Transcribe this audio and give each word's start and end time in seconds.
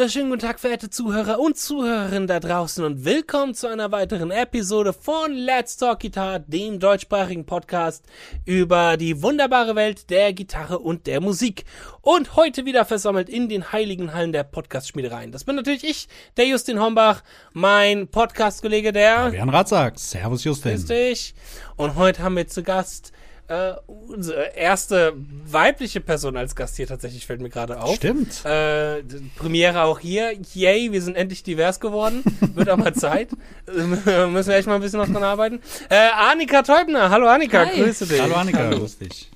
wunderschönen 0.00 0.30
guten 0.30 0.40
Tag, 0.40 0.58
verehrte 0.58 0.88
Zuhörer 0.88 1.38
und 1.38 1.58
Zuhörerinnen 1.58 2.26
da 2.26 2.40
draußen 2.40 2.82
und 2.82 3.04
willkommen 3.04 3.54
zu 3.54 3.66
einer 3.66 3.92
weiteren 3.92 4.30
Episode 4.30 4.94
von 4.94 5.30
Let's 5.34 5.76
Talk 5.76 6.00
Guitar, 6.00 6.38
dem 6.38 6.80
deutschsprachigen 6.80 7.44
Podcast 7.44 8.06
über 8.46 8.96
die 8.96 9.22
wunderbare 9.22 9.74
Welt 9.76 10.08
der 10.08 10.32
Gitarre 10.32 10.78
und 10.78 11.06
der 11.06 11.20
Musik. 11.20 11.64
Und 12.00 12.34
heute 12.34 12.64
wieder 12.64 12.86
versammelt 12.86 13.28
in 13.28 13.50
den 13.50 13.72
heiligen 13.72 14.14
Hallen 14.14 14.32
der 14.32 14.44
Podcast-Schmiedereien. 14.44 15.32
Das 15.32 15.44
bin 15.44 15.56
natürlich 15.56 15.84
ich, 15.84 16.08
der 16.38 16.46
Justin 16.46 16.80
Hombach, 16.80 17.22
mein 17.52 18.08
Podcast-Kollege, 18.08 18.92
der... 18.92 19.24
Fabian 19.24 19.50
Ratzak. 19.50 19.98
Servus, 19.98 20.44
Justin. 20.44 20.76
Grüß 20.76 20.86
dich. 20.86 21.34
Und 21.76 21.96
heute 21.96 22.22
haben 22.22 22.36
wir 22.36 22.48
zu 22.48 22.62
Gast 22.62 23.12
äh, 23.50 23.74
unsere 23.88 24.54
erste 24.54 25.12
weibliche 25.16 26.00
Person 26.00 26.36
als 26.36 26.54
Gast 26.54 26.76
hier 26.76 26.86
tatsächlich, 26.86 27.26
fällt 27.26 27.40
mir 27.40 27.48
gerade 27.48 27.82
auf. 27.82 27.96
Stimmt. 27.96 28.44
Äh, 28.44 29.02
Premiere 29.36 29.82
auch 29.82 29.98
hier. 29.98 30.32
Yay, 30.54 30.92
wir 30.92 31.02
sind 31.02 31.16
endlich 31.16 31.42
divers 31.42 31.80
geworden. 31.80 32.22
Wird 32.54 32.70
auch 32.70 32.76
mal 32.76 32.94
Zeit. 32.94 33.30
Äh, 33.66 33.82
müssen 34.26 34.50
wir 34.50 34.56
echt 34.56 34.68
mal 34.68 34.76
ein 34.76 34.80
bisschen 34.80 35.00
noch 35.00 35.08
dran 35.08 35.24
arbeiten. 35.24 35.60
Äh, 35.88 36.10
Annika 36.14 36.62
Teubner. 36.62 37.10
Hallo 37.10 37.26
Annika, 37.26 37.66
Hi. 37.66 37.82
grüße 37.82 38.06
dich. 38.06 38.22
Hallo 38.22 38.36
Annika, 38.36 38.70
grüß 38.70 38.98
dich. 38.98 39.28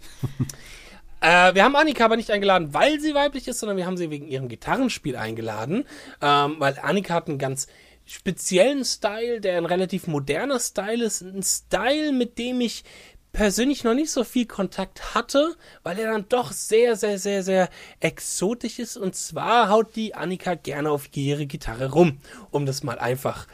Äh, 1.21 1.55
wir 1.55 1.65
haben 1.65 1.75
Annika 1.75 2.05
aber 2.05 2.17
nicht 2.17 2.31
eingeladen, 2.31 2.73
weil 2.73 3.01
sie 3.01 3.15
weiblich 3.15 3.49
ist, 3.49 3.59
sondern 3.59 3.77
wir 3.77 3.87
haben 3.87 3.97
sie 3.97 4.11
wegen 4.11 4.29
ihrem 4.29 4.47
Gitarrenspiel 4.47 5.17
eingeladen. 5.17 5.87
Ähm, 6.23 6.57
weil 6.59 6.79
Annika 6.81 7.15
hat 7.15 7.29
einen 7.29 7.39
ganz 7.39 7.67
speziellen 8.07 8.85
Style, 8.85 9.41
der 9.41 9.57
ein 9.57 9.65
relativ 9.65 10.07
moderner 10.07 10.61
Style 10.61 11.05
ist. 11.05 11.23
Ein 11.23 11.43
Style, 11.43 12.13
mit 12.13 12.39
dem 12.39 12.61
ich 12.61 12.85
persönlich 13.35 13.83
noch 13.83 13.95
nicht 13.95 14.13
so 14.13 14.25
viel 14.25 14.47
Kontakt 14.47 15.15
hatte, 15.15 15.57
weil 15.83 15.99
er 15.99 16.13
dann 16.13 16.27
doch 16.29 16.53
sehr, 16.53 16.97
sehr, 16.97 17.19
sehr, 17.19 17.43
sehr 17.43 17.69
exotisch 18.01 18.79
ist. 18.79 18.97
Und 18.97 19.15
zwar 19.17 19.69
haut 19.69 19.97
die 19.97 20.15
Annika 20.15 20.55
gerne 20.55 20.91
auf 20.91 21.15
ihre 21.15 21.45
Gitarre 21.45 21.91
rum, 21.91 22.21
um 22.51 22.65
das 22.65 22.85
mal 22.85 22.99
einfach 22.99 23.47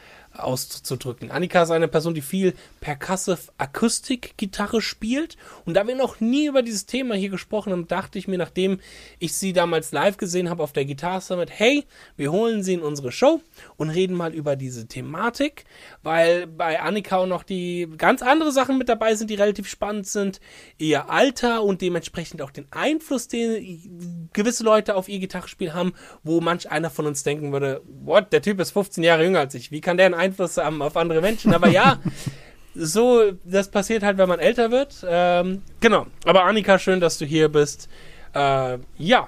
auszudrücken. 0.43 1.31
Annika 1.31 1.63
ist 1.63 1.71
eine 1.71 1.87
Person, 1.87 2.13
die 2.13 2.21
viel 2.21 2.53
Percussive 2.79 3.51
Akustik 3.57 4.35
Gitarre 4.37 4.81
spielt. 4.81 5.37
Und 5.65 5.75
da 5.75 5.87
wir 5.87 5.95
noch 5.95 6.19
nie 6.19 6.47
über 6.47 6.61
dieses 6.61 6.85
Thema 6.85 7.15
hier 7.15 7.29
gesprochen 7.29 7.71
haben, 7.71 7.87
dachte 7.87 8.17
ich 8.17 8.27
mir, 8.27 8.37
nachdem 8.37 8.79
ich 9.19 9.33
sie 9.33 9.53
damals 9.53 9.91
live 9.91 10.17
gesehen 10.17 10.49
habe 10.49 10.63
auf 10.63 10.73
der 10.73 10.85
Guitar 10.85 11.21
Summit, 11.21 11.49
hey, 11.51 11.85
wir 12.17 12.31
holen 12.31 12.63
sie 12.63 12.73
in 12.73 12.81
unsere 12.81 13.11
Show 13.11 13.41
und 13.77 13.89
reden 13.89 14.15
mal 14.15 14.33
über 14.33 14.55
diese 14.55 14.87
Thematik, 14.87 15.65
weil 16.03 16.47
bei 16.47 16.81
Annika 16.81 17.17
auch 17.17 17.27
noch 17.27 17.43
die 17.43 17.87
ganz 17.97 18.21
andere 18.21 18.51
Sachen 18.51 18.77
mit 18.77 18.89
dabei 18.89 19.15
sind, 19.15 19.29
die 19.29 19.35
relativ 19.35 19.69
spannend 19.69 20.07
sind, 20.07 20.41
ihr 20.77 21.09
Alter 21.09 21.63
und 21.63 21.81
dementsprechend 21.81 22.41
auch 22.41 22.51
den 22.51 22.65
Einfluss, 22.71 23.27
den 23.27 24.29
gewisse 24.33 24.63
Leute 24.63 24.95
auf 24.95 25.09
ihr 25.09 25.19
Gitarrespiel 25.19 25.73
haben, 25.73 25.93
wo 26.23 26.41
manch 26.41 26.69
einer 26.69 26.89
von 26.89 27.05
uns 27.05 27.23
denken 27.23 27.51
würde, 27.51 27.81
what, 27.85 28.33
der 28.33 28.41
Typ 28.41 28.59
ist 28.59 28.71
15 28.71 29.03
Jahre 29.03 29.23
jünger 29.23 29.39
als 29.39 29.55
ich, 29.55 29.71
wie 29.71 29.81
kann 29.81 29.97
der 29.97 30.05
einen 30.05 30.15
Einfluss 30.31 30.57
haben 30.57 30.81
auf 30.81 30.95
andere 30.97 31.21
Menschen? 31.21 31.53
Aber 31.53 31.67
ja, 31.67 31.99
so, 32.75 33.31
das 33.43 33.69
passiert 33.69 34.03
halt, 34.03 34.17
wenn 34.17 34.29
man 34.29 34.39
älter 34.39 34.71
wird. 34.71 34.95
Ähm, 35.07 35.61
genau. 35.79 36.07
Aber 36.25 36.45
Annika, 36.45 36.79
schön, 36.79 36.99
dass 36.99 37.17
du 37.17 37.25
hier 37.25 37.49
bist. 37.49 37.89
Äh, 38.33 38.77
ja. 38.97 39.27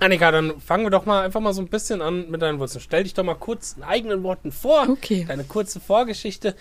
Annika, 0.00 0.32
dann 0.32 0.60
fangen 0.60 0.84
wir 0.84 0.90
doch 0.90 1.06
mal 1.06 1.24
einfach 1.24 1.40
mal 1.40 1.52
so 1.54 1.62
ein 1.62 1.68
bisschen 1.68 2.02
an 2.02 2.28
mit 2.28 2.42
deinen 2.42 2.58
Wurzeln. 2.58 2.80
Stell 2.82 3.04
dich 3.04 3.14
doch 3.14 3.22
mal 3.22 3.34
kurz 3.36 3.74
in 3.76 3.84
eigenen 3.84 4.22
Worten 4.24 4.50
vor. 4.50 4.88
Okay. 4.88 5.24
Deine 5.26 5.44
kurze 5.44 5.78
Vorgeschichte. 5.78 6.56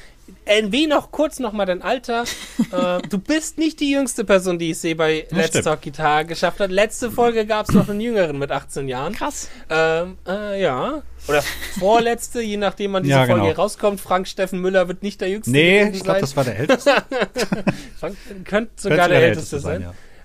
Erwähne 0.45 0.95
noch 0.95 1.11
kurz 1.11 1.39
noch 1.39 1.51
mal 1.51 1.65
dein 1.65 1.81
Alter. 1.81 2.23
äh, 2.71 3.01
du 3.09 3.17
bist 3.17 3.57
nicht 3.57 3.79
die 3.79 3.89
jüngste 3.91 4.23
Person, 4.23 4.59
die 4.59 4.69
ich 4.71 4.77
sehe 4.77 4.95
bei 4.95 5.25
Das 5.29 5.37
Let's 5.37 5.47
stimmt. 5.49 5.65
Talk 5.65 5.81
Guitar 5.81 6.25
geschafft 6.25 6.59
hat. 6.59 6.69
Letzte 6.69 7.09
Folge 7.11 7.45
gab 7.47 7.67
es 7.67 7.73
noch 7.75 7.89
einen 7.89 8.01
Jüngeren 8.01 8.37
mit 8.37 8.51
18 8.51 8.87
Jahren. 8.87 9.13
Krass. 9.13 9.49
Ähm, 9.69 10.17
äh, 10.27 10.61
ja. 10.61 11.01
Oder 11.27 11.41
vorletzte, 11.79 12.41
je 12.41 12.57
nachdem 12.57 12.93
wann 12.93 13.03
diese 13.03 13.13
Ja, 13.16 13.19
Folge 13.25 13.33
genau. 13.41 13.45
hier 13.45 13.55
rauskommt. 13.55 13.99
Frank 13.99 14.27
Steffen 14.27 14.59
Müller 14.61 14.88
wird 14.88 15.01
nicht 15.01 15.19
der 15.22 15.29
Jüngste 15.29 15.51
Nee, 15.51 15.83
ich 15.89 16.03
glaube, 16.03 16.19
sein. 16.19 16.22
das 16.22 16.35
war 16.38 16.43
der 16.43 16.59
älteste. 16.59 16.91
Frank 17.99 18.16
könnte 18.45 18.72
sogar 18.77 18.97
Könnte 18.99 19.13
der, 19.13 19.23
Älteste 19.29 19.59
sein. 19.59 19.81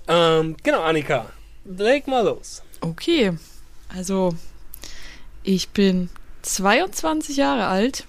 ja. 0.08 0.38
Ähm, 0.40 0.56
genau, 0.62 0.82
Annika. 0.82 1.26
Leg 1.64 2.06
mal 2.06 2.24
los. 2.24 2.62
Okay. 2.80 3.32
Also, 3.88 4.34
ich 5.42 5.68
bin 5.70 6.08
22 6.42 7.36
Jahre 7.36 7.66
alt, 7.66 8.06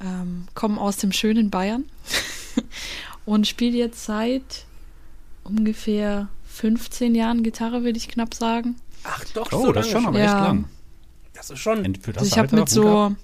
ähm, 0.00 0.46
komme 0.54 0.80
aus 0.80 0.96
dem 0.96 1.12
schönen 1.12 1.50
Bayern 1.50 1.84
und 3.24 3.46
spiele 3.46 3.76
jetzt 3.76 4.04
seit 4.04 4.64
ungefähr 5.44 6.28
15 6.46 7.14
Jahren 7.14 7.42
Gitarre, 7.42 7.82
würde 7.84 7.98
ich 7.98 8.08
knapp 8.08 8.34
sagen. 8.34 8.76
Ach 9.04 9.24
doch, 9.34 9.50
Oh, 9.52 9.66
so 9.66 9.72
das 9.72 9.86
ist 9.86 9.92
schon 9.92 10.06
aber 10.06 10.18
Ja. 10.18 10.24
echt 10.24 10.34
lang. 10.44 10.64
Das 11.34 11.50
ist 11.50 11.58
schon, 11.60 11.94
Für 11.96 12.12
das 12.12 12.22
Also 12.22 12.32
ich 12.34 12.38
habe 12.38 12.54
mit 12.56 12.68
so 12.68 13.14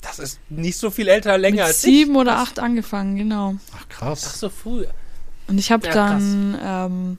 das 0.00 0.18
ist 0.18 0.38
nicht 0.50 0.76
so 0.76 0.90
viel 0.90 1.08
älter, 1.08 1.38
länger 1.38 1.62
mit 1.62 1.64
als 1.64 1.80
sieben 1.82 2.12
ich. 2.12 2.18
oder 2.18 2.38
acht 2.38 2.58
angefangen, 2.58 3.16
genau. 3.16 3.54
Ach, 3.72 3.78
Ach 3.80 3.88
krass. 3.88 4.38
so 4.38 4.50
früh. 4.50 4.84
Und 5.46 5.56
ich 5.58 5.72
habe 5.72 5.86
Ja, 5.86 5.92
dann, 5.94 6.58
ähm, 6.62 7.18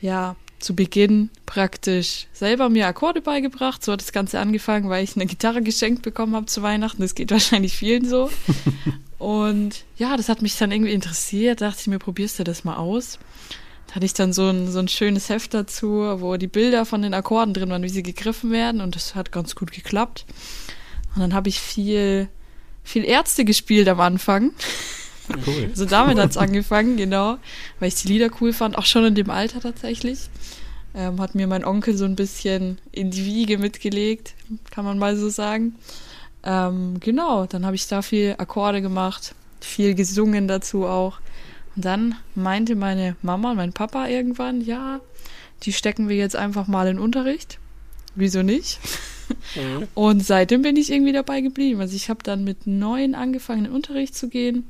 ja, 0.00 0.36
zu 0.60 0.76
Beginn 0.76 1.30
praktisch 1.46 2.26
selber 2.32 2.68
mir 2.68 2.86
Akkorde 2.86 3.20
beigebracht. 3.20 3.84
So 3.84 3.92
hat 3.92 4.00
das 4.00 4.12
Ganze 4.12 4.38
angefangen, 4.38 4.88
weil 4.88 5.02
ich 5.02 5.16
eine 5.16 5.26
Gitarre 5.26 5.62
geschenkt 5.62 6.02
bekommen 6.02 6.36
habe 6.36 6.46
zu 6.46 6.62
Weihnachten. 6.62 7.02
Das 7.02 7.14
geht 7.14 7.30
wahrscheinlich 7.32 7.76
vielen 7.76 8.08
so. 8.08 8.30
Und 9.18 9.84
ja, 9.96 10.16
das 10.16 10.28
hat 10.28 10.42
mich 10.42 10.56
dann 10.56 10.70
irgendwie 10.70 10.92
interessiert. 10.92 11.60
Da 11.60 11.68
dachte 11.68 11.80
ich 11.82 11.86
mir, 11.88 11.98
probierst 11.98 12.38
du 12.38 12.44
das 12.44 12.64
mal 12.64 12.76
aus. 12.76 13.18
Da 13.88 13.96
hatte 13.96 14.06
ich 14.06 14.14
dann 14.14 14.32
so 14.32 14.48
ein, 14.48 14.70
so 14.70 14.78
ein 14.78 14.88
schönes 14.88 15.28
Heft 15.28 15.52
dazu, 15.52 15.88
wo 16.20 16.36
die 16.36 16.46
Bilder 16.46 16.86
von 16.86 17.02
den 17.02 17.12
Akkorden 17.12 17.54
drin 17.54 17.70
waren, 17.70 17.82
wie 17.82 17.88
sie 17.88 18.02
gegriffen 18.02 18.50
werden. 18.50 18.80
Und 18.80 18.94
das 18.94 19.14
hat 19.14 19.32
ganz 19.32 19.56
gut 19.56 19.72
geklappt. 19.72 20.26
Und 21.14 21.22
dann 21.22 21.34
habe 21.34 21.48
ich 21.48 21.60
viel, 21.60 22.28
viel 22.84 23.04
Ärzte 23.04 23.44
gespielt 23.44 23.88
am 23.88 24.00
Anfang. 24.00 24.52
Cool. 25.46 25.68
Also 25.70 25.84
damit 25.84 26.18
hat's 26.18 26.36
angefangen, 26.36 26.96
genau, 26.96 27.38
weil 27.78 27.88
ich 27.88 27.96
die 27.96 28.08
Lieder 28.08 28.30
cool 28.40 28.52
fand, 28.52 28.76
auch 28.76 28.86
schon 28.86 29.04
in 29.04 29.14
dem 29.14 29.30
Alter 29.30 29.60
tatsächlich. 29.60 30.28
Ähm, 30.94 31.20
hat 31.20 31.34
mir 31.34 31.46
mein 31.46 31.64
Onkel 31.64 31.96
so 31.96 32.04
ein 32.04 32.16
bisschen 32.16 32.78
in 32.90 33.10
die 33.10 33.24
Wiege 33.24 33.58
mitgelegt, 33.58 34.34
kann 34.70 34.84
man 34.84 34.98
mal 34.98 35.16
so 35.16 35.28
sagen. 35.28 35.76
Ähm, 36.42 36.98
genau, 37.00 37.46
dann 37.46 37.64
habe 37.64 37.76
ich 37.76 37.86
da 37.86 38.02
viel 38.02 38.34
Akkorde 38.38 38.82
gemacht, 38.82 39.34
viel 39.60 39.94
gesungen 39.94 40.48
dazu 40.48 40.86
auch. 40.86 41.20
Und 41.76 41.84
dann 41.84 42.16
meinte 42.34 42.74
meine 42.74 43.16
Mama 43.22 43.52
und 43.52 43.56
mein 43.56 43.72
Papa 43.72 44.08
irgendwann, 44.08 44.60
ja, 44.60 45.00
die 45.62 45.72
stecken 45.72 46.08
wir 46.08 46.16
jetzt 46.16 46.36
einfach 46.36 46.66
mal 46.66 46.88
in 46.88 46.98
Unterricht. 46.98 47.58
Wieso 48.14 48.42
nicht? 48.42 48.80
Mhm. 49.54 49.86
Und 49.94 50.24
seitdem 50.24 50.62
bin 50.62 50.76
ich 50.76 50.90
irgendwie 50.90 51.12
dabei 51.12 51.40
geblieben. 51.40 51.80
Also 51.80 51.94
ich 51.94 52.08
habe 52.08 52.22
dann 52.22 52.42
mit 52.42 52.66
neun 52.66 53.14
angefangen, 53.14 53.60
in 53.60 53.64
den 53.66 53.74
Unterricht 53.74 54.16
zu 54.16 54.28
gehen. 54.28 54.66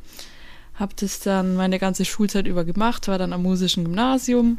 Habe 0.81 0.95
das 0.97 1.21
dann 1.21 1.57
meine 1.57 1.79
ganze 1.79 2.07
Schulzeit 2.07 2.47
über 2.47 2.65
gemacht, 2.65 3.07
war 3.07 3.19
dann 3.19 3.35
am 3.35 3.43
musischen 3.43 3.85
Gymnasium. 3.85 4.59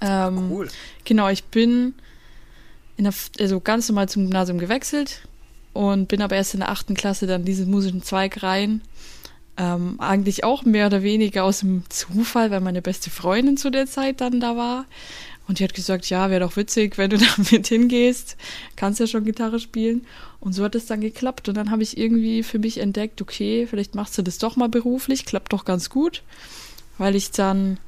Ähm, 0.00 0.50
Cool. 0.50 0.68
Genau, 1.04 1.28
ich 1.28 1.44
bin 1.44 1.94
in 2.96 3.04
der, 3.04 3.12
also 3.40 3.60
ganz 3.60 3.88
normal 3.88 4.08
zum 4.08 4.22
Gymnasium 4.22 4.58
gewechselt 4.58 5.26
und 5.72 6.06
bin 6.06 6.22
aber 6.22 6.36
erst 6.36 6.54
in 6.54 6.60
der 6.60 6.70
achten 6.70 6.94
Klasse 6.94 7.26
dann 7.26 7.44
diesen 7.44 7.70
musischen 7.70 8.02
Zweig 8.02 8.42
rein. 8.42 8.80
Ähm, 9.58 9.96
eigentlich 9.98 10.44
auch 10.44 10.64
mehr 10.64 10.86
oder 10.86 11.02
weniger 11.02 11.42
aus 11.42 11.60
dem 11.60 11.82
Zufall, 11.88 12.50
weil 12.50 12.60
meine 12.60 12.82
beste 12.82 13.10
Freundin 13.10 13.56
zu 13.56 13.70
der 13.70 13.86
Zeit 13.86 14.20
dann 14.20 14.38
da 14.38 14.56
war. 14.56 14.84
Und 15.48 15.58
die 15.58 15.64
hat 15.64 15.74
gesagt, 15.74 16.08
ja, 16.10 16.28
wäre 16.28 16.40
doch 16.40 16.56
witzig, 16.56 16.98
wenn 16.98 17.10
du 17.10 17.18
da 17.18 17.26
mit 17.50 17.66
hingehst. 17.68 18.36
Kannst 18.74 19.00
ja 19.00 19.06
schon 19.06 19.24
Gitarre 19.24 19.60
spielen. 19.60 20.06
Und 20.40 20.52
so 20.52 20.64
hat 20.64 20.74
es 20.74 20.86
dann 20.86 21.00
geklappt. 21.00 21.48
Und 21.48 21.56
dann 21.56 21.70
habe 21.70 21.82
ich 21.82 21.96
irgendwie 21.96 22.42
für 22.42 22.58
mich 22.58 22.78
entdeckt, 22.78 23.22
okay, 23.22 23.66
vielleicht 23.68 23.94
machst 23.94 24.18
du 24.18 24.22
das 24.22 24.38
doch 24.38 24.56
mal 24.56 24.68
beruflich. 24.68 25.24
Klappt 25.24 25.52
doch 25.52 25.64
ganz 25.64 25.90
gut. 25.90 26.22
Weil 26.98 27.14
ich 27.14 27.30
dann 27.30 27.78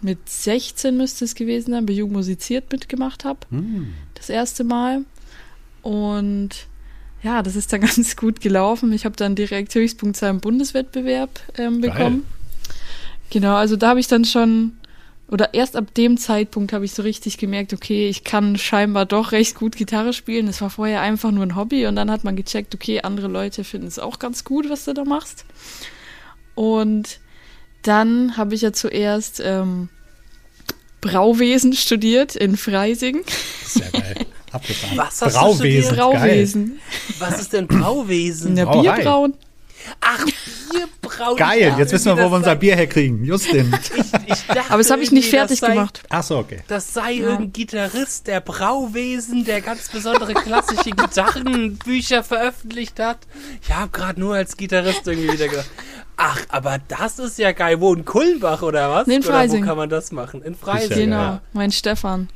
mit 0.00 0.28
16 0.28 0.96
müsste 0.96 1.24
es 1.24 1.34
gewesen 1.34 1.72
sein, 1.72 1.86
bei 1.86 1.92
Jung 1.92 2.12
musiziert 2.12 2.72
mitgemacht 2.72 3.24
habe. 3.24 3.40
Hm. 3.50 3.92
Das 4.14 4.28
erste 4.28 4.64
Mal. 4.64 5.04
Und 5.82 6.50
ja, 7.22 7.42
das 7.42 7.56
ist 7.56 7.72
dann 7.72 7.80
ganz 7.82 8.16
gut 8.16 8.40
gelaufen. 8.40 8.92
Ich 8.92 9.04
habe 9.04 9.16
dann 9.16 9.34
direkt 9.34 9.74
Höchstpunktzahl 9.74 10.30
im 10.30 10.40
Bundeswettbewerb 10.40 11.40
ähm, 11.56 11.80
Geil. 11.80 11.90
bekommen. 11.90 12.26
Genau, 13.30 13.54
also 13.54 13.76
da 13.76 13.90
habe 13.90 14.00
ich 14.00 14.08
dann 14.08 14.24
schon, 14.24 14.76
oder 15.32 15.54
erst 15.54 15.76
ab 15.76 15.94
dem 15.94 16.18
Zeitpunkt 16.18 16.74
habe 16.74 16.84
ich 16.84 16.92
so 16.92 17.00
richtig 17.00 17.38
gemerkt, 17.38 17.72
okay, 17.72 18.06
ich 18.06 18.22
kann 18.22 18.58
scheinbar 18.58 19.06
doch 19.06 19.32
recht 19.32 19.54
gut 19.54 19.76
Gitarre 19.76 20.12
spielen. 20.12 20.46
Das 20.46 20.60
war 20.60 20.68
vorher 20.68 21.00
einfach 21.00 21.30
nur 21.30 21.42
ein 21.42 21.56
Hobby 21.56 21.86
und 21.86 21.96
dann 21.96 22.10
hat 22.10 22.22
man 22.22 22.36
gecheckt, 22.36 22.74
okay, 22.74 23.00
andere 23.00 23.28
Leute 23.28 23.64
finden 23.64 23.86
es 23.86 23.98
auch 23.98 24.18
ganz 24.18 24.44
gut, 24.44 24.68
was 24.68 24.84
du 24.84 24.92
da 24.92 25.04
machst. 25.04 25.46
Und 26.54 27.18
dann 27.80 28.36
habe 28.36 28.54
ich 28.54 28.60
ja 28.60 28.74
zuerst 28.74 29.40
ähm, 29.42 29.88
Brauwesen 31.00 31.72
studiert 31.72 32.36
in 32.36 32.58
Freising. 32.58 33.24
Sehr 33.64 33.88
geil. 33.88 34.26
Abgefahren. 34.52 34.98
Was 34.98 35.22
hast 35.22 35.34
du 35.34 35.40
Brauwesen. 35.40 35.94
studiert? 35.94 35.96
Brauwesen. 35.96 36.80
Was 37.18 37.40
ist 37.40 37.54
denn 37.54 37.68
Brauwesen? 37.68 38.48
In 38.48 38.56
der 38.56 38.66
Brauerei. 38.66 38.96
Bierbrauen. 38.96 39.34
Ach, 40.00 40.24
Bierbrauen. 40.70 41.36
Geil, 41.36 41.74
jetzt 41.78 41.92
wissen 41.92 42.16
wir, 42.16 42.24
wo 42.24 42.30
wir 42.30 42.36
unser. 42.36 42.54
Bier 42.56 42.76
herkriegen. 42.76 43.24
Justin. 43.24 43.72
Ich, 44.26 44.32
ich 44.32 44.46
dachte 44.46 44.70
Aber 44.70 44.78
das 44.78 44.90
habe 44.90 45.02
ich 45.02 45.10
nicht 45.12 45.28
fertig 45.30 45.60
sei, 45.60 45.68
gemacht. 45.74 46.02
Ach 46.08 46.22
so, 46.22 46.38
okay. 46.38 46.60
Das 46.68 46.92
sei 46.94 47.14
irgendein 47.14 47.52
Gitarrist 47.52 48.26
der 48.26 48.40
Brauwesen, 48.40 49.44
der 49.44 49.60
ganz 49.60 49.88
besondere 49.88 50.34
klassische 50.34 50.90
Gitarrenbücher 50.96 52.22
veröffentlicht 52.22 52.98
hat. 53.00 53.18
Ich 53.62 53.72
habe 53.72 53.90
gerade 53.90 54.20
nur 54.20 54.34
als 54.34 54.56
Gitarrist 54.56 55.06
irgendwie 55.06 55.32
wieder 55.32 55.48
gedacht. 55.48 55.70
Ach, 56.16 56.38
aber 56.48 56.78
das 56.88 57.18
ist 57.18 57.38
ja 57.38 57.52
geil. 57.52 57.80
Wo, 57.80 57.94
in 57.94 58.04
Kulmbach 58.04 58.62
oder 58.62 58.90
was? 58.90 59.06
Nee, 59.06 59.16
in 59.16 59.20
oder 59.22 59.28
wo 59.30 59.32
Freising. 59.34 59.64
kann 59.64 59.76
man 59.76 59.88
das 59.88 60.12
machen? 60.12 60.42
In 60.42 60.54
Freising. 60.54 60.90
Ja, 60.90 60.96
Genau, 61.04 61.16
ja. 61.16 61.40
mein 61.52 61.72
Stefan. 61.72 62.28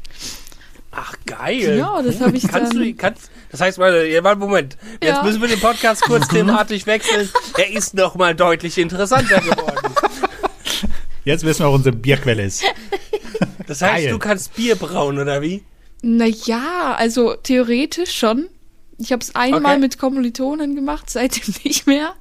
Ach, 0.99 1.15
geil. 1.27 1.77
Ja, 1.79 2.01
das 2.01 2.21
habe 2.21 2.37
ich 2.37 2.49
Kannst 2.49 2.73
dann. 2.73 2.83
du, 2.83 2.95
kannst, 2.95 3.31
das 3.51 3.61
heißt, 3.61 3.79
warte, 3.79 4.07
ja, 4.07 4.25
warte, 4.25 4.39
Moment. 4.41 4.79
Jetzt 5.03 5.17
Ja. 5.17 5.23
müssen 5.23 5.43
wir 5.43 5.49
den 5.49 5.61
Podcast 5.61 6.01
kurz 6.03 6.27
thematisch 6.29 6.87
wechseln. 6.87 7.29
Er 7.59 7.71
ist 7.71 7.93
noch 7.95 8.15
mal 8.15 8.35
deutlich 8.35 8.79
interessanter 8.79 9.41
geworden. 9.41 9.95
Jetzt 11.25 11.45
wissen 11.45 11.65
wir, 11.65 11.71
wo 11.71 11.75
unsere 11.75 11.95
Bierquelle 11.95 12.45
ist. 12.45 12.63
Das 13.67 13.83
heißt, 13.83 14.05
Geil. 14.05 14.11
du 14.13 14.19
kannst 14.19 14.55
Bier 14.55 14.77
brauen, 14.77 15.19
oder 15.19 15.43
wie? 15.43 15.65
Naja, 16.03 16.95
also 16.97 17.35
theoretisch 17.35 18.17
schon. 18.17 18.49
Ich 18.99 19.13
habe 19.13 19.23
es 19.23 19.35
einmal 19.35 19.73
Okay. 19.73 19.79
mit 19.81 19.99
Kommilitonen 19.99 20.75
gemacht, 20.77 21.11
seitdem 21.11 21.53
nicht 21.65 21.87
mehr. 21.87 22.15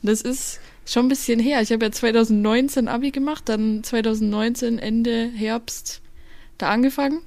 Und 0.00 0.08
das 0.10 0.22
ist 0.22 0.60
schon 0.86 1.06
ein 1.06 1.08
bisschen 1.08 1.38
her. 1.40 1.60
Ich 1.60 1.70
habe 1.72 1.84
ja 1.84 1.90
2019 1.92 2.88
Abi 2.88 3.10
gemacht, 3.10 3.42
dann 3.48 3.82
2019 3.84 4.78
Ende 4.78 5.28
Herbst 5.34 6.00
da 6.58 6.68
angefangen. 6.70 7.20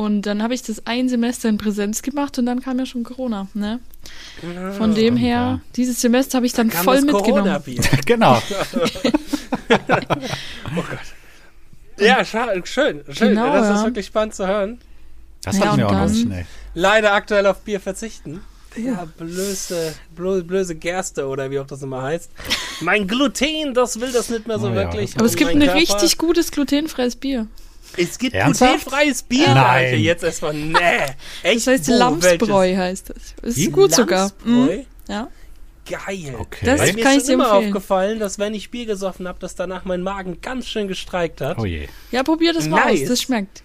Und 0.00 0.22
dann 0.22 0.42
habe 0.42 0.54
ich 0.54 0.62
das 0.62 0.86
ein 0.86 1.10
Semester 1.10 1.50
in 1.50 1.58
Präsenz 1.58 2.00
gemacht 2.00 2.38
und 2.38 2.46
dann 2.46 2.62
kam 2.62 2.78
ja 2.78 2.86
schon 2.86 3.04
Corona. 3.04 3.48
Ne? 3.52 3.80
Von 4.78 4.94
dem 4.94 5.14
her, 5.14 5.36
ja. 5.36 5.60
dieses 5.76 6.00
Semester 6.00 6.36
habe 6.36 6.46
ich 6.46 6.54
dann 6.54 6.70
Kam 6.70 6.84
voll 6.84 7.02
mitgenommen. 7.02 7.62
Genau. 8.06 8.40
Ja, 11.98 12.20
scha- 12.20 12.64
schön, 12.64 13.04
schön. 13.10 13.28
Genau, 13.28 13.52
das 13.52 13.68
ist 13.68 13.80
ja. 13.80 13.84
wirklich 13.84 14.06
spannend 14.06 14.34
zu 14.34 14.46
hören. 14.46 14.78
Das 15.44 15.58
Ja, 15.58 15.66
hatten 15.66 15.76
wir 15.78 15.88
auch 15.88 15.92
noch. 15.92 16.08
Nee. 16.10 16.46
Leider 16.72 17.12
aktuell 17.12 17.46
auf 17.46 17.60
Bier 17.60 17.78
verzichten. 17.78 18.40
Ja, 18.76 19.06
blöse, 19.18 19.92
blöse, 20.16 20.44
blöse 20.44 20.74
Gerste 20.76 21.26
oder 21.26 21.50
wie 21.50 21.58
auch 21.58 21.66
das 21.66 21.82
immer 21.82 22.00
heißt. 22.00 22.30
Mein 22.80 23.06
Gluten, 23.06 23.74
das 23.74 24.00
will 24.00 24.12
das 24.12 24.30
nicht 24.30 24.46
mehr 24.46 24.58
so 24.58 24.68
Oh 24.68 24.70
ja, 24.70 24.76
wirklich. 24.76 25.10
das- 25.10 25.18
Aber 25.18 25.26
es 25.26 25.36
gibt 25.36 25.50
ein 25.50 25.60
richtig 25.60 26.16
gutes 26.16 26.50
glutenfreies 26.52 27.16
Bier. 27.16 27.46
Es 27.96 28.18
gibt 28.18 28.34
Ernsthaft? 28.34 28.84
glutenfreies 28.84 29.22
Bier. 29.22 29.48
Nein. 29.48 29.56
Alter, 29.58 29.96
jetzt 29.96 30.22
erstmal, 30.24 30.54
nee. 30.54 30.76
Echt? 31.42 31.56
Das 31.58 31.66
heißt 31.66 31.88
Wo? 31.88 31.92
Lamsbräu 31.94 32.76
heißt 32.76 33.10
das. 33.10 33.34
Ist 33.42 33.56
Wie? 33.56 33.66
gut 33.68 33.92
sogar. 33.94 34.30
Lamsbräu? 34.44 34.76
Mhm. 34.78 34.86
Ja. 35.08 35.28
Geil. 35.88 36.34
Okay. 36.38 36.66
Das 36.66 36.80
Weil 36.80 36.92
mir 36.92 37.02
kann 37.02 37.16
ist 37.16 37.26
schon 37.26 37.34
immer 37.34 37.44
empfehlen. 37.50 37.66
aufgefallen, 37.68 38.18
dass 38.20 38.38
wenn 38.38 38.54
ich 38.54 38.70
Bier 38.70 38.86
gesoffen 38.86 39.26
habe, 39.26 39.38
dass 39.40 39.56
danach 39.56 39.84
mein 39.84 40.02
Magen 40.02 40.40
ganz 40.40 40.66
schön 40.68 40.86
gestreikt 40.86 41.40
hat. 41.40 41.58
Oh 41.58 41.64
je. 41.64 41.88
Ja, 42.12 42.22
probier 42.22 42.52
das 42.52 42.68
mal 42.68 42.84
Nice. 42.84 43.02
aus, 43.02 43.08
das 43.08 43.22
schmeckt. 43.22 43.62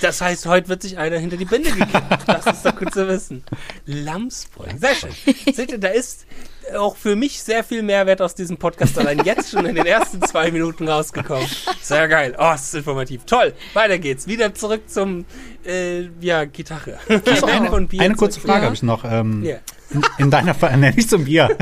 Das 0.00 0.20
heißt, 0.20 0.46
heute 0.46 0.68
wird 0.68 0.82
sich 0.82 0.98
einer 0.98 1.18
hinter 1.18 1.36
die 1.36 1.44
Binde 1.44 1.70
gekippt. 1.72 2.26
Das 2.26 2.46
ist 2.46 2.64
doch 2.66 2.76
gut 2.76 2.92
zu 2.92 3.06
wissen. 3.08 3.44
Lamsbräu. 3.86 4.66
Sehr 4.78 4.94
schön. 4.94 5.10
Seht 5.54 5.70
ihr, 5.72 5.78
da 5.78 5.88
ist 5.88 6.26
auch 6.76 6.96
für 6.96 7.14
mich 7.14 7.40
sehr 7.42 7.62
viel 7.62 7.82
Mehrwert 7.82 8.20
aus 8.20 8.34
diesem 8.34 8.56
Podcast 8.56 8.98
allein 8.98 9.24
jetzt 9.24 9.50
schon 9.52 9.66
in 9.66 9.74
den 9.76 9.86
ersten 9.86 10.20
zwei 10.22 10.50
Minuten 10.50 10.88
rausgekommen. 10.88 11.46
Sehr 11.80 12.08
geil. 12.08 12.34
Oh, 12.38 12.52
es 12.54 12.64
ist 12.64 12.74
informativ. 12.74 13.24
Toll. 13.24 13.52
Weiter 13.74 13.98
geht's. 13.98 14.26
Wieder 14.26 14.52
zurück 14.54 14.82
zum, 14.88 15.24
äh, 15.64 16.08
ja, 16.20 16.44
Gitarre. 16.44 16.98
Von 17.06 17.48
eine, 17.48 17.88
eine 18.00 18.14
kurze 18.16 18.40
Frage 18.40 18.60
Ja. 18.60 18.64
habe 18.66 18.74
ich 18.74 18.82
noch. 18.82 19.04
Ähm, 19.04 19.44
Ja. 19.44 19.56
In, 19.90 20.02
in 20.18 20.30
deiner 20.30 20.54
Familie, 20.54 20.92
nicht 20.94 21.08
zum 21.10 21.24
Bier. 21.24 21.56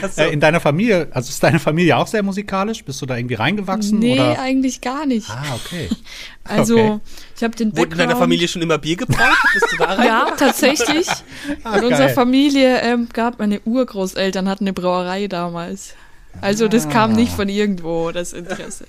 Achso. 0.00 0.22
Äh, 0.22 0.32
in 0.32 0.40
deiner 0.40 0.60
Familie, 0.60 1.08
also 1.12 1.28
ist 1.28 1.42
deine 1.42 1.58
Familie 1.58 1.96
auch 1.96 2.06
sehr 2.06 2.22
musikalisch? 2.22 2.84
Bist 2.84 3.00
du 3.02 3.06
da 3.06 3.16
irgendwie 3.16 3.34
reingewachsen? 3.34 3.98
Nee, 3.98 4.14
oder? 4.14 4.38
eigentlich 4.40 4.80
gar 4.80 5.06
nicht. 5.06 5.28
Ah, 5.30 5.54
okay. 5.54 5.88
Also, 6.44 6.76
okay. 6.76 6.98
ich 7.36 7.42
habe 7.44 7.54
den 7.54 7.68
Wurde 7.70 7.82
in 7.82 7.88
Background. 7.90 8.00
deiner 8.10 8.16
Familie 8.18 8.48
schon 8.48 8.62
immer 8.62 8.76
Bier 8.78 8.96
gebraut? 8.96 9.18
Bist 9.54 9.66
du 9.70 9.76
da 9.76 9.84
rein? 9.94 10.06
Ja, 10.06 10.26
tatsächlich. 10.36 11.06
Ah, 11.64 11.76
In 11.76 11.84
unserer. 11.84 12.08
Familie 12.08 12.80
ähm, 12.80 13.08
gab 13.12 13.38
meine 13.38 13.60
Urgroßeltern 13.60 14.48
hatten 14.48 14.64
eine 14.64 14.72
Brauerei 14.72 15.28
damals. 15.28 15.94
Also 16.40 16.66
das 16.66 16.88
kam 16.88 17.12
Ah. 17.12 17.14
nicht 17.14 17.32
von 17.32 17.48
irgendwo, 17.48 18.10
das 18.10 18.32
Interesse. 18.32 18.86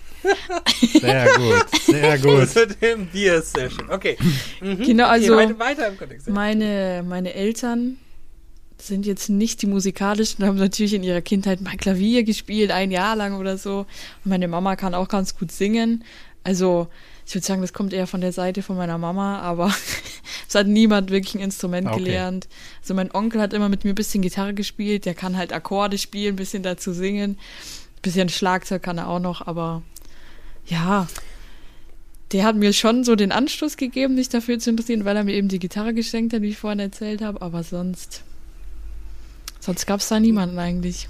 Sehr 1.00 1.28
gut, 1.38 1.66
sehr 1.86 2.18
gut. 2.18 2.56
Mit 2.56 2.82
dem 2.82 3.06
Bier 3.08 3.36
ist 3.36 3.56
sehr 3.56 3.70
schön. 3.70 3.88
Okay. 3.90 4.18
Mhm. 4.62 4.78
Genau, 4.84 5.08
also 5.08 5.34
Okay, 5.36 5.44
weiter, 5.50 5.60
weiter 5.60 5.88
im 5.90 5.98
Kontext. 5.98 6.30
meine, 6.30 7.04
meine 7.08 7.34
Eltern 7.36 7.98
sind 8.88 9.06
jetzt 9.06 9.30
nicht 9.30 9.62
die 9.62 9.68
musikalischen, 9.68 10.46
haben 10.46 10.58
natürlich 10.58 10.94
in 10.94 11.04
ihrer 11.04 11.22
Kindheit 11.22 11.62
mal 11.62 11.78
Klavier 11.78 12.24
gespielt, 12.24 12.72
ein 12.72 12.92
Jahr 12.92 13.16
lang 13.16 13.38
oder 13.38 13.58
so. 13.58 13.80
Und 14.24 14.30
meine 14.30 14.48
Mama 14.48 14.76
kann 14.76 14.94
auch 14.94 15.08
ganz 15.08 15.38
gut 15.38 15.52
singen. 15.52 16.04
Also 16.44 16.88
ich 17.26 17.34
würde 17.36 17.46
sagen, 17.46 17.62
das 17.62 17.74
kommt 17.74 17.94
eher 17.94 18.08
von 18.08 18.22
der 18.22 18.34
Seite 18.34 18.62
von 18.62 18.76
meiner 18.76 18.98
Mama, 18.98 19.40
aber 19.40 19.74
es 20.48 20.56
hat 20.56 20.68
niemand 20.68 21.10
wirklich 21.10 21.36
ein 21.36 21.42
Instrument 21.42 21.88
Okay. 21.88 22.04
gelernt. 22.04 22.48
Also 22.82 22.94
mein 22.94 23.14
Onkel 23.14 23.42
hat 23.42 23.54
immer 23.54 23.70
mit 23.70 23.86
mir 23.86 23.92
ein 23.92 23.96
bisschen 23.96 24.22
Gitarre 24.22 24.54
gespielt, 24.54 25.06
der 25.06 25.14
kann 25.14 25.38
halt 25.38 25.54
Akkorde 25.54 25.98
spielen, 25.98 26.34
ein 26.34 26.38
bisschen 26.38 26.64
dazu 26.64 26.92
singen. 26.92 27.32
Ein 27.32 28.02
bisschen 28.02 28.30
Schlagzeug 28.30 28.84
kann 28.84 28.98
er 28.98 29.08
auch 29.08 29.20
noch, 29.20 29.46
aber 29.48 29.84
ja, 30.66 31.08
der 32.34 32.44
hat 32.44 32.56
mir 32.56 32.74
schon 32.74 33.04
so 33.04 33.16
den 33.16 33.32
Anstoß 33.32 33.78
gegeben, 33.78 34.16
mich 34.16 34.28
dafür 34.28 34.60
zu 34.60 34.72
interessieren, 34.72 35.06
weil 35.06 35.16
er 35.16 35.24
mir 35.24 35.36
eben 35.36 35.48
die 35.48 35.60
Gitarre 35.60 35.94
geschenkt 35.94 36.34
hat, 36.34 36.42
wie 36.42 36.50
ich 36.50 36.58
vorhin 36.58 36.80
erzählt 36.80 37.22
habe, 37.22 37.42
aber 37.42 37.64
sonst, 37.64 38.24
sonst 39.64 39.86
gab 39.86 40.00
es 40.00 40.08
da 40.10 40.20
niemanden 40.20 40.60
eigentlich. 40.60 41.08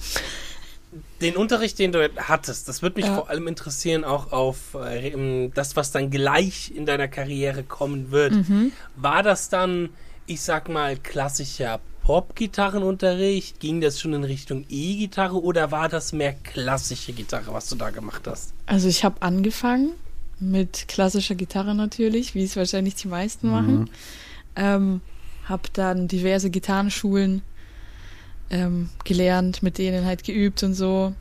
Den 1.21 1.35
Unterricht, 1.37 1.79
den 1.79 1.91
du 1.91 2.07
hattest, 2.17 2.67
das 2.67 2.81
würde 2.83 2.97
mich 2.97 3.05
Ja. 3.05 3.15
vor 3.15 3.29
allem 3.29 3.47
interessieren, 3.47 4.03
auch 4.03 4.31
auf 4.31 4.75
äh, 4.75 5.49
das, 5.53 5.75
was 5.75 5.91
dann 5.91 6.11
gleich 6.11 6.71
in 6.75 6.85
deiner 6.85 7.07
Karriere 7.07 7.63
kommen 7.63 8.11
wird. 8.11 8.33
Mhm. 8.33 8.71
War 8.95 9.23
das 9.23 9.49
dann, 9.49 9.89
ich 10.27 10.41
sag 10.41 10.69
mal, 10.69 10.95
klassischer 10.97 11.79
Pop-Gitarrenunterricht? 12.03 13.59
Ging 13.59 13.81
das 13.81 13.99
schon 13.99 14.13
in 14.13 14.23
Richtung 14.23 14.65
E-Gitarre 14.69 15.41
oder 15.41 15.71
war 15.71 15.89
das 15.89 16.13
mehr 16.13 16.33
klassische 16.33 17.13
Gitarre, 17.13 17.53
was 17.53 17.69
du 17.69 17.75
da 17.75 17.89
gemacht 17.89 18.23
hast? 18.27 18.53
Also 18.67 18.87
ich 18.87 19.03
habe 19.03 19.21
angefangen 19.21 19.93
mit 20.39 20.87
klassischer 20.87 21.35
Gitarre 21.35 21.73
natürlich, 21.73 22.35
wie 22.35 22.43
es 22.43 22.55
wahrscheinlich 22.55 22.95
die 22.95 23.07
meisten 23.07 23.49
machen. 23.49 23.89
Ähm, 24.55 25.01
habe 25.45 25.63
dann 25.73 26.07
diverse 26.07 26.49
Gitarrenschulen 26.49 27.41
ähm, 28.53 28.89
gelernt, 29.03 29.63
mit 29.63 29.77
denen 29.77 30.05
halt 30.05 30.23
geübt 30.23 30.63
und 30.63 30.73
so. 30.75 31.13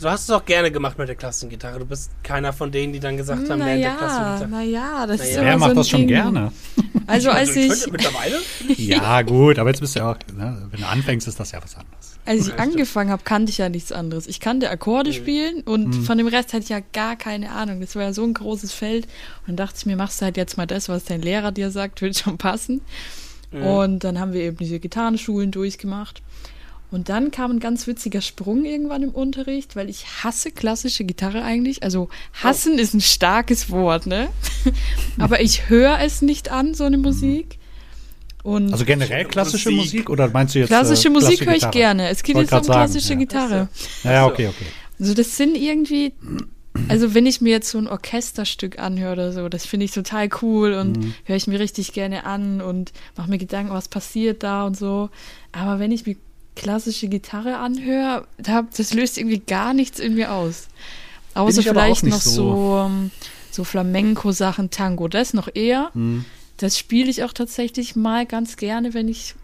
So 0.00 0.08
hast 0.08 0.28
du 0.28 0.32
es 0.32 0.40
auch 0.40 0.44
gerne 0.44 0.70
gemacht 0.70 0.96
mit 0.96 1.08
der 1.08 1.16
klassischen 1.16 1.50
Gitarre. 1.50 1.80
Du 1.80 1.84
bist 1.84 2.12
keiner 2.22 2.52
von 2.52 2.70
denen, 2.70 2.92
die 2.92 3.00
dann 3.00 3.16
gesagt 3.16 3.50
haben, 3.50 3.58
während 3.64 3.82
der 3.82 3.96
klassischen 3.96 4.22
Naja, 4.22 4.34
Gitarre. 4.36 4.50
naja, 4.50 5.06
das 5.08 5.20
ist 5.22 5.36
Naja. 5.36 5.40
immer 5.40 5.44
Wer 5.44 5.52
so 5.54 5.58
macht 5.58 5.70
ein 5.70 5.76
das 5.76 5.88
schon 5.88 6.00
Ding. 6.00 6.08
gerne? 6.08 6.52
Also 7.08 7.30
als 7.30 7.56
ich 7.56 7.72
ich, 7.72 7.90
mittlerweile. 7.90 8.36
Ja, 8.76 9.22
gut, 9.22 9.58
aber 9.58 9.70
jetzt 9.70 9.80
bist 9.80 9.96
du 9.96 9.98
ja 10.00 10.12
auch, 10.12 10.16
ne, 10.36 10.68
wenn 10.70 10.80
du 10.80 10.86
anfängst, 10.86 11.26
ist 11.26 11.40
das 11.40 11.50
ja 11.50 11.60
was 11.60 11.74
anderes. 11.74 12.16
Als 12.26 12.42
ich 12.42 12.48
Ja, 12.48 12.54
angefangen 12.58 13.10
habe, 13.10 13.22
kannte 13.24 13.50
ich 13.50 13.58
ja 13.58 13.68
nichts 13.68 13.90
anderes. 13.90 14.28
Ich 14.28 14.38
kannte 14.38 14.70
Akkorde 14.70 15.12
spielen 15.12 15.62
und 15.62 15.92
von 15.94 16.16
dem 16.16 16.28
Rest 16.28 16.52
hatte 16.52 16.62
ich 16.62 16.68
ja 16.68 16.78
gar 16.92 17.16
keine 17.16 17.50
Ahnung. 17.50 17.80
Das 17.80 17.96
war 17.96 18.02
ja 18.04 18.12
so 18.12 18.22
ein 18.22 18.34
großes 18.34 18.70
Feld. 18.72 19.06
Und 19.06 19.48
dann 19.48 19.56
dachte 19.56 19.78
ich 19.78 19.86
mir, 19.86 19.96
machst 19.96 20.20
du 20.20 20.26
halt 20.26 20.36
jetzt 20.36 20.56
mal 20.56 20.66
das, 20.66 20.88
was 20.88 21.06
dein 21.06 21.22
Lehrer 21.22 21.50
dir 21.50 21.72
sagt, 21.72 22.02
wird 22.02 22.16
schon 22.16 22.38
passen. 22.38 22.82
Und 23.50 24.04
dann 24.04 24.20
haben 24.20 24.32
wir 24.34 24.42
eben 24.42 24.58
diese 24.58 24.78
Gitarrenschulen 24.78 25.50
durchgemacht. 25.50 26.22
Und 26.90 27.10
dann 27.10 27.30
kam 27.30 27.50
ein 27.50 27.60
ganz 27.60 27.86
witziger 27.86 28.22
Sprung 28.22 28.64
irgendwann 28.64 29.02
im 29.02 29.10
Unterricht, 29.10 29.76
weil 29.76 29.90
ich 29.90 30.06
hasse 30.24 30.50
klassische 30.50 31.04
Gitarre 31.04 31.42
eigentlich. 31.42 31.82
Also 31.82 32.08
hassen 32.32 32.78
ist 32.78 32.94
ein 32.94 33.00
starkes 33.02 33.70
Wort, 33.70 34.06
ne? 34.06 34.28
Aber 35.18 35.40
ich 35.42 35.68
höre 35.68 35.98
es 36.00 36.22
nicht 36.22 36.50
an, 36.50 36.72
so 36.74 36.84
eine 36.84 36.96
Musik. 36.96 37.58
Und 38.42 38.72
Also 38.72 38.86
generell 38.86 39.26
klassische 39.26 39.70
Musik. 39.70 39.92
Musik 39.92 40.10
oder 40.10 40.28
meinst 40.28 40.54
du 40.54 40.60
jetzt 40.60 40.68
klassische 40.68 41.08
äh, 41.08 41.10
Musik 41.10 41.40
höre 41.44 41.48
ich 41.52 41.54
Gitarre? 41.60 41.72
gerne. 41.72 42.08
Es 42.08 42.22
geht 42.22 42.36
jetzt 42.36 42.52
um 42.52 42.62
sagen, 42.62 42.66
klassische 42.78 43.12
ja. 43.12 43.18
Gitarre. 43.18 43.68
Ja, 44.04 44.12
ja, 44.12 44.26
okay, 44.26 44.46
okay. 44.48 44.66
Also 44.98 45.12
das 45.12 45.36
sind 45.36 45.56
irgendwie, 45.56 46.12
also 46.88 47.12
wenn 47.14 47.26
ich 47.26 47.40
mir 47.42 47.50
jetzt 47.50 47.68
so 47.70 47.76
ein 47.78 47.86
Orchesterstück 47.88 48.78
anhöre 48.78 49.12
oder 49.12 49.32
so, 49.32 49.48
das 49.50 49.66
finde 49.66 49.84
ich 49.84 49.90
total 49.92 50.30
cool 50.40 50.72
und 50.72 50.96
Mhm. 50.96 51.14
höre 51.24 51.36
ich 51.36 51.46
mir 51.46 51.60
richtig 51.60 51.92
gerne 51.92 52.24
an 52.24 52.62
und 52.62 52.92
mache 53.16 53.28
mir 53.28 53.38
Gedanken, 53.38 53.72
was 53.72 53.88
passiert 53.88 54.42
da 54.42 54.64
und 54.64 54.76
so. 54.76 55.10
Aber 55.52 55.78
wenn 55.80 55.92
ich 55.92 56.06
mir 56.06 56.16
klassische 56.58 57.08
Gitarre 57.08 57.58
anhöre, 57.58 58.26
da, 58.36 58.66
das 58.76 58.92
löst 58.92 59.16
irgendwie 59.16 59.38
gar 59.38 59.72
nichts 59.72 59.98
in 59.98 60.14
mir 60.14 60.32
aus. 60.32 60.68
Außer 61.34 61.62
vielleicht 61.62 62.04
noch 62.04 62.20
so. 62.20 62.32
so, 62.32 62.86
ähm, 62.86 63.10
so 63.50 63.64
Flamenco-Sachen, 63.64 64.70
Tango, 64.70 65.08
das 65.08 65.34
noch 65.34 65.48
eher. 65.54 65.90
Hm. 65.94 66.24
Das 66.56 66.76
spiele 66.76 67.08
ich 67.08 67.22
auch 67.22 67.32
tatsächlich 67.32 67.94
mal 67.94 68.26
ganz 68.26 68.56
gerne, 68.56 68.92
wenn 68.92 69.06
ich, 69.06 69.36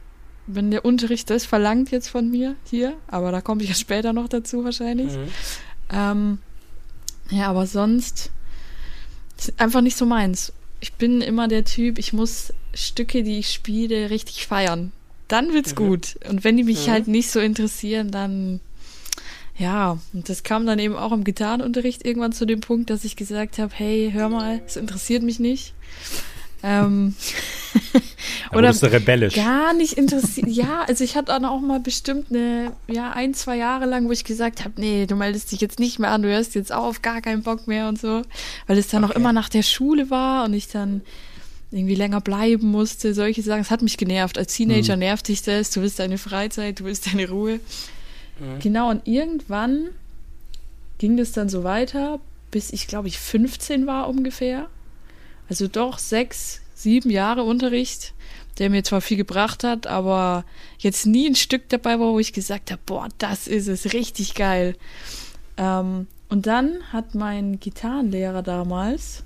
wenn 0.49 0.73
der 0.73 0.85
Unterricht 0.85 1.31
das 1.31 1.47
verlangt 1.47 1.93
jetzt 1.93 2.09
von 2.09 2.29
mir 2.29 2.57
hier. 2.69 2.95
Aber 3.07 3.31
da 3.31 3.41
komme 3.41 3.63
ich 3.63 3.69
ja 3.69 3.75
später 3.77 4.13
noch 4.13 4.29
dazu 4.29 4.65
wahrscheinlich. 4.65 5.13
Mhm. 5.13 5.29
Ähm, 5.93 6.39
ja, 7.31 7.47
aber 7.47 7.67
sonst 7.69 8.33
ist 9.39 9.61
einfach 9.61 9.81
nicht 9.81 9.97
so 9.97 10.05
meins. 10.05 10.53
Ich 10.81 10.95
bin 10.95 11.21
immer 11.21 11.47
der 11.47 11.65
Typ, 11.65 11.99
ich 11.99 12.13
muss 12.13 12.53
Stücke, 12.75 13.23
die 13.23 13.39
ich 13.39 13.53
spiele, 13.53 14.11
richtig 14.11 14.49
feiern. 14.49 14.91
Dann 15.35 15.53
wird's 15.53 15.73
Mhm. 15.73 15.77
gut. 15.77 16.15
Und 16.31 16.45
wenn 16.45 16.57
die 16.57 16.63
mich 16.63 16.87
Mhm. 16.87 16.91
halt 16.93 17.09
nicht 17.09 17.29
so 17.31 17.41
interessieren, 17.41 18.13
dann 18.13 18.61
ja, 19.59 19.99
und 20.13 20.29
das 20.29 20.43
kam 20.45 20.65
dann 20.65 20.79
eben 20.79 20.95
auch 20.97 21.11
im 21.13 21.25
Gitarrenunterricht 21.25 22.05
irgendwann 22.07 22.33
zu 22.33 22.45
dem 22.45 22.61
Punkt, 22.61 22.89
dass 22.91 23.05
ich 23.05 23.17
gesagt 23.17 23.59
habe, 23.59 23.73
hey, 23.75 24.11
hör 24.13 24.29
mal, 24.29 24.61
es 24.67 24.77
interessiert 24.77 25.23
mich 25.25 25.39
nicht. 25.41 25.75
Ähm, 26.65 27.15
oder 28.53 28.69
bist 28.69 28.83
du 28.83 28.91
rebellisch. 28.93 29.35
Gar 29.35 29.75
nicht 29.75 29.95
interessiert. 29.95 30.49
ja, 30.49 30.83
also 30.87 31.05
ich 31.05 31.15
hatte 31.17 31.27
dann 31.27 31.45
auch 31.45 31.61
mal 31.61 31.79
bestimmt 31.81 32.31
eine, 32.31 32.73
ja, 32.89 33.11
ein, 33.13 33.35
zwei 33.35 33.57
Jahre 33.57 33.87
lang, 33.87 34.07
wo 34.07 34.13
ich 34.13 34.25
gesagt 34.25 34.65
habe, 34.65 34.81
nee, 34.81 35.07
du 35.07 35.15
meldest 35.17 35.53
dich 35.53 35.61
jetzt 35.61 35.79
nicht 35.79 35.99
mehr 35.99 36.11
an, 36.11 36.23
du 36.23 36.29
hörst 36.29 36.55
jetzt 36.55 36.73
auf, 36.73 37.03
gar 37.03 37.21
keinen 37.21 37.43
Bock 37.43 37.67
mehr 37.67 37.89
und 37.89 38.01
so. 38.01 38.23
Weil 38.67 38.79
es 38.79 38.89
dann 38.89 39.05
okay. 39.05 39.13
auch 39.13 39.17
immer 39.17 39.33
nach 39.33 39.49
der 39.49 39.63
Schule 39.63 40.11
war 40.11 40.45
und 40.45 40.55
ich 40.55 40.69
dann 40.69 41.03
irgendwie 41.75 41.97
länger 41.97 42.21
bleiben 42.21 42.69
musste, 42.71 43.15
solche 43.15 43.43
Sachen. 43.43 43.63
Es 43.63 43.71
hat 43.71 43.83
mich 43.83 43.97
genervt. 43.97 44.39
Als 44.39 44.55
Teenager 44.55 44.95
mhm. 44.95 45.01
nervt 45.01 45.27
dich 45.27 45.43
das, 45.43 45.71
du 45.71 45.83
willst 45.83 45.99
deine 45.99 46.19
Freizeit, 46.19 46.81
du 46.81 46.85
willst 46.85 47.07
deine 47.13 47.29
Ruhe. 47.29 47.59
Mhm. 48.39 48.61
Genau, 48.61 48.91
und 48.91 49.07
irgendwann 49.09 49.89
ging 50.99 51.17
das 51.17 51.33
dann 51.33 51.49
so 51.49 51.65
weiter, 51.65 52.21
bis 52.53 52.73
ich, 52.73 52.87
glaube 52.87 53.09
ich, 53.09 53.19
15 53.19 53.87
war 53.89 54.09
ungefähr. 54.09 54.69
Also 55.49 55.67
doch 55.67 55.99
sechs, 55.99 56.61
sieben 56.75 57.11
Jahre 57.11 57.43
Unterricht, 57.43 58.15
der 58.59 58.71
mir 58.71 58.85
zwar 58.85 59.01
viel 59.01 59.17
gebracht 59.17 59.65
hat, 59.65 59.89
aber 59.89 60.45
jetzt 60.79 61.07
nie 61.07 61.27
ein 61.27 61.35
Stück 61.35 61.69
dabei 61.71 61.99
war, 61.99 62.13
wo 62.13 62.21
ich 62.21 62.33
gesagt 62.33 62.71
habe, 62.71 62.81
boah, 62.87 63.09
das 63.19 63.49
ist 63.49 63.67
es, 63.67 63.93
richtig 63.93 64.35
geil. 64.35 64.77
Ähm, 65.57 66.07
und 66.29 66.47
dann 66.47 66.77
hat 66.93 67.17
mein 67.17 67.59
Gitarrenlehrer 67.59 68.43
damals 68.43 69.25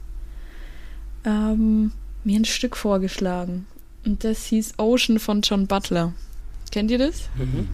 ähm, 1.25 1.93
mir 2.25 2.39
ein 2.39 2.45
Stück 2.45 2.77
vorgeschlagen. 2.77 3.67
Und 4.05 4.25
das 4.25 4.47
hieß 4.47 4.75
Ocean 4.79 5.19
von 5.19 5.43
John 5.43 5.67
Butler. 5.67 6.13
Kennt 6.71 6.91
ihr 6.91 6.99
das? 6.99 7.29
Mhm. 7.37 7.69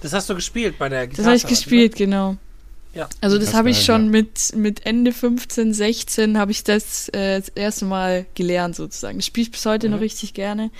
Das 0.00 0.12
hast 0.12 0.28
du 0.28 0.34
gespielt 0.34 0.78
bei 0.78 0.88
der 0.88 1.06
Gitarre. 1.06 1.16
Das 1.16 1.26
habe 1.26 1.36
ich 1.36 1.46
gespielt, 1.46 1.92
ne? 1.92 1.98
genau. 1.98 2.36
Ja. 2.94 3.08
Also 3.20 3.36
das, 3.36 3.46
das 3.46 3.54
habe 3.54 3.70
ich 3.70 3.84
schon 3.84 4.06
ja. 4.06 4.10
mit, 4.10 4.56
mit 4.56 4.86
Ende 4.86 5.12
15, 5.12 5.74
16 5.74 6.38
habe 6.38 6.50
ich 6.50 6.64
das 6.64 7.08
äh, 7.10 7.40
das 7.40 7.50
erste 7.50 7.84
Mal 7.84 8.26
gelernt 8.34 8.74
sozusagen. 8.74 9.18
Das 9.18 9.26
spiele 9.26 9.42
ich 9.42 9.50
bis 9.50 9.66
heute 9.66 9.88
mhm. 9.88 9.94
noch 9.94 10.00
richtig 10.00 10.32
gerne. 10.32 10.70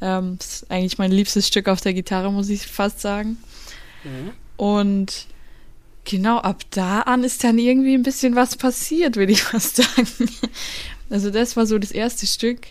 Ähm, 0.00 0.36
das 0.38 0.62
ist 0.62 0.70
eigentlich 0.70 0.98
mein 0.98 1.12
liebstes 1.12 1.46
Stück 1.46 1.68
auf 1.68 1.80
der 1.80 1.94
Gitarre, 1.94 2.32
muss 2.32 2.48
ich 2.48 2.66
fast 2.66 3.00
sagen. 3.00 3.38
Mhm. 4.02 4.30
Und 4.56 5.26
genau 6.04 6.38
ab 6.38 6.62
da 6.70 7.02
an 7.02 7.22
ist 7.22 7.44
dann 7.44 7.58
irgendwie 7.58 7.94
ein 7.94 8.02
bisschen 8.02 8.34
was 8.34 8.56
passiert, 8.56 9.14
würde 9.16 9.32
ich 9.32 9.42
fast 9.42 9.76
sagen. 9.76 10.08
Also 11.12 11.30
das 11.30 11.56
war 11.56 11.66
so 11.66 11.78
das 11.78 11.90
erste 11.90 12.26
Stück 12.26 12.68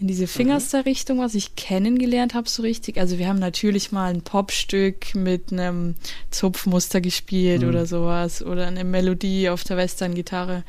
in 0.00 0.08
diese 0.08 0.26
Fingerster-Richtung, 0.26 1.18
was 1.18 1.34
ich 1.34 1.56
kennengelernt 1.56 2.34
habe, 2.34 2.48
so 2.48 2.62
richtig. 2.62 2.98
Also 2.98 3.18
wir 3.18 3.28
haben 3.28 3.38
natürlich 3.38 3.92
mal 3.92 4.12
ein 4.12 4.22
Popstück 4.22 5.14
mit 5.14 5.52
einem 5.52 5.94
Zupfmuster 6.30 7.00
gespielt 7.00 7.62
mhm. 7.62 7.68
oder 7.68 7.86
sowas 7.86 8.42
oder 8.42 8.66
eine 8.66 8.84
Melodie 8.84 9.48
auf 9.48 9.64
der 9.64 9.76
Western-Gitarre. 9.76 10.64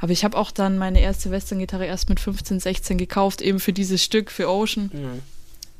Aber 0.00 0.12
ich 0.12 0.24
habe 0.24 0.36
auch 0.36 0.50
dann 0.50 0.78
meine 0.78 1.00
erste 1.00 1.30
Western-Gitarre 1.30 1.86
erst 1.86 2.08
mit 2.08 2.20
15, 2.20 2.60
16 2.60 2.98
gekauft, 2.98 3.40
eben 3.40 3.58
für 3.58 3.72
dieses 3.72 4.02
Stück, 4.02 4.30
für 4.30 4.48
Ocean, 4.48 4.90
mhm. 4.92 5.22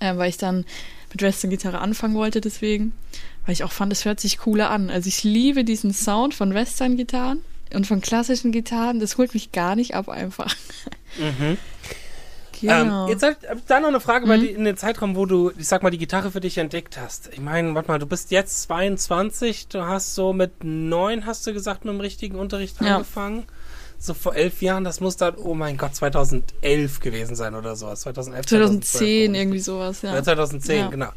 äh, 0.00 0.16
weil 0.16 0.28
ich 0.28 0.38
dann 0.38 0.64
mit 1.12 1.22
Western-Gitarre 1.22 1.78
anfangen 1.78 2.14
wollte 2.14 2.40
deswegen, 2.40 2.92
weil 3.46 3.52
ich 3.52 3.64
auch 3.64 3.72
fand, 3.72 3.92
es 3.92 4.04
hört 4.04 4.18
sich 4.20 4.38
cooler 4.38 4.70
an. 4.70 4.90
Also 4.90 5.08
ich 5.08 5.24
liebe 5.24 5.64
diesen 5.64 5.92
Sound 5.92 6.34
von 6.34 6.52
Western-Gitarren 6.52 7.40
und 7.74 7.86
von 7.86 8.00
klassischen 8.00 8.52
Gitarren, 8.52 9.00
das 9.00 9.18
holt 9.18 9.34
mich 9.34 9.52
gar 9.52 9.76
nicht 9.76 9.94
ab 9.94 10.08
einfach. 10.08 10.54
Mhm. 11.18 11.58
Genau. 12.60 13.04
Ähm, 13.04 13.10
jetzt 13.10 13.22
habe 13.22 13.36
ich 13.56 13.64
da 13.66 13.80
noch 13.80 13.88
eine 13.88 14.00
Frage 14.00 14.26
mhm. 14.26 14.28
bei 14.28 14.36
in 14.36 14.64
den 14.64 14.76
Zeitraum, 14.76 15.16
wo 15.16 15.26
du, 15.26 15.52
ich 15.56 15.68
sag 15.68 15.82
mal, 15.82 15.90
die 15.90 15.98
Gitarre 15.98 16.30
für 16.30 16.40
dich 16.40 16.58
entdeckt 16.58 16.98
hast. 16.98 17.30
Ich 17.32 17.40
meine, 17.40 17.74
warte 17.74 17.88
mal, 17.88 17.98
du 17.98 18.06
bist 18.06 18.30
jetzt 18.30 18.62
22, 18.62 19.68
du 19.68 19.82
hast 19.82 20.14
so 20.14 20.32
mit 20.32 20.64
neun, 20.64 21.26
hast 21.26 21.46
du 21.46 21.52
gesagt, 21.52 21.84
mit 21.84 21.94
dem 21.94 22.00
richtigen 22.00 22.36
Unterricht 22.36 22.80
ja. 22.80 22.96
angefangen. 22.96 23.44
So 24.00 24.14
vor 24.14 24.36
elf 24.36 24.62
Jahren, 24.62 24.84
das 24.84 25.00
muss 25.00 25.16
dann, 25.16 25.34
oh 25.36 25.54
mein 25.54 25.76
Gott, 25.76 25.94
2011 25.94 27.00
gewesen 27.00 27.34
sein 27.34 27.54
oder 27.54 27.74
sowas. 27.74 28.02
2011, 28.02 28.46
2010, 28.46 29.34
irgendwie 29.34 29.58
sowas, 29.58 30.02
ja. 30.02 30.14
ja 30.14 30.22
2010, 30.22 30.78
ja. 30.78 30.88
genau. 30.88 31.08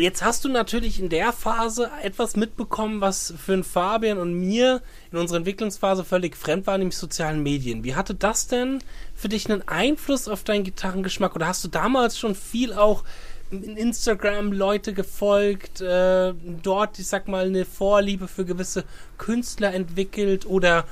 Jetzt 0.00 0.24
hast 0.24 0.46
du 0.46 0.48
natürlich 0.48 0.98
in 0.98 1.10
der 1.10 1.30
Phase 1.30 1.90
etwas 2.02 2.34
mitbekommen, 2.34 3.02
was 3.02 3.34
für 3.36 3.52
einen 3.52 3.64
Fabian 3.64 4.16
und 4.16 4.32
mir 4.32 4.80
in 5.12 5.18
unserer 5.18 5.36
Entwicklungsphase 5.36 6.04
völlig 6.04 6.36
fremd 6.36 6.66
war, 6.66 6.78
nämlich 6.78 6.96
sozialen 6.96 7.42
Medien. 7.42 7.84
Wie 7.84 7.94
hatte 7.94 8.14
das 8.14 8.46
denn 8.46 8.82
für 9.14 9.28
dich 9.28 9.50
einen 9.50 9.68
Einfluss 9.68 10.26
auf 10.26 10.42
deinen 10.42 10.64
Gitarrengeschmack? 10.64 11.36
Oder 11.36 11.48
hast 11.48 11.62
du 11.64 11.68
damals 11.68 12.18
schon 12.18 12.34
viel 12.34 12.72
auch 12.72 13.04
in 13.50 13.76
Instagram 13.76 14.52
Leute 14.52 14.94
gefolgt, 14.94 15.82
äh, 15.82 16.32
dort, 16.62 16.98
ich 16.98 17.06
sag 17.06 17.28
mal, 17.28 17.46
eine 17.46 17.66
Vorliebe 17.66 18.26
für 18.26 18.46
gewisse 18.46 18.84
Künstler 19.18 19.74
entwickelt? 19.74 20.46
Oder 20.46 20.86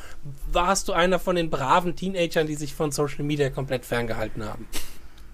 warst 0.52 0.86
du 0.86 0.92
einer 0.92 1.18
von 1.18 1.36
den 1.36 1.48
braven 1.48 1.96
Teenagern, 1.96 2.46
die 2.46 2.56
sich 2.56 2.74
von 2.74 2.92
Social 2.92 3.24
Media 3.24 3.48
komplett 3.48 3.86
ferngehalten 3.86 4.44
haben? 4.44 4.66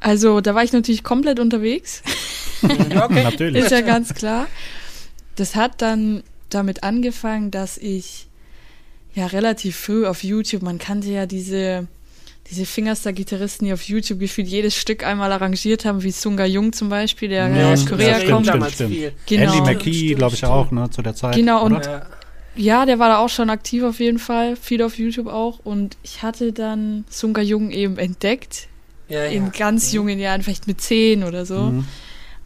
Also, 0.05 0.43
da 0.43 0.55
war 0.55 0.63
ich 0.63 0.75
natürlich 0.75 1.03
komplett 1.03 1.41
unterwegs. 1.41 2.03
okay. 2.63 3.23
Natürlich. 3.23 3.65
Ist 3.65 3.71
ja 3.71 3.81
ganz 3.81 4.13
klar. 4.13 4.49
Das 5.37 5.57
hat 5.57 5.81
dann 5.81 6.23
damit 6.51 6.83
angefangen, 6.83 7.51
dass 7.51 7.79
ich 7.79 8.27
ja 9.15 9.27
relativ 9.29 9.77
früh 9.77 10.07
auf 10.07 10.23
YouTube, 10.23 10.61
man 10.61 10.77
kannte 10.77 11.09
ja 11.09 11.25
diese, 11.25 11.89
diese 12.51 12.67
Fingerster-Gitarristen, 12.67 13.65
die 13.65 13.73
auf 13.73 13.81
YouTube 13.85 14.21
gefühlt 14.21 14.47
jedes 14.47 14.77
Stück 14.77 15.07
einmal 15.07 15.33
arrangiert 15.33 15.87
haben, 15.87 16.03
wie 16.03 16.11
Sunga 16.11 16.45
Jung 16.45 16.75
zum 16.75 16.91
Beispiel, 16.91 17.31
der 17.31 17.49
ja, 17.49 17.73
aus 17.73 17.87
Korea 17.87 18.19
ja, 18.19 18.31
kommt. 18.31 18.47
Stimmt, 18.47 18.73
stimmt, 18.73 18.93
stimmt. 18.93 19.15
Genau. 19.25 19.57
Andy 19.57 19.73
McKee, 19.73 20.15
glaube 20.17 20.35
ich, 20.35 20.45
auch, 20.45 20.71
ne, 20.71 20.91
zu 20.91 21.01
der 21.01 21.15
Zeit. 21.15 21.35
Genau, 21.35 21.65
und 21.65 21.83
ja. 21.83 22.07
ja, 22.57 22.85
der 22.85 22.99
war 22.99 23.09
da 23.09 23.19
auch 23.21 23.31
schon 23.31 23.49
aktiv 23.49 23.83
auf 23.83 24.01
jeden 24.01 24.19
Fall, 24.19 24.55
viel 24.57 24.83
auf 24.83 24.99
YouTube 24.99 25.29
auch. 25.29 25.61
Und 25.65 25.97
ich 26.03 26.23
hatte 26.23 26.53
dann 26.53 27.07
Sunga 27.09 27.41
Jung 27.41 27.71
eben 27.71 27.97
entdeckt 27.97 28.69
ja, 29.09 29.25
in 29.25 29.53
ganz 29.53 29.91
mhm. 29.91 29.97
jungen 29.97 30.19
Jahren, 30.19 30.43
vielleicht 30.43 30.67
mit 30.67 30.81
zehn 30.81 31.25
oder 31.25 31.47
so. 31.47 31.59
Mhm. 31.59 31.87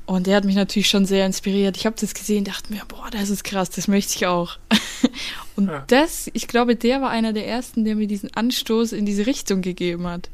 Und 0.07 0.27
der 0.27 0.37
hat 0.37 0.45
mich 0.45 0.57
natürlich 0.57 0.89
schon 0.89 1.05
sehr 1.05 1.27
inspiriert. 1.27 1.77
Ich 1.77 1.85
habe 1.85 1.97
das 2.01 2.15
gesehen, 2.15 2.45
dachte 2.45 2.73
mir, 2.73 2.83
boah, 2.89 3.11
das 3.11 3.29
ist 3.29 3.45
krass, 3.45 3.69
das 3.69 3.89
möchte 3.89 4.15
ich 4.17 4.27
auch. 4.27 4.57
und 5.57 5.69
ja. 5.69 5.85
das, 5.87 6.31
ich 6.33 6.49
glaube, 6.49 6.77
der 6.77 7.03
war 7.03 7.11
einer 7.11 7.35
der 7.35 7.47
ersten, 7.47 7.85
der 7.85 7.95
mir 7.95 8.07
diesen 8.07 8.33
Anstoß 8.35 8.93
in 8.93 9.05
diese 9.05 9.27
Richtung 9.27 9.61
gegeben 9.61 10.07
hat. 10.07 10.31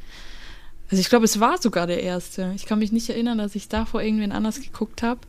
Also 0.90 1.00
ich 1.00 1.08
glaube, 1.08 1.24
es 1.24 1.40
war 1.40 1.60
sogar 1.60 1.88
der 1.88 2.02
erste. 2.02 2.52
Ich 2.54 2.66
kann 2.66 2.78
mich 2.78 2.92
nicht 2.92 3.10
erinnern, 3.10 3.38
dass 3.38 3.56
ich 3.56 3.68
davor 3.68 4.00
irgendwen 4.00 4.30
anders 4.30 4.60
geguckt 4.60 5.02
habe. 5.02 5.20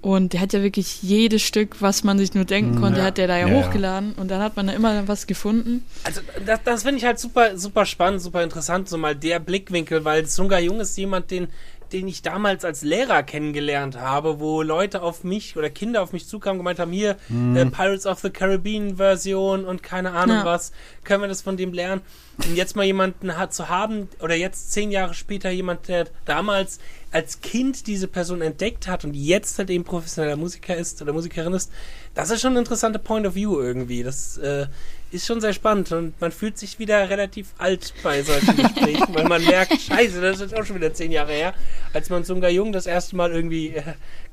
Und 0.00 0.32
der 0.32 0.40
hat 0.40 0.52
ja 0.52 0.62
wirklich 0.62 1.02
jedes 1.02 1.42
Stück, 1.42 1.82
was 1.82 2.04
man 2.04 2.18
sich 2.18 2.32
nur 2.32 2.44
denken 2.44 2.76
mhm. 2.76 2.80
konnte, 2.80 3.00
ja. 3.00 3.06
hat 3.06 3.18
der 3.18 3.26
da 3.26 3.36
ja, 3.36 3.48
ja, 3.48 3.54
hochgeladen. 3.54 4.12
Und 4.12 4.30
dann 4.30 4.40
hat 4.40 4.56
man 4.56 4.68
da 4.68 4.72
immer 4.72 5.08
was 5.08 5.26
gefunden. 5.26 5.84
Also 6.04 6.20
das, 6.46 6.60
das 6.64 6.82
finde 6.84 6.98
ich 6.98 7.04
halt 7.04 7.18
super, 7.18 7.58
super 7.58 7.84
spannend, 7.84 8.22
super 8.22 8.42
interessant, 8.44 8.88
so 8.88 8.96
mal 8.96 9.16
der 9.16 9.40
Blickwinkel, 9.40 10.04
weil 10.04 10.26
Sunga 10.26 10.60
Jung 10.60 10.80
ist 10.80 10.96
jemand, 10.96 11.32
den, 11.32 11.48
den 11.92 12.08
ich 12.08 12.22
damals 12.22 12.64
als 12.64 12.82
Lehrer 12.82 13.22
kennengelernt 13.22 13.98
habe, 13.98 14.40
wo 14.40 14.62
Leute 14.62 15.02
auf 15.02 15.24
mich 15.24 15.56
oder 15.56 15.70
Kinder 15.70 16.02
auf 16.02 16.12
mich 16.12 16.26
zukamen 16.26 16.58
und 16.58 16.64
gemeint 16.64 16.78
haben, 16.78 16.92
hier 16.92 17.16
mhm. 17.28 17.56
äh, 17.56 17.66
Pirates 17.66 18.06
of 18.06 18.20
the 18.20 18.30
Caribbean 18.30 18.96
Version 18.96 19.64
und 19.64 19.82
keine 19.82 20.12
Ahnung 20.12 20.38
ja. 20.38 20.44
was, 20.44 20.72
können 21.04 21.22
wir 21.22 21.28
das 21.28 21.42
von 21.42 21.56
dem 21.56 21.72
lernen? 21.72 22.02
Und 22.44 22.54
jetzt 22.54 22.76
mal 22.76 22.84
jemanden 22.84 23.36
hat 23.36 23.52
zu 23.52 23.68
haben, 23.68 24.08
oder 24.20 24.36
jetzt 24.36 24.72
zehn 24.72 24.90
Jahre 24.90 25.14
später 25.14 25.50
jemand, 25.50 25.88
der 25.88 26.06
damals 26.24 26.78
als 27.10 27.40
Kind 27.40 27.86
diese 27.86 28.06
Person 28.06 28.42
entdeckt 28.42 28.86
hat 28.86 29.04
und 29.04 29.14
jetzt 29.14 29.58
halt 29.58 29.70
eben 29.70 29.84
professioneller 29.84 30.36
Musiker 30.36 30.76
ist 30.76 31.00
oder 31.02 31.12
Musikerin 31.12 31.54
ist, 31.54 31.72
das 32.14 32.30
ist 32.30 32.40
schon 32.40 32.52
ein 32.52 32.58
interessanter 32.58 32.98
Point 32.98 33.26
of 33.26 33.34
View 33.34 33.60
irgendwie. 33.60 34.02
Das 34.02 34.38
äh, 34.38 34.66
ist 35.10 35.26
schon 35.26 35.40
sehr 35.40 35.52
spannend 35.52 35.90
und 35.92 36.20
man 36.20 36.32
fühlt 36.32 36.58
sich 36.58 36.78
wieder 36.78 37.08
relativ 37.08 37.48
alt 37.58 37.94
bei 38.02 38.22
solchen 38.22 38.56
Gesprächen, 38.56 39.14
weil 39.14 39.26
man 39.26 39.44
merkt, 39.44 39.80
scheiße, 39.80 40.20
das 40.20 40.40
ist 40.40 40.54
auch 40.54 40.64
schon 40.64 40.76
wieder 40.76 40.92
zehn 40.92 41.12
Jahre 41.12 41.32
her, 41.32 41.54
als 41.94 42.10
man 42.10 42.24
Sunga 42.24 42.48
Jung 42.48 42.72
das 42.72 42.86
erste 42.86 43.16
Mal 43.16 43.32
irgendwie 43.32 43.68
äh, 43.68 43.82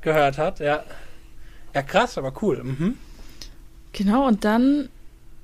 gehört 0.02 0.38
hat. 0.38 0.60
Ja. 0.60 0.84
ja, 1.74 1.82
krass, 1.82 2.18
aber 2.18 2.32
cool. 2.42 2.62
Mhm. 2.62 2.98
Genau, 3.92 4.26
und 4.26 4.44
dann 4.44 4.90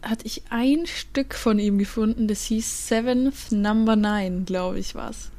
hatte 0.03 0.27
ich 0.27 0.43
ein 0.51 0.87
Stück 0.87 1.35
von 1.35 1.59
ihm 1.59 1.79
gefunden, 1.79 2.29
das 2.29 2.45
hieß 2.45 2.89
Seventh 2.89 3.53
Number 3.53 3.97
Nine, 3.97 4.43
glaube 4.45 4.79
ich, 4.79 4.95
was. 4.95 5.31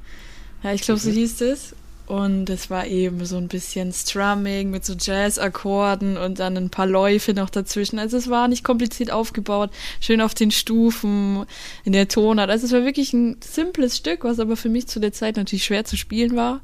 Ja, 0.63 0.73
ich 0.73 0.81
glaube, 0.81 0.99
so 0.99 1.09
mhm. 1.09 1.15
hieß 1.15 1.41
es. 1.41 1.75
Und 2.05 2.49
es 2.49 2.69
war 2.69 2.85
eben 2.85 3.25
so 3.25 3.37
ein 3.37 3.47
bisschen 3.47 3.93
Strumming 3.93 4.69
mit 4.69 4.83
so 4.83 4.93
Jazz-Akkorden 4.93 6.17
und 6.17 6.39
dann 6.39 6.57
ein 6.57 6.69
paar 6.69 6.85
Läufe 6.85 7.33
noch 7.33 7.49
dazwischen. 7.49 7.97
Also 7.97 8.17
es 8.17 8.29
war 8.29 8.49
nicht 8.49 8.63
kompliziert 8.63 9.09
aufgebaut, 9.09 9.69
schön 10.01 10.19
auf 10.19 10.33
den 10.33 10.51
Stufen, 10.51 11.45
in 11.85 11.93
der 11.93 12.09
Tonart. 12.09 12.49
Also 12.49 12.65
es 12.65 12.73
war 12.73 12.83
wirklich 12.83 13.13
ein 13.13 13.37
simples 13.41 13.97
Stück, 13.97 14.25
was 14.25 14.39
aber 14.39 14.57
für 14.57 14.69
mich 14.69 14.87
zu 14.87 14.99
der 14.99 15.13
Zeit 15.13 15.37
natürlich 15.37 15.63
schwer 15.63 15.85
zu 15.85 15.95
spielen 15.95 16.35
war. 16.35 16.59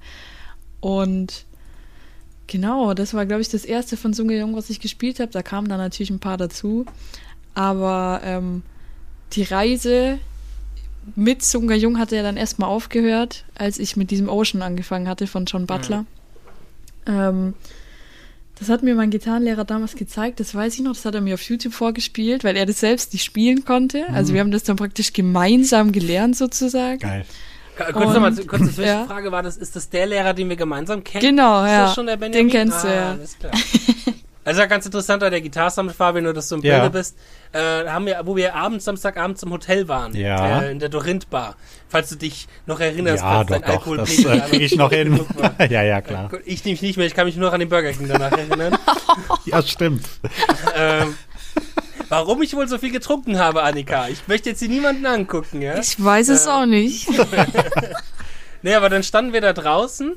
Und 0.81 1.45
genau, 2.47 2.93
das 2.93 3.13
war, 3.13 3.25
glaube 3.25 3.41
ich, 3.41 3.49
das 3.49 3.63
erste 3.63 3.95
von 3.95 4.13
Sunge 4.13 4.37
Jung, 4.37 4.57
was 4.57 4.69
ich 4.69 4.81
gespielt 4.81 5.21
habe. 5.21 5.31
Da 5.31 5.41
kamen 5.41 5.69
dann 5.69 5.79
natürlich 5.79 6.09
ein 6.09 6.19
paar 6.19 6.37
dazu. 6.37 6.85
Aber 7.53 8.19
ähm, 8.25 8.63
die 9.31 9.43
Reise 9.43 10.19
mit 11.15 11.43
Sunga 11.43 11.75
Jung 11.75 11.99
hatte 11.99 12.15
er 12.15 12.23
dann 12.23 12.37
erstmal 12.37 12.69
aufgehört, 12.69 13.45
als 13.55 13.79
ich 13.79 13.95
mit 13.95 14.11
diesem 14.11 14.29
Ocean 14.29 14.61
angefangen 14.61 15.07
hatte 15.07 15.27
von 15.27 15.45
John 15.45 15.65
Butler. 15.65 16.05
Mhm. 17.05 17.13
Ähm, 17.13 17.53
Das 18.59 18.67
hat 18.67 18.83
mir 18.83 18.93
mein 18.93 19.09
Gitarrenlehrer 19.09 19.63
damals 19.63 19.95
gezeigt, 19.95 20.41
das 20.41 20.53
weiß 20.53 20.73
ich 20.75 20.81
noch, 20.81 20.93
das 20.93 21.05
hat 21.05 21.15
er 21.15 21.21
mir 21.21 21.35
auf 21.35 21.41
YouTube 21.41 21.73
vorgespielt, 21.73 22.43
weil 22.43 22.57
er 22.57 22.65
das 22.65 22.81
selbst 22.81 23.13
nicht 23.13 23.23
spielen 23.23 23.63
konnte. 23.63 24.05
Also 24.09 24.33
wir 24.33 24.41
haben 24.41 24.51
das 24.51 24.63
dann 24.63 24.75
praktisch 24.75 25.13
gemeinsam 25.13 25.93
gelernt 25.93 26.35
sozusagen. 26.35 26.99
Geil. 26.99 27.25
Kurz 27.93 28.13
nochmal, 28.13 28.35
kurze 28.35 28.65
ja. 28.83 29.05
Zwischenfrage 29.05 29.31
war 29.31 29.43
das, 29.43 29.55
ist 29.55 29.77
das 29.77 29.89
der 29.89 30.07
Lehrer, 30.07 30.33
den 30.33 30.49
wir 30.49 30.57
gemeinsam 30.57 31.03
kennen? 31.05 31.23
Genau, 31.23 31.63
ist 31.63 31.71
ja. 31.71 31.85
das 31.85 31.95
schon 31.95 32.07
der 32.07 32.17
Benjamin? 32.17 32.49
Den 32.49 32.51
kennst 32.51 32.83
du, 32.83 32.89
ah, 32.89 32.93
ja. 32.93 33.11
Alles 33.11 33.37
klar. 33.39 33.53
Also 34.49 34.61
ja, 34.61 34.65
ganz 34.65 34.83
interessant, 34.83 35.21
weil 35.21 35.29
der 35.29 35.41
Gitarre 35.41 35.83
mit 35.83 35.95
Fabian, 35.95 36.23
nur 36.23 36.33
dass 36.33 36.49
du 36.49 36.55
im 36.55 36.63
Ja. 36.63 36.79
Bilde 36.79 36.97
bist, 36.97 37.15
äh, 37.51 37.85
haben 37.87 38.07
wir, 38.07 38.19
wo 38.25 38.35
wir 38.35 38.55
abends, 38.55 38.85
Samstagabends 38.85 39.43
im 39.43 39.51
Hotel 39.51 39.87
waren, 39.87 40.15
Ja. 40.15 40.61
äh, 40.61 40.71
in 40.71 40.79
der 40.79 40.89
Dorint 40.89 41.29
Bar. 41.29 41.55
Falls 41.87 42.09
du 42.09 42.15
dich 42.15 42.47
noch 42.65 42.79
erinnerst, 42.79 43.21
Ja, 43.23 43.29
falls 43.45 43.47
doch, 43.49 43.61
dein 43.61 43.75
doch, 43.75 43.97
das 43.97 44.51
äh, 44.51 44.57
ich 44.57 44.75
noch 44.75 44.89
hin. 44.91 45.19
ja, 45.69 45.83
ja, 45.83 46.01
klar. 46.01 46.31
Ich 46.45 46.65
nämlich 46.65 46.81
nicht 46.81 46.97
mehr, 46.97 47.05
ich 47.05 47.13
kann 47.13 47.27
mich 47.27 47.35
nur 47.35 47.45
noch 47.45 47.53
an 47.53 47.59
den 47.59 47.69
Burger 47.69 47.91
King 47.91 48.07
danach 48.07 48.31
erinnern. 48.31 48.75
Ja, 49.45 49.61
stimmt. 49.61 50.05
ähm, 50.75 51.15
warum 52.09 52.41
ich 52.41 52.55
wohl 52.55 52.67
so 52.67 52.79
viel 52.79 52.91
getrunken 52.91 53.37
habe, 53.37 53.61
Annika. 53.61 54.07
Ich 54.07 54.27
möchte 54.27 54.49
jetzt 54.49 54.59
hier 54.59 54.69
niemanden 54.69 55.05
angucken, 55.05 55.61
ja? 55.61 55.77
Ich 55.79 56.03
weiß 56.03 56.29
es 56.29 56.47
Äh, 56.47 56.49
auch 56.49 56.65
nicht. 56.65 57.07
Nee, 58.61 58.75
aber 58.75 58.89
dann 58.89 59.03
standen 59.03 59.31
wir 59.31 59.39
da 59.41 59.53
draußen 59.53 60.15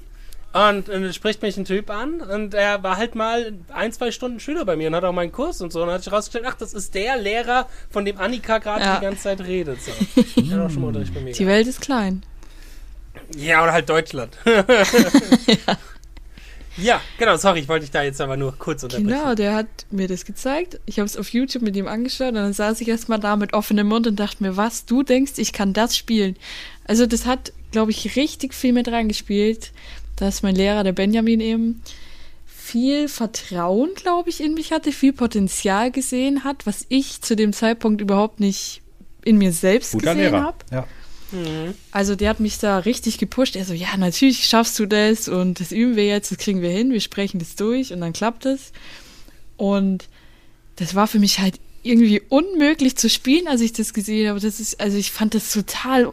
und, 0.53 0.89
und 0.89 1.03
dann 1.03 1.13
spricht 1.15 1.41
mich 1.43 1.57
ein 1.57 1.65
Typ 1.65 1.89
an 1.91 2.21
und 2.21 2.53
er 2.53 2.83
war 2.83 2.99
halt 2.99 3.15
mal 3.15 3.55
ein, 3.73 3.91
zwei 3.93 4.11
Stunden 4.11 4.39
Schüler 4.39 4.65
bei 4.67 4.77
mir 4.77 4.89
und 4.89 4.95
hat 4.95 5.05
auch 5.05 5.13
meinen 5.13 5.33
Kurs 5.33 5.61
und 5.63 5.73
so. 5.73 5.81
Und 5.81 5.87
dann 5.87 5.95
hat 5.95 6.05
sich 6.05 6.13
rausgestellt, 6.13 6.45
ach, 6.47 6.57
das 6.57 6.75
ist 6.75 6.95
der 6.95 7.17
Lehrer, 7.17 7.69
von 7.91 8.05
dem 8.05 8.19
Annika 8.19 8.59
gerade 8.59 8.85
Ja. 8.85 8.97
die 8.97 9.03
ganze 9.03 9.23
Zeit 9.23 9.41
redet. 9.41 9.79
So. 9.83 9.91
Auch 10.63 10.71
schon 10.71 10.81
mal 10.83 10.89
Unterricht 10.89 11.15
bei 11.15 11.21
mir. 11.21 11.33
Die 11.33 11.39
gehabt. 11.45 11.57
Welt 11.57 11.67
ist 11.67 11.81
klein. 11.81 12.23
Ja, 13.35 13.63
oder 13.63 13.73
halt 13.73 13.89
Deutschland. 13.89 14.37
ja. 16.77 17.01
genau, 17.19 17.37
sorry, 17.37 17.61
ich 17.61 17.69
wollte 17.69 17.85
dich 17.85 17.91
da 17.91 18.03
jetzt 18.03 18.21
aber 18.21 18.37
nur 18.37 18.55
kurz 18.59 18.83
unterbrechen. 18.83 19.09
Genau, 19.09 19.35
der 19.35 19.55
hat 19.55 19.67
mir 19.91 20.09
das 20.09 20.25
gezeigt. 20.25 20.81
Ich 20.87 20.99
habe 20.99 21.07
es 21.07 21.17
auf 21.17 21.29
YouTube 21.31 21.63
mit 21.63 21.77
ihm 21.77 21.89
angeschaut 21.89 22.29
und 22.29 22.35
dann 22.37 22.53
saß 22.53 22.81
ich 22.81 22.89
erstmal 22.89 23.21
da 23.21 23.37
mit 23.37 23.53
offenem 23.53 23.87
Mund 23.89 24.07
und 24.07 24.17
dachte 24.21 24.43
mir, 24.43 24.57
was, 24.57 24.85
du 24.87 25.03
denkst, 25.03 25.33
ich 25.37 25.53
kann 25.53 25.73
das 25.73 25.97
spielen? 25.97 26.37
Also 26.87 27.07
das 27.07 27.27
hat, 27.27 27.53
glaube 27.71 27.91
ich, 27.91 28.17
richtig 28.17 28.55
viel 28.55 28.73
mit 28.73 28.89
reingespielt, 28.89 29.73
dass 30.23 30.43
mein 30.43 30.55
Lehrer, 30.55 30.85
der 30.85 30.93
Benjamin 30.93 31.41
eben, 31.41 31.83
viel 32.47 33.09
Vertrauen, 33.09 33.91
glaube 33.95 34.31
ich, 34.31 34.41
in 34.41 34.55
mich 34.55 34.73
hatte, 34.73 34.93
viel 34.93 35.13
Potenzial 35.13 35.91
gesehen 35.91 36.45
hat, 36.45 36.65
was 36.65 36.87
ich 36.89 37.21
zu 37.21 37.37
dem 37.37 37.53
Zeitpunkt 37.53 38.01
überhaupt 38.01 38.41
nicht 38.41 38.83
in 39.25 39.37
mir 39.37 39.53
selbst 39.53 39.93
Guter 39.93 40.15
gesehen 40.15 40.35
habe. 40.35 40.57
Ja. 40.71 40.87
Mhm. 41.33 41.75
Also 41.91 42.15
der 42.15 42.31
hat 42.31 42.41
mich 42.41 42.59
da 42.59 42.79
richtig 42.79 43.19
gepusht. 43.19 43.57
Er 43.57 43.65
so, 43.65 43.75
ja, 43.75 43.97
natürlich 43.97 44.47
schaffst 44.47 44.79
du 44.79 44.87
das 44.87 45.29
und 45.29 45.61
das 45.61 45.73
üben 45.73 45.97
wir 45.97 46.07
jetzt, 46.07 46.31
das 46.31 46.39
kriegen 46.39 46.63
wir 46.63 46.71
hin, 46.71 46.93
wir 46.93 47.01
sprechen 47.01 47.39
das 47.39 47.57
durch 47.57 47.93
und 47.93 48.01
dann 48.01 48.13
klappt 48.13 48.47
es. 48.47 48.73
Und 49.57 50.09
das 50.77 50.95
war 50.95 51.09
für 51.09 51.19
mich 51.19 51.41
halt 51.41 51.59
irgendwie 51.83 52.23
unmöglich 52.29 52.97
zu 52.97 53.11
spielen, 53.11 53.49
als 53.49 53.61
ich 53.61 53.73
das 53.73 53.93
gesehen 53.93 54.29
habe. 54.29 54.41
Das 54.41 54.61
ist, 54.61 54.81
also 54.81 54.97
ich 54.97 55.11
fand 55.11 55.35
das 55.35 55.53
total 55.53 56.13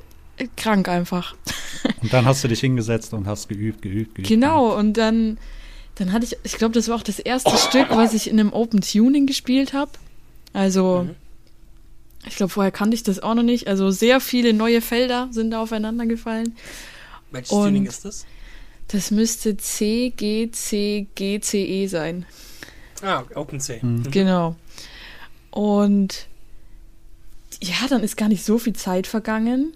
krank 0.56 0.88
einfach. 0.90 1.36
Und 2.02 2.12
dann 2.14 2.26
hast 2.26 2.44
du 2.44 2.48
dich 2.48 2.60
hingesetzt 2.60 3.14
und 3.14 3.26
hast 3.28 3.48
geübt, 3.50 3.82
geübt, 3.82 4.16
geübt. 4.16 4.28
Genau, 4.28 4.76
und 4.78 4.94
dann, 4.94 5.38
dann 5.96 6.12
hatte 6.14 6.26
ich, 6.26 6.36
ich 6.44 6.54
glaube, 6.58 6.74
das 6.74 6.88
war 6.88 6.96
auch 6.98 7.04
das 7.04 7.20
erste 7.20 7.56
Stück, 7.58 7.88
was 7.90 8.14
ich 8.14 8.30
in 8.30 8.40
einem 8.40 8.52
Open 8.54 8.82
Tuning 8.82 9.26
gespielt 9.28 9.74
habe. 9.74 9.92
Also, 10.54 11.04
Mhm. 11.08 11.16
ich 12.28 12.36
glaube, 12.36 12.52
vorher 12.52 12.72
kannte 12.72 12.96
ich 12.96 13.04
das 13.04 13.20
auch 13.20 13.34
noch 13.36 13.44
nicht. 13.44 13.68
Also 13.68 13.92
sehr 13.92 14.20
viele 14.20 14.54
neue 14.54 14.82
Felder 14.82 15.28
sind 15.32 15.52
da 15.52 15.62
aufeinander 15.62 16.06
gefallen. 16.06 16.56
Welches 17.32 17.52
Und- 17.52 17.66
Tuning 17.66 17.86
ist 17.86 18.04
das? 18.06 18.26
Das 18.90 19.12
müsste 19.12 19.56
C, 19.58 20.12
G, 20.16 20.50
C, 20.52 21.08
G, 21.16 21.40
C, 21.40 21.64
E 21.66 21.88
sein. 21.88 22.26
Ah, 23.04 23.24
OpenC. 23.36 23.82
Mhm. 23.84 24.10
Genau. 24.12 24.56
Und 25.52 26.28
ja, 27.62 27.76
dann 27.90 28.04
ist 28.04 28.18
gar 28.18 28.30
nicht 28.30 28.44
so 28.44 28.58
viel 28.58 28.74
Zeit 28.74 29.06
vergangen. 29.08 29.74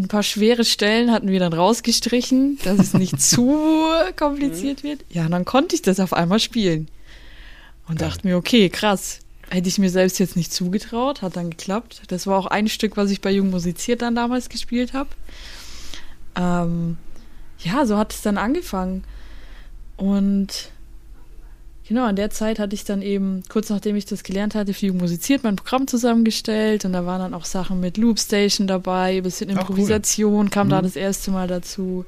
Ein 0.00 0.08
paar 0.08 0.22
schwere 0.22 0.64
Stellen 0.64 1.12
hatten 1.12 1.28
wir 1.28 1.40
dann 1.40 1.52
rausgestrichen, 1.52 2.58
dass 2.64 2.78
es 2.78 2.94
nicht 2.94 3.20
zu 3.20 3.84
kompliziert 4.16 4.82
wird. 4.82 5.04
Ja, 5.10 5.26
und 5.26 5.32
dann 5.32 5.44
konnte 5.44 5.74
ich 5.74 5.82
das 5.82 6.00
auf 6.00 6.14
einmal 6.14 6.40
spielen. 6.40 6.88
Und 7.86 8.00
dachte 8.00 8.26
mir, 8.26 8.38
okay, 8.38 8.70
krass. 8.70 9.18
Hätte 9.50 9.68
ich 9.68 9.76
mir 9.76 9.90
selbst 9.90 10.18
jetzt 10.18 10.36
nicht 10.36 10.54
zugetraut, 10.54 11.20
hat 11.20 11.36
dann 11.36 11.50
geklappt. 11.50 12.00
Das 12.08 12.26
war 12.26 12.38
auch 12.38 12.46
ein 12.46 12.68
Stück, 12.68 12.96
was 12.96 13.10
ich 13.10 13.20
bei 13.20 13.30
Jung 13.30 13.50
Musiziert 13.50 14.00
dann 14.00 14.14
damals 14.14 14.48
gespielt 14.48 14.94
habe. 14.94 15.10
Ähm, 16.34 16.96
ja, 17.58 17.84
so 17.84 17.98
hat 17.98 18.14
es 18.14 18.22
dann 18.22 18.38
angefangen. 18.38 19.04
Und 19.98 20.70
Genau, 21.90 22.06
in 22.08 22.14
der 22.14 22.30
Zeit 22.30 22.60
hatte 22.60 22.72
ich 22.76 22.84
dann 22.84 23.02
eben, 23.02 23.42
kurz 23.48 23.68
nachdem 23.68 23.96
ich 23.96 24.04
das 24.06 24.22
gelernt 24.22 24.54
hatte, 24.54 24.74
für 24.74 24.86
Jung 24.86 24.98
musiziert, 24.98 25.42
mein 25.42 25.56
Programm 25.56 25.88
zusammengestellt 25.88 26.84
und 26.84 26.92
da 26.92 27.04
waren 27.04 27.18
dann 27.18 27.34
auch 27.34 27.44
Sachen 27.44 27.80
mit 27.80 27.96
Loopstation 27.96 28.68
dabei, 28.68 29.16
ein 29.16 29.24
bisschen 29.24 29.50
Ach, 29.50 29.54
cool. 29.54 29.60
Improvisation 29.60 30.50
kam 30.50 30.68
da 30.68 30.78
Mhm. 30.78 30.84
das 30.84 30.94
erste 30.94 31.32
Mal 31.32 31.48
dazu. 31.48 32.04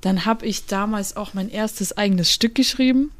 Dann 0.00 0.26
habe 0.26 0.46
ich 0.46 0.66
damals 0.66 1.16
auch 1.16 1.34
mein 1.34 1.50
erstes 1.50 1.96
eigenes 1.98 2.30
Stück 2.32 2.54
geschrieben, 2.54 3.10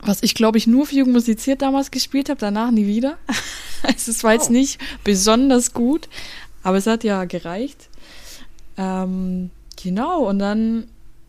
was 0.00 0.22
ich 0.22 0.36
glaube 0.36 0.56
ich 0.58 0.68
nur 0.68 0.86
für 0.86 0.94
Jung 0.94 1.10
musiziert 1.10 1.62
damals 1.62 1.90
gespielt 1.90 2.28
habe, 2.28 2.38
danach 2.38 2.70
nie 2.70 2.86
wieder. 2.86 3.18
also 3.82 4.08
es 4.12 4.22
war 4.22 4.34
jetzt 4.34 4.50
Oh. 4.50 4.52
nicht 4.52 4.78
besonders 5.02 5.72
gut, 5.74 6.08
aber 6.62 6.76
es 6.76 6.86
hat 6.86 7.02
ja 7.02 7.24
gereicht. 7.24 7.88
Ähm, 8.78 9.50
genau, 9.82 10.28
und 10.28 10.38
dann 10.38 10.84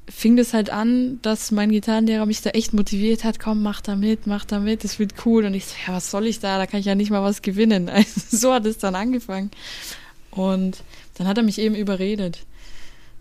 fing 0.10 0.36
das 0.36 0.54
halt 0.54 0.70
an, 0.70 1.20
dass 1.22 1.52
mein 1.52 1.72
Gitarrenlehrer 1.72 2.26
mich 2.26 2.42
da 2.42 2.52
echt 2.52 2.74
motiviert 2.74 3.24
hat, 3.24 3.39
komm, 3.39 3.62
mach 3.62 3.82
da 3.82 3.96
mit, 3.96 4.28
mach 4.28 4.46
da 4.46 4.60
mit, 4.60 4.84
das 4.84 5.00
wird 5.00 5.26
cool. 5.26 5.46
Und 5.46 5.54
ich 5.54 5.66
so, 5.66 5.76
ja, 5.88 5.94
was 5.94 6.12
soll 6.12 6.28
ich 6.28 6.39
da? 6.39 6.58
Da 6.58 6.68
kann 6.68 6.80
ich 6.80 6.86
ja 6.86 6.96
nicht 6.96 7.12
mal 7.12 7.24
was 7.24 7.42
gewinnen. 7.42 7.89
Also 7.94 8.22
so 8.30 8.54
hat 8.54 8.66
es 8.66 8.78
dann 8.78 8.96
angefangen. 8.96 9.52
Und 10.32 10.84
dann 11.16 11.28
hat 11.28 11.38
er 11.38 11.44
mich 11.44 11.60
eben 11.60 11.76
überredet. 11.76 12.39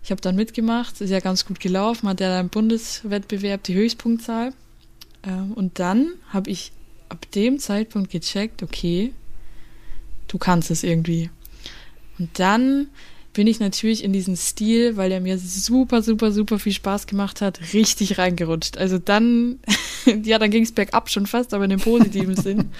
Ich 0.03 0.11
habe 0.11 0.19
dann 0.19 0.35
mitgemacht, 0.35 0.99
ist 0.99 1.09
ja 1.09 1.21
ganz 1.21 1.45
gut 1.45 1.59
gelaufen, 1.59 2.09
hat 2.09 2.19
ja 2.19 2.39
im 2.39 2.49
Bundeswettbewerb 2.49 3.63
die 3.63 3.75
Höchstpunktzahl. 3.75 4.53
Ähm, 5.25 5.53
Und 5.53 5.79
dann 5.79 6.09
habe 6.29 6.49
ich 6.49 6.73
ab 7.07 7.25
dem 7.31 7.59
Zeitpunkt 7.59 8.11
gecheckt, 8.11 8.63
okay, 8.63 9.13
du 10.27 10.37
kannst 10.37 10.71
es 10.71 10.83
irgendwie. 10.83 11.29
Und 12.19 12.37
dann 12.39 12.87
bin 13.33 13.47
ich 13.47 13.59
natürlich 13.59 14.03
in 14.03 14.13
diesen 14.13 14.37
Stil, 14.37 14.95
weil 14.95 15.09
der 15.09 15.19
mir 15.19 15.37
super, 15.39 16.01
super, 16.03 16.31
super 16.31 16.59
viel 16.59 16.71
Spaß 16.73 17.07
gemacht 17.07 17.41
hat, 17.41 17.59
richtig 17.73 18.17
reingerutscht. 18.19 18.77
Also 18.77 18.99
dann, 18.99 19.59
ja, 20.23 20.37
dann 20.39 20.51
ging 20.51 20.63
es 20.63 20.71
bergab 20.71 21.09
schon 21.09 21.25
fast, 21.25 21.53
aber 21.53 21.63
in 21.63 21.71
dem 21.71 21.79
positiven 21.79 22.35
Sinn. 22.35 22.69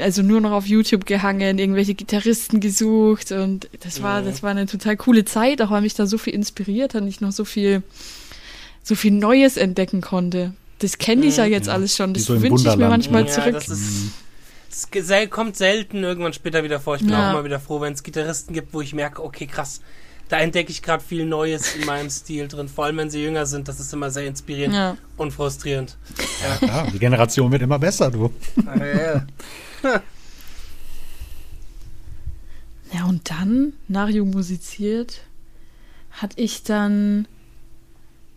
Also 0.00 0.22
nur 0.22 0.40
noch 0.40 0.52
auf 0.52 0.66
YouTube 0.66 1.04
gehangen, 1.04 1.58
irgendwelche 1.58 1.92
Gitarristen 1.92 2.60
gesucht 2.60 3.30
und 3.30 3.68
das 3.80 4.02
war, 4.02 4.20
Ja. 4.20 4.26
das 4.26 4.42
war 4.42 4.50
eine 4.50 4.64
total 4.64 4.96
coole 4.96 5.26
Zeit, 5.26 5.60
auch 5.60 5.70
weil 5.70 5.82
mich 5.82 5.92
da 5.92 6.06
so 6.06 6.16
viel 6.16 6.32
inspiriert 6.32 6.94
hat 6.94 7.02
und 7.02 7.08
ich 7.08 7.20
noch 7.20 7.30
so 7.32 7.44
viel, 7.44 7.82
so 8.82 8.94
viel 8.94 9.10
Neues 9.10 9.58
entdecken 9.58 10.00
konnte. 10.00 10.54
Das 10.78 10.96
kenne 10.96 11.26
ich 11.26 11.36
ja 11.36 11.44
jetzt 11.44 11.66
Ja. 11.66 11.74
alles 11.74 11.94
schon. 11.94 12.14
Das 12.14 12.26
wünsche 12.30 12.70
ich 12.70 12.76
mir 12.76 12.88
manchmal 12.88 13.26
ja, 13.26 13.32
zurück. 13.32 13.52
das 13.52 13.68
ist. 13.68 14.12
Es 14.72 14.90
gesell- 14.90 15.28
kommt 15.28 15.56
selten 15.56 16.02
irgendwann 16.02 16.32
später 16.32 16.64
wieder 16.64 16.80
vor. 16.80 16.94
Ich 16.96 17.02
bin 17.02 17.10
Ja. 17.10 17.26
auch 17.28 17.32
immer 17.34 17.44
wieder 17.44 17.60
froh, 17.60 17.80
wenn 17.82 17.92
es 17.92 18.02
Gitarristen 18.02 18.54
gibt, 18.54 18.72
wo 18.72 18.80
ich 18.80 18.94
merke, 18.94 19.22
okay, 19.22 19.46
krass, 19.46 19.82
da 20.30 20.38
entdecke 20.38 20.70
ich 20.70 20.80
gerade 20.80 21.04
viel 21.04 21.26
Neues 21.26 21.76
in 21.76 21.84
meinem 21.84 22.08
Stil 22.10 22.48
drin. 22.48 22.68
Vor 22.68 22.86
allem, 22.86 22.96
wenn 22.96 23.10
sie 23.10 23.22
jünger 23.22 23.44
sind, 23.44 23.68
das 23.68 23.80
ist 23.80 23.92
immer 23.92 24.10
sehr 24.10 24.26
inspirierend 24.26 24.74
Ja. 24.74 24.96
und 25.18 25.30
frustrierend. 25.32 25.98
Ja, 26.62 26.86
die 26.86 26.98
Generation 26.98 27.52
wird 27.52 27.60
immer 27.60 27.78
besser, 27.78 28.10
du. 28.10 28.32
Ja, 32.92 33.04
und 33.06 33.30
dann, 33.30 33.72
nach 33.88 34.08
Jung 34.08 34.30
musiziert, 34.30 35.22
hatte 36.10 36.40
ich 36.40 36.62
dann, 36.62 37.26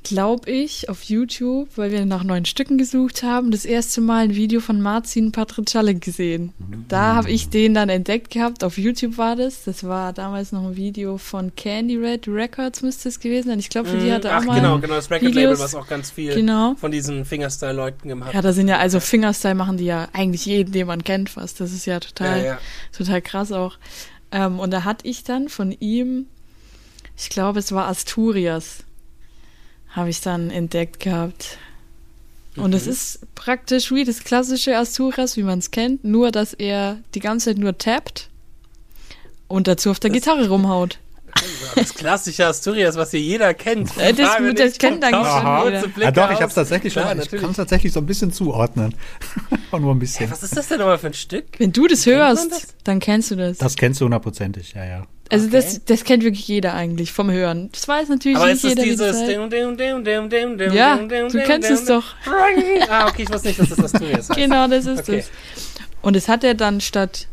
glaube 0.06 0.50
ich, 0.50 0.88
auf 0.88 1.04
YouTube, 1.04 1.68
weil 1.76 1.92
wir 1.92 2.06
nach 2.06 2.24
neuen 2.24 2.46
Stücken 2.46 2.78
gesucht 2.78 3.24
haben, 3.24 3.52
das 3.52 3.66
erste 3.66 4.00
Mal 4.00 4.26
ein 4.26 4.36
Video 4.36 4.62
von 4.62 4.80
Marcin 4.80 5.32
Patriciale 5.34 5.96
gesehen. 5.96 6.54
Da 6.88 7.16
habe 7.16 7.30
ich 7.32 7.50
den 7.50 7.74
dann 7.74 7.90
entdeckt 7.90 8.30
gehabt, 8.32 8.64
auf 8.64 8.78
YouTube 8.78 9.18
war 9.18 9.36
das. 9.36 9.64
Das 9.66 9.84
war 9.84 10.14
damals 10.14 10.52
noch 10.54 10.64
ein 10.64 10.76
Video 10.78 11.18
von 11.18 11.54
Candy 11.56 11.98
Red 11.98 12.28
Records, 12.28 12.82
müsste 12.84 13.10
es 13.10 13.20
gewesen 13.20 13.50
sein. 13.50 13.60
Ich 13.60 13.70
glaube, 13.70 13.90
für 13.90 13.98
die 13.98 14.12
hat 14.14 14.24
er 14.26 14.38
auch 14.38 14.42
Ach, 14.42 14.46
mal... 14.46 14.56
genau, 14.62 14.80
genau, 14.80 14.96
das 14.96 15.10
Record-Label, 15.12 15.54
Videos. 15.54 15.60
was 15.60 15.76
auch 15.76 15.88
ganz 15.88 16.12
viel 16.12 16.34
Genau. 16.34 16.76
von 16.76 16.92
diesen 16.92 17.26
Fingerstyle-Leuten 17.26 18.08
gemacht 18.08 18.32
Ja, 18.32 18.38
hat. 18.38 18.46
da 18.46 18.54
sind 18.54 18.68
ja, 18.68 18.78
also 18.78 19.00
Fingerstyle 19.00 19.56
machen 19.56 19.78
die 19.78 19.86
ja 19.86 20.08
eigentlich 20.14 20.46
jeden, 20.46 20.72
den 20.72 20.88
man 20.88 21.04
kennt 21.04 21.32
fast. 21.32 21.60
Das 21.60 21.74
ist 21.74 21.86
ja 21.86 22.00
total... 22.00 22.38
Ja, 22.38 22.44
ja. 22.46 22.60
total 22.96 23.22
krass 23.22 23.52
auch. 23.52 23.78
Ähm, 24.32 24.60
und 24.60 24.72
da 24.72 24.84
hatte 24.84 25.08
ich 25.08 25.24
dann 25.24 25.50
von 25.50 25.72
ihm, 25.80 26.28
ich 27.18 27.30
glaube, 27.30 27.60
es 27.60 27.72
war 27.72 27.88
Asturias, 27.88 28.84
habe 29.96 30.10
ich 30.10 30.22
dann 30.22 30.50
entdeckt 30.50 31.00
gehabt. 31.00 31.58
Und 32.58 32.74
es 32.74 32.86
Mhm. 32.86 32.92
ist 32.92 33.36
praktisch 33.36 33.92
wie 33.92 34.04
das 34.06 34.24
klassische 34.24 34.78
Asturias, 34.78 35.36
wie 35.38 35.44
man 35.44 35.60
es 35.60 35.72
kennt, 35.72 36.04
nur 36.06 36.32
dass 36.32 36.54
er 36.54 36.98
die 37.14 37.20
ganze 37.20 37.50
Zeit 37.52 37.58
nur 37.58 37.78
tappt 37.78 38.30
und 39.48 39.68
dazu 39.68 39.92
auf 39.92 40.00
der 40.00 40.10
Das- 40.10 40.16
Gitarre 40.22 40.48
rumhaut. 40.48 41.00
Das 41.76 41.94
klassische 41.94 42.46
Asturias, 42.48 42.96
was 42.96 43.12
hier 43.12 43.20
jeder 43.20 43.54
kennt. 43.54 43.90
Äh, 43.98 44.14
das- 44.14 44.38
das 44.38 44.40
nicht, 44.54 44.80
kennt 44.80 45.04
eigentlich 45.04 45.28
schon 45.28 45.66
jeder. 45.66 46.08
Ah, 46.08 46.12
doch, 46.12 46.32
ich 46.32 46.38
habe 46.38 46.46
es 46.48 46.54
tatsächlich 46.54 46.94
schon. 46.94 47.04
Klar, 47.04 47.18
ich 47.18 47.30
kann 47.30 47.50
es 47.50 47.58
tatsächlich 47.58 47.92
so 47.92 48.00
ein 48.00 48.06
bisschen 48.06 48.32
zuordnen. 48.32 48.96
Nur 49.78 49.94
ein 49.94 50.00
bisschen. 50.00 50.32
Was 50.32 50.42
ist 50.44 50.56
das 50.56 50.70
denn 50.70 50.78
nochmal 50.80 50.98
für 50.98 51.08
ein 51.08 51.14
Stück? 51.14 51.44
Wenn 51.58 51.74
du 51.74 51.88
das 51.88 52.04
Kennt 52.06 52.18
man 52.20 52.28
hörst, 52.30 52.52
das? 52.54 52.68
dann 52.86 53.00
kennst 53.02 53.32
du 53.32 53.36
das. 53.36 53.58
Das 53.58 53.76
kennst 53.76 54.00
du 54.00 54.06
hundertprozentig, 54.06 54.72
ja, 54.74 54.86
ja. 54.86 55.08
Also 55.32 55.48
okay. 55.48 55.56
das, 55.56 55.84
das 55.86 56.04
kennt 56.04 56.24
wirklich 56.24 56.48
jeder 56.48 56.74
eigentlich 56.74 57.12
vom 57.12 57.32
Hören. 57.32 57.70
Das 57.72 57.88
weiß 57.88 58.10
natürlich 58.10 58.38
Aber 58.38 58.48
nicht 58.48 58.56
ist 58.56 58.64
das 58.64 58.70
jeder. 58.72 58.84
wie 58.84 58.90
dieses... 58.90 59.20
das 59.20 59.28
dim, 59.28 60.58
dim, 60.58 60.74
Ja, 60.74 60.98
du 60.98 61.44
kennst 61.44 61.70
es 61.70 61.86
doch. 61.86 62.04
Ah, 62.90 63.08
okay, 63.08 63.24
ich 63.24 63.30
wusste 63.34 63.48
nicht, 63.48 63.60
dass 63.60 63.70
das 63.70 63.80
Asturias 63.80 64.30
heißt. 64.30 64.40
Genau, 64.40 64.68
das 64.68 64.86
ist 64.86 65.00
Okay. 65.00 65.20
es. 65.20 65.32
Und 66.02 66.16
es 66.16 66.28
hat 66.28 66.44
er 66.44 66.54
dann 66.54 66.82
statt 66.82 67.28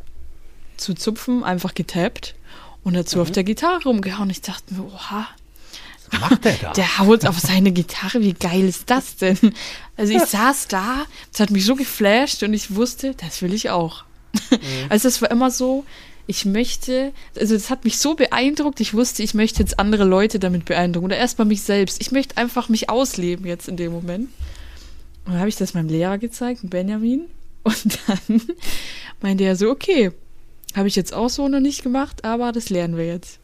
zu 0.79 0.95
zupfen 0.95 1.45
einfach 1.45 1.75
getappt 1.75 2.35
und 2.83 2.95
dazu 2.95 3.17
Mhm. 3.19 3.23
auf 3.23 3.31
der 3.31 3.45
Gitarre 3.45 3.83
rumgehauen. 3.85 4.31
Ich 4.31 4.41
dachte 4.41 4.73
mir, 4.75 4.85
oha, 4.87 5.29
Was 6.11 6.21
macht 6.21 6.45
der 6.45 6.53
da? 6.63 6.73
der 6.73 6.99
haut 6.99 7.27
auf 7.27 7.39
seine 7.39 7.73
Gitarre, 7.73 8.21
wie 8.23 8.33
geil 8.33 8.65
ist 8.65 8.89
das 8.91 9.17
denn? 9.17 9.37
Also 9.97 10.15
ich 10.15 10.23
saß 10.27 10.69
da, 10.69 11.05
das 11.31 11.41
hat 11.41 11.51
mich 11.51 11.65
so 11.67 11.75
geflasht 11.77 12.43
und 12.43 12.55
ich 12.55 12.75
wusste, 12.75 13.15
das 13.15 13.43
will 13.43 13.53
ich 13.53 13.69
auch. 13.71 14.05
Mhm. 14.51 14.59
Also 14.89 15.09
es 15.09 15.21
war 15.21 15.31
immer 15.31 15.51
so, 15.51 15.85
ich 16.27 16.45
möchte, 16.45 17.13
also 17.39 17.55
das 17.55 17.71
hat 17.71 17.85
mich 17.85 17.99
so 17.99 18.15
beeindruckt, 18.15 18.81
ich 18.81 18.95
wusste, 18.95 19.23
ich 19.23 19.35
möchte 19.35 19.61
jetzt 19.61 19.79
andere 19.79 20.05
Leute 20.05 20.39
damit 20.39 20.65
beeindrucken 20.65 21.07
oder 21.07 21.17
erstmal 21.17 21.47
mich 21.47 21.63
selbst. 21.63 22.01
Ich 22.01 22.13
möchte 22.13 22.37
einfach 22.37 22.69
mich 22.69 22.89
ausleben 22.89 23.47
jetzt 23.47 23.69
in 23.69 23.77
dem 23.77 23.93
Moment. 23.93 24.29
Und 25.25 25.33
dann 25.33 25.39
habe 25.39 25.49
ich 25.49 25.57
das 25.57 25.75
meinem 25.75 25.89
Lehrer 25.89 26.19
gezeigt, 26.19 26.61
Benjamin. 26.65 27.27
Und 27.65 27.99
dann 28.07 28.41
meinte 29.21 29.45
er 29.45 29.57
so, 29.57 29.71
okay, 29.71 30.11
habe 30.75 30.89
ich 30.89 30.97
jetzt 30.97 31.13
auch 31.13 31.29
so 31.29 31.49
noch 31.49 31.61
nicht 31.61 31.83
gemacht, 31.83 32.25
aber 32.25 32.51
das 32.51 32.71
lernen 32.71 32.97
wir 32.97 33.07
jetzt. 33.07 33.39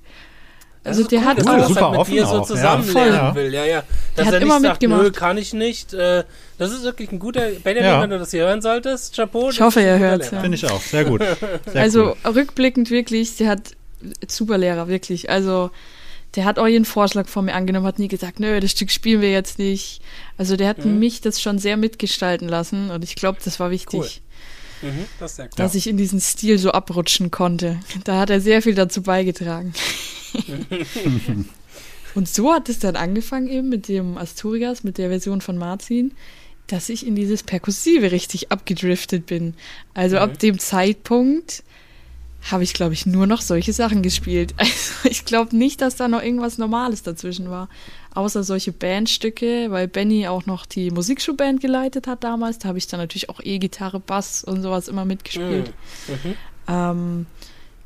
Also 0.84 1.04
der 1.04 1.18
cool, 1.20 1.24
hat 1.26 1.38
cool, 1.44 1.46
er 1.52 1.64
auch, 1.64 1.68
super 1.68 1.90
mit 1.98 2.06
dir 2.08 2.26
so 2.26 2.32
auch, 2.36 2.46
zusammen 2.46 2.92
ja. 2.94 3.34
will. 3.34 3.52
Ja, 3.52 3.64
ja. 3.64 3.82
Dass 4.16 4.26
hat 4.26 4.34
er 4.34 4.40
nicht 4.40 4.46
immer 4.48 4.60
sagt, 4.60 4.80
mitgemacht. 4.82 5.02
nö, 5.02 5.10
kann 5.10 5.36
ich 5.36 5.52
nicht. 5.52 5.92
Äh, 5.92 6.24
das 6.56 6.72
ist 6.72 6.82
wirklich 6.84 7.12
ein 7.12 7.18
guter... 7.18 7.50
Benjamin, 7.62 7.90
Ja. 7.90 8.00
wenn 8.02 8.10
du 8.10 8.18
das 8.18 8.30
hier 8.30 8.44
hören 8.44 8.62
solltest, 8.62 9.14
Chapeau. 9.14 9.50
Ich 9.50 9.60
hoffe, 9.60 9.80
er 9.82 9.98
hört's, 9.98 10.26
Lehrer. 10.30 10.36
ja. 10.36 10.40
Finde 10.42 10.56
ich 10.56 10.64
auch. 10.70 10.80
Sehr 10.80 11.04
gut. 11.04 11.22
Sehr 11.66 11.82
also 11.82 12.14
cool. 12.24 12.32
rückblickend 12.32 12.90
wirklich, 12.90 13.36
der 13.36 13.48
hat 13.50 13.72
super 14.28 14.56
Lehrer, 14.58 14.88
wirklich. 14.88 15.28
Also 15.30 15.70
der 16.36 16.44
hat 16.44 16.58
auch 16.58 16.66
jeden 16.66 16.84
Vorschlag 16.84 17.26
von 17.26 17.46
mir 17.46 17.54
angenommen, 17.54 17.86
hat 17.86 17.98
nie 17.98 18.08
gesagt, 18.08 18.38
nö, 18.38 18.60
das 18.60 18.70
Stück 18.70 18.90
spielen 18.90 19.20
wir 19.20 19.30
jetzt 19.32 19.58
nicht. 19.58 20.00
Also 20.36 20.56
der 20.56 20.68
hat 20.68 20.84
Mhm. 20.84 20.98
mich 20.98 21.20
das 21.20 21.40
schon 21.40 21.58
sehr 21.58 21.76
mitgestalten 21.76 22.48
lassen 22.48 22.90
und 22.90 23.02
ich 23.02 23.16
glaube, 23.16 23.38
das 23.44 23.58
war 23.60 23.70
wichtig, 23.70 24.22
Mhm, 24.82 25.04
das 25.18 25.32
ist 25.32 25.36
sehr 25.36 25.44
cool. 25.46 25.50
dass 25.56 25.74
ich 25.74 25.86
in 25.86 25.96
diesen 25.96 26.20
Stil 26.20 26.58
so 26.58 26.72
abrutschen 26.72 27.30
konnte. 27.30 27.78
Da 28.04 28.20
hat 28.20 28.30
er 28.30 28.40
sehr 28.40 28.62
viel 28.62 28.74
dazu 28.74 29.02
beigetragen. 29.02 29.72
und 32.14 32.28
so 32.28 32.52
hat 32.52 32.68
es 32.68 32.78
dann 32.78 32.96
angefangen 32.96 33.48
eben 33.48 33.68
mit 33.68 33.88
dem 33.88 34.16
Asturias, 34.18 34.84
mit 34.84 34.98
der 34.98 35.08
Version 35.08 35.40
von 35.40 35.56
Martin, 35.58 36.12
dass 36.66 36.88
ich 36.88 37.06
in 37.06 37.14
dieses 37.14 37.42
Perkussive 37.42 38.10
richtig 38.12 38.50
abgedriftet 38.52 39.26
bin. 39.26 39.54
Also 39.94 40.16
Mhm. 40.16 40.22
ab 40.22 40.38
dem 40.38 40.58
Zeitpunkt 40.58 41.62
habe 42.50 42.62
ich, 42.62 42.72
glaube 42.72 42.94
ich, 42.94 43.04
nur 43.06 43.26
noch 43.26 43.40
solche 43.40 43.72
Sachen 43.72 44.02
gespielt. 44.02 44.54
Also 44.58 45.08
ich 45.10 45.24
glaube 45.24 45.56
nicht, 45.56 45.80
dass 45.80 45.96
da 45.96 46.08
noch 46.08 46.22
irgendwas 46.22 46.58
Normales 46.58 47.02
dazwischen 47.02 47.50
war. 47.50 47.68
Außer 48.14 48.42
solche 48.42 48.72
Bandstücke, 48.72 49.70
weil 49.70 49.86
Benny 49.86 50.26
auch 50.26 50.46
noch 50.46 50.66
die 50.66 50.90
Musikschulband 50.90 51.60
geleitet 51.60 52.06
hat 52.06 52.24
damals. 52.24 52.58
Da 52.58 52.68
habe 52.68 52.78
ich 52.78 52.86
dann 52.86 53.00
natürlich 53.00 53.28
auch 53.28 53.40
E-Gitarre, 53.42 54.00
Bass 54.00 54.44
und 54.44 54.62
sowas 54.62 54.88
immer 54.88 55.04
mitgespielt. 55.04 55.72
Mhm. 56.08 56.34
Ähm, 56.68 57.26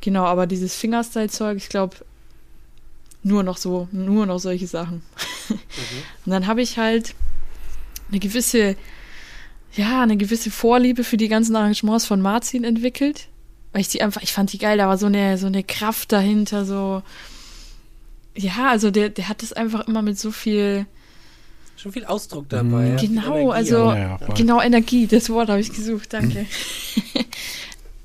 genau, 0.01 0.25
aber 0.25 0.47
dieses 0.47 0.75
Fingerstyle-Zeug, 0.77 1.57
ich 1.57 1.69
glaube, 1.69 1.97
nur 3.23 3.43
noch 3.43 3.57
so, 3.57 3.89
nur 3.93 4.27
noch 4.27 4.39
solche 4.39 4.67
Sachen. 4.67 5.03
Und 5.49 6.33
dann 6.33 6.47
habe 6.47 6.63
ich 6.63 6.79
halt 6.79 7.15
eine 8.11 8.19
gewisse, 8.19 8.77
ja, 9.75 10.03
eine 10.03 10.17
gewisse 10.17 10.51
Vorliebe 10.51 11.05
für 11.05 11.17
die 11.17 11.29
ganzen 11.29 11.55
Arrangements 11.57 12.05
von 12.05 12.21
Martin 12.21 12.65
entwickelt. 12.65 13.29
Weil 13.73 13.81
ich 13.81 13.89
die 13.89 14.03
einfach, 14.03 14.23
ich 14.23 14.33
fand 14.33 14.53
die 14.53 14.59
geil, 14.59 14.77
da 14.77 14.89
war 14.89 14.99
so 14.99 15.07
eine, 15.07 15.39
so 15.39 15.47
eine 15.47 15.63
Kraft 15.63 16.13
dahinter, 16.13 16.65
so. 16.65 17.03
Ja, 18.35 18.71
also 18.71 18.91
der, 18.91 19.11
der 19.11 19.29
hat 19.29 19.43
das 19.43 19.53
einfach 19.53 19.87
immer 19.87 20.03
mit 20.03 20.19
so 20.19 20.31
viel, 20.31 20.87
Schon 21.77 21.93
viel 21.93 22.05
Ausdruck 22.05 22.49
dabei. 22.49 22.91
ja, 22.91 22.99
viel 22.99 23.09
Genau, 23.09 23.53
Energie 23.53 23.53
also. 23.53 23.77
Ja, 23.77 23.97
ja, 23.97 24.17
genau 24.35 24.61
Energie, 24.61 25.07
das 25.07 25.31
Wort 25.31 25.49
habe 25.49 25.61
ich 25.61 25.73
gesucht, 25.73 26.13
danke. 26.13 26.47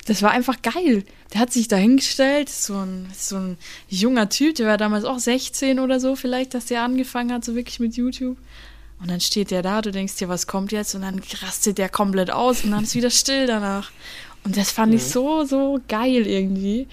das 0.05 0.21
war 0.21 0.31
einfach 0.31 0.61
geil. 0.61 1.03
Der 1.33 1.41
hat 1.41 1.51
sich 1.51 1.67
da 1.67 1.75
hingestellt, 1.75 2.49
so 2.49 2.75
ein, 2.77 3.07
so 3.15 3.35
ein 3.35 3.57
junger 3.87 4.29
Typ, 4.29 4.55
der 4.55 4.67
war 4.67 4.77
damals 4.77 5.03
auch 5.03 5.19
16 5.19 5.79
oder 5.79 5.99
so 5.99 6.15
vielleicht, 6.15 6.53
dass 6.53 6.65
der 6.65 6.81
angefangen 6.81 7.31
hat, 7.31 7.45
so 7.45 7.55
wirklich 7.55 7.79
mit 7.79 7.95
YouTube. 7.95 8.37
Und 8.99 9.11
dann 9.11 9.19
steht 9.21 9.51
der 9.51 9.61
da, 9.61 9.81
du 9.81 9.91
denkst 9.91 10.15
dir, 10.15 10.27
was 10.27 10.47
kommt 10.47 10.71
jetzt? 10.71 10.95
Und 10.95 11.03
dann 11.03 11.21
rastet 11.43 11.77
der 11.77 11.89
komplett 11.89 12.31
aus 12.31 12.63
und 12.63 12.71
dann 12.71 12.83
ist 12.83 12.95
wieder 12.95 13.11
still 13.11 13.45
danach. 13.45 13.91
Und 14.43 14.57
das 14.57 14.71
fand 14.71 14.93
ich 14.93 15.03
so, 15.03 15.43
so 15.43 15.79
geil 15.87 16.25
irgendwie. 16.25 16.87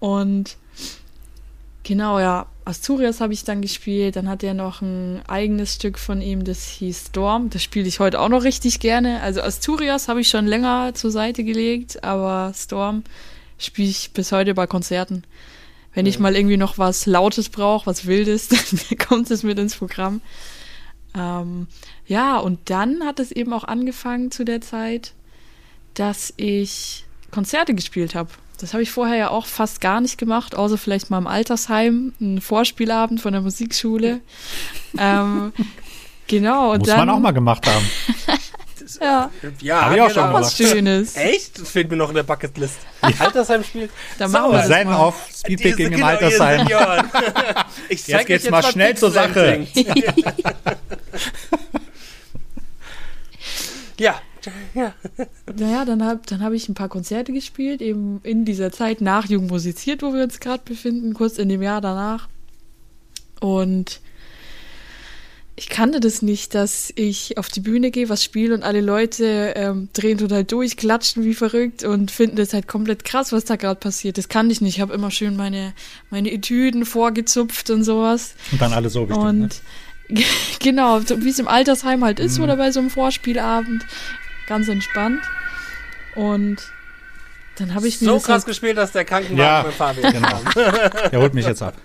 Und 0.00 0.56
genau, 1.82 2.18
ja, 2.18 2.46
Asturias 2.70 3.20
habe 3.20 3.32
ich 3.32 3.44
dann 3.44 3.60
gespielt. 3.60 4.16
Dann 4.16 4.28
hat 4.28 4.42
er 4.42 4.54
noch 4.54 4.80
ein 4.80 5.20
eigenes 5.26 5.74
Stück 5.74 5.98
von 5.98 6.22
ihm, 6.22 6.44
das 6.44 6.66
hieß 6.66 7.08
Storm. 7.08 7.50
Das 7.50 7.62
spiele 7.62 7.86
ich 7.86 8.00
heute 8.00 8.20
auch 8.20 8.28
noch 8.28 8.44
richtig 8.44 8.80
gerne. 8.80 9.20
Also 9.22 9.42
Asturias 9.42 10.08
habe 10.08 10.20
ich 10.20 10.28
schon 10.28 10.46
länger 10.46 10.94
zur 10.94 11.10
Seite 11.10 11.44
gelegt, 11.44 12.02
aber 12.04 12.52
Storm 12.54 13.04
spiele 13.58 13.88
ich 13.88 14.12
bis 14.12 14.32
heute 14.32 14.54
bei 14.54 14.66
Konzerten. 14.66 15.24
Wenn 15.92 16.06
ich 16.06 16.20
mal 16.20 16.36
irgendwie 16.36 16.56
noch 16.56 16.78
was 16.78 17.06
Lautes 17.06 17.48
brauche, 17.48 17.86
was 17.86 18.06
Wildes, 18.06 18.48
dann 18.48 18.98
kommt 18.98 19.30
es 19.30 19.42
mit 19.42 19.58
ins 19.58 19.76
Programm. 19.76 20.20
Ähm, 21.14 21.66
ja, 22.06 22.38
und 22.38 22.70
dann 22.70 23.04
hat 23.04 23.18
es 23.18 23.32
eben 23.32 23.52
auch 23.52 23.64
angefangen 23.64 24.30
zu 24.30 24.44
der 24.44 24.60
Zeit, 24.60 25.12
dass 25.94 26.32
ich 26.36 27.04
Konzerte 27.32 27.74
gespielt 27.74 28.14
habe. 28.14 28.30
Das 28.60 28.72
habe 28.74 28.82
ich 28.82 28.90
vorher 28.90 29.16
ja 29.16 29.30
auch 29.30 29.46
fast 29.46 29.80
gar 29.80 30.00
nicht 30.00 30.18
gemacht, 30.18 30.54
außer 30.54 30.76
vielleicht 30.78 31.10
mal 31.10 31.18
im 31.18 31.26
Altersheim, 31.26 32.12
einen 32.20 32.40
Vorspielabend 32.40 33.20
von 33.20 33.32
der 33.32 33.40
Musikschule. 33.42 34.20
ähm, 34.98 35.52
genau, 36.26 36.76
Muss 36.76 36.86
dann. 36.88 36.98
man 36.98 37.10
auch 37.10 37.18
mal 37.18 37.30
gemacht 37.32 37.66
haben. 37.66 37.88
Ja, 39.00 39.30
Ja, 39.60 39.82
Hab 39.86 39.94
ich 39.94 40.00
auch 40.02 40.10
schon 40.10 40.24
genau. 40.24 40.34
was 40.40 40.56
Schönes. 40.56 41.14
Echt? 41.16 41.60
Das 41.60 41.70
fehlt 41.70 41.88
mir 41.90 41.96
noch 41.96 42.08
in 42.08 42.16
der 42.16 42.22
Bucketlist. 42.24 42.78
Altersheim-Spiel. 43.00 43.88
Dann 44.18 44.30
machen 44.32 44.50
wir 44.50 44.58
das 44.58 44.68
Zen 44.68 44.88
mal. 44.88 44.96
auf 44.96 45.28
Speedpicking 45.34 45.86
im 45.86 45.92
Diese- 45.92 46.04
Altersheim. 46.06 46.66
genau, 46.66 46.80
ihr 46.80 46.86
Senioren. 46.86 47.10
Ich 47.88 48.04
zeig 48.04 48.20
euch 48.22 48.26
geht's 48.26 48.50
mal 48.50 48.62
was 48.64 48.72
schnell 48.72 48.96
zur 48.96 49.10
Sache. 49.12 49.66
Ja. 53.98 54.20
ja. 54.74 54.94
Naja, 55.56 55.84
dann 55.84 56.04
habe 56.04 56.20
dann 56.26 56.42
hab 56.42 56.52
ich 56.52 56.68
ein 56.68 56.74
paar 56.74 56.88
Konzerte 56.88 57.32
gespielt, 57.32 57.82
eben 57.82 58.20
in 58.22 58.44
dieser 58.44 58.72
Zeit 58.72 59.00
nach 59.00 59.26
Jung 59.28 59.46
musiziert, 59.46 60.02
wo 60.02 60.12
wir 60.12 60.24
uns 60.24 60.40
gerade 60.40 60.62
befinden, 60.64 61.14
kurz 61.14 61.38
in 61.38 61.48
dem 61.48 61.62
Jahr 61.62 61.80
danach. 61.80 62.28
Und 63.40 64.00
ich 65.60 65.68
kannte 65.68 66.00
das 66.00 66.22
nicht, 66.22 66.54
dass 66.54 66.90
ich 66.96 67.36
auf 67.36 67.48
die 67.48 67.60
Bühne 67.60 67.90
gehe, 67.90 68.08
was 68.08 68.24
spiele 68.24 68.54
und 68.54 68.62
alle 68.62 68.80
Leute 68.80 69.52
ähm, 69.56 69.90
drehen 69.92 70.16
total 70.16 70.42
durch, 70.42 70.78
klatschen 70.78 71.22
wie 71.22 71.34
verrückt 71.34 71.84
und 71.84 72.10
finden 72.10 72.36
das 72.36 72.54
halt 72.54 72.66
komplett 72.66 73.04
krass, 73.04 73.30
was 73.30 73.44
da 73.44 73.56
gerade 73.56 73.78
passiert. 73.78 74.16
Das 74.16 74.30
kannte 74.30 74.52
ich 74.52 74.62
nicht. 74.62 74.76
Ich 74.76 74.80
habe 74.80 74.94
immer 74.94 75.10
schön 75.10 75.36
meine, 75.36 75.74
meine 76.08 76.32
Etüden 76.32 76.86
vorgezupft 76.86 77.68
und 77.68 77.84
sowas. 77.84 78.36
Und 78.52 78.60
dann 78.62 78.72
alle 78.72 78.88
so 78.88 79.04
bestimmt. 79.04 79.34
Ne? 79.34 79.42
Und 79.42 80.24
genau, 80.60 81.00
so 81.00 81.22
wie 81.22 81.28
es 81.28 81.38
im 81.38 81.48
Altersheim 81.48 82.04
halt 82.04 82.20
ist 82.20 82.40
oder 82.40 82.56
bei 82.56 82.72
so 82.72 82.80
einem 82.80 82.88
Vorspielabend. 82.88 83.84
Ganz 84.50 84.66
entspannt. 84.66 85.22
Und 86.16 86.58
dann 87.54 87.72
habe 87.72 87.86
ich 87.86 88.00
mir 88.00 88.08
So 88.08 88.18
krass 88.18 88.28
halt, 88.28 88.46
gespielt, 88.46 88.76
dass 88.76 88.90
der 88.90 89.04
Krankenwagen 89.04 89.38
Ja, 89.38 89.94
mit 89.94 90.12
Genau. 90.12 90.40
Der 91.12 91.20
holt 91.20 91.34
mich 91.34 91.46
jetzt 91.46 91.62
ab. 91.62 91.76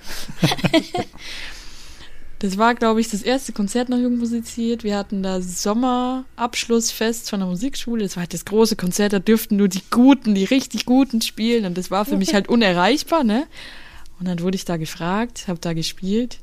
Das 2.40 2.58
war, 2.58 2.74
glaube 2.74 3.02
ich, 3.02 3.08
das 3.08 3.22
erste 3.22 3.54
Konzert 3.54 3.90
nach 3.90 4.00
Jung 4.00 4.18
musiziert. 4.18 4.84
Wir 4.84 4.98
hatten 4.98 5.22
da 5.22 5.42
Sommerabschlussfest 5.42 7.30
von 7.30 7.40
der 7.40 7.50
Musikschule. 7.50 8.02
Das 8.02 8.16
war 8.16 8.22
halt 8.22 8.34
das 8.34 8.46
große 8.46 8.76
Konzert, 8.76 9.14
da 9.14 9.20
dürften 9.20 9.58
nur 9.58 9.68
die 9.68 9.84
Guten, 9.92 10.34
die 10.34 10.46
richtig 10.46 10.88
Guten 10.88 11.22
spielen. 11.22 11.66
Und 11.66 11.78
das 11.78 11.92
war 11.92 12.04
für 12.04 12.18
mich 12.18 12.34
halt 12.34 12.50
unerreichbar, 12.50 13.24
ne? 13.24 13.46
Und 14.20 14.28
dann 14.28 14.40
wurde 14.40 14.56
ich 14.56 14.66
da 14.66 14.78
gefragt, 14.78 15.48
habe 15.48 15.60
da 15.60 15.74
gespielt, 15.74 16.40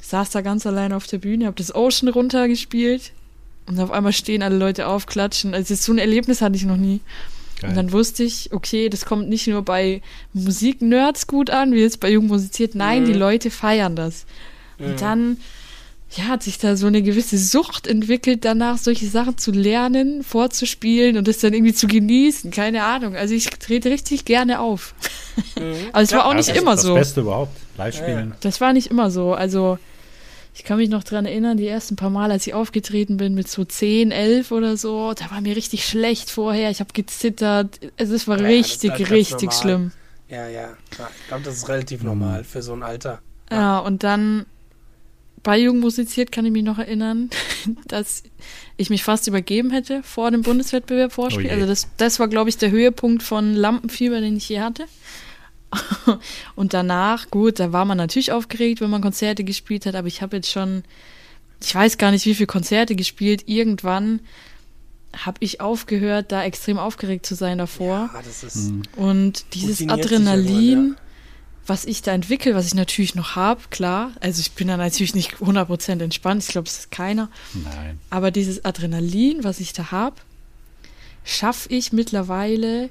saß 0.00 0.30
da 0.30 0.40
ganz 0.40 0.66
allein 0.66 0.94
auf 0.94 1.06
der 1.06 1.18
Bühne, 1.18 1.44
habe 1.44 1.56
das 1.56 1.74
Ocean 1.74 2.08
runtergespielt 2.08 3.12
und 3.66 3.78
auf 3.80 3.90
einmal 3.90 4.12
stehen 4.12 4.42
alle 4.42 4.56
Leute 4.56 4.86
auf, 4.86 5.06
klatschen. 5.06 5.54
Also 5.54 5.74
so 5.74 5.92
ein 5.92 5.98
Erlebnis 5.98 6.40
hatte 6.42 6.56
ich 6.56 6.64
noch 6.64 6.76
nie. 6.76 7.00
Geil. 7.60 7.70
Und 7.70 7.76
dann 7.76 7.92
wusste 7.92 8.24
ich, 8.24 8.52
okay, 8.52 8.88
das 8.88 9.04
kommt 9.04 9.28
nicht 9.28 9.46
nur 9.46 9.62
bei 9.62 10.02
Musiknerds 10.32 11.26
gut 11.26 11.50
an, 11.50 11.72
wie 11.72 11.80
jetzt 11.80 12.00
bei 12.00 12.10
Jung 12.10 12.26
musiziert. 12.26 12.74
Nein, 12.74 13.02
Mhm. 13.02 13.06
die 13.06 13.12
Leute 13.12 13.50
feiern 13.50 13.94
das. 13.96 14.26
Und 14.78 15.00
dann, 15.00 15.36
ja, 16.16 16.24
hat 16.24 16.42
sich 16.42 16.58
da 16.58 16.74
so 16.76 16.88
eine 16.88 17.02
gewisse 17.02 17.38
Sucht 17.38 17.86
entwickelt, 17.86 18.44
danach 18.44 18.78
solche 18.78 19.06
Sachen 19.06 19.38
zu 19.38 19.52
lernen, 19.52 20.24
vorzuspielen 20.24 21.16
und 21.16 21.28
das 21.28 21.38
dann 21.38 21.54
irgendwie 21.54 21.72
zu 21.72 21.86
genießen. 21.86 22.50
Keine 22.50 22.82
Ahnung. 22.82 23.14
Also 23.14 23.34
ich 23.34 23.46
trete 23.48 23.90
richtig 23.90 24.24
gerne 24.24 24.58
auf. 24.58 24.94
Mhm. 25.56 25.62
Aber 25.92 26.02
es 26.02 26.10
war 26.12 26.26
auch 26.26 26.30
Ja, 26.32 26.36
nicht 26.38 26.48
das 26.50 26.56
immer 26.58 26.72
das 26.72 26.82
so. 26.82 26.94
Beste 26.94 27.20
überhaupt. 27.20 27.56
live 27.78 27.96
spielen. 27.96 28.34
Das 28.40 28.60
war 28.60 28.72
nicht 28.72 28.88
immer 28.88 29.10
so. 29.12 29.34
Also, 29.34 29.78
ich 30.54 30.64
kann 30.64 30.76
mich 30.76 30.88
noch 30.90 31.02
dran 31.04 31.24
erinnern, 31.26 31.56
die 31.56 31.66
ersten 31.66 31.96
paar 31.96 32.10
Mal, 32.10 32.30
als 32.30 32.46
ich 32.46 32.54
aufgetreten 32.54 33.16
bin 33.16 33.34
mit 33.34 33.48
so 33.48 33.64
10, 33.64 34.10
11 34.10 34.50
oder 34.52 34.76
so, 34.76 35.14
da 35.14 35.30
war 35.30 35.40
mir 35.40 35.56
richtig 35.56 35.86
schlecht 35.86 36.30
vorher. 36.30 36.70
Ich 36.70 36.80
habe 36.80 36.92
gezittert. 36.92 37.80
Also, 37.98 38.14
es 38.14 38.28
war 38.28 38.36
Ja, 38.38 38.42
das 38.42 38.50
ist 38.52 38.56
richtig, 38.58 38.90
halt 38.90 39.00
ganz 39.00 39.10
richtig 39.10 39.42
normal. 39.50 39.60
schlimm. 39.62 39.90
Ja, 40.28 40.48
ja. 40.48 40.60
ja 40.98 41.08
ich 41.20 41.28
glaube, 41.28 41.44
das 41.44 41.56
ist 41.56 41.68
relativ 41.68 42.00
Mhm. 42.02 42.08
normal 42.08 42.44
für 42.44 42.62
so 42.62 42.72
ein 42.74 42.82
Alter. 42.82 43.20
Ja, 43.50 43.78
und 43.78 44.02
dann 44.02 44.46
bei 45.42 45.58
Jung 45.58 45.80
musiziert 45.80 46.30
kann 46.32 46.46
ich 46.46 46.52
mich 46.52 46.62
noch 46.62 46.78
erinnern, 46.78 47.30
dass 47.88 48.22
ich 48.76 48.90
mich 48.90 49.02
fast 49.04 49.26
übergeben 49.26 49.70
hätte 49.70 50.02
vor 50.02 50.30
dem 50.30 50.42
Bundeswettbewerb 50.42 51.12
Vorspiel. 51.12 51.48
Oh 51.50 51.54
also 51.54 51.66
das, 51.66 51.88
das 51.96 52.20
war, 52.20 52.28
glaube 52.28 52.48
ich, 52.50 52.58
der 52.58 52.70
Höhepunkt 52.70 53.22
von 53.22 53.54
Lampenfieber, 53.54 54.20
den 54.20 54.36
ich 54.36 54.48
je 54.48 54.60
hatte. 54.60 54.84
Und 56.54 56.74
danach, 56.74 57.30
gut, 57.30 57.58
da 57.58 57.72
war 57.72 57.84
man 57.84 57.98
natürlich 57.98 58.32
aufgeregt, 58.32 58.80
wenn 58.80 58.90
man 58.90 59.02
Konzerte 59.02 59.44
gespielt 59.44 59.86
hat, 59.86 59.94
aber 59.94 60.08
ich 60.08 60.22
habe 60.22 60.36
jetzt 60.36 60.50
schon, 60.50 60.84
ich 61.60 61.74
weiß 61.74 61.98
gar 61.98 62.10
nicht, 62.10 62.26
wie 62.26 62.34
viele 62.34 62.46
Konzerte 62.46 62.94
gespielt. 62.96 63.44
Irgendwann 63.46 64.20
habe 65.16 65.38
ich 65.40 65.60
aufgehört, 65.60 66.32
da 66.32 66.42
extrem 66.44 66.78
aufgeregt 66.78 67.26
zu 67.26 67.34
sein 67.34 67.58
davor. 67.58 68.10
Ja, 68.12 68.22
das 68.24 68.42
ist. 68.42 68.70
Mhm. 68.70 68.82
Und 68.96 69.44
dieses 69.54 69.86
Adrenalin, 69.88 70.96
was 71.66 71.84
ich 71.84 72.02
da 72.02 72.12
entwickle, 72.12 72.54
was 72.54 72.66
ich 72.66 72.74
natürlich 72.74 73.14
noch 73.14 73.36
habe, 73.36 73.60
klar. 73.70 74.12
Also 74.20 74.40
ich 74.40 74.52
bin 74.52 74.68
da 74.68 74.76
natürlich 74.76 75.14
nicht 75.14 75.36
100% 75.36 76.02
entspannt. 76.02 76.42
Ich 76.42 76.48
glaube, 76.48 76.66
es 76.66 76.78
ist 76.78 76.90
keiner. 76.90 77.30
Nein. 77.52 78.00
Aber 78.10 78.30
dieses 78.30 78.64
Adrenalin, 78.64 79.44
was 79.44 79.60
ich 79.60 79.72
da 79.72 79.90
habe, 79.90 80.16
schaffe 81.24 81.68
ich 81.68 81.92
mittlerweile 81.92 82.90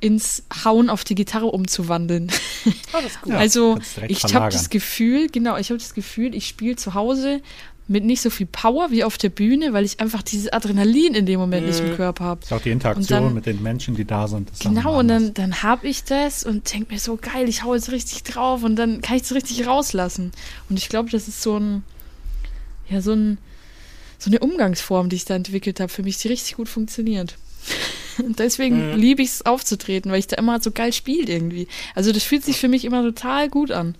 ins 0.00 0.42
Hauen 0.64 0.88
auf 0.90 1.04
die 1.04 1.14
Gitarre 1.14 1.46
umzuwandeln. 1.46 2.30
Oh, 2.66 2.70
das 2.92 3.04
ist 3.12 3.22
gut. 3.22 3.32
Ja, 3.32 3.38
also 3.38 3.78
ich 4.08 4.22
habe 4.34 4.50
das 4.50 4.70
Gefühl, 4.70 5.28
genau, 5.28 5.56
ich 5.56 5.70
habe 5.70 5.78
das 5.78 5.94
Gefühl, 5.94 6.34
ich 6.34 6.46
spiele 6.48 6.76
zu 6.76 6.94
Hause 6.94 7.40
mit 7.86 8.04
nicht 8.04 8.20
so 8.22 8.30
viel 8.30 8.46
Power 8.46 8.90
wie 8.92 9.02
auf 9.02 9.18
der 9.18 9.30
Bühne, 9.30 9.72
weil 9.72 9.84
ich 9.84 9.98
einfach 9.98 10.22
dieses 10.22 10.52
Adrenalin 10.52 11.14
in 11.14 11.26
dem 11.26 11.40
Moment 11.40 11.66
nicht 11.66 11.80
im 11.80 11.90
Mhm. 11.90 11.96
Körper 11.96 12.24
habe. 12.24 12.40
Ist 12.44 12.52
auch 12.52 12.60
die 12.62 12.70
Interaktion 12.70 13.24
dann- 13.24 13.34
mit 13.34 13.46
den 13.46 13.62
Menschen, 13.62 13.96
die 13.96 14.04
da 14.04 14.28
sind. 14.28 14.48
dann 14.62 14.74
Genau, 14.76 15.00
und 15.00 15.08
dann, 15.08 15.34
dann 15.34 15.62
habe 15.64 15.88
ich 15.88 16.04
das 16.04 16.44
und 16.44 16.72
denke 16.72 16.92
mir 16.94 17.00
so, 17.00 17.16
geil, 17.16 17.48
ich 17.48 17.64
hau 17.64 17.74
jetzt 17.74 17.90
richtig 17.90 18.22
drauf 18.22 18.62
und 18.62 18.76
dann 18.76 19.00
kann 19.00 19.16
ich 19.16 19.22
es 19.22 19.34
richtig 19.34 19.66
rauslassen. 19.66 20.30
Und 20.68 20.78
ich 20.78 20.88
glaube, 20.88 21.10
das 21.10 21.26
ist 21.26 21.42
so 21.42 21.58
ein, 21.58 21.82
ja, 22.88 23.00
so 23.00 23.12
ein, 23.12 23.38
so 24.18 24.30
eine 24.30 24.38
Umgangsform, 24.38 25.08
die 25.08 25.16
ich 25.16 25.24
da 25.24 25.34
entwickelt 25.34 25.80
habe, 25.80 25.88
für 25.90 26.02
mich, 26.04 26.16
die 26.18 26.28
richtig 26.28 26.54
gut 26.56 26.68
funktioniert. 26.68 27.36
Und 28.18 28.38
deswegen 28.38 28.92
Mhm. 28.92 28.98
liebe 28.98 29.22
ich 29.22 29.28
es 29.30 29.46
aufzutreten, 29.46 30.10
weil 30.12 30.18
ich 30.18 30.26
da 30.26 30.36
immer 30.36 30.60
so 30.60 30.70
geil 30.72 30.92
spiele 30.92 31.32
irgendwie. 31.32 31.68
Also 31.94 32.12
das 32.12 32.22
fühlt 32.22 32.44
sich 32.44 32.58
für 32.58 32.68
mich 32.68 32.84
immer 32.84 33.02
total 33.02 33.48
gut 33.48 33.70
an. 33.70 33.94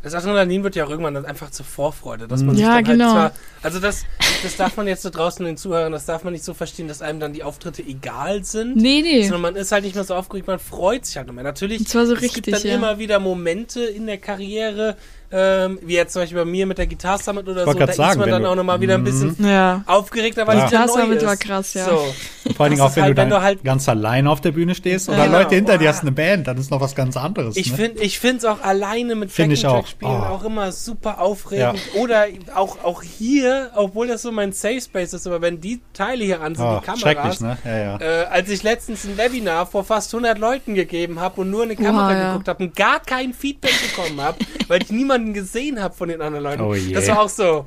Das 0.00 0.14
Adrenalin 0.14 0.62
wird 0.62 0.76
ja 0.76 0.84
auch 0.84 0.90
irgendwann 0.90 1.14
dann 1.14 1.26
einfach 1.26 1.50
zur 1.50 1.66
Vorfreude, 1.66 2.28
dass 2.28 2.42
man 2.44 2.54
sich 2.54 2.64
Ja, 2.64 2.76
dann 2.76 2.84
genau. 2.84 3.12
halt 3.14 3.32
zwar, 3.32 3.40
also 3.64 3.80
das, 3.80 4.04
das 4.44 4.54
darf 4.56 4.76
man 4.76 4.86
jetzt 4.86 5.02
so 5.02 5.10
draußen 5.10 5.44
den 5.44 5.56
Zuhörern, 5.56 5.90
das 5.90 6.06
darf 6.06 6.22
man 6.22 6.32
nicht 6.32 6.44
so 6.44 6.54
verstehen, 6.54 6.86
dass 6.86 7.02
einem 7.02 7.18
dann 7.18 7.32
die 7.32 7.42
Auftritte 7.42 7.82
egal 7.82 8.44
sind. 8.44 8.76
Nee, 8.76 9.00
nee. 9.02 9.22
Sondern 9.22 9.40
man 9.40 9.56
ist 9.56 9.72
halt 9.72 9.82
nicht 9.82 9.96
mehr 9.96 10.04
so 10.04 10.14
aufgeregt, 10.14 10.46
man 10.46 10.60
freut 10.60 11.04
sich 11.04 11.16
halt 11.16 11.32
mehr. 11.32 11.42
Natürlich, 11.42 11.80
Und 11.80 11.88
zwar 11.88 12.06
so 12.06 12.14
es 12.14 12.20
gibt 12.20 12.36
richtig, 12.36 12.54
dann 12.54 12.62
ja. 12.64 12.76
immer 12.76 12.98
wieder 13.00 13.18
Momente 13.18 13.82
in 13.82 14.06
der 14.06 14.18
Karriere, 14.18 14.96
ähm, 15.30 15.78
wie 15.82 15.94
jetzt 15.94 16.12
zum 16.14 16.22
Beispiel 16.22 16.38
bei 16.38 16.44
mir 16.44 16.66
mit 16.66 16.78
der 16.78 16.86
Guitar 16.86 17.18
Summit 17.18 17.46
oder 17.48 17.60
so, 17.62 17.66
wollte 17.66 17.86
da 17.86 17.92
sagen, 17.92 18.12
ist 18.12 18.18
man 18.18 18.30
dann 18.30 18.46
auch 18.46 18.54
nochmal 18.54 18.80
wieder 18.80 18.94
ein 18.94 19.04
bisschen 19.04 19.36
Ja. 19.40 19.82
aufgeregter, 19.86 20.46
weil 20.46 20.58
Ja. 20.58 20.64
es 20.64 20.92
damit 20.94 21.18
ist. 21.18 21.26
war 21.26 21.36
krass, 21.36 21.74
ja. 21.74 21.84
So. 21.84 22.14
Vor 22.56 22.64
allen 22.64 22.70
Dingen 22.72 22.82
auch, 22.82 22.94
wenn 22.96 23.02
halt, 23.04 23.10
du 23.10 23.14
dann 23.14 23.30
wenn 23.30 23.36
du 23.36 23.42
halt- 23.42 23.62
ganz 23.64 23.88
allein 23.88 24.26
auf 24.26 24.40
der 24.40 24.52
Bühne 24.52 24.74
stehst 24.74 25.08
oder 25.08 25.26
Ja. 25.26 25.26
Leute 25.26 25.54
hinter 25.54 25.72
dir 25.78 25.84
Boah. 25.84 25.88
hast 25.92 26.00
eine 26.02 26.12
Band, 26.12 26.46
dann 26.46 26.56
ist 26.56 26.70
noch 26.70 26.80
was 26.80 26.94
ganz 26.94 27.16
anderes. 27.16 27.56
Ich 27.56 27.70
ne? 27.72 27.76
finde 27.76 28.02
ich 28.02 28.18
finde 28.18 28.38
es 28.38 28.44
auch 28.46 28.62
alleine 28.62 29.14
mit 29.14 29.30
Find 29.30 29.52
ich 29.52 29.66
auch. 29.66 29.86
spielen 29.86 30.10
Oh. 30.10 30.14
auch 30.34 30.44
immer 30.44 30.72
super 30.72 31.20
aufregend. 31.20 31.78
Oder 31.94 32.26
auch, 32.54 32.82
auch 32.82 33.02
hier, 33.02 33.70
obwohl 33.74 34.06
das 34.08 34.22
so 34.22 34.32
mein 34.32 34.52
Safe 34.52 34.80
Space 34.80 35.12
ist, 35.12 35.26
aber 35.26 35.42
wenn 35.42 35.60
die 35.60 35.80
Teile 35.92 36.24
hier 36.24 36.40
an 36.40 36.54
sind, 36.54 36.64
oh, 36.64 36.78
die 36.80 36.86
Kameras, 36.86 37.00
schrecklich, 37.00 37.40
ne? 37.40 37.58
Ja, 37.64 37.78
ja. 37.78 38.00
äh, 38.00 38.24
als 38.26 38.48
ich 38.48 38.62
letztens 38.62 39.04
ein 39.04 39.18
Webinar 39.18 39.66
vor 39.66 39.84
fast 39.84 40.12
100 40.14 40.38
Leuten 40.38 40.74
gegeben 40.74 41.20
habe 41.20 41.42
und 41.42 41.50
nur 41.50 41.64
eine 41.64 41.76
Kamera 41.76 42.12
ja. 42.12 42.28
geguckt 42.30 42.48
habe 42.48 42.64
und 42.64 42.74
gar 42.76 43.00
kein 43.00 43.34
Feedback 43.34 43.74
bekommen 43.94 44.20
habe, 44.20 44.38
weil 44.68 44.82
ich 44.82 44.90
niemanden 45.18 45.34
gesehen 45.34 45.80
habe 45.80 45.94
von 45.94 46.08
den 46.08 46.20
anderen 46.20 46.44
Leuten. 46.44 46.62
Oh 46.62 46.74
je. 46.74 46.92
Das 46.92 47.08
war 47.08 47.20
auch 47.20 47.28
so. 47.28 47.66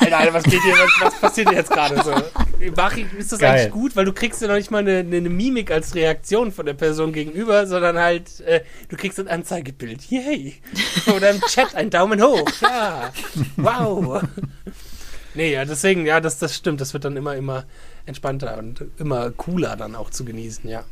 Alter, 0.00 0.18
Alter, 0.18 0.34
was 0.34 0.44
geht 0.44 0.62
hier, 0.62 0.72
was, 0.72 0.90
was 1.00 1.20
passiert 1.20 1.50
hier 1.50 1.58
jetzt 1.58 1.70
gerade 1.70 2.02
so? 2.02 2.14
Mach 2.74 2.96
ich, 2.96 3.12
ist 3.12 3.32
das 3.32 3.38
Geil. 3.38 3.60
eigentlich 3.60 3.72
gut? 3.72 3.96
Weil 3.96 4.06
du 4.06 4.14
kriegst 4.14 4.40
ja 4.40 4.48
noch 4.48 4.54
nicht 4.54 4.70
mal 4.70 4.78
eine, 4.78 4.98
eine, 4.98 5.16
eine 5.16 5.28
Mimik 5.28 5.70
als 5.70 5.94
Reaktion 5.94 6.52
von 6.52 6.64
der 6.64 6.72
Person 6.72 7.12
gegenüber, 7.12 7.66
sondern 7.66 7.98
halt, 7.98 8.40
äh, 8.40 8.62
du 8.88 8.96
kriegst 8.96 9.20
ein 9.20 9.28
Anzeigebild. 9.28 10.10
Yay! 10.10 10.56
Oder 11.14 11.30
im 11.30 11.40
Chat 11.42 11.74
ein 11.74 11.90
Daumen 11.90 12.22
hoch. 12.22 12.48
Ja. 12.62 13.12
Wow. 13.56 14.22
Nee, 15.34 15.52
ja, 15.52 15.66
deswegen, 15.66 16.06
ja, 16.06 16.20
das, 16.20 16.38
das 16.38 16.56
stimmt. 16.56 16.80
Das 16.80 16.94
wird 16.94 17.04
dann 17.04 17.16
immer, 17.16 17.36
immer 17.36 17.66
entspannter 18.06 18.56
und 18.56 18.84
immer 18.98 19.30
cooler 19.32 19.76
dann 19.76 19.94
auch 19.94 20.08
zu 20.08 20.24
genießen, 20.24 20.68
ja. 20.68 20.84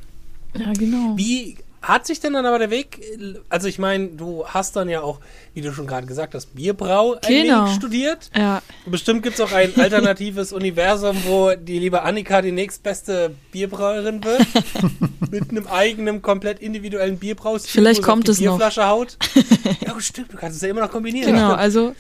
Ja, 0.55 0.73
genau. 0.75 1.15
Wie 1.17 1.57
hat 1.89 2.07
sich 2.07 2.21
denn 2.21 2.33
dann 2.33 2.45
aber 2.47 2.59
der 2.59 2.71
Weg, 2.71 3.01
also 3.49 3.69
ich 3.69 3.79
meine, 3.79 4.09
du 4.09 4.45
hast 4.47 4.75
dann 4.77 4.89
ja 4.89 5.03
auch, 5.03 5.21
wie 5.55 5.61
du 5.61 5.73
schon 5.73 5.87
gerade 5.87 6.07
gesagt 6.07 6.35
hast, 6.35 6.55
Bierbrau 6.55 7.17
Genau. 7.27 7.67
studiert. 7.69 8.31
Ja, 8.37 8.61
Bestimmt 8.87 9.23
gibt 9.23 9.39
es 9.39 9.41
auch 9.41 9.53
ein 9.53 9.73
alternatives 9.79 10.53
Universum, 10.53 11.17
wo 11.27 11.53
die 11.55 11.79
liebe 11.79 12.03
Annika 12.03 12.43
die 12.43 12.53
nächstbeste 12.53 13.35
Bierbrauerin 13.53 14.23
wird. 14.25 14.47
mit 15.31 15.51
einem 15.51 15.67
eigenen, 15.67 16.23
komplett 16.23 16.61
individuellen 16.61 17.19
Bierbraustil. 17.19 17.71
Vielleicht 17.71 18.03
kommt 18.03 18.29
es 18.29 18.41
noch. 18.41 18.53
Bierflasche 18.59 18.87
haut. 18.89 19.17
ja, 19.87 20.01
stimmt, 20.01 20.33
du 20.33 20.37
kannst 20.37 20.57
es 20.57 20.63
ja 20.63 20.69
immer 20.69 20.81
noch 20.83 20.91
kombinieren. 20.91 21.33
genau. 21.33 21.53
Also 21.55 21.95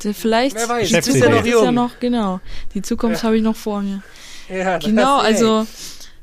vielleicht 0.00 0.56
Wer 0.56 0.68
weiß, 0.68 0.88
die 0.88 1.00
Zukunft 1.00 1.30
noch 1.30 1.40
ist 1.40 1.46
ja 1.46 1.52
jung. 1.64 1.74
noch, 1.74 2.00
genau. 2.00 2.40
Die 2.74 2.82
Zukunft 2.82 3.18
Ja. 3.18 3.26
habe 3.28 3.36
ich 3.36 3.42
noch 3.42 3.54
vor 3.56 3.82
mir. 3.82 4.02
Ja, 4.48 4.78
Genau, 4.78 5.18
also 5.18 5.66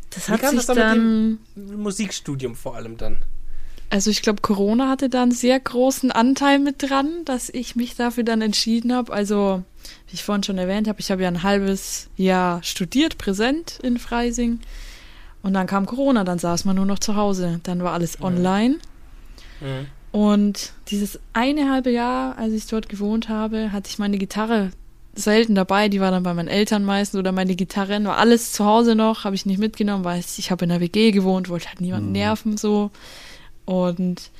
das 0.10 0.28
Wie 0.28 0.32
hat 0.32 0.42
kam 0.42 0.58
sich 0.58 0.66
das 0.66 0.76
dann 0.76 1.38
mit 1.56 1.70
dann, 1.72 1.82
Musikstudium 1.82 2.56
vor 2.56 2.76
allem 2.76 2.98
dann. 2.98 3.18
also 3.90 4.10
ich 4.10 4.22
glaube, 4.22 4.42
Corona 4.42 4.90
hatte 4.90 5.10
da 5.10 5.24
einen 5.24 5.32
sehr 5.32 5.60
großen 5.60 6.12
Anteil 6.12 6.60
mit 6.60 6.90
dran, 6.90 7.26
dass 7.26 7.50
ich 7.50 7.76
mich 7.76 7.96
dafür 7.96 8.24
dann 8.24 8.42
entschieden 8.42 8.94
habe. 8.94 9.12
Also, 9.14 9.64
wie 10.08 10.14
ich 10.16 10.24
vorhin 10.24 10.44
schon 10.44 10.58
erwähnt 10.58 10.88
habe, 10.88 11.00
ich 11.00 11.12
habe 11.12 11.24
ja 11.24 11.28
ein 11.28 11.44
halbes 11.44 12.10
Jahr 12.16 12.62
studiert, 12.64 13.18
präsent 13.18 13.80
in 13.82 13.98
Freising. 13.98 14.60
Und 15.42 15.54
dann 15.54 15.68
kam 15.68 15.86
Corona, 15.86 16.24
dann 16.24 16.40
saß 16.40 16.66
man 16.66 16.76
nur 16.76 16.86
noch 16.86 17.00
zu 17.00 17.16
Hause. 17.16 17.60
Dann 17.64 17.82
war 17.84 17.94
alles 17.94 18.22
online. 18.22 18.76
Mhm. 19.62 19.88
Und 20.12 20.74
dieses 20.90 21.20
eine 21.34 21.72
halbe 21.72 21.92
Jahr, 21.92 22.38
als 22.38 22.54
ich 22.54 22.68
dort 22.68 22.90
gewohnt 22.90 23.30
habe, 23.30 23.72
hatte 23.72 23.90
ich 23.90 24.00
meine 24.00 24.18
Gitarre 24.18 24.72
selten 25.24 25.56
dabei. 25.56 25.90
Die 25.90 26.00
war 26.00 26.12
dann 26.12 26.24
bei 26.24 26.34
meinen 26.34 26.48
Eltern 26.48 26.84
meistens 26.84 27.20
oder 27.20 27.32
meine 27.32 27.56
Gitarren 27.56 28.06
war 28.06 28.18
alles 28.18 28.52
zu 28.52 28.66
Hause 28.66 28.96
noch, 28.96 29.24
habe 29.24 29.36
ich 29.36 29.46
nicht 29.46 29.60
mitgenommen, 29.60 30.04
weil 30.04 30.20
ich, 30.20 30.52
habe 30.52 30.66
in 30.66 30.70
der 30.70 30.80
WG 30.80 31.12
gewohnt, 31.12 31.50
wollte 31.50 31.68
halt 31.68 31.82
niemanden 31.82 32.12
nerven 32.12 32.58
so. 32.58 32.92
Und 33.66 34.32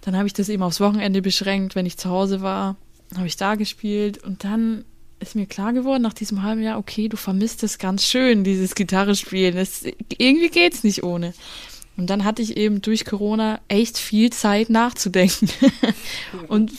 dann 0.00 0.16
habe 0.16 0.26
ich 0.26 0.32
das 0.32 0.48
eben 0.48 0.62
aufs 0.62 0.80
Wochenende 0.80 1.22
beschränkt, 1.22 1.74
wenn 1.74 1.86
ich 1.86 1.98
zu 1.98 2.08
Hause 2.08 2.40
war, 2.40 2.76
habe 3.16 3.26
ich 3.26 3.36
da 3.36 3.54
gespielt 3.54 4.22
und 4.22 4.44
dann 4.44 4.84
ist 5.20 5.34
mir 5.34 5.46
klar 5.46 5.72
geworden 5.72 6.02
nach 6.02 6.14
diesem 6.14 6.42
halben 6.42 6.62
Jahr, 6.62 6.78
okay, 6.78 7.08
du 7.08 7.16
vermisst 7.16 7.62
es 7.62 7.78
ganz 7.78 8.04
schön, 8.04 8.44
dieses 8.44 8.74
Gitarre 8.74 9.16
spielen. 9.16 9.56
Es, 9.56 9.84
irgendwie 10.16 10.48
geht's 10.48 10.84
nicht 10.84 11.02
ohne. 11.02 11.34
Und 11.96 12.08
dann 12.08 12.24
hatte 12.24 12.42
ich 12.42 12.56
eben 12.56 12.80
durch 12.80 13.04
Corona 13.04 13.60
echt 13.66 13.98
viel 13.98 14.30
Zeit 14.30 14.70
nachzudenken. 14.70 15.50
und 16.48 16.70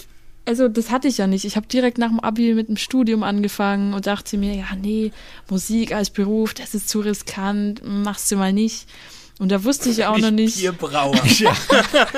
also 0.49 0.67
das 0.67 0.89
hatte 0.89 1.07
ich 1.07 1.19
ja 1.19 1.27
nicht. 1.27 1.45
Ich 1.45 1.55
habe 1.55 1.67
direkt 1.67 1.99
nach 1.99 2.09
dem 2.09 2.19
Abi 2.19 2.55
mit 2.55 2.69
dem 2.69 2.75
Studium 2.77 3.21
angefangen 3.21 3.93
und 3.93 4.07
dachte 4.07 4.35
mir, 4.35 4.55
ja, 4.55 4.65
nee, 4.81 5.11
Musik 5.47 5.93
als 5.93 6.09
Beruf, 6.09 6.55
das 6.55 6.73
ist 6.73 6.89
zu 6.89 7.01
riskant, 7.01 7.81
machst 7.85 8.31
du 8.31 8.35
mal 8.35 8.51
nicht. 8.51 8.87
Und 9.37 9.49
da 9.51 9.63
wusste 9.63 9.89
ich 9.89 9.97
ja 9.97 10.09
auch 10.09 10.17
noch 10.17 10.31
nicht. 10.31 10.57
Bierbrauer. 10.57 11.21
Ja. 11.37 11.55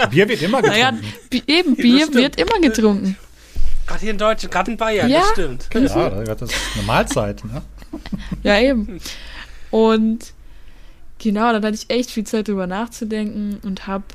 Bier 0.10 0.30
wird 0.30 0.42
immer 0.42 0.62
getrunken. 0.62 0.82
Naja, 0.82 1.42
eben, 1.46 1.76
Bier 1.76 2.14
wird 2.14 2.40
immer 2.40 2.60
getrunken. 2.62 3.18
gerade 3.86 4.00
hier 4.00 4.12
in 4.12 4.18
Deutschland, 4.18 4.52
gerade 4.54 4.72
in 4.72 4.78
Bayern, 4.78 5.10
Ja. 5.10 5.20
das 5.20 5.30
stimmt. 5.32 5.68
ja, 5.74 6.36
das 6.36 6.42
ist 6.52 6.56
eine 6.76 6.84
Mahlzeit. 6.86 7.44
Ne? 7.44 7.62
Ja, 8.44 8.58
eben. 8.62 9.02
Und 9.72 10.20
genau, 11.20 11.52
dann 11.52 11.66
hatte 11.66 11.76
ich 11.76 11.90
echt 11.94 12.12
viel 12.12 12.24
Zeit 12.24 12.48
drüber 12.48 12.66
nachzudenken 12.66 13.60
und 13.64 13.88
habe 13.88 14.06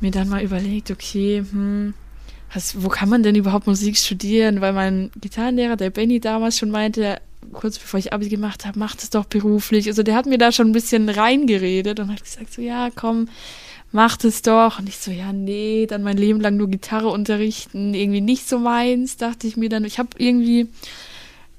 mir 0.00 0.10
dann 0.10 0.30
mal 0.30 0.42
überlegt, 0.42 0.90
okay, 0.90 1.44
hm, 1.48 1.92
was, 2.54 2.82
wo 2.82 2.88
kann 2.88 3.08
man 3.08 3.22
denn 3.22 3.34
überhaupt 3.34 3.66
Musik 3.66 3.96
studieren? 3.96 4.60
Weil 4.60 4.72
mein 4.72 5.10
Gitarrenlehrer, 5.20 5.76
der 5.76 5.90
Benny 5.90 6.20
damals 6.20 6.58
schon 6.58 6.70
meinte, 6.70 7.20
kurz 7.52 7.78
bevor 7.78 7.98
ich 7.98 8.12
Abi 8.12 8.28
gemacht 8.28 8.66
habe, 8.66 8.78
mach 8.78 8.94
das 8.94 9.10
doch 9.10 9.24
beruflich. 9.24 9.88
Also 9.88 10.02
der 10.02 10.14
hat 10.14 10.26
mir 10.26 10.38
da 10.38 10.52
schon 10.52 10.68
ein 10.68 10.72
bisschen 10.72 11.08
reingeredet 11.08 11.98
und 12.00 12.12
hat 12.12 12.22
gesagt, 12.22 12.52
so 12.52 12.62
ja, 12.62 12.90
komm, 12.94 13.28
mach 13.90 14.16
das 14.16 14.42
doch. 14.42 14.78
Und 14.78 14.88
ich 14.88 14.98
so, 14.98 15.10
ja, 15.10 15.32
nee, 15.32 15.86
dann 15.86 16.02
mein 16.02 16.16
Leben 16.16 16.40
lang 16.40 16.56
nur 16.56 16.68
Gitarre 16.68 17.08
unterrichten, 17.08 17.94
irgendwie 17.94 18.20
nicht 18.20 18.48
so 18.48 18.58
meins, 18.58 19.16
dachte 19.16 19.46
ich 19.46 19.56
mir 19.56 19.68
dann. 19.68 19.84
Ich 19.84 19.98
habe 19.98 20.10
irgendwie, 20.18 20.68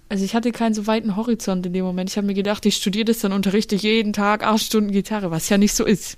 also 0.10 0.24
ich 0.24 0.36
hatte 0.36 0.52
keinen 0.52 0.74
so 0.74 0.88
weiten 0.88 1.16
Horizont 1.16 1.66
in 1.66 1.74
dem 1.74 1.86
Moment. 1.86 2.10
Ich 2.10 2.18
habe 2.18 2.28
mir 2.28 2.34
gedacht, 2.34 2.66
ich 2.66 2.76
studiere 2.76 3.06
das, 3.06 3.20
dann 3.20 3.34
unterrichte 3.34 3.76
ich 3.76 3.84
jeden 3.84 4.14
Tag 4.14 4.44
acht 4.44 4.64
Stunden 4.64 4.92
Gitarre, 4.92 5.32
was 5.32 5.50
ja 5.50 5.58
nicht 5.58 5.74
so 5.74 5.86
ist. 5.86 6.18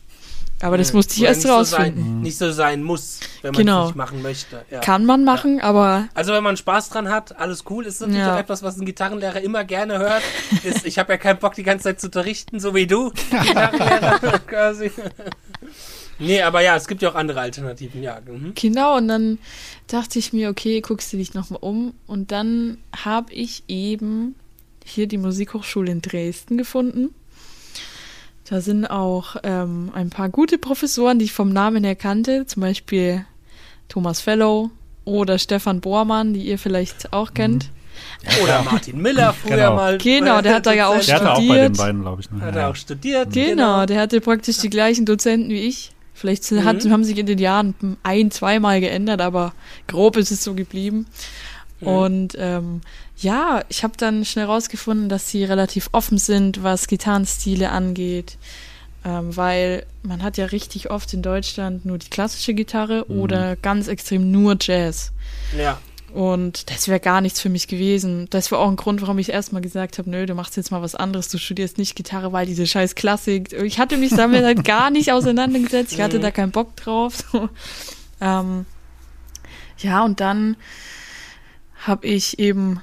Aber 0.62 0.78
das 0.78 0.94
musste 0.94 1.14
ich 1.16 1.20
Oder 1.20 1.30
erst 1.30 1.40
nicht 1.42 1.48
so 1.50 1.54
rausfinden. 1.54 2.04
sein, 2.04 2.22
nicht 2.22 2.38
so 2.38 2.52
sein 2.52 2.82
muss, 2.82 3.20
wenn 3.42 3.52
man 3.52 3.60
Genau. 3.60 3.82
es 3.82 3.88
nicht 3.90 3.96
machen 3.98 4.22
möchte. 4.22 4.66
Ja. 4.72 4.80
Kann 4.80 5.06
man 5.06 5.24
machen, 5.26 5.60
aber 5.62 6.08
Also 6.14 6.32
wenn 6.32 6.44
man 6.44 6.56
Spaß 6.56 6.90
dran 6.90 7.10
hat, 7.10 7.38
alles 7.38 7.66
cool. 7.70 7.86
Ist 7.86 8.00
natürlich 8.00 8.20
Ja. 8.20 8.36
auch 8.36 8.40
etwas, 8.40 8.64
was 8.64 8.78
ein 8.78 8.86
Gitarrenlehrer 8.86 9.42
immer 9.42 9.66
gerne 9.66 10.00
hört. 10.00 10.24
Ist, 10.64 10.86
ich 10.86 10.98
habe 10.98 11.12
ja 11.14 11.18
keinen 11.18 11.40
Bock, 11.40 11.56
die 11.56 11.64
ganze 11.64 11.84
Zeit 11.84 12.00
zu 12.00 12.08
unterrichten, 12.08 12.60
so 12.62 12.74
wie 12.74 12.88
du, 12.88 13.12
Gitarrenlehrer 13.12 14.20
quasi. 14.48 14.92
Nee, 16.20 16.42
aber 16.42 16.62
ja, 16.62 16.78
es 16.78 16.88
gibt 16.88 17.02
ja 17.02 17.10
auch 17.10 17.16
andere 17.16 17.42
Alternativen, 17.42 18.02
ja. 18.02 18.20
Mhm. 18.26 18.54
genau. 18.56 18.96
Und 18.96 19.10
dann 19.10 19.38
dachte 19.88 20.18
ich 20.20 20.32
mir, 20.32 20.50
okay, 20.50 20.80
guckst 20.80 21.12
du 21.12 21.18
dich 21.18 21.34
nochmal 21.34 21.60
um. 21.62 21.94
Und 22.08 22.32
dann 22.32 22.78
habe 22.96 23.34
ich 23.34 23.64
eben 23.68 24.36
hier 24.86 25.08
die 25.08 25.18
Musikhochschule 25.18 25.92
in 25.92 26.02
Dresden 26.02 26.58
gefunden. 26.58 27.14
Da 28.48 28.62
sind 28.62 28.86
auch 28.86 29.38
ähm, 29.44 29.92
ein 29.96 30.10
paar 30.10 30.30
gute 30.30 30.58
Professoren, 30.58 31.18
die 31.20 31.26
ich 31.26 31.34
vom 31.34 31.52
Namen 31.52 31.84
her 31.84 31.96
kannte, 31.96 32.46
zum 32.46 32.62
Beispiel 32.62 33.26
Thomas 33.90 34.22
Fellow 34.22 34.70
oder 35.04 35.40
Stefan 35.40 35.82
Bormann, 35.82 36.34
die 36.34 36.42
ihr 36.42 36.60
vielleicht 36.60 37.12
auch 37.14 37.34
kennt. 37.34 37.70
Oder 38.44 38.62
Martin 38.64 39.02
Miller 39.02 39.34
früher 39.42 39.56
Genau. 39.58 39.76
mal. 39.76 39.98
Genau, 39.98 40.42
der 40.42 40.56
hat 40.56 40.66
da 40.66 40.74
ja 40.74 40.88
auch 40.88 41.00
Der 41.00 41.16
hatte 41.16 41.32
auch 41.32 41.38
bei 41.38 41.44
studiert. 41.44 41.64
den 41.70 41.78
beiden, 41.78 42.02
glaube 42.02 42.22
ich. 42.22 42.32
Ne? 42.32 42.42
Hat 42.42 42.56
Ja. 42.56 42.62
er 42.62 42.70
auch 42.70 42.76
studiert. 42.76 43.34
Genau, 43.34 43.86
der 43.86 44.00
hatte 44.02 44.22
praktisch 44.22 44.58
die 44.58 44.70
gleichen 44.70 45.06
Dozenten 45.06 45.50
wie 45.50 45.62
ich. 45.62 45.92
Vielleicht 46.14 46.50
hat, 46.52 46.84
Mhm. 46.86 46.92
haben 46.92 47.04
sich 47.04 47.18
in 47.18 47.26
den 47.26 47.40
Jahren 47.40 47.74
ein, 48.04 48.32
zweimal 48.32 48.80
geändert, 48.80 49.22
aber 49.22 49.54
grob 49.88 50.18
ist 50.18 50.32
es 50.32 50.44
so 50.44 50.54
geblieben. 50.54 51.08
Mhm. 51.82 51.88
Und 51.88 52.36
ähm, 52.38 52.82
ja, 53.18 53.64
ich 53.70 53.84
habe 53.84 53.94
dann 53.98 54.26
schnell 54.26 54.46
rausgefunden, 54.46 55.10
dass 55.10 55.30
sie 55.30 55.44
relativ 55.46 55.90
offen 55.94 56.18
sind, 56.18 56.64
was 56.64 56.88
Gitarrenstile 56.88 57.70
angeht. 57.72 58.38
Ähm, 59.06 59.36
weil 59.38 59.86
man 60.02 60.24
hat 60.24 60.38
ja 60.38 60.46
richtig 60.48 60.90
oft 60.90 61.14
in 61.14 61.22
Deutschland 61.22 61.86
nur 61.86 62.00
die 62.00 62.10
klassische 62.10 62.54
Gitarre 62.56 63.06
Mhm. 63.08 63.20
oder 63.20 63.56
ganz 63.56 63.88
extrem 63.88 64.32
nur 64.32 64.58
Jazz. 64.60 65.12
Ja. 65.56 65.80
Und 66.12 66.72
das 66.72 66.88
wäre 66.88 67.00
gar 67.00 67.22
nichts 67.22 67.40
für 67.42 67.50
mich 67.50 67.68
gewesen. 67.68 68.28
Das 68.30 68.52
war 68.52 68.60
auch 68.60 68.70
ein 68.70 68.78
Grund, 68.78 69.02
warum 69.02 69.20
ich 69.20 69.30
erstmal 69.30 69.62
gesagt 69.62 69.98
habe, 69.98 70.10
nö, 70.10 70.26
du 70.26 70.34
machst 70.34 70.56
jetzt 70.58 70.72
mal 70.72 70.82
was 70.82 70.96
anderes, 70.96 71.28
du 71.28 71.38
studierst 71.38 71.78
nicht 71.78 71.96
Gitarre, 71.96 72.32
weil 72.32 72.46
diese 72.48 72.66
scheiß 72.66 72.96
Klassik. 72.96 73.52
Ich 73.54 73.80
hatte 73.80 73.98
mich 73.98 74.12
damit 74.12 74.44
halt 74.44 74.64
gar 74.66 74.90
nicht 74.90 75.12
auseinandergesetzt. 75.12 75.92
Ich 75.94 76.02
hatte 76.02 76.20
da 76.20 76.32
keinen 76.32 76.52
Bock 76.52 76.76
drauf. 76.78 77.16
So. 77.32 77.50
Ähm, 78.22 78.66
ja, 79.80 80.04
und 80.04 80.20
dann 80.22 80.56
habe 81.86 82.08
ich 82.08 82.40
eben 82.40 82.82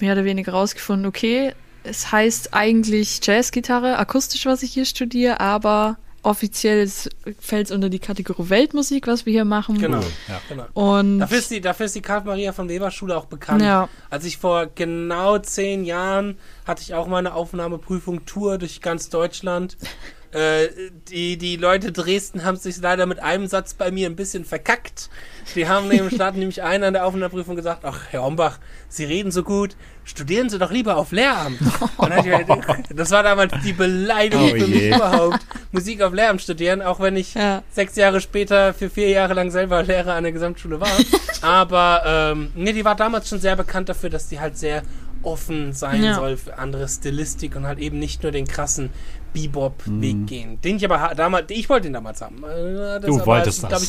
mehr 0.00 0.12
oder 0.12 0.24
weniger 0.24 0.52
rausgefunden, 0.52 1.06
okay, 1.06 1.52
es 1.84 2.10
heißt 2.10 2.52
eigentlich 2.52 3.20
Jazzgitarre, 3.22 3.98
akustisch, 3.98 4.46
was 4.46 4.62
ich 4.62 4.72
hier 4.72 4.84
studiere, 4.84 5.40
aber 5.40 5.98
offiziell 6.26 6.90
fällt 7.38 7.66
es 7.66 7.70
unter 7.70 7.88
die 7.88 8.00
Kategorie 8.00 8.48
Weltmusik, 8.50 9.06
was 9.06 9.26
wir 9.26 9.32
hier 9.32 9.44
machen. 9.44 9.78
Genau. 9.78 10.00
Ja. 10.00 10.40
genau. 10.48 10.64
Und 10.74 11.20
Dafür 11.20 11.38
ist 11.38 11.50
die, 11.52 11.60
dafür 11.60 11.86
ist 11.86 11.94
die 11.94 12.02
Karl 12.02 12.24
Maria 12.24 12.52
von 12.52 12.68
Weber 12.68 12.90
Schule 12.90 13.16
auch 13.16 13.26
bekannt. 13.26 13.62
Ja. 13.62 13.88
Als 14.10 14.24
ich 14.24 14.36
vor 14.36 14.66
genau 14.74 15.38
zehn 15.38 15.84
Jahren 15.84 16.36
hatte 16.66 16.82
ich 16.82 16.94
auch 16.94 17.06
meine 17.06 17.34
Aufnahmeprüfung 17.34 18.26
Tour 18.26 18.58
durch 18.58 18.80
ganz 18.80 19.08
Deutschland. 19.08 19.76
Äh, 20.36 20.68
die, 21.08 21.38
die 21.38 21.56
Leute 21.56 21.92
Dresden 21.92 22.44
haben 22.44 22.56
sich 22.58 22.76
leider 22.78 23.06
mit 23.06 23.20
einem 23.20 23.46
Satz 23.46 23.72
bei 23.74 23.90
mir 23.90 24.06
ein 24.08 24.16
bisschen 24.16 24.44
verkackt. 24.44 25.08
Die 25.54 25.66
haben 25.66 25.88
neben 25.88 26.10
Start 26.10 26.36
nämlich 26.36 26.62
einer 26.62 26.88
an 26.88 26.92
der 26.92 27.06
Aufnahmeprüfung 27.06 27.56
gesagt, 27.56 27.84
ach, 27.84 28.00
Herr 28.10 28.22
Ombach, 28.22 28.58
Sie 28.88 29.04
reden 29.04 29.30
so 29.30 29.42
gut, 29.42 29.76
studieren 30.04 30.50
Sie 30.50 30.58
doch 30.58 30.70
lieber 30.70 30.96
auf 30.98 31.10
Lehramt. 31.12 31.58
Das 32.94 33.10
war 33.10 33.22
damals 33.22 33.52
die 33.64 33.72
Beleidigung 33.72 34.50
Oh 34.52 34.56
für 34.56 34.66
mich 34.66 34.88
überhaupt, 34.88 35.38
Musik 35.72 36.02
auf 36.02 36.12
Lehramt 36.12 36.42
studieren, 36.42 36.82
auch 36.82 37.00
wenn 37.00 37.16
ich 37.16 37.34
Ja. 37.34 37.62
sechs 37.70 37.96
Jahre 37.96 38.20
später 38.20 38.74
für 38.74 38.90
vier 38.90 39.08
Jahre 39.08 39.34
lang 39.34 39.50
selber 39.50 39.82
Lehrer 39.82 40.14
an 40.14 40.24
der 40.24 40.32
Gesamtschule 40.32 40.80
war. 40.80 40.88
Aber 41.42 42.02
ähm, 42.06 42.50
nee, 42.54 42.72
die 42.72 42.84
war 42.84 42.94
damals 42.96 43.28
schon 43.28 43.40
sehr 43.40 43.56
bekannt 43.56 43.88
dafür, 43.88 44.10
dass 44.10 44.28
die 44.28 44.40
halt 44.40 44.56
sehr 44.58 44.82
offen 45.22 45.72
sein 45.72 46.02
Ja. 46.04 46.14
soll 46.14 46.36
für 46.36 46.56
andere 46.58 46.86
Stilistik 46.88 47.56
und 47.56 47.66
halt 47.66 47.78
eben 47.80 47.98
nicht 47.98 48.22
nur 48.22 48.30
den 48.32 48.46
krassen 48.46 48.90
Bebop-Weg 49.40 50.16
Mhm. 50.16 50.26
gehen. 50.26 50.60
Den 50.62 50.76
ich 50.76 50.84
aber 50.84 51.14
damals, 51.14 51.50
ich 51.50 51.68
wollte 51.68 51.84
den 51.88 51.92
damals 51.92 52.20
haben. 52.22 52.38
Äh, 52.44 53.00
Du 53.00 53.14
aber 53.16 53.26
wolltest 53.26 53.62
ist, 53.62 53.70
das. 53.72 53.82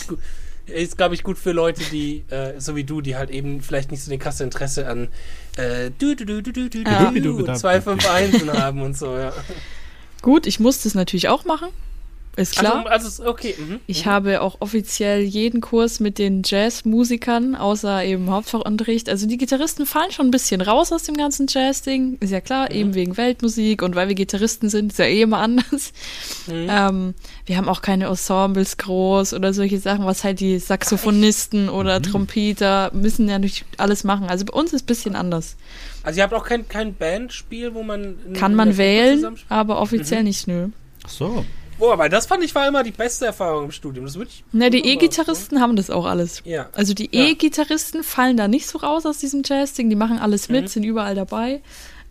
ich, 0.66 0.74
ist, 0.74 0.98
glaube 0.98 1.16
ich, 1.16 1.24
gut 1.24 1.38
für 1.38 1.54
Leute, 1.54 1.82
die, 1.92 2.26
äh, 2.30 2.60
so 2.60 2.76
wie 2.76 2.84
du, 2.84 3.00
die 3.02 3.16
halt 3.16 3.30
eben 3.30 3.62
vielleicht 3.62 3.90
nicht 3.92 4.04
so 4.04 4.10
den 4.10 4.20
krassen 4.20 4.46
Interesse 4.48 4.88
an 4.88 5.08
äh, 5.56 5.90
du, 5.98 6.16
du, 6.16 6.26
du, 6.26 6.42
du, 6.44 6.52
du, 6.52 6.70
du, 6.70 6.80
Ja. 6.82 7.10
du, 7.12 7.22
du, 7.22 7.54
251 7.54 8.50
haben 8.52 8.82
und 8.82 8.98
so, 8.98 9.16
ja. 9.18 9.32
Gut, 10.22 10.46
ich 10.46 10.60
musste 10.60 10.88
es 10.88 10.94
natürlich 10.96 11.30
auch 11.30 11.46
machen. 11.46 11.70
Ist 12.38 12.56
klar. 12.56 12.86
Also, 12.86 13.08
also 13.08 13.28
okay. 13.28 13.56
Mhm. 13.58 13.80
ich 13.88 14.06
habe 14.06 14.42
auch 14.42 14.58
offiziell 14.60 15.22
jeden 15.22 15.60
Kurs 15.60 16.00
mit 16.00 16.20
den 16.20 16.44
Jazzmusikern, 16.46 17.56
außer 17.56 18.06
eben 18.06 18.30
Hauptfachunterricht. 18.30 19.10
Also 19.10 19.26
die 19.26 19.38
Gitarristen 19.38 19.88
fallen 19.88 20.12
schon 20.12 20.28
ein 20.28 20.32
bisschen 20.32 20.62
raus 20.62 20.92
aus 20.92 21.02
dem 21.02 21.18
ganzen 21.18 21.48
Jazz-Ding. 21.50 22.18
Ist 22.20 22.30
ja 22.30 22.40
klar, 22.40 22.70
eben 22.70 22.94
wegen 22.94 23.18
Weltmusik 23.18 23.82
und 23.82 23.96
weil 23.96 24.08
wir 24.08 24.14
Gitarristen 24.14 24.70
sind, 24.70 24.92
ist 24.92 25.00
ja 25.00 25.06
eh 25.06 25.24
immer 25.24 25.40
anders. 25.40 25.94
Mhm. 26.46 26.68
Ähm, 26.70 27.14
wir 27.48 27.58
haben 27.58 27.68
auch 27.68 27.82
keine 27.82 28.06
Ensembles 28.06 28.78
groß 28.78 29.34
oder 29.34 29.52
solche 29.52 29.80
Sachen, 29.80 30.06
was 30.06 30.24
halt 30.24 30.40
die 30.40 30.60
Saxophonisten 30.60 31.70
oder 31.70 32.00
Trompeter 32.04 32.92
müssen 32.94 33.28
ja 33.28 33.40
nicht 33.40 33.66
alles 33.78 34.04
machen. 34.04 34.28
Also 34.28 34.46
bei 34.46 34.54
uns 34.54 34.74
ist 34.74 34.76
es 34.76 34.84
ein 34.84 34.86
bisschen 34.86 35.16
anders. 35.16 35.56
Also 36.04 36.20
ihr 36.20 36.24
habt 36.24 36.36
auch 36.36 36.46
kein, 36.46 36.68
kein 36.70 36.94
Bandspiel, 36.94 37.74
wo 37.74 37.82
man... 37.82 38.16
Kann 38.34 38.54
man 38.54 38.78
wählen, 38.78 39.36
aber 39.50 39.82
offiziell 39.82 40.24
nicht, 40.24 40.48
nö. 40.48 40.70
Ach 41.04 41.10
so. 41.10 41.46
Oh, 41.80 41.92
aber 41.92 42.10
das 42.10 42.26
fand 42.26 42.44
ich 42.44 42.54
war 42.56 42.68
immer 42.68 42.84
die 42.84 42.92
beste 42.92 43.26
Erfahrung 43.28 43.66
im 43.66 43.72
Studium. 43.72 44.06
Das 44.06 44.16
würde 44.16 44.30
ich. 44.32 44.44
Na, 44.52 44.70
die 44.70 44.78
wunderbar. 44.80 44.94
E-Gitarristen 45.04 45.62
haben 45.62 45.76
das 45.76 45.90
auch 45.90 46.06
alles. 46.06 46.42
Ja. 46.46 46.70
Also 46.74 46.94
die 46.94 47.10
Ja. 47.12 47.26
E-Gitarristen 47.28 48.04
fallen 48.04 48.36
da 48.38 48.48
nicht 48.48 48.68
so 48.68 48.80
raus 48.80 49.06
aus 49.06 49.20
diesem 49.20 49.44
Jazz-Ding. 49.46 49.90
Die 49.90 49.96
machen 49.96 50.18
alles 50.20 50.50
mit, 50.50 50.64
Mhm. 50.64 50.68
sind 50.68 50.84
überall 50.84 51.16
dabei. 51.16 51.62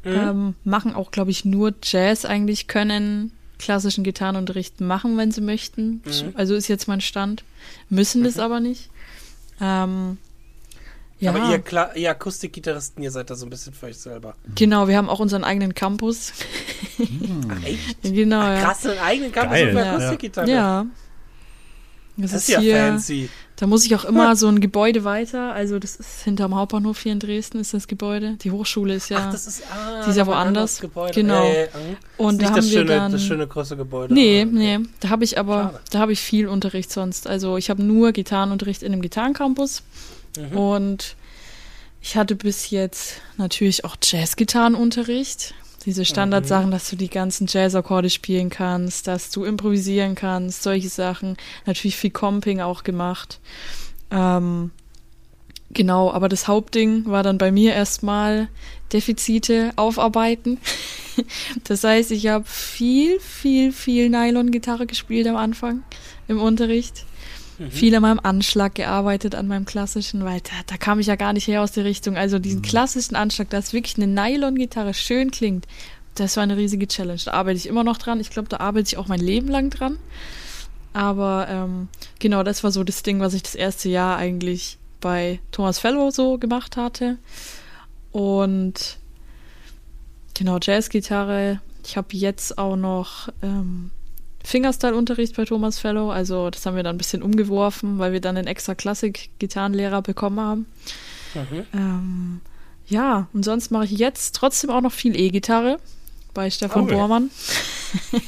Mhm. 0.05 0.13
Ähm, 0.15 0.55
machen 0.65 0.95
auch, 0.95 1.11
glaube 1.11 1.33
ich, 1.33 1.45
nur 1.45 1.75
Jazz 1.83 2.25
eigentlich, 2.25 2.69
können 2.69 3.33
klassischen 3.59 4.05
Gitarrenunterricht 4.05 4.81
machen, 4.81 5.17
wenn 5.17 5.33
sie 5.33 5.41
möchten. 5.41 6.03
Mhm. 6.05 6.33
Also 6.35 6.55
ist 6.55 6.69
jetzt 6.69 6.87
mein 6.87 7.01
Stand. 7.01 7.43
Müssen 7.89 8.23
das 8.23 8.39
aber 8.39 8.61
nicht. 8.61 8.91
Ähm, 9.61 10.19
ja, 11.19 11.31
Aber 11.35 11.51
ihr, 11.51 11.59
Kla 11.61 11.95
ihr 11.95 12.11
Akustikgitarristen, 12.11 13.03
ihr 13.03 13.11
seid 13.11 13.31
da 13.31 13.35
so 13.35 13.47
ein 13.47 13.51
bisschen 13.51 13.73
für 13.73 13.87
euch 13.87 13.99
selber. 13.99 14.35
genau, 14.55 14.87
wir 14.89 14.97
haben 14.97 15.09
auch 15.09 15.21
unseren 15.21 15.45
eigenen 15.45 15.75
Campus. 15.75 16.33
Echt? 17.65 18.03
genau, 18.03 18.43
ja. 18.43 18.61
Krass, 18.63 18.87
einen 18.87 18.99
eigenen 18.99 19.33
Campus 19.33 19.53
Geil. 19.53 19.73
für 19.73 19.79
Ja. 19.79 19.93
Akustikgitarre. 19.95 20.51
Ja. 20.51 20.87
Das, 22.19 22.31
Das 22.31 22.41
ist 22.43 22.49
ist 22.49 22.55
ja 22.55 22.61
hier, 22.61 22.77
fancy. 22.77 23.29
Da 23.57 23.67
muss 23.67 23.85
ich 23.85 23.95
auch 23.95 24.05
immer 24.05 24.37
so 24.37 24.49
ein 24.49 24.61
Gebäude 24.61 25.05
weiter. 25.05 25.53
Also 25.53 25.79
das 25.79 25.97
ist 25.97 26.23
hinterm 26.25 26.55
Hauptbahnhof 26.55 26.99
hier 27.01 27.13
in 27.13 27.21
Dresden 27.21 27.59
ist 27.59 27.75
das 27.75 27.89
Gebäude. 27.89 28.37
Die 28.43 28.51
Hochschule 28.51 28.95
ist 28.95 29.09
ja. 29.11 29.19
Ach, 29.27 29.33
das 29.33 29.47
ist, 29.47 29.63
ah, 29.71 30.03
die 30.05 30.11
ist 30.11 30.17
ja 30.17 30.27
woanders. 30.27 30.81
Gebäude. 30.81 31.13
Genau. 31.15 31.47
Ja, 31.47 31.53
ja. 31.53 31.67
Mhm. 31.67 31.97
und 32.19 32.35
ist 32.35 32.39
da 32.39 32.43
nicht 32.43 32.49
haben 32.51 32.57
das 32.57 32.65
wir 32.71 32.79
schöne, 32.79 32.87
dann. 32.87 33.13
das 33.13 33.23
schöne 33.23 33.47
große 33.47 33.77
Gebäude. 33.77 34.13
Nee, 34.15 34.43
okay. 34.47 34.51
nee. 34.53 34.79
Da 35.01 35.09
habe 35.11 35.25
ich 35.25 35.39
aber, 35.39 35.63
Schade. 35.63 35.81
da 35.91 35.99
habe 35.99 36.13
ich 36.13 36.21
viel 36.21 36.49
Unterricht 36.49 36.91
sonst. 36.91 37.27
Also 37.27 37.57
ich 37.59 37.69
habe 37.71 37.83
nur 37.83 38.13
Gitarrenunterricht 38.13 38.83
in 38.83 38.93
einem 38.93 39.03
Gitarrencampus 39.03 39.83
Mhm. 40.37 40.57
und 40.57 41.17
ich 42.01 42.17
hatte 42.17 42.37
bis 42.37 42.71
jetzt 42.71 43.21
natürlich 43.37 43.85
auch 43.85 43.97
Jazzgitarrenunterricht. 44.01 45.55
Diese 45.85 46.05
Standardsachen, 46.05 46.71
dass 46.71 46.89
du 46.91 46.97
die 46.97 47.11
ganzen 47.11 47.47
Jazzakkorde 47.49 48.11
spielen 48.11 48.51
kannst, 48.51 49.07
dass 49.07 49.31
du 49.31 49.45
improvisieren 49.45 50.15
kannst, 50.15 50.63
solche 50.63 50.89
Sachen. 50.89 51.37
Natürlich 51.65 51.97
viel 51.97 52.11
Comping 52.11 52.61
auch 52.61 52.85
gemacht. 52.85 53.41
Ähm, 54.11 54.71
genau, 55.71 56.13
aber 56.13 56.29
das 56.29 56.49
Hauptding 56.49 57.07
war 57.07 57.23
dann 57.23 57.39
bei 57.39 57.51
mir 57.51 57.75
erstmal 57.75 58.49
Defizite 58.93 59.73
aufarbeiten. 59.77 60.59
Das 61.65 61.83
heißt, 61.83 62.11
ich 62.11 62.27
habe 62.27 62.45
viel, 62.45 63.19
viel, 63.21 63.73
viel 63.73 64.11
Nylon-Gitarre 64.11 64.85
gespielt 64.85 65.27
am 65.27 65.37
Anfang 65.37 65.83
im 66.29 66.39
Unterricht. 66.39 67.07
Viel 67.71 67.95
an 67.95 68.03
meinem 68.03 68.21
Anschlag 68.23 68.75
gearbeitet, 68.75 69.35
an 69.35 69.49
meinem 69.49 69.65
klassischen, 69.65 70.25
weil 70.25 70.41
da, 70.41 70.51
da 70.67 70.77
kam 70.77 71.01
ich 71.01 71.07
ja 71.07 71.17
gar 71.17 71.33
nicht 71.33 71.49
her 71.49 71.63
aus 71.63 71.73
der 71.73 71.85
Richtung. 71.85 72.17
Also 72.17 72.39
diesen 72.39 72.61
klassischen 72.61 73.17
Anschlag, 73.17 73.49
dass 73.49 73.73
wirklich 73.73 73.97
eine 73.97 74.07
Nylon-Gitarre 74.07 74.93
schön 74.93 75.31
klingt, 75.31 75.67
das 76.17 76.37
war 76.37 76.43
eine 76.43 76.57
riesige 76.57 76.89
Challenge. 76.89 77.21
Da 77.25 77.33
arbeite 77.33 77.59
ich 77.59 77.67
immer 77.67 77.85
noch 77.85 77.99
dran. 77.99 78.21
Ich 78.21 78.31
glaube, 78.31 78.49
da 78.49 78.59
arbeite 78.59 78.89
ich 78.89 78.97
auch 78.97 79.07
mein 79.07 79.21
Leben 79.21 79.49
lang 79.49 79.71
dran. 79.71 79.99
Aber 80.93 81.47
ähm, 81.49 81.89
genau, 82.19 82.43
das 82.43 82.65
war 82.65 82.71
so 82.71 82.85
das 82.85 83.03
Ding, 83.03 83.21
was 83.21 83.35
ich 83.35 83.43
das 83.43 83.55
erste 83.55 83.89
Jahr 83.89 84.17
eigentlich 84.17 84.79
bei 85.01 85.41
Thomas 85.53 85.79
Fellow 85.79 86.11
so 86.11 86.39
gemacht 86.39 86.77
hatte. 86.77 87.19
Und 88.13 88.99
genau, 90.35 90.59
Jazzgitarre. 90.61 91.61
Ich 91.85 91.97
habe 91.97 92.09
jetzt 92.13 92.57
auch 92.59 92.77
noch 92.77 93.29
ähm, 93.43 93.91
Fingerstyle-Unterricht 94.47 95.37
bei 95.37 95.45
Thomas 95.45 95.79
Fellow. 95.79 96.11
Also 96.11 96.51
das 96.51 96.65
haben 96.67 96.77
wir 96.77 96.83
dann 96.85 96.95
ein 96.95 96.99
bisschen 96.99 97.23
umgeworfen, 97.23 97.99
weil 97.99 98.13
wir 98.13 98.21
dann 98.21 98.37
einen 98.37 98.47
extra 98.47 98.75
Klassik-Gitarrenlehrer 98.75 100.03
bekommen 100.03 100.41
haben. 100.41 100.67
Mhm. 101.35 101.67
Ähm, 101.75 102.41
ja, 102.87 103.29
und 103.33 103.45
sonst 103.45 103.71
mache 103.71 103.87
ich 103.87 103.93
jetzt 103.93 104.37
trotzdem 104.37 104.71
auch 104.71 104.81
noch 104.81 104.93
viel 104.93 105.19
E-Gitarre 105.19 105.79
bei 106.33 106.49
Stefan 106.51 106.85
Cool. 106.85 106.93
Bormann. 106.93 107.31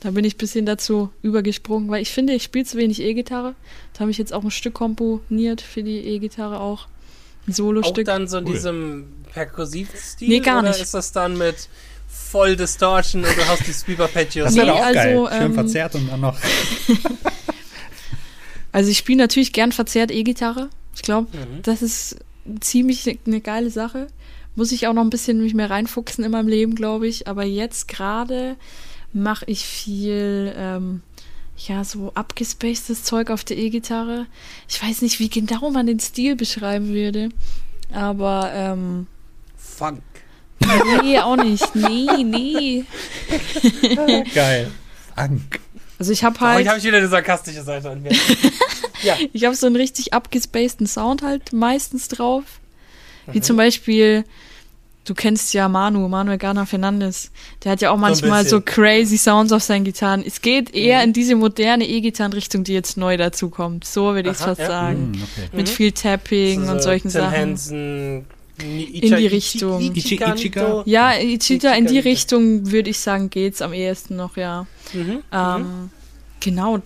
Da 0.00 0.10
bin 0.12 0.24
ich 0.24 0.34
ein 0.34 0.38
bisschen 0.38 0.66
dazu 0.66 1.10
übergesprungen, 1.22 1.88
weil 1.88 2.02
ich 2.02 2.10
finde, 2.10 2.34
ich 2.34 2.44
spiele 2.44 2.64
zu 2.66 2.76
wenig 2.76 3.00
E-Gitarre. 3.00 3.54
Da 3.94 4.00
habe 4.00 4.10
ich 4.10 4.18
jetzt 4.18 4.32
auch 4.32 4.44
ein 4.44 4.50
Stück 4.50 4.74
komponiert 4.74 5.62
für 5.62 5.82
die 5.82 5.98
E-Gitarre 5.98 6.60
auch. 6.60 6.86
Ein 7.48 7.52
Auch 7.52 7.56
Solo-Stück. 7.56 8.04
dann 8.04 8.28
so 8.28 8.38
in 8.38 8.46
Cool. 8.46 8.52
diesem 8.52 9.06
perkussiven 9.32 9.98
Stil? 9.98 10.28
Nee, 10.28 10.40
gar 10.40 10.60
oder 10.60 10.68
nicht. 10.68 10.82
ist 10.82 10.94
das 10.94 11.10
dann 11.12 11.36
mit 11.38 11.68
voll 12.30 12.56
Distortion 12.56 13.24
und 13.24 13.36
du 13.36 13.46
hast 13.48 13.66
die 13.66 13.72
Sweep-Arpeggios? 13.72 14.46
Das 14.46 14.54
Nee, 14.54 14.60
wäre 14.62 14.68
doch 14.72 14.78
auch 14.80 14.84
also, 14.84 14.94
geil. 14.94 15.28
Schön 15.32 15.42
ähm, 15.42 15.54
verzerrt 15.54 15.94
und 15.94 16.08
dann 16.10 16.20
noch. 16.20 16.36
Also 18.72 18.90
ich 18.90 18.98
spiele 18.98 19.18
natürlich 19.18 19.52
gern 19.54 19.72
verzerrt 19.72 20.10
E-Gitarre. 20.10 20.68
Ich 20.94 21.00
glaube, 21.02 21.28
Mhm. 21.34 21.62
das 21.62 21.80
ist 21.82 22.16
ziemlich 22.60 23.18
eine 23.26 23.40
geile 23.40 23.70
Sache. 23.70 24.08
Muss 24.54 24.70
ich 24.72 24.86
auch 24.86 24.92
noch 24.92 25.02
ein 25.02 25.08
bisschen 25.10 25.40
mich 25.42 25.54
mehr 25.54 25.70
reinfuchsen 25.70 26.24
in 26.24 26.30
meinem 26.30 26.48
Leben, 26.48 26.74
glaube 26.74 27.06
ich. 27.08 27.26
Aber 27.26 27.44
jetzt 27.44 27.88
gerade 27.88 28.56
mache 29.14 29.46
ich 29.46 29.64
viel, 29.64 30.52
ähm, 30.56 31.00
ja, 31.56 31.84
so 31.84 32.12
abgespacedes 32.14 33.02
Zeug 33.02 33.30
auf 33.30 33.44
der 33.44 33.56
E-Gitarre. 33.56 34.26
Ich 34.68 34.82
weiß 34.82 35.00
nicht, 35.00 35.20
wie 35.20 35.30
genau 35.30 35.70
man 35.70 35.86
den 35.86 36.00
Stil 36.00 36.36
beschreiben 36.36 36.88
würde. 36.88 37.30
Aber, 37.92 38.50
ähm, 38.54 39.06
Funk. 39.56 40.02
Nee, 41.02 41.18
auch 41.18 41.36
nicht. 41.36 41.74
Nee, 41.74 42.24
nee. 42.24 42.84
Geil. 44.34 44.70
Funk. 45.14 45.60
Also 45.98 46.12
ich 46.12 46.24
habe 46.24 46.36
Oh, 46.38 46.42
halt... 46.42 46.58
Heute 46.58 46.68
habe 46.68 46.78
ich 46.78 46.84
wieder 46.84 46.98
eine 46.98 47.08
sarkastische 47.08 47.62
Seite 47.62 47.90
an 47.90 48.02
mir. 48.02 48.12
ja. 49.02 49.16
Ich 49.32 49.44
habe 49.44 49.54
so 49.54 49.66
einen 49.66 49.76
richtig 49.76 50.12
abgespaceden 50.12 50.86
Sound 50.86 51.22
halt 51.22 51.52
meistens 51.52 52.08
drauf. 52.08 52.44
Mhm. 53.26 53.34
Wie 53.34 53.40
zum 53.40 53.56
Beispiel, 53.56 54.24
du 55.06 55.14
kennst 55.14 55.54
ja 55.54 55.68
Manu, 55.68 56.06
Manuel 56.08 56.36
Garner 56.36 56.66
Fernandes. 56.66 57.30
Der 57.64 57.72
hat 57.72 57.80
ja 57.80 57.90
auch 57.90 57.96
manchmal 57.96 58.46
so. 58.46 58.58
Mhm. 58.58 58.64
crazy 58.66 59.16
Sounds 59.16 59.52
auf 59.52 59.62
seinen 59.62 59.84
Gitarren. 59.84 60.22
Es 60.26 60.42
geht 60.42 60.74
eher 60.74 61.02
in 61.02 61.14
diese 61.14 61.34
moderne 61.34 61.86
E-Gitarrenrichtung, 61.86 62.64
die 62.64 62.74
jetzt 62.74 62.98
neu 62.98 63.16
dazu 63.16 63.48
kommt. 63.48 63.86
So 63.86 64.14
würde 64.14 64.30
ich 64.30 64.36
es 64.36 64.42
fast 64.42 64.60
ja. 64.60 64.66
sagen. 64.66 65.12
Hm, 65.14 65.22
okay. 65.22 65.56
Mit 65.56 65.68
viel 65.68 65.92
Tapping 65.92 66.66
So 66.66 66.72
und 66.72 66.82
solchen 66.82 67.10
Tim 67.10 67.20
Sachen. 67.22 67.32
Henson, 67.32 68.26
In 68.58 69.16
die 69.16 69.26
Richtung. 69.26 69.78
Nito. 69.78 70.82
Ja, 70.86 71.18
Ichita 71.18 71.74
in 71.74 71.86
die 71.86 71.98
Richtung 71.98 72.70
würde 72.70 72.90
ich 72.90 72.98
sagen, 72.98 73.28
geht's 73.28 73.60
am 73.60 73.72
ehesten 73.72 74.16
noch, 74.16 74.36
ja. 74.36 74.66
Mhm. 74.92 75.22
Ähm, 75.30 75.90
genau, 76.40 76.80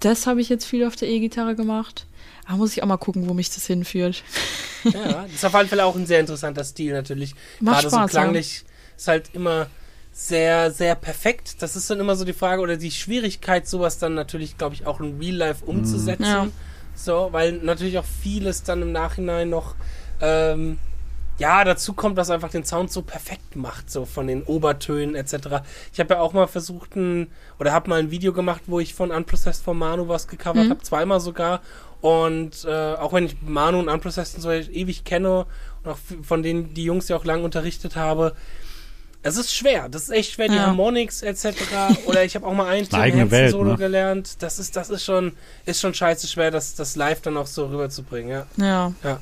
das 0.00 0.26
habe 0.26 0.40
ich 0.40 0.48
jetzt 0.48 0.66
viel 0.66 0.86
auf 0.86 0.96
der 0.96 1.08
E-Gitarre 1.08 1.54
gemacht. 1.54 2.06
Aber 2.46 2.58
muss 2.58 2.72
ich 2.72 2.82
auch 2.82 2.86
mal 2.86 2.98
gucken, 2.98 3.28
wo 3.28 3.32
mich 3.32 3.48
das 3.50 3.66
hinführt. 3.66 4.22
Ja, 4.84 5.22
das 5.22 5.34
ist 5.36 5.44
auf 5.46 5.54
alle 5.54 5.66
Fälle 5.66 5.84
auch 5.86 5.96
ein 5.96 6.04
sehr 6.04 6.20
interessanter 6.20 6.62
Stil 6.62 6.92
natürlich. 6.92 7.34
Macht 7.60 7.76
Gerade 7.76 7.90
so 7.90 7.96
Spaß, 7.96 8.12
ja. 8.12 8.20
klanglich 8.20 8.64
ist 8.96 9.08
halt 9.08 9.30
immer 9.32 9.68
sehr, 10.12 10.70
sehr 10.70 10.94
perfekt. 10.94 11.56
Das 11.60 11.74
ist 11.74 11.88
dann 11.88 12.00
immer 12.00 12.16
so 12.16 12.24
die 12.24 12.34
Frage 12.34 12.60
oder 12.60 12.76
die 12.76 12.90
Schwierigkeit, 12.90 13.66
sowas 13.66 13.98
dann 13.98 14.14
natürlich, 14.14 14.58
glaube 14.58 14.74
ich, 14.74 14.86
auch 14.86 15.00
in 15.00 15.18
Real 15.18 15.36
Life 15.36 15.64
umzusetzen. 15.64 16.24
Ja. 16.24 16.48
So, 16.94 17.30
weil 17.32 17.52
natürlich 17.52 17.98
auch 17.98 18.04
vieles 18.04 18.62
dann 18.62 18.82
im 18.82 18.92
Nachhinein 18.92 19.48
noch 19.50 19.74
ähm, 20.20 20.78
ja, 21.38 21.64
dazu 21.64 21.92
kommt, 21.94 22.16
was 22.16 22.30
einfach 22.30 22.50
den 22.50 22.64
Sound 22.64 22.92
so 22.92 23.02
perfekt 23.02 23.56
macht, 23.56 23.90
so 23.90 24.04
von 24.04 24.26
den 24.26 24.42
Obertönen 24.44 25.14
etc. 25.16 25.62
Ich 25.92 25.98
habe 26.00 26.14
ja 26.14 26.20
auch 26.20 26.32
mal 26.32 26.46
versucht, 26.46 26.94
ein, 26.96 27.30
oder 27.58 27.72
habe 27.72 27.90
mal 27.90 27.98
ein 27.98 28.10
Video 28.10 28.32
gemacht, 28.32 28.62
wo 28.66 28.78
ich 28.80 28.94
von 28.94 29.10
Unprocessed 29.10 29.64
von 29.64 29.76
Manu 29.78 30.06
was 30.08 30.28
gecovert 30.28 30.66
Mhm. 30.66 30.70
habe, 30.70 30.82
zweimal 30.82 31.20
sogar. 31.20 31.60
Und 32.00 32.64
äh, 32.66 32.94
auch 32.94 33.12
wenn 33.14 33.26
ich 33.26 33.36
Manu 33.42 33.78
und 33.80 33.88
Unprocessed 33.88 34.36
und 34.36 34.42
so 34.42 34.50
ewig 34.52 35.04
kenne 35.04 35.46
und 35.82 35.90
auch 35.90 35.98
von 36.22 36.42
denen 36.42 36.74
die 36.74 36.84
Jungs 36.84 37.08
ja 37.08 37.16
auch 37.16 37.24
lang 37.24 37.42
unterrichtet 37.44 37.96
habe, 37.96 38.34
es 39.26 39.38
ist 39.38 39.54
schwer. 39.54 39.88
Das 39.88 40.02
ist 40.02 40.10
echt 40.10 40.32
schwer, 40.32 40.48
die 40.48 40.56
Ja. 40.56 40.66
Harmonics 40.66 41.22
etc. 41.22 41.46
Oder 42.04 42.24
ich 42.24 42.34
habe 42.36 42.46
auch 42.46 42.52
mal 42.52 42.66
ein 42.68 42.84
Solo 43.50 43.70
ne? 43.70 43.76
gelernt. 43.78 44.42
Das 44.42 44.58
ist, 44.58 44.76
das 44.76 44.90
ist 44.90 45.02
schon, 45.02 45.32
ist 45.64 45.80
schon 45.80 45.94
scheiße 45.94 46.28
schwer, 46.28 46.50
das, 46.50 46.74
das 46.74 46.94
live 46.94 47.22
dann 47.22 47.38
auch 47.38 47.46
so 47.46 47.66
rüberzubringen. 47.66 48.30
Ja, 48.30 48.46
Ja, 48.58 48.92
ja, 49.02 49.18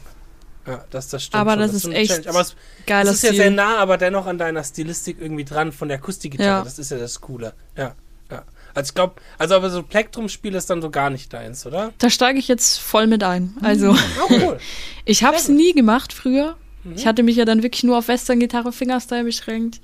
das, 0.90 1.08
das 1.08 1.24
stimmt. 1.24 1.40
Aber 1.40 1.52
schon. 1.52 1.60
das 1.60 1.74
ist 1.74 1.82
schon 1.82 1.90
eine 1.92 2.00
echt. 2.00 2.26
Aber 2.28 2.40
es, 2.40 2.54
geiler 2.86 3.10
es 3.10 3.16
ist 3.16 3.22
ja 3.24 3.34
sehr 3.34 3.50
nah, 3.50 3.78
aber 3.78 3.98
dennoch 3.98 4.26
an 4.26 4.38
deiner 4.38 4.62
Stilistik 4.62 5.16
irgendwie 5.20 5.44
dran 5.44 5.72
von 5.72 5.88
der 5.88 5.98
Akustikgitarre. 5.98 6.48
Ja. 6.58 6.64
Das 6.64 6.78
ist 6.78 6.90
ja 6.90 6.98
das 6.98 7.20
Coole. 7.20 7.54
Ja, 7.76 7.94
ja. 8.30 8.44
Also 8.74 8.90
ich 8.90 8.94
glaube, 8.94 9.14
also 9.38 9.54
aber 9.56 9.70
so 9.70 9.82
Plektrum-Spiel 9.82 10.54
ist 10.54 10.70
dann 10.70 10.80
so 10.80 10.90
gar 10.90 11.10
nicht 11.10 11.32
deins, 11.32 11.66
oder? 11.66 11.92
Da 11.98 12.08
steige 12.10 12.38
ich 12.38 12.48
jetzt 12.48 12.78
voll 12.78 13.06
mit 13.06 13.22
ein. 13.22 13.54
Also, 13.60 13.90
Oh, 13.92 14.26
cool. 14.30 14.58
ich 15.04 15.24
habe 15.24 15.36
es 15.36 15.48
nie 15.48 15.72
gemacht 15.72 16.12
früher. 16.12 16.56
Mhm. 16.84 16.94
Ich 16.96 17.06
hatte 17.06 17.22
mich 17.22 17.36
ja 17.36 17.44
dann 17.44 17.62
wirklich 17.62 17.82
nur 17.84 17.98
auf 17.98 18.08
Western-Gitarre, 18.08 18.72
Fingerstyle 18.72 19.24
beschränkt. 19.24 19.80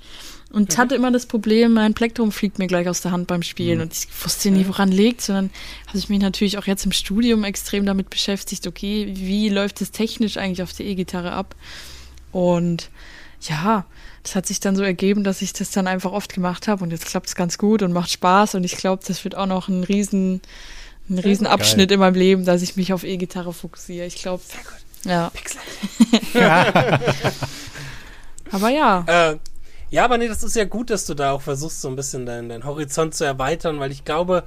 Und 0.51 0.73
Mhm. 0.73 0.77
hatte 0.81 0.95
immer 0.95 1.11
das 1.11 1.27
Problem, 1.27 1.73
mein 1.73 1.93
Plektrum 1.93 2.31
fliegt 2.31 2.57
mir 2.57 2.65
gleich 2.67 2.87
aus 2.89 3.01
der 3.01 3.11
Hand 3.11 3.27
beim 3.27 3.43
Spielen. 3.43 3.77
Mhm. 3.77 3.83
Und 3.83 3.93
ich 3.93 4.07
wusste 4.25 4.49
nie, 4.49 4.67
woran 4.67 4.89
liegt. 4.91 5.21
Sondern 5.21 5.51
habe 5.87 5.97
ich 5.99 6.09
mich 6.09 6.19
natürlich 6.19 6.57
auch 6.57 6.65
jetzt 6.65 6.85
im 6.85 6.91
Studium 6.91 7.43
extrem 7.43 7.85
damit 7.85 8.09
beschäftigt, 8.09 8.65
okay, 8.65 9.11
wie 9.15 9.49
läuft 9.49 9.79
es 9.81 9.91
technisch 9.91 10.37
eigentlich 10.37 10.63
auf 10.63 10.73
der 10.73 10.87
E-Gitarre 10.87 11.31
ab? 11.33 11.55
Und 12.31 12.89
ja, 13.47 13.85
das 14.23 14.35
hat 14.35 14.45
sich 14.47 14.59
dann 14.59 14.75
so 14.75 14.83
ergeben, 14.83 15.23
dass 15.23 15.41
ich 15.41 15.53
das 15.53 15.71
dann 15.71 15.87
einfach 15.87 16.11
oft 16.11 16.33
gemacht 16.33 16.67
habe 16.67 16.83
und 16.83 16.91
jetzt 16.91 17.05
klappt 17.05 17.27
es 17.27 17.35
ganz 17.35 17.57
gut 17.57 17.81
und 17.83 17.93
macht 17.93 18.11
Spaß 18.11 18.55
und 18.55 18.63
ich 18.65 18.75
glaube, 18.75 19.01
das 19.07 19.23
wird 19.23 19.35
auch 19.35 19.45
noch 19.45 19.69
ein 19.69 19.83
riesen, 19.83 20.41
ein 21.09 21.19
riesen 21.19 21.47
Abschnitt 21.47 21.89
in 21.91 21.99
meinem 22.01 22.15
Leben, 22.15 22.43
dass 22.43 22.61
ich 22.61 22.75
mich 22.75 22.91
auf 22.91 23.03
E-Gitarre 23.03 23.53
fokussiere. 23.53 24.05
Ich 24.05 24.15
glaube, 24.15 24.43
Sehr 24.45 24.59
gut. 24.63 24.75
ja. 25.05 25.29
Pixel. 25.29 25.61
Aber 28.51 28.69
ja, 28.69 29.03
Äh, 29.31 29.37
ja, 29.91 30.05
aber 30.05 30.17
nee, 30.17 30.27
das 30.27 30.43
ist 30.43 30.55
ja 30.55 30.65
gut, 30.65 30.89
dass 30.89 31.05
du 31.05 31.13
da 31.13 31.31
auch 31.31 31.41
versuchst, 31.41 31.81
so 31.81 31.87
ein 31.87 31.95
bisschen 31.95 32.25
deinen 32.25 32.49
dein 32.49 32.65
Horizont 32.65 33.15
zu 33.15 33.23
erweitern, 33.23 33.79
weil 33.79 33.91
ich 33.91 34.05
glaube, 34.05 34.43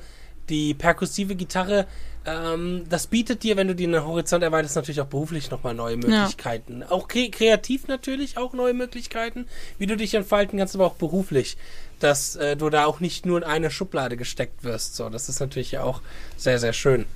die 0.48 0.74
perkussive 0.74 1.34
Gitarre, 1.34 1.86
ähm, 2.24 2.84
das 2.88 3.06
bietet 3.06 3.42
dir, 3.42 3.56
wenn 3.56 3.68
du 3.68 3.74
den 3.74 4.04
Horizont 4.04 4.44
erweiterst, 4.44 4.76
natürlich 4.76 5.00
auch 5.00 5.06
beruflich 5.06 5.50
nochmal 5.50 5.74
neue 5.74 5.96
Möglichkeiten. 5.96 6.82
Auch 6.82 7.08
kre 7.08 7.30
kreativ 7.30 7.88
natürlich 7.88 8.38
auch 8.38 8.52
neue 8.52 8.74
Möglichkeiten, 8.74 9.46
wie 9.78 9.86
du 9.86 9.96
dich 9.96 10.14
entfalten 10.14 10.58
kannst, 10.58 10.74
aber 10.74 10.86
auch 10.86 10.94
beruflich, 10.94 11.56
dass 11.98 12.36
äh, 12.36 12.56
du 12.56 12.70
da 12.70 12.86
auch 12.86 13.00
nicht 13.00 13.26
nur 13.26 13.38
in 13.38 13.44
eine 13.44 13.70
Schublade 13.70 14.16
gesteckt 14.16 14.62
wirst. 14.62 14.94
So, 14.94 15.08
das 15.08 15.28
ist 15.28 15.40
natürlich 15.40 15.72
ja 15.72 15.82
auch 15.82 16.00
sehr, 16.36 16.58
sehr 16.58 16.72
schön. 16.72 17.06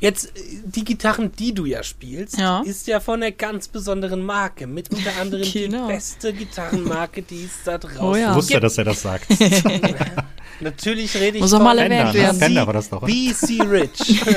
Jetzt, 0.00 0.32
die 0.64 0.84
Gitarren, 0.84 1.32
die 1.32 1.54
du 1.54 1.64
ja 1.66 1.82
spielst, 1.82 2.38
Ja. 2.38 2.62
ist 2.64 2.86
ja 2.86 3.00
von 3.00 3.22
einer 3.22 3.32
ganz 3.32 3.68
besonderen 3.68 4.22
Marke. 4.22 4.66
Mit 4.66 4.90
unter 4.90 5.10
anderem 5.20 5.50
Genau. 5.50 5.86
die 5.88 5.92
beste 5.94 6.32
Gitarrenmarke, 6.32 7.22
die 7.22 7.44
es 7.44 7.52
da 7.64 7.78
draußen 7.78 8.00
Oh 8.00 8.14
ja. 8.16 8.30
Ich 8.30 8.36
wusste, 8.36 8.60
dass 8.60 8.78
er 8.78 8.84
das 8.84 9.02
sagt. 9.02 9.26
Natürlich 10.60 11.14
rede 11.16 11.38
ich 11.38 11.42
Muss 11.42 11.52
auch 11.52 11.60
mal 11.60 11.76
von 11.76 11.90
erwähnt 11.90 12.10
Fender, 12.10 12.12
ne? 12.12 12.18
werden. 12.26 12.38
Fender 12.38 12.66
war 12.66 12.74
das 12.74 12.88
doch. 12.90 13.02
BC 13.04 13.60
Rich. 13.62 14.22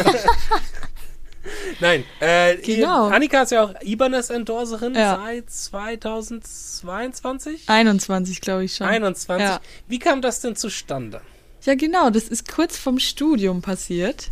Nein, 1.80 2.04
äh, 2.20 2.58
Genau. 2.58 3.08
Annika 3.08 3.44
ist 3.44 3.52
ja 3.52 3.64
auch 3.64 3.74
Ibanez-Endorserin 3.82 4.96
Ja. 4.96 5.22
seit 5.24 5.50
2022? 5.50 7.64
21 7.68 8.42
glaube 8.42 8.66
ich 8.66 8.76
schon. 8.76 8.88
21. 8.88 9.48
Ja. 9.48 9.62
Wie 9.88 10.00
kam 10.00 10.22
das 10.22 10.42
denn 10.42 10.56
zustande? 10.56 11.22
Ja, 11.64 11.76
genau, 11.76 12.10
das 12.10 12.24
ist 12.28 12.52
kurz 12.52 12.78
vom 12.78 13.00
Studium 13.00 13.62
passiert, 13.62 14.30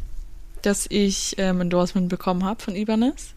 dass 0.66 0.86
ich 0.90 1.36
ähm, 1.38 1.62
Endorsement 1.62 2.10
bekommen 2.10 2.44
habe 2.44 2.62
von 2.64 2.76
Ibanez. 2.76 3.34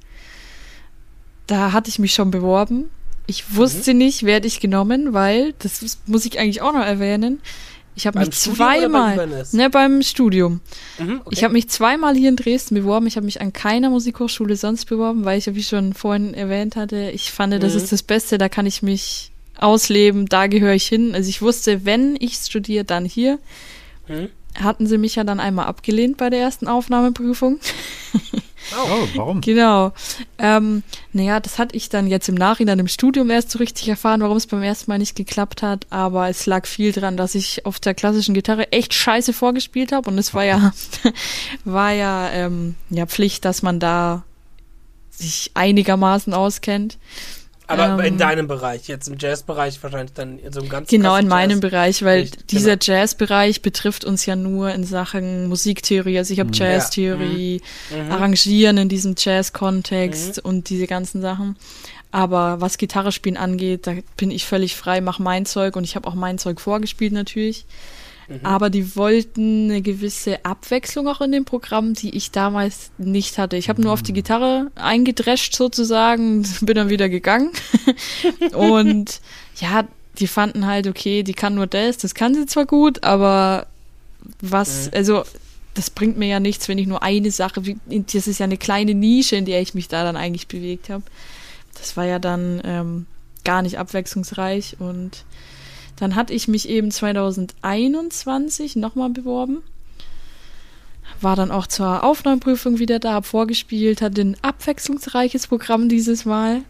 Da 1.47 1.73
hatte 1.73 1.89
ich 1.89 1.99
mich 1.99 2.13
schon 2.15 2.31
beworben. 2.31 2.91
Ich 3.27 3.55
wusste 3.57 3.93
Mhm. 3.93 3.99
nicht, 3.99 4.23
werde 4.25 4.47
ich 4.47 4.61
genommen, 4.61 5.13
weil, 5.13 5.55
das 5.59 5.99
muss 6.07 6.25
ich 6.25 6.39
eigentlich 6.39 6.63
auch 6.63 6.73
noch 6.73 6.85
erwähnen, 6.85 7.41
ich 7.95 8.07
habe 8.07 8.19
Beim 8.21 8.29
mich 8.29 8.37
Studium 8.37 8.57
zweimal, 8.57 9.15
Ibanez? 9.15 9.53
ne, 9.55 9.71
beim 9.71 10.03
Studium. 10.03 10.61
Mhm, 10.99 11.21
okay. 11.25 11.31
Ich 11.33 11.43
habe 11.43 11.53
mich 11.53 11.69
zweimal 11.69 12.15
hier 12.15 12.29
in 12.29 12.37
Dresden 12.37 12.77
beworben. 12.77 13.09
Ich 13.09 13.17
habe 13.17 13.27
mich 13.27 13.41
an 13.41 13.53
keiner 13.53 13.91
Musikhochschule 13.91 14.55
sonst 14.55 14.85
beworben, 14.85 15.25
weil 15.25 15.37
ich 15.39 15.47
ja, 15.47 15.57
wie 15.57 15.65
schon 15.65 15.95
vorhin 15.95 16.33
erwähnt 16.33 16.77
hatte, 16.77 17.11
ich 17.13 17.33
fand, 17.33 17.53
das 17.61 17.73
Mhm. 17.73 17.79
ist 17.81 17.91
das 17.93 18.05
Beste, 18.05 18.39
da 18.39 18.49
kann 18.49 18.67
ich 18.67 18.83
mich 18.83 19.33
ausleben, 19.59 20.27
da 20.27 20.47
gehöre 20.47 20.75
ich 20.75 20.87
hin. 20.87 21.13
Also 21.13 21.29
ich 21.29 21.43
wusste, 21.43 21.85
wenn 21.85 22.15
ich 22.21 22.37
studiere, 22.37 22.85
dann 22.85 23.05
hier. 23.05 23.41
Mhm. 24.07 24.29
Hatten 24.61 24.87
sie 24.87 24.99
mich 24.99 25.15
ja 25.17 25.25
dann 25.25 25.41
einmal 25.41 25.67
abgelehnt 25.67 26.17
bei 26.17 26.31
der 26.31 26.41
ersten 26.41 26.67
Aufnahmeprüfung. 26.67 27.61
Oh, 28.77 29.09
warum? 29.15 29.41
Genau. 29.49 29.93
Ähm, 30.39 30.83
naja, 31.13 31.41
das 31.41 31.59
hatte 31.59 31.77
ich 31.77 31.89
dann 31.89 32.07
jetzt 32.07 32.29
im 32.29 32.35
Nachhinein 32.35 32.79
im 32.79 32.89
Studium 32.89 33.31
erst 33.31 33.51
so 33.51 33.59
richtig 33.59 33.89
erfahren, 33.89 34.21
warum 34.21 34.37
es 34.37 34.47
beim 34.47 34.63
ersten 34.63 34.91
Mal 34.91 34.99
nicht 34.99 35.17
geklappt 35.17 35.63
hat. 35.63 35.87
Aber 35.91 36.29
es 36.29 36.47
lag 36.47 36.67
viel 36.67 36.93
dran, 36.93 37.17
dass 37.17 37.35
ich 37.35 37.65
auf 37.65 37.81
der 37.81 37.95
klassischen 37.95 38.35
Gitarre 38.35 38.73
echt 38.73 38.95
scheiße 38.95 39.33
vorgespielt 39.33 39.93
habe. 39.93 40.11
Und 40.11 40.19
es 40.19 40.35
war 40.35 40.45
ja, 40.45 40.73
war 41.65 41.93
ja, 41.93 42.31
ähm, 42.31 42.75
ja 42.91 43.07
Pflicht, 43.07 43.45
dass 43.45 43.63
man 43.63 43.81
da 43.81 44.25
sich 45.11 45.51
einigermaßen 45.55 46.35
auskennt. 46.35 46.99
Aber 47.69 48.03
in 48.05 48.15
ähm, 48.15 48.19
deinem 48.19 48.49
Bereich, 48.49 48.89
jetzt 48.89 49.09
im 49.09 49.17
Jazzbereich 49.19 49.83
wahrscheinlich 49.83 50.15
dann 50.15 50.39
in 50.39 50.53
so 50.53 50.61
einem 50.61 50.71
ganz 50.71 50.89
Genau, 50.89 51.17
in 51.17 51.29
meinem 51.29 51.61
Jazz. 51.61 51.71
Bereich, 51.71 52.03
weil 52.03 52.21
Richtig, 52.23 52.47
dieser 52.47 52.77
genau. 52.79 52.99
Jazzbereich 52.99 53.63
betrifft 53.63 54.05
uns 54.05 54.25
ja 54.27 54.37
nur 54.37 54.71
in 54.73 54.85
Sachen 54.85 55.49
Musiktheorie. 55.49 56.19
Also 56.19 56.33
ich 56.33 56.41
habe 56.41 56.51
Jazztheorie, 56.53 57.61
Mhm. 57.91 58.11
Arrangieren 58.11 58.79
in 58.79 58.89
diesem 58.89 59.15
Jazz-Kontext 59.17 60.39
und 60.39 60.71
diese 60.71 60.87
ganzen 60.87 61.21
Sachen. 61.21 61.57
Aber 62.11 62.61
was 62.61 62.79
Gitarre 62.79 63.13
spielen 63.13 63.37
angeht, 63.37 63.87
da 63.87 63.93
bin 64.17 64.31
ich 64.31 64.47
völlig 64.47 64.75
frei, 64.75 65.01
mache 65.03 65.23
mein 65.23 65.45
Zeug 65.45 65.77
und 65.77 65.85
ich 65.85 65.95
habe 65.95 66.09
auch 66.09 66.15
mein 66.15 66.39
Zeug 66.39 66.61
vorgespielt 66.61 67.13
natürlich. 67.13 67.67
Aber 68.43 68.69
die 68.71 68.95
wollten 68.95 69.71
eine 69.71 69.81
gewisse 69.83 70.45
Abwechslung 70.45 71.09
auch 71.09 71.21
in 71.23 71.33
dem 71.33 71.45
Programm, 71.47 71.95
die 71.95 72.15
ich 72.17 72.31
damals 72.31 72.91
nicht 72.99 73.39
hatte. 73.39 73.57
Ich 73.57 73.69
habe 73.71 73.81
nur 73.81 73.93
auf 73.93 74.03
die 74.03 74.13
Gitarre 74.13 74.71
eingedrescht 74.75 75.55
sozusagen, 75.57 76.43
bin 76.61 76.75
dann 76.77 76.91
wieder 76.91 77.09
gegangen. 77.09 77.51
Und 78.53 79.21
ja, 79.61 79.87
die 80.19 80.27
fanden 80.27 80.67
halt, 80.67 80.87
okay, 80.87 81.23
die 81.23 81.33
kann 81.35 81.55
nur 81.55 81.67
das, 81.67 81.97
das 81.99 82.15
kann 82.15 82.35
sie 82.35 82.47
zwar 82.47 82.67
gut, 82.67 83.03
aber 83.05 83.67
was, 84.41 84.93
also 84.93 85.23
das 85.75 85.91
bringt 85.91 86.19
mir 86.19 86.27
ja 86.29 86.41
nichts, 86.41 86.69
wenn 86.69 86.79
ich 86.79 86.87
nur 86.89 87.03
eine 87.03 87.31
Sache, 87.31 87.65
wie- 87.65 87.77
das 87.89 88.27
ist 88.27 88.41
ja 88.41 88.45
eine 88.45 88.57
kleine 88.59 88.95
Nische, 88.95 89.37
in 89.37 89.45
der 89.45 89.63
ich 89.63 89.75
mich 89.75 89.89
da 89.89 90.03
dann 90.05 90.17
eigentlich 90.17 90.49
bewegt 90.49 90.91
habe. 90.91 91.05
Das 91.79 91.97
war 91.97 92.05
ja 92.05 92.19
dann 92.19 92.61
ähm, 92.65 93.07
gar 93.45 93.63
nicht 93.63 93.79
abwechslungsreich 93.79 94.77
und 94.81 95.25
dann 95.99 96.15
hatte 96.15 96.33
ich 96.33 96.49
mich 96.49 96.69
eben 96.69 96.91
2021 96.91 98.77
nochmal 98.77 99.11
beworben. 99.11 99.63
War 101.21 101.35
dann 101.35 101.51
auch 101.51 101.67
zur 101.67 102.05
Aufnahmeprüfung 102.05 102.79
wieder 102.79 103.01
da, 103.01 103.15
hab 103.15 103.27
vorgespielt, 103.27 104.03
hatte 104.03 104.21
ein 104.21 104.37
abwechslungsreiches 104.43 105.49
Programm 105.49 105.89
dieses 105.89 106.25
Mal. 106.25 106.63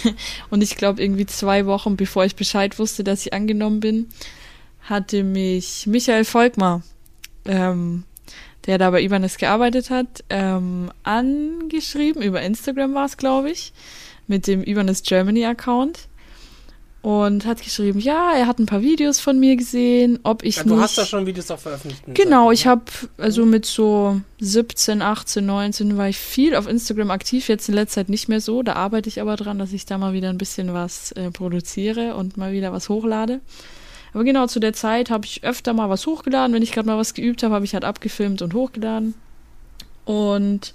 und 0.50 0.62
ich 0.62 0.76
glaube, 0.76 1.00
irgendwie 1.00 1.26
zwei 1.26 1.66
Wochen 1.66 1.96
bevor 1.96 2.24
ich 2.24 2.34
Bescheid 2.34 2.78
wusste, 2.80 3.04
dass 3.04 3.24
ich 3.24 3.32
angenommen 3.32 3.78
bin, 3.78 4.08
hatte 4.82 5.22
mich 5.22 5.86
Michael 5.86 6.24
Volkmar, 6.24 6.82
ähm, 7.44 8.02
der 8.66 8.78
da 8.78 8.90
bei 8.90 9.02
Ibanez 9.02 9.36
gearbeitet 9.36 9.90
hat, 9.90 10.24
ähm, 10.28 10.90
angeschrieben. 11.04 12.22
Über 12.22 12.42
Instagram 12.42 12.94
war 12.94 13.04
es, 13.04 13.16
glaube 13.16 13.50
ich, 13.50 13.72
mit 14.26 14.48
dem 14.48 14.64
Ibanez 14.64 15.04
Germany 15.04 15.44
Account. 15.44 16.08
Und 17.02 17.46
hat 17.46 17.60
geschrieben, 17.60 17.98
ja, 17.98 18.32
er 18.32 18.46
hat 18.46 18.60
ein 18.60 18.66
paar 18.66 18.80
Videos 18.80 19.18
von 19.18 19.40
mir 19.40 19.56
gesehen, 19.56 20.20
ob 20.22 20.44
ich 20.44 20.56
Ja, 20.56 20.62
nicht... 20.62 20.72
du 20.72 20.80
hast 20.80 20.98
da 20.98 21.04
schon 21.04 21.26
Videos 21.26 21.50
auch 21.50 21.58
veröffentlicht. 21.58 22.02
Genau, 22.06 22.52
ich 22.52 22.68
habe 22.68 22.84
also 23.18 23.44
mit 23.44 23.66
so 23.66 24.20
17, 24.38 25.02
18, 25.02 25.44
19 25.44 25.96
war 25.96 26.08
ich 26.08 26.16
viel 26.16 26.54
auf 26.54 26.68
Instagram 26.68 27.10
aktiv, 27.10 27.48
jetzt 27.48 27.68
in 27.68 27.74
letzter 27.74 28.02
Zeit 28.02 28.08
nicht 28.08 28.28
mehr 28.28 28.40
so. 28.40 28.62
Da 28.62 28.74
arbeite 28.74 29.08
ich 29.08 29.20
aber 29.20 29.34
dran, 29.34 29.58
dass 29.58 29.72
ich 29.72 29.84
da 29.84 29.98
mal 29.98 30.12
wieder 30.12 30.28
ein 30.28 30.38
bisschen 30.38 30.74
was 30.74 31.10
äh, 31.12 31.32
produziere 31.32 32.14
und 32.14 32.36
mal 32.36 32.52
wieder 32.52 32.72
was 32.72 32.88
hochlade. 32.88 33.40
Aber 34.14 34.22
genau 34.22 34.46
zu 34.46 34.60
der 34.60 34.72
Zeit 34.72 35.10
habe 35.10 35.26
ich 35.26 35.42
öfter 35.42 35.72
mal 35.72 35.90
was 35.90 36.06
hochgeladen. 36.06 36.54
Wenn 36.54 36.62
ich 36.62 36.70
gerade 36.70 36.86
mal 36.86 36.98
was 36.98 37.14
geübt 37.14 37.42
habe, 37.42 37.54
habe 37.54 37.64
ich 37.64 37.74
halt 37.74 37.84
abgefilmt 37.84 38.42
und 38.42 38.54
hochgeladen. 38.54 39.14
Und 40.04 40.74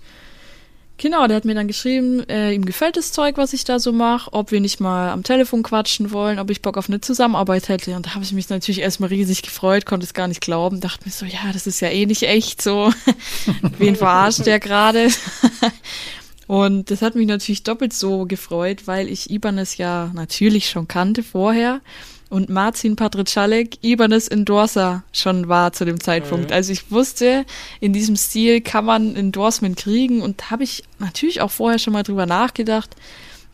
genau, 0.97 1.27
der 1.27 1.37
hat 1.37 1.45
mir 1.45 1.55
dann 1.55 1.67
geschrieben, 1.67 2.27
äh, 2.29 2.53
ihm 2.53 2.65
gefällt 2.65 2.97
das 2.97 3.11
Zeug, 3.11 3.37
was 3.37 3.53
ich 3.53 3.63
da 3.63 3.79
so 3.79 3.91
mache, 3.91 4.31
ob 4.33 4.51
wir 4.51 4.59
nicht 4.59 4.79
mal 4.79 5.11
am 5.11 5.23
Telefon 5.23 5.63
quatschen 5.63 6.11
wollen, 6.11 6.39
ob 6.39 6.49
ich 6.49 6.61
Bock 6.61 6.77
auf 6.77 6.89
eine 6.89 7.01
Zusammenarbeit 7.01 7.69
hätte. 7.69 7.95
Und 7.95 8.05
da 8.05 8.15
habe 8.15 8.23
ich 8.23 8.33
mich 8.33 8.49
natürlich 8.49 8.81
erstmal 8.81 9.09
riesig 9.09 9.41
gefreut, 9.41 9.85
konnte 9.85 10.05
es 10.05 10.13
gar 10.13 10.27
nicht 10.27 10.41
glauben, 10.41 10.81
dachte 10.81 11.05
mir 11.05 11.11
so, 11.11 11.25
ja, 11.25 11.51
das 11.53 11.67
ist 11.67 11.79
ja 11.79 11.89
eh 11.89 12.05
nicht 12.05 12.23
echt 12.23 12.61
so. 12.61 12.91
Wen 13.77 13.95
verarscht 13.95 14.45
der 14.45 14.59
gerade? 14.59 15.09
Und 16.47 16.91
das 16.91 17.01
hat 17.01 17.15
mich 17.15 17.27
natürlich 17.27 17.63
doppelt 17.63 17.91
so 17.91 18.25
gefreut, 18.25 18.87
weil 18.87 19.09
ich 19.09 19.29
Ibanez 19.29 19.75
ja 19.75 20.11
natürlich 20.13 20.69
schon 20.69 20.87
kannte 20.87 21.21
vorher 21.21 21.81
und 22.29 22.49
Marcin 22.49 22.95
Patricalek 22.95 23.83
Ibanez 23.83 24.27
Endorser 24.27 25.03
schon 25.13 25.47
war 25.47 25.71
zu 25.73 25.85
dem 25.85 25.99
Zeitpunkt. 25.99 26.49
Mhm. 26.49 26.53
Also 26.53 26.73
ich 26.73 26.91
wusste, 26.91 27.45
in 27.79 27.93
diesem 27.93 28.15
Stil 28.15 28.61
kann 28.61 28.85
man 28.85 29.15
Endorsement 29.15 29.77
kriegen 29.77 30.21
und 30.21 30.51
habe 30.51 30.63
ich 30.63 30.83
natürlich 30.99 31.41
auch 31.41 31.51
vorher 31.51 31.79
schon 31.79 31.93
mal 31.93 32.03
drüber 32.03 32.25
nachgedacht, 32.25 32.95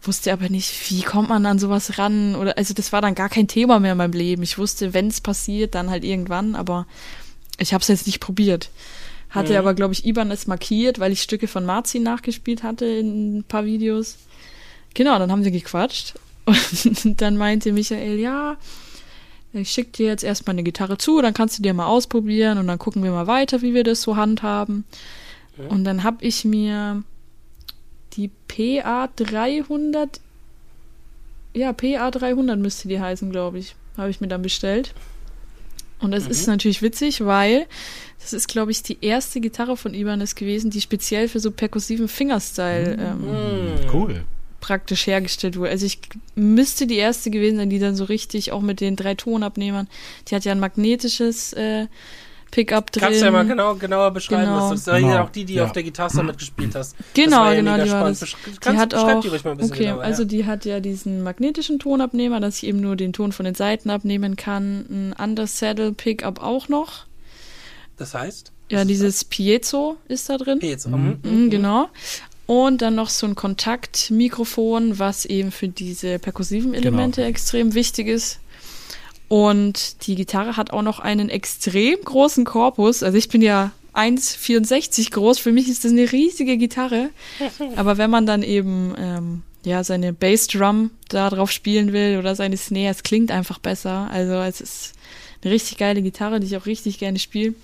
wusste 0.01 0.33
aber 0.33 0.49
nicht, 0.49 0.89
wie 0.89 1.01
kommt 1.01 1.29
man 1.29 1.45
an 1.45 1.59
sowas 1.59 1.97
ran 1.97 2.35
oder 2.35 2.57
also 2.57 2.73
das 2.73 2.91
war 2.91 3.01
dann 3.01 3.15
gar 3.15 3.29
kein 3.29 3.47
Thema 3.47 3.79
mehr 3.79 3.93
in 3.93 3.97
meinem 3.97 4.13
Leben. 4.13 4.43
Ich 4.43 4.57
wusste, 4.57 4.93
wenn 4.93 5.07
es 5.07 5.21
passiert, 5.21 5.75
dann 5.75 5.89
halt 5.89 6.03
irgendwann, 6.03 6.55
aber 6.55 6.87
ich 7.59 7.73
habe 7.73 7.81
es 7.81 7.87
jetzt 7.87 8.07
nicht 8.07 8.19
probiert. 8.19 8.69
Hatte 9.29 9.53
Mhm. 9.53 9.59
aber, 9.59 9.73
glaube 9.73 9.93
ich, 9.93 10.05
Ibanez 10.05 10.47
markiert, 10.47 10.99
weil 10.99 11.11
ich 11.11 11.21
Stücke 11.21 11.47
von 11.47 11.65
Marcin 11.65 12.03
nachgespielt 12.03 12.63
hatte 12.63 12.85
in 12.85 13.39
ein 13.39 13.43
paar 13.43 13.65
Videos. 13.65 14.17
Genau, 14.93 15.17
dann 15.17 15.31
haben 15.31 15.43
sie 15.43 15.51
gequatscht. 15.51 16.13
Und 16.45 17.21
dann 17.21 17.37
meinte 17.37 17.71
Michael, 17.71 18.19
ja, 18.19 18.57
ich 19.53 19.69
schicke 19.69 19.91
dir 19.91 20.07
jetzt 20.07 20.23
erstmal 20.23 20.55
eine 20.55 20.63
Gitarre 20.63 20.97
zu, 20.97 21.21
dann 21.21 21.33
kannst 21.33 21.57
du 21.57 21.63
dir 21.63 21.73
mal 21.73 21.85
ausprobieren 21.85 22.57
und 22.57 22.67
dann 22.67 22.79
gucken 22.79 23.03
wir 23.03 23.11
mal 23.11 23.27
weiter, 23.27 23.61
wie 23.61 23.73
wir 23.73 23.83
das 23.83 24.01
so 24.01 24.15
handhaben. 24.15 24.85
Und 25.69 25.83
dann 25.83 26.03
habe 26.03 26.25
ich 26.25 26.45
mir 26.45 27.03
die 28.13 28.31
PA 28.47 29.07
300, 29.15 30.19
ja, 31.53 31.71
PA 31.73 32.09
300 32.09 32.57
müsste 32.59 32.87
die 32.87 32.99
heißen, 32.99 33.31
glaube 33.31 33.59
ich, 33.59 33.75
habe 33.95 34.09
ich 34.09 34.19
mir 34.19 34.27
dann 34.27 34.41
bestellt. 34.41 34.93
Und 35.99 36.11
das 36.11 36.27
ist 36.27 36.47
natürlich 36.47 36.81
witzig, 36.81 37.23
weil 37.23 37.65
das 38.19 38.33
ist, 38.33 38.47
glaube 38.47 38.71
ich, 38.71 38.83
die 38.83 38.97
erste 39.01 39.39
Gitarre 39.39 39.77
von 39.77 39.93
Ibanez 39.93 40.35
gewesen, 40.35 40.69
die 40.69 40.81
speziell 40.81 41.29
für 41.29 41.39
so 41.39 41.51
perkussiven 41.51 42.07
Fingerstyle 42.07 42.97
ähm, 42.99 43.23
Hm. 43.23 43.91
Cool. 43.93 44.23
Praktisch 44.63 45.07
hergestellt 45.07 45.57
wurde. 45.57 45.71
Also 45.71 45.85
ich 45.85 45.99
müsste 46.35 46.87
die 46.87 46.95
erste 46.95 47.29
gewesen 47.29 47.57
sein, 47.57 47.69
die 47.69 47.79
dann 47.79 47.97
so 47.97 48.05
richtig 48.05 48.53
auch 48.53 48.61
mit 48.61 48.79
den 48.79 48.95
drei 48.95 49.13
Tonabnehmern, 49.13 49.89
die 50.29 50.35
hat 50.35 50.45
ja 50.45 50.53
ein 50.53 50.59
magnetisches 50.61 51.51
äh, 51.51 51.87
Pickup 52.49 52.89
drin. 52.91 53.03
Kannst 53.03 53.19
du 53.19 53.25
ja 53.25 53.31
mal 53.31 53.45
genau, 53.45 53.75
genauer 53.75 54.11
beschreiben, 54.11 54.43
Genau. 54.43 54.69
was 54.71 54.85
das 54.85 54.95
ist. 54.95 55.01
Genau. 55.01 55.23
auch 55.23 55.29
die, 55.31 55.43
die 55.43 55.55
Ja. 55.55 55.65
auf 55.65 55.73
der 55.73 55.83
Gitarre 55.83 56.23
mitgespielt 56.23 56.75
hast. 56.75 56.95
Genau, 57.13 57.49
ja 57.49 57.55
genau, 57.55 57.83
die 57.83 57.91
war 57.91 58.05
das. 58.07 58.21
Besch- 58.23 58.35
Die 58.45 58.57
Kannst, 58.61 58.79
hat 58.81 58.93
auch, 58.93 59.19
die 59.19 59.27
ruhig 59.27 59.43
mal 59.43 59.51
ein 59.51 59.57
bisschen 59.57 59.73
okay, 59.73 59.83
genauer, 59.85 60.01
also 60.03 60.21
ja. 60.23 60.27
die 60.29 60.45
hat 60.45 60.63
ja 60.63 60.79
diesen 60.79 61.23
magnetischen 61.23 61.79
Tonabnehmer, 61.79 62.39
dass 62.39 62.57
ich 62.57 62.67
eben 62.67 62.79
nur 62.79 62.95
den 62.95 63.11
Ton 63.11 63.33
von 63.33 63.43
den 63.43 63.55
Seiten 63.55 63.89
abnehmen 63.89 64.37
kann. 64.37 64.85
Ein 64.89 65.13
Undersaddle 65.21 65.91
Pickup 65.91 66.41
auch 66.41 66.69
noch. 66.69 67.05
Das 67.97 68.13
heißt? 68.13 68.51
Ja, 68.71 68.85
dieses 68.85 69.25
Piezo 69.25 69.97
ist 70.07 70.29
da 70.29 70.37
drin. 70.37 70.57
Okay, 70.59 70.69
jetzt. 70.69 70.87
Mhm. 70.87 71.17
Mhm, 71.21 71.49
genau. 71.49 71.89
Und 72.53 72.83
dann 72.83 72.93
noch 72.93 73.09
so 73.09 73.25
ein 73.25 73.33
Kontaktmikrofon, 73.33 74.99
was 74.99 75.25
eben 75.25 75.51
für 75.51 75.67
diese 75.67 76.19
perkussiven 76.19 76.75
Elemente 76.75 77.21
Genau. 77.21 77.29
extrem 77.29 77.73
wichtig 77.73 78.07
ist. 78.07 78.39
Und 79.27 80.05
die 80.05 80.13
Gitarre 80.13 80.55
hat 80.55 80.69
auch 80.71 80.83
noch 80.83 80.99
einen 80.99 81.29
extrem 81.29 81.97
großen 82.05 82.45
Korpus. 82.45 83.01
Also 83.01 83.17
ich 83.17 83.27
bin 83.29 83.41
ja 83.41 83.71
1,64 83.95 85.09
groß. 85.11 85.39
Für 85.39 85.51
mich 85.51 85.67
ist 85.67 85.83
das 85.83 85.93
eine 85.93 86.11
riesige 86.11 86.57
Gitarre. 86.57 87.09
Aber 87.75 87.97
wenn 87.97 88.11
man 88.11 88.27
dann 88.27 88.43
eben 88.43 88.93
ähm, 88.99 89.41
ja 89.65 89.83
seine 89.83 90.13
Bassdrum 90.13 90.91
da 91.09 91.31
drauf 91.31 91.49
spielen 91.51 91.91
will 91.91 92.19
oder 92.19 92.35
seine 92.35 92.57
Snare, 92.57 92.91
es 92.91 93.01
klingt 93.01 93.31
einfach 93.31 93.57
besser. 93.57 94.09
Also 94.11 94.33
es 94.33 94.61
ist 94.61 94.93
eine 95.43 95.51
richtig 95.51 95.79
geile 95.79 96.03
Gitarre, 96.03 96.39
die 96.39 96.45
ich 96.45 96.57
auch 96.57 96.67
richtig 96.67 96.99
gerne 96.99 97.17
spiele. 97.17 97.55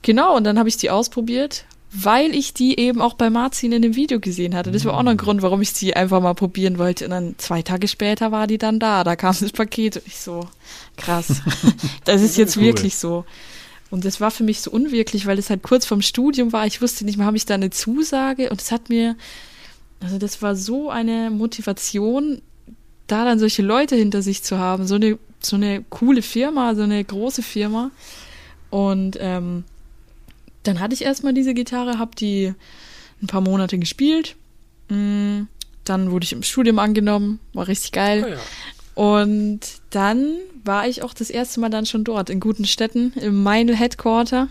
Genau, 0.00 0.34
und 0.36 0.44
dann 0.44 0.58
habe 0.58 0.70
ich 0.70 0.78
die 0.78 0.88
ausprobiert, 0.88 1.66
weil 1.98 2.34
ich 2.34 2.52
die 2.52 2.78
eben 2.78 3.00
auch 3.00 3.14
bei 3.14 3.30
Marcin 3.30 3.72
in 3.72 3.80
dem 3.80 3.96
Video 3.96 4.20
gesehen 4.20 4.54
hatte. 4.54 4.70
Das 4.70 4.84
war 4.84 4.94
auch 4.94 5.02
noch 5.02 5.12
ein 5.12 5.16
Grund, 5.16 5.40
warum 5.40 5.62
ich 5.62 5.72
sie 5.72 5.94
einfach 5.94 6.20
mal 6.20 6.34
probieren 6.34 6.78
wollte. 6.78 7.04
Und 7.04 7.10
dann 7.10 7.34
zwei 7.38 7.62
Tage 7.62 7.88
später 7.88 8.32
war 8.32 8.46
die 8.46 8.58
dann 8.58 8.78
da. 8.78 9.02
Da 9.02 9.16
kam 9.16 9.34
das 9.38 9.52
Paket 9.52 9.96
und 9.96 10.06
ich 10.06 10.18
so, 10.18 10.46
krass. 10.96 11.42
das 12.04 12.22
ist 12.22 12.36
jetzt 12.36 12.56
Cool. 12.56 12.64
wirklich 12.64 12.96
so. 12.96 13.24
Und 13.90 14.04
das 14.04 14.20
war 14.20 14.30
für 14.30 14.42
mich 14.44 14.60
so 14.60 14.70
unwirklich, 14.70 15.26
weil 15.26 15.38
es 15.38 15.48
halt 15.48 15.62
kurz 15.62 15.86
vorm 15.86 16.02
Studium 16.02 16.52
war. 16.52 16.66
Ich 16.66 16.82
wusste 16.82 17.04
nicht 17.04 17.16
mehr, 17.16 17.26
habe 17.26 17.36
ich 17.36 17.46
da 17.46 17.54
eine 17.54 17.70
Zusage? 17.70 18.50
Und 18.50 18.60
es 18.60 18.72
hat 18.72 18.88
mir, 18.90 19.16
also 20.00 20.18
das 20.18 20.42
war 20.42 20.54
so 20.54 20.90
eine 20.90 21.30
Motivation, 21.30 22.42
da 23.06 23.24
dann 23.24 23.38
solche 23.38 23.62
Leute 23.62 23.96
hinter 23.96 24.20
sich 24.22 24.42
zu 24.42 24.58
haben. 24.58 24.86
So 24.86 24.96
eine, 24.96 25.18
so 25.40 25.56
eine 25.56 25.82
coole 25.88 26.22
Firma, 26.22 26.74
so 26.74 26.82
eine 26.82 27.02
große 27.02 27.42
Firma. 27.42 27.90
Und 28.70 29.16
ähm, 29.20 29.64
dann 30.66 30.80
hatte 30.80 30.94
ich 30.94 31.02
erstmal 31.02 31.34
diese 31.34 31.54
Gitarre, 31.54 31.98
habe 31.98 32.16
die 32.16 32.54
ein 33.22 33.26
paar 33.26 33.40
Monate 33.40 33.78
gespielt. 33.78 34.36
Mm, 34.88 35.42
Dann 35.84 36.10
wurde 36.10 36.24
ich 36.24 36.32
im 36.32 36.42
Studium 36.42 36.78
angenommen, 36.78 37.38
war 37.52 37.68
richtig 37.68 37.92
geil. 37.92 38.24
Oh 38.26 38.30
ja. 38.30 38.38
Und 38.96 39.60
dann 39.90 40.36
war 40.64 40.88
ich 40.88 41.02
auch 41.02 41.12
das 41.12 41.28
erste 41.28 41.60
Mal 41.60 41.68
dann 41.68 41.86
schon 41.86 42.02
dort, 42.02 42.30
in 42.30 42.40
guten 42.40 42.64
Städten, 42.64 43.12
im 43.16 43.42
Meinl 43.42 43.76
Headquarter 43.76 44.48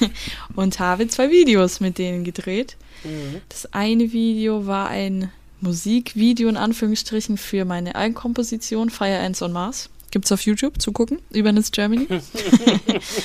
und 0.56 0.80
habe 0.80 1.06
zwei 1.08 1.30
Videos 1.30 1.80
mit 1.80 1.98
denen 1.98 2.24
gedreht. 2.24 2.76
Mhm. 3.04 3.42
Das 3.48 3.72
eine 3.72 4.12
Video 4.12 4.66
war 4.66 4.88
ein 4.88 5.30
Musikvideo 5.60 6.48
in 6.48 6.56
Anführungsstrichen 6.56 7.36
für 7.36 7.64
meine 7.64 7.94
Eigenkomposition 7.94 8.90
Fire 8.90 9.18
Ants 9.18 9.42
on 9.42 9.52
Mars. 9.52 9.90
Gibt's 10.10 10.32
auf 10.32 10.42
YouTube 10.42 10.80
zu 10.80 10.92
gucken, 10.92 11.18
Überness 11.30 11.70
Germany. 11.70 12.08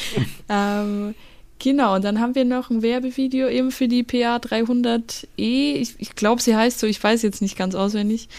ähm, 0.49 1.15
genau, 1.59 1.95
und 1.95 2.03
dann 2.03 2.19
haben 2.19 2.35
wir 2.35 2.45
noch 2.45 2.69
ein 2.69 2.81
Werbevideo 2.81 3.47
eben 3.49 3.71
für 3.71 3.87
die 3.87 4.03
PA 4.03 4.37
300E. 4.37 5.23
Ich, 5.37 5.95
ich 5.97 6.15
glaube, 6.15 6.41
sie 6.41 6.55
heißt 6.55 6.79
so, 6.79 6.87
ich 6.87 7.01
weiß 7.03 7.21
jetzt 7.21 7.41
nicht 7.41 7.57
ganz 7.57 7.75
auswendig. 7.75 8.29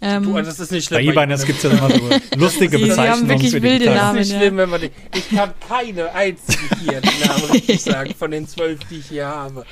Ähm, 0.00 0.24
Du, 0.24 0.32
das 0.42 0.58
ist 0.58 0.72
nicht 0.72 0.90
Bei 0.90 0.96
schlimm. 1.00 1.12
Ibanez 1.12 1.44
gibt 1.46 1.62
es 1.62 1.70
ja 1.70 1.70
immer 1.78 1.88
so 1.90 2.10
lustige 2.36 2.76
Sie- 2.76 2.84
sie 2.84 2.90
haben 2.90 2.96
Bezeichnungen 3.26 3.28
wirklich 3.28 3.50
für 3.52 3.60
die 3.60 3.62
wilde 3.68 3.78
Gitarre. 3.84 3.98
Namen. 3.98 4.16
Das 4.18 4.26
ist 4.26 4.32
nicht 4.32 4.40
ja. 4.40 4.46
schlimm, 4.46 4.56
wenn 4.56 4.70
man 4.70 4.80
den, 4.80 4.90
Ich 5.14 5.28
kann 5.30 5.52
keine 5.68 6.12
einzige 6.14 6.58
hier 6.80 7.00
den 7.00 7.20
Namen 7.28 7.44
richtig 7.52 7.82
sagen, 7.82 8.14
von 8.18 8.30
den 8.32 8.48
zwölf, 8.48 8.80
die 8.90 8.96
ich 8.98 9.06
hier 9.06 9.26
habe. 9.28 9.64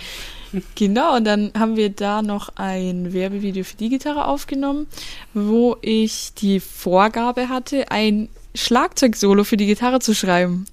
Genau, 0.75 1.17
und 1.17 1.25
dann 1.25 1.53
haben 1.59 1.77
wir 1.77 1.91
da 1.91 2.23
noch 2.23 2.51
ein 2.57 3.13
Werbevideo 3.13 3.63
für 3.65 3.77
die 3.77 3.89
Gitarre 3.89 4.25
aufgenommen, 4.27 4.87
wo 5.35 5.77
ich 5.81 6.31
die 6.39 6.59
Vorgabe 6.61 7.49
hatte, 7.49 7.91
ein 7.91 8.29
Schlagzeugsolo 8.57 9.45
für 9.45 9.57
die 9.57 9.67
Gitarre 9.67 10.01
zu 10.01 10.13
schreiben. 10.15 10.67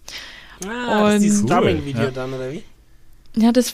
Ah, 0.65 1.03
das 1.03 1.15
ist 1.15 1.23
dieses 1.23 1.41
Cool, 1.43 1.47
Strumming-Video 1.49 2.03
ja. 2.03 2.11
dann, 2.11 2.33
oder 2.33 2.51
wie? 2.51 2.63
Ja, 3.35 3.51
das, 3.51 3.73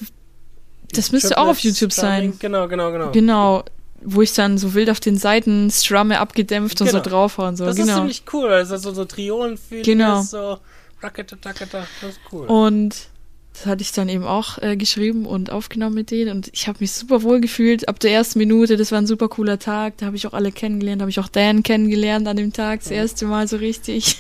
das 0.92 1.12
müsste 1.12 1.38
auch 1.38 1.48
auf 1.48 1.60
YouTube 1.60 1.94
sein. 1.94 2.34
Strumming, 2.34 2.40
Genau, 2.40 2.68
genau, 2.68 2.92
genau. 2.92 3.12
Genau, 3.12 3.64
wo 4.02 4.22
ich 4.22 4.34
dann 4.34 4.58
so 4.58 4.74
wild 4.74 4.90
auf 4.90 5.00
den 5.00 5.18
Seiten 5.18 5.72
strumme, 5.72 6.20
abgedämpft 6.20 6.82
und 6.82 6.88
so 6.88 6.98
Genau. 6.98 7.10
draufhaue 7.10 7.48
und 7.48 7.58
so. 7.58 7.66
Das 7.66 7.78
ist 7.78 7.86
genau. 7.86 8.00
ziemlich 8.00 8.24
cool, 8.34 8.50
weil 8.50 8.64
es 8.64 8.70
so, 8.70 8.94
so 8.94 9.06
Triolen-Feeling 9.06 9.84
Genau. 9.84 10.20
ist, 10.20 10.32
so 10.32 10.58
Racketa, 11.02 11.36
Tacketa, 11.38 11.86
das 12.02 12.12
ist 12.12 12.20
cool. 12.32 12.48
Und 12.48 13.08
das 13.54 13.66
hatte 13.68 13.82
ich 13.84 13.92
dann 13.92 14.10
eben 14.10 14.24
auch 14.24 14.58
äh, 14.58 14.76
geschrieben 14.76 15.26
und 15.26 15.52
aufgenommen 15.52 15.94
mit 15.94 16.10
denen 16.10 16.32
und 16.32 16.50
ich 16.54 16.68
habe 16.68 16.80
mich 16.82 16.92
super 16.92 17.22
wohl 17.22 17.40
gefühlt 17.40 17.88
ab 17.88 18.00
der 18.00 18.12
ersten 18.12 18.40
Minute. 18.40 18.78
Das 18.78 18.92
war 18.92 18.98
ein 18.98 19.06
super 19.06 19.30
cooler 19.30 19.60
Tag. 19.60 19.98
Da 19.98 20.08
habe 20.08 20.16
ich 20.16 20.26
auch 20.26 20.34
alle 20.34 20.52
kennengelernt, 20.52 21.02
habe 21.02 21.12
ich 21.12 21.20
auch 21.20 21.28
Dan 21.28 21.62
kennengelernt 21.62 22.28
an 22.28 22.36
dem 22.38 22.52
Tag, 22.52 22.80
das 22.80 22.90
erste 22.90 23.26
Mal 23.26 23.48
so 23.48 23.58
richtig. 23.58 24.18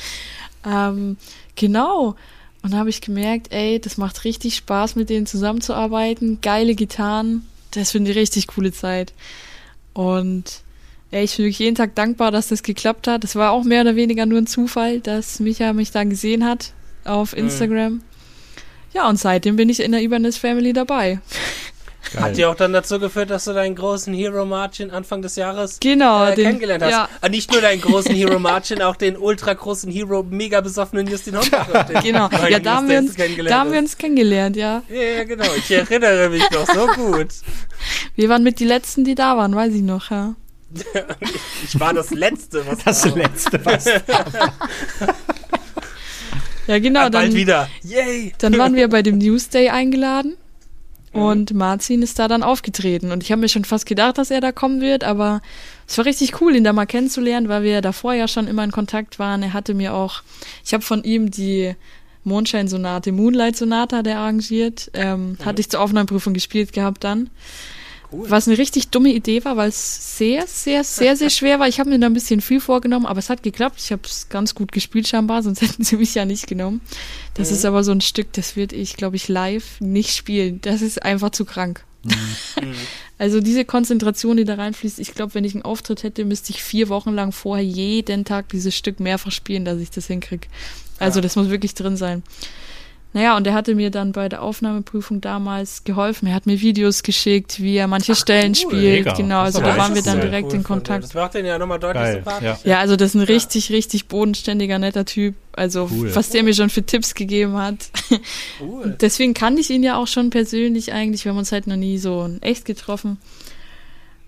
ähm, 0.66 1.16
genau. 1.56 2.16
Und 2.62 2.72
da 2.72 2.78
habe 2.78 2.90
ich 2.90 3.00
gemerkt, 3.00 3.52
ey, 3.52 3.78
das 3.78 3.98
macht 3.98 4.24
richtig 4.24 4.56
Spaß, 4.56 4.96
mit 4.96 5.10
denen 5.10 5.26
zusammenzuarbeiten. 5.26 6.38
Geile 6.40 6.74
Gitarren. 6.74 7.46
Das 7.72 7.90
finde 7.90 8.12
ich 8.12 8.16
richtig 8.16 8.46
coole 8.46 8.72
Zeit. 8.72 9.12
Und 9.92 10.62
ey, 11.10 11.24
ich 11.24 11.36
bin 11.36 11.44
wirklich 11.44 11.58
jeden 11.58 11.76
Tag 11.76 11.94
dankbar, 11.94 12.30
dass 12.30 12.48
das 12.48 12.62
geklappt 12.62 13.06
hat. 13.06 13.22
Das 13.22 13.36
war 13.36 13.52
auch 13.52 13.64
mehr 13.64 13.82
oder 13.82 13.96
weniger 13.96 14.26
nur 14.26 14.38
ein 14.38 14.46
Zufall, 14.46 15.00
dass 15.00 15.40
Micha 15.40 15.72
mich 15.72 15.90
da 15.90 16.04
gesehen 16.04 16.44
hat 16.44 16.72
auf 17.04 17.36
Instagram. 17.36 18.00
Ja, 18.94 19.08
und 19.08 19.18
seitdem 19.18 19.56
bin 19.56 19.68
ich 19.68 19.80
in 19.80 19.92
der 19.92 20.02
Ibanez 20.02 20.36
Family 20.36 20.72
dabei. 20.72 21.20
Hat 22.16 22.36
ja 22.38 22.48
auch 22.50 22.54
dann 22.54 22.72
dazu 22.72 22.98
geführt, 23.00 23.30
dass 23.30 23.44
du 23.44 23.52
deinen 23.54 23.74
großen 23.74 24.12
Hero 24.14 24.44
Margin 24.44 24.90
Anfang 24.90 25.22
des 25.22 25.36
Jahres 25.36 25.78
Genau, 25.80 26.26
äh, 26.26 26.34
den- 26.34 26.44
kennengelernt 26.46 26.84
hast. 26.84 26.90
ja. 26.90 27.08
Ah, 27.20 27.28
nicht 27.28 27.50
nur 27.50 27.60
deinen 27.60 27.80
großen 27.80 28.14
Hero 28.14 28.38
Margin, 28.38 28.82
auch 28.82 28.96
den 28.96 29.16
ultra 29.16 29.54
großen 29.54 29.90
Hero, 29.90 30.22
mega 30.22 30.60
besoffenen 30.60 31.06
Justin 31.06 31.36
Hoffmann. 31.38 31.62
Genau. 32.02 32.28
Ja, 32.48 32.58
da 32.60 32.76
haben 32.76 32.88
wir 32.88 32.98
uns, 32.98 33.14
da 33.16 33.58
haben 33.60 33.72
wir 33.72 33.78
uns 33.80 33.96
kennengelernt, 33.98 34.56
ja. 34.56 34.82
Ja, 34.88 35.02
ja, 35.02 35.24
genau. 35.24 35.46
Ich 35.56 35.70
erinnere 35.70 36.28
mich 36.30 36.48
noch 36.50 36.66
so 36.72 36.86
gut. 36.88 37.28
Wir 38.16 38.28
waren 38.28 38.42
mit 38.42 38.60
die 38.60 38.64
Letzten, 38.64 39.04
die 39.04 39.14
da 39.14 39.36
waren, 39.36 39.54
weiß 39.54 39.72
ich 39.74 39.82
noch, 39.82 40.10
ja. 40.10 40.34
Ich 41.64 41.78
war 41.80 41.92
das 41.94 42.10
Letzte, 42.10 42.64
was 42.66 42.78
Das 42.84 43.02
da 43.02 43.10
war. 43.10 43.16
letzte, 43.18 43.64
was. 43.64 43.84
Ja, 46.66 46.78
genau. 46.78 47.00
Ah, 47.00 47.08
bald 47.10 47.28
dann, 47.30 47.34
wieder. 47.34 47.68
Yay! 47.82 48.32
dann 48.38 48.56
waren 48.56 48.74
wir 48.74 48.88
bei 48.88 49.02
dem 49.02 49.18
Newsday 49.18 49.68
eingeladen. 49.68 50.36
Und 51.14 51.54
Marzin 51.54 52.02
ist 52.02 52.18
da 52.18 52.28
dann 52.28 52.42
aufgetreten. 52.42 53.12
Und 53.12 53.22
ich 53.22 53.30
habe 53.30 53.40
mir 53.40 53.48
schon 53.48 53.64
fast 53.64 53.86
gedacht, 53.86 54.18
dass 54.18 54.30
er 54.30 54.40
da 54.40 54.52
kommen 54.52 54.80
wird, 54.80 55.04
aber 55.04 55.40
es 55.86 55.96
war 55.96 56.04
richtig 56.04 56.40
cool, 56.40 56.56
ihn 56.56 56.64
da 56.64 56.72
mal 56.72 56.86
kennenzulernen, 56.86 57.48
weil 57.48 57.62
wir 57.62 57.80
davor 57.80 58.14
ja 58.14 58.28
schon 58.28 58.48
immer 58.48 58.64
in 58.64 58.72
Kontakt 58.72 59.18
waren. 59.18 59.42
Er 59.42 59.52
hatte 59.52 59.74
mir 59.74 59.94
auch, 59.94 60.22
ich 60.64 60.74
habe 60.74 60.82
von 60.82 61.04
ihm 61.04 61.30
die 61.30 61.74
Mondschein-Sonate, 62.24 63.12
Moonlight-Sonate 63.12 63.96
hat 63.98 64.06
er 64.06 64.18
arrangiert. 64.18 64.90
Ähm, 64.94 65.36
Hatte 65.44 65.60
ich 65.60 65.70
zur 65.70 65.80
Aufnahmeprüfung 65.80 66.34
gespielt 66.34 66.72
gehabt 66.72 67.04
dann. 67.04 67.30
Cool. 68.14 68.30
Was 68.30 68.46
eine 68.48 68.58
richtig 68.58 68.88
dumme 68.88 69.12
Idee 69.12 69.44
war, 69.44 69.56
weil 69.56 69.68
es 69.68 70.16
sehr, 70.18 70.46
sehr, 70.46 70.84
sehr, 70.84 71.16
sehr 71.16 71.30
schwer 71.38 71.58
war. 71.58 71.68
Ich 71.68 71.80
habe 71.80 71.90
mir 71.90 71.98
da 71.98 72.06
ein 72.06 72.14
bisschen 72.14 72.40
viel 72.40 72.60
vorgenommen, 72.60 73.06
aber 73.06 73.18
es 73.18 73.28
hat 73.30 73.42
geklappt. 73.42 73.80
Ich 73.82 73.90
habe 73.92 74.02
es 74.04 74.28
ganz 74.28 74.54
gut 74.54 74.72
gespielt 74.72 75.08
scheinbar, 75.08 75.42
sonst 75.42 75.60
hätten 75.62 75.82
sie 75.84 75.96
mich 75.96 76.14
ja 76.14 76.24
nicht 76.24 76.46
genommen. 76.46 76.80
Das 77.34 77.50
ist 77.50 77.64
aber 77.64 77.82
so 77.82 77.90
ein 77.92 78.00
Stück, 78.00 78.32
das 78.32 78.54
würde 78.56 78.76
ich, 78.76 78.96
glaube 78.96 79.16
ich, 79.16 79.28
live 79.28 79.80
nicht 79.80 80.14
spielen. 80.14 80.60
Das 80.62 80.82
ist 80.82 81.02
einfach 81.02 81.30
zu 81.30 81.44
krank. 81.44 81.84
Also 83.16 83.40
diese 83.40 83.64
Konzentration, 83.64 84.36
die 84.36 84.44
da 84.44 84.56
reinfließt, 84.56 84.98
ich 84.98 85.14
glaube, 85.14 85.34
wenn 85.34 85.44
ich 85.44 85.54
einen 85.54 85.62
Auftritt 85.62 86.02
hätte, 86.02 86.24
müsste 86.24 86.50
ich 86.50 86.64
vier 86.64 86.88
Wochen 86.88 87.12
lang 87.14 87.30
vorher 87.30 87.64
jeden 87.64 88.24
Tag 88.24 88.48
dieses 88.48 88.74
Stück 88.76 88.98
mehrfach 88.98 89.30
spielen, 89.30 89.64
dass 89.64 89.78
ich 89.78 89.90
das 89.90 90.08
hinkriege. 90.08 90.48
Also 90.98 91.18
Ja. 91.18 91.22
das 91.22 91.36
muss 91.36 91.48
wirklich 91.48 91.74
drin 91.74 91.96
sein. 91.96 92.24
Naja, 93.14 93.36
und 93.36 93.46
er 93.46 93.54
hatte 93.54 93.76
mir 93.76 93.92
dann 93.92 94.10
bei 94.10 94.28
der 94.28 94.42
Aufnahmeprüfung 94.42 95.20
damals 95.20 95.84
geholfen. 95.84 96.26
Er 96.26 96.34
hat 96.34 96.46
mir 96.46 96.60
Videos 96.60 97.04
geschickt, 97.04 97.62
wie 97.62 97.76
er 97.76 97.86
manche 97.86 98.16
Stellen 98.16 98.54
cool. 98.56 98.56
spielt. 98.56 99.04
Mega. 99.06 99.12
Genau, 99.14 99.40
also 99.42 99.60
da 99.60 99.76
waren 99.76 99.94
wir 99.94 100.02
dann 100.02 100.20
direkt 100.20 100.48
Cool 100.48 100.56
in. 100.56 100.62
Kontakt. 100.64 101.04
Das 101.04 101.14
macht 101.14 101.34
den 101.34 101.46
ja 101.46 101.56
nochmal 101.56 101.78
deutlich 101.78 102.02
Geil, 102.02 102.14
sympathischer. 102.16 102.58
Ja, 102.64 102.80
also 102.80 102.96
das 102.96 103.10
ist 103.10 103.14
ein 103.14 103.20
richtig, 103.22 103.70
richtig 103.70 104.08
bodenständiger, 104.08 104.80
netter 104.80 105.04
Typ. 105.04 105.36
Also 105.52 105.88
Cool. 105.92 106.12
was 106.12 106.30
der 106.30 106.42
mir 106.42 106.54
schon 106.54 106.70
für 106.70 106.82
Tipps 106.82 107.14
gegeben 107.14 107.56
hat. 107.56 107.76
Cool. 108.60 108.96
Deswegen 109.00 109.32
kannte 109.32 109.60
ich 109.60 109.70
ihn 109.70 109.84
ja 109.84 109.96
auch 109.96 110.08
schon 110.08 110.30
persönlich 110.30 110.92
eigentlich. 110.92 111.24
Wir 111.24 111.30
haben 111.30 111.38
uns 111.38 111.52
halt 111.52 111.68
noch 111.68 111.76
nie 111.76 111.98
so 111.98 112.24
in 112.24 112.42
echt 112.42 112.64
getroffen. 112.64 113.18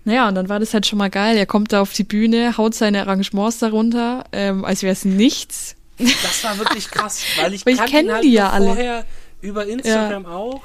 Naja, 0.05 0.29
und 0.29 0.35
dann 0.35 0.47
war 0.47 0.61
das 0.61 0.73
halt 0.73 0.85
schon 0.85 0.97
mal 0.97 1.09
geil. 1.09 1.35
Er 1.35 1.45
kommt 1.45 1.73
da 1.73 1.81
auf 1.81 1.91
die 1.91 2.05
Bühne, 2.05 2.57
haut 2.57 2.73
seine 2.73 3.01
Arrangements 3.01 3.59
darunter, 3.59 4.23
ähm, 4.31 4.63
als 4.63 4.81
wäre 4.81 4.93
es 4.93 5.03
nichts. 5.03 5.75
Das 5.97 6.43
war 6.43 6.57
wirklich 6.57 6.89
krass, 6.91 7.21
weil 7.41 7.53
ich, 7.53 7.65
ich 7.65 7.77
kannte 7.77 7.91
kenn 7.91 8.05
ihn 8.05 8.11
halt 8.13 8.23
die 8.23 8.33
ja 8.33 8.49
alle. 8.49 8.65
vorher 8.65 9.05
über 9.41 9.65
Instagram 9.65 10.25
auch. 10.25 10.61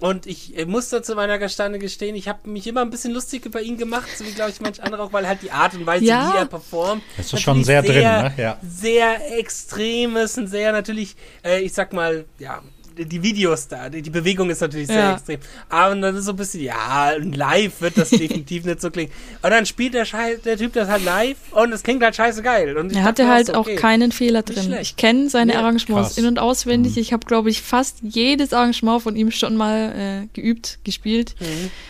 Und 0.00 0.26
ich 0.26 0.56
äh, 0.56 0.64
musste 0.64 1.02
zu 1.02 1.16
meiner 1.16 1.38
Gestande 1.38 1.80
gestehen, 1.80 2.14
ich 2.14 2.28
habe 2.28 2.48
mich 2.48 2.68
immer 2.68 2.82
ein 2.82 2.90
bisschen 2.90 3.12
lustig 3.12 3.44
über 3.46 3.60
ihn 3.60 3.76
gemacht, 3.76 4.06
so 4.16 4.24
wie 4.24 4.30
glaube 4.30 4.50
ich 4.50 4.60
manch 4.60 4.80
andere 4.80 5.02
auch, 5.02 5.12
weil 5.12 5.26
halt 5.26 5.42
die 5.42 5.50
Art 5.50 5.74
und 5.74 5.86
Weise, 5.86 6.04
Ja. 6.04 6.32
wie 6.32 6.36
er 6.38 6.46
performt, 6.46 7.02
Das 7.16 7.32
ist 7.32 7.40
schon 7.40 7.58
natürlich 7.62 7.66
sehr 7.66 7.82
drin, 7.82 8.02
ne? 8.02 8.32
Ja. 8.36 8.58
Sehr 8.62 9.38
extrem 9.38 10.16
ist 10.16 10.38
und 10.38 10.46
sehr 10.46 10.70
natürlich, 10.70 11.16
äh, 11.44 11.60
ich 11.62 11.72
sag 11.72 11.92
mal, 11.92 12.26
ja, 12.38 12.62
die 13.04 13.22
Videos 13.22 13.68
da, 13.68 13.88
die, 13.88 14.02
die 14.02 14.10
Bewegung 14.10 14.50
ist 14.50 14.60
natürlich 14.60 14.86
sehr 14.88 14.96
Ja. 14.98 15.12
extrem. 15.14 15.40
Aber 15.68 15.94
dann 15.94 16.16
ist 16.16 16.24
so 16.24 16.32
ein 16.32 16.36
bisschen, 16.36 16.62
ja, 16.62 17.12
live 17.12 17.80
wird 17.80 17.96
das 17.98 18.10
definitiv 18.10 18.64
nicht 18.64 18.80
so 18.80 18.90
klingen. 18.90 19.12
Und 19.42 19.50
dann 19.50 19.66
spielt 19.66 19.94
der, 19.94 20.04
Schei 20.04 20.36
der 20.44 20.56
Typ 20.56 20.72
das 20.72 20.88
halt 20.88 21.04
live 21.04 21.36
und 21.52 21.72
es 21.72 21.82
klingt 21.82 22.02
halt 22.02 22.14
scheiße 22.16 22.42
geil. 22.42 22.76
Und 22.76 22.92
Er 22.94 23.02
hatte 23.04 23.28
halt 23.28 23.46
so, 23.48 23.54
auch 23.54 23.60
okay. 23.60 23.76
keinen 23.76 24.12
Fehler 24.12 24.42
drin. 24.42 24.74
Ich 24.80 24.96
kenne 24.96 25.28
seine 25.30 25.54
Ja, 25.54 25.60
Arrangements 25.60 26.08
krass. 26.10 26.18
in- 26.18 26.26
und 26.26 26.38
auswendig. 26.38 26.96
Mhm. 26.96 27.02
Ich 27.02 27.12
habe, 27.12 27.26
glaube 27.26 27.50
ich, 27.50 27.62
fast 27.62 27.98
jedes 28.02 28.52
Arrangement 28.52 29.02
von 29.02 29.16
ihm 29.16 29.30
schon 29.30 29.56
mal 29.56 29.92
äh, 30.24 30.26
geübt, 30.32 30.78
gespielt. 30.84 31.34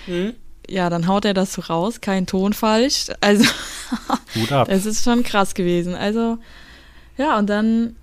Mhm. 0.06 0.34
Ja, 0.70 0.90
dann 0.90 1.06
haut 1.06 1.24
er 1.24 1.32
das 1.32 1.54
so 1.54 1.62
raus, 1.62 2.02
kein 2.02 2.26
Ton 2.26 2.52
falsch. 2.52 3.06
Also 3.22 3.44
Gut 4.34 4.52
ab. 4.52 4.68
Das 4.70 4.84
ist 4.84 5.02
schon 5.02 5.22
krass 5.22 5.54
gewesen. 5.54 5.94
Also, 5.94 6.36
ja, 7.16 7.38
und 7.38 7.48
dann 7.48 7.96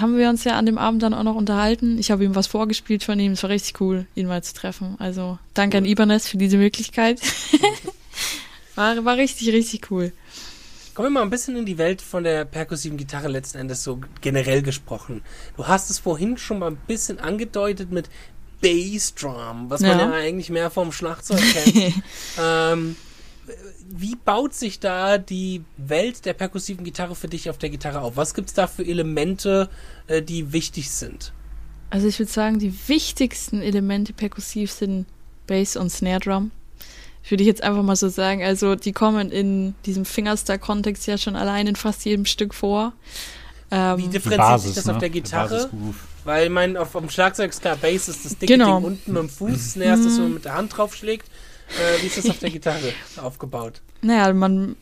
haben 0.00 0.16
wir 0.16 0.28
uns 0.28 0.44
ja 0.44 0.56
an 0.58 0.66
dem 0.66 0.78
Abend 0.78 1.02
dann 1.02 1.14
auch 1.14 1.22
noch 1.22 1.34
unterhalten. 1.34 1.98
Ich 1.98 2.10
habe 2.10 2.24
ihm 2.24 2.34
was 2.34 2.46
vorgespielt 2.46 3.04
von 3.04 3.18
ihm. 3.18 3.32
Es 3.32 3.42
war 3.42 3.50
richtig 3.50 3.80
cool, 3.80 4.06
ihn 4.14 4.26
mal 4.26 4.42
zu 4.42 4.54
treffen. 4.54 4.96
Also, 4.98 5.38
danke 5.54 5.78
an 5.78 5.84
Ibanez 5.84 6.28
für 6.28 6.36
diese 6.36 6.56
Möglichkeit. 6.58 7.20
war, 8.74 9.04
war 9.04 9.16
richtig, 9.16 9.48
richtig 9.52 9.90
cool. 9.90 10.12
Kommen 10.94 11.08
wir 11.08 11.20
mal 11.20 11.22
ein 11.22 11.30
bisschen 11.30 11.56
in 11.56 11.66
die 11.66 11.76
Welt 11.78 12.00
von 12.00 12.24
der 12.24 12.44
perkussiven 12.46 12.96
Gitarre 12.96 13.28
letzten 13.28 13.58
Endes 13.58 13.84
so 13.84 14.00
generell 14.22 14.62
gesprochen. 14.62 15.22
Du 15.56 15.66
hast 15.66 15.90
es 15.90 15.98
vorhin 15.98 16.38
schon 16.38 16.58
mal 16.58 16.70
ein 16.70 16.78
bisschen 16.86 17.18
angedeutet 17.18 17.90
mit 17.92 18.08
Bassdrum, 18.62 19.68
was 19.68 19.82
man 19.82 19.98
Ja. 19.98 20.08
ja 20.08 20.12
eigentlich 20.12 20.48
mehr 20.48 20.70
vom 20.70 20.92
Schlagzeug 20.92 21.40
kennt. 21.52 21.94
ähm, 22.42 22.96
wie 23.98 24.16
baut 24.16 24.54
sich 24.54 24.80
da 24.80 25.18
die 25.18 25.62
Welt 25.76 26.24
der 26.24 26.34
perkussiven 26.34 26.84
Gitarre 26.84 27.14
für 27.14 27.28
dich 27.28 27.50
auf 27.50 27.58
der 27.58 27.70
Gitarre 27.70 28.00
auf? 28.00 28.16
Was 28.16 28.34
gibt's 28.34 28.54
da 28.54 28.66
für 28.66 28.84
Elemente, 28.84 29.68
äh, 30.06 30.22
die 30.22 30.52
wichtig 30.52 30.90
sind? 30.90 31.32
Also, 31.90 32.08
ich 32.08 32.18
würde 32.18 32.32
sagen, 32.32 32.58
die 32.58 32.74
wichtigsten 32.88 33.62
Elemente 33.62 34.12
perkussiv 34.12 34.70
sind 34.72 35.06
Bass 35.46 35.76
und 35.76 35.90
Snare 35.90 36.20
Drum. 36.20 36.50
Würde 37.28 37.42
ich 37.42 37.48
jetzt 37.48 37.62
einfach 37.62 37.82
mal 37.82 37.96
so 37.96 38.08
sagen. 38.08 38.42
Also, 38.42 38.74
die 38.74 38.92
kommen 38.92 39.30
in 39.30 39.74
diesem 39.84 40.04
Fingerstyle-Kontext 40.04 41.06
ja 41.06 41.18
schon 41.18 41.36
allein 41.36 41.66
in 41.66 41.76
fast 41.76 42.04
jedem 42.04 42.24
Stück 42.24 42.54
vor. 42.54 42.92
Ähm, 43.70 43.98
Wie 43.98 44.08
differenziert 44.08 44.38
Basis, 44.38 44.66
sich 44.66 44.74
das 44.76 44.86
ne? 44.86 44.92
auf 44.94 44.98
der 44.98 45.10
Gitarre? 45.10 45.70
Weil 46.24 46.46
ich 46.46 46.52
meine, 46.52 46.80
auf 46.80 46.92
dem 46.92 47.08
Schlagzeug 47.08 47.50
ist 47.50 47.60
klar, 47.60 47.76
Bass 47.76 48.08
ist 48.08 48.24
das 48.24 48.38
dicke 48.38 48.52
Genau. 48.52 48.78
Ding 48.78 48.86
unten 48.86 49.12
mit 49.12 49.22
dem 49.22 49.28
Fuß, 49.28 49.72
Snare 49.72 49.94
ist 49.94 50.04
das, 50.04 50.16
wo 50.18 50.22
man 50.22 50.34
mit 50.34 50.44
der 50.44 50.54
Hand 50.54 50.76
draufschlägt. 50.76 51.28
Äh, 51.68 52.02
wie 52.02 52.06
ist 52.06 52.18
das 52.18 52.30
auf 52.30 52.38
der 52.38 52.50
Gitarre 52.50 52.92
aufgebaut? 53.16 53.80
Naja, 54.02 54.32
man 54.32 54.76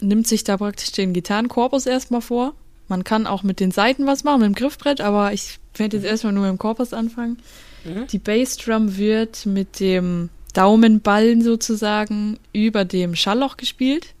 nimmt 0.00 0.26
sich 0.26 0.44
da 0.44 0.56
praktisch 0.56 0.92
den 0.92 1.12
Gitarrenkorpus 1.12 1.86
erstmal 1.86 2.22
vor. 2.22 2.54
Man 2.88 3.04
kann 3.04 3.26
auch 3.26 3.42
mit 3.42 3.60
den 3.60 3.70
Seiten 3.70 4.06
was 4.06 4.24
machen, 4.24 4.40
mit 4.40 4.48
dem 4.48 4.54
Griffbrett, 4.54 5.00
aber 5.00 5.32
ich 5.32 5.58
werde 5.74 5.96
jetzt 5.96 6.06
erstmal 6.06 6.32
nur 6.32 6.42
mit 6.42 6.50
dem 6.50 6.58
Korpus 6.58 6.92
anfangen. 6.92 7.38
Mhm. 7.84 8.06
Die 8.08 8.18
Bassdrum 8.18 8.96
wird 8.96 9.46
mit 9.46 9.80
dem 9.80 10.28
Daumenballen 10.54 11.42
sozusagen 11.42 12.38
über 12.52 12.84
dem 12.84 13.14
Schallloch 13.14 13.56
gespielt. 13.56 14.14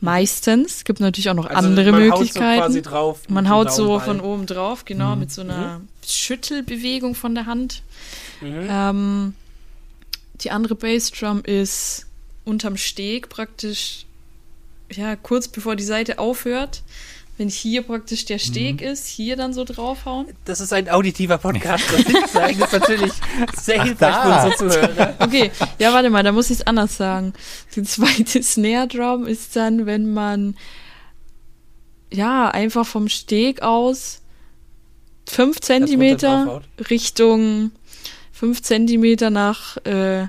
Meistens. 0.00 0.84
Gibt 0.84 1.00
natürlich 1.00 1.30
auch 1.30 1.34
noch 1.34 1.46
andere 1.46 1.80
Also 1.80 1.92
man 1.92 2.00
Möglichkeiten. 2.02 2.44
Haut 2.44 2.56
so 2.56 2.72
quasi 2.72 2.82
drauf 2.82 3.28
man 3.28 3.48
haut 3.48 3.72
so 3.72 3.98
von 3.98 4.20
oben 4.20 4.46
drauf, 4.46 4.84
genau, 4.84 5.16
mit 5.16 5.32
so 5.32 5.40
einer 5.42 5.80
Schüttelbewegung 6.06 7.14
von 7.14 7.34
der 7.34 7.46
Hand. 7.46 7.82
Mhm. 8.40 8.66
Ähm, 8.68 9.34
die 10.40 10.50
andere 10.50 10.74
Bassdrum 10.74 11.42
ist 11.42 12.06
unterm 12.44 12.76
Steg 12.76 13.28
praktisch, 13.28 14.06
ja, 14.90 15.16
kurz 15.16 15.48
bevor 15.48 15.76
die 15.76 15.84
Seite 15.84 16.18
aufhört. 16.18 16.82
Wenn 17.38 17.50
hier 17.50 17.82
praktisch 17.82 18.24
der 18.24 18.38
Steg 18.38 18.80
ist, 18.80 19.06
hier 19.06 19.36
dann 19.36 19.52
so 19.52 19.64
draufhauen. 19.64 20.26
Das 20.46 20.60
ist 20.60 20.72
ein 20.72 20.88
auditiver 20.88 21.36
Podcast. 21.36 21.84
Das 21.92 22.06
nicht 22.06 22.28
zeigen 22.28 22.62
ist 22.62 22.72
natürlich 22.72 23.12
sehr 23.54 23.82
hilfreich 23.82 24.14
für 24.14 24.46
unsere 24.46 24.56
Zuhörer. 24.56 25.14
Okay, 25.18 25.50
ja, 25.78 25.92
warte 25.92 26.08
mal, 26.08 26.22
da 26.22 26.32
muss 26.32 26.48
ich 26.48 26.60
es 26.60 26.66
anders 26.66 26.96
sagen. 26.96 27.34
Die 27.74 27.82
zweite 27.82 28.42
Snare 28.42 28.88
Drum 28.88 29.26
ist 29.26 29.54
dann, 29.54 29.84
wenn 29.84 30.14
man 30.14 30.56
ja 32.10 32.48
einfach 32.48 32.86
vom 32.86 33.08
Steg 33.08 33.60
aus 33.60 34.22
fünf 35.28 35.60
Zentimeter 35.60 36.62
Richtung 36.88 37.70
fünf 38.38 38.62
Zentimeter 38.62 39.30
nach 39.30 39.76
äh, 39.84 40.26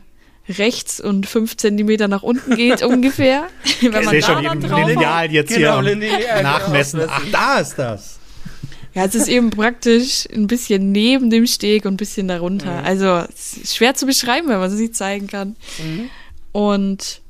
rechts 0.50 1.02
und 1.02 1.26
fünf 1.28 1.58
Zentimeter 1.58 2.08
nach 2.08 2.24
unten 2.24 2.56
geht 2.56 2.82
ungefähr. 2.84 3.48
Wenn 3.82 3.92
man 3.92 4.04
ich 4.04 4.10
sehe 4.10 4.24
schon 4.24 4.44
eben 4.46 4.62
Lineal 4.62 5.32
jetzt 5.32 5.54
Genau, 5.54 5.82
hier 5.82 5.94
lineal, 5.96 6.20
genau, 6.22 6.42
nachmessen. 6.42 7.02
Ach, 7.08 7.24
ist- 7.24 7.34
da 7.34 7.60
ist 7.60 7.76
das. 7.76 8.20
Ja, 8.94 9.06
es 9.06 9.14
ist 9.14 9.28
eben 9.28 9.50
praktisch 9.52 10.26
ein 10.34 10.48
bisschen 10.48 10.92
neben 10.92 11.30
dem 11.30 11.46
Steg 11.46 11.86
und 11.86 11.94
ein 11.96 11.98
bisschen 11.98 12.28
darunter. 12.30 12.84
Also 12.84 13.26
es 13.32 13.56
ist 13.58 13.76
schwer 13.76 13.94
zu 13.94 14.08
beschreiben, 14.08 14.48
wenn 14.48 14.58
man 14.58 14.72
es 14.72 14.80
nicht 14.80 14.96
zeigen 14.96 15.28
kann. 15.28 15.56
Und 16.52 17.22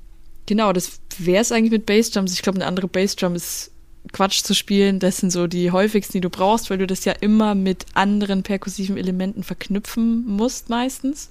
genau, 0.45 0.71
das 0.71 0.99
wäre 1.17 1.41
es 1.41 1.51
eigentlich 1.51 1.71
mit 1.71 1.85
Bassdrums. 1.85 2.31
Ich 2.33 2.41
glaube, 2.41 2.57
eine 2.57 2.67
andere 2.67 2.87
Bassdrum 2.87 3.35
ist 3.35 3.71
Quatsch 4.13 4.43
zu 4.43 4.53
spielen. 4.53 4.99
Das 4.99 5.17
sind 5.17 5.31
so 5.31 5.47
die 5.47 5.71
häufigsten, 5.71 6.13
die 6.13 6.21
du 6.21 6.29
brauchst, 6.29 6.69
weil 6.69 6.77
du 6.77 6.87
das 6.87 7.05
ja 7.05 7.13
immer 7.13 7.55
mit 7.55 7.85
anderen 7.93 8.43
perkussiven 8.43 8.97
Elementen 8.97 9.43
verknüpfen 9.43 10.25
musst 10.25 10.69
meistens. 10.69 11.29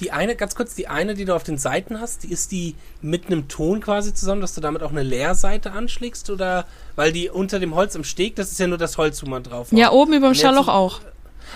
Die 0.00 0.12
eine, 0.12 0.36
ganz 0.36 0.54
kurz, 0.54 0.76
die 0.76 0.86
eine, 0.86 1.14
die 1.14 1.24
du 1.24 1.34
auf 1.34 1.42
den 1.42 1.58
Seiten 1.58 2.00
hast, 2.00 2.22
die 2.22 2.28
ist 2.30 2.52
die 2.52 2.76
mit 3.02 3.26
einem 3.26 3.48
Ton 3.48 3.80
quasi 3.80 4.14
zusammen, 4.14 4.40
dass 4.40 4.54
du 4.54 4.60
damit 4.60 4.82
auch 4.84 4.92
eine 4.92 5.02
Leerseite 5.02 5.72
anschlägst 5.72 6.30
oder 6.30 6.66
weil 6.94 7.10
die 7.10 7.28
unter 7.30 7.58
dem 7.58 7.74
Holz 7.74 7.96
im 7.96 8.04
Steg, 8.04 8.36
das 8.36 8.52
ist 8.52 8.60
ja 8.60 8.68
nur 8.68 8.78
das 8.78 8.96
Holz, 8.96 9.20
wo 9.24 9.28
man 9.28 9.42
drauf 9.42 9.68
Ja, 9.72 9.90
oben 9.90 10.12
über 10.12 10.28
dem 10.28 10.34
Schalloch 10.34 10.68
auch. 10.68 11.00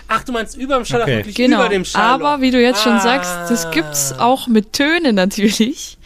Ach, 0.09 0.25
du 0.25 0.33
meinst 0.33 0.57
über 0.57 0.75
dem 0.77 0.85
Schalloch, 0.85 1.05
Okay. 1.05 1.19
wirklich 1.19 1.37
Genau. 1.37 1.61
über 1.61 1.69
dem 1.69 1.85
Schalloch. 1.85 2.27
Aber 2.27 2.41
wie 2.43 2.51
du 2.51 2.61
jetzt 2.61 2.83
schon 2.83 2.95
Ah. 2.95 3.01
sagst, 3.01 3.31
das 3.49 3.71
gibt's 3.71 4.13
auch 4.13 4.49
mit 4.49 4.73
Tönen 4.73 5.15
natürlich. 5.15 5.99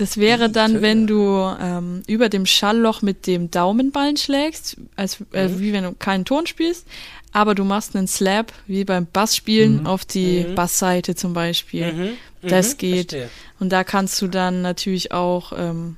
Das 0.00 0.16
wäre 0.16 0.48
dann, 0.48 0.80
wenn 0.80 1.06
du 1.06 1.54
ähm, 1.60 2.02
über 2.06 2.30
dem 2.30 2.46
Schallloch 2.46 3.02
mit 3.02 3.26
dem 3.26 3.50
Daumenballen 3.50 4.16
schlägst, 4.16 4.78
als 4.96 5.18
äh, 5.32 5.48
Mhm. 5.48 5.60
wie 5.60 5.72
wenn 5.74 5.84
du 5.84 5.92
keinen 5.92 6.24
Ton 6.24 6.46
spielst, 6.46 6.86
aber 7.32 7.54
du 7.54 7.64
machst 7.64 7.94
einen 7.94 8.08
Slap 8.08 8.50
wie 8.66 8.84
beim 8.84 9.04
Bassspielen 9.06 9.86
auf 9.86 10.06
die 10.06 10.44
Mhm. 10.48 10.54
Bassseite 10.54 11.14
zum 11.14 11.34
Beispiel. 11.34 11.92
Mhm, 11.92 12.48
Das 12.48 12.72
mhm, 12.72 12.78
geht. 12.78 13.10
verstehe. 13.10 13.30
Und 13.58 13.70
da 13.70 13.84
kannst 13.84 14.22
du 14.22 14.28
dann 14.28 14.62
natürlich 14.62 15.12
auch 15.12 15.52
ähm, 15.54 15.96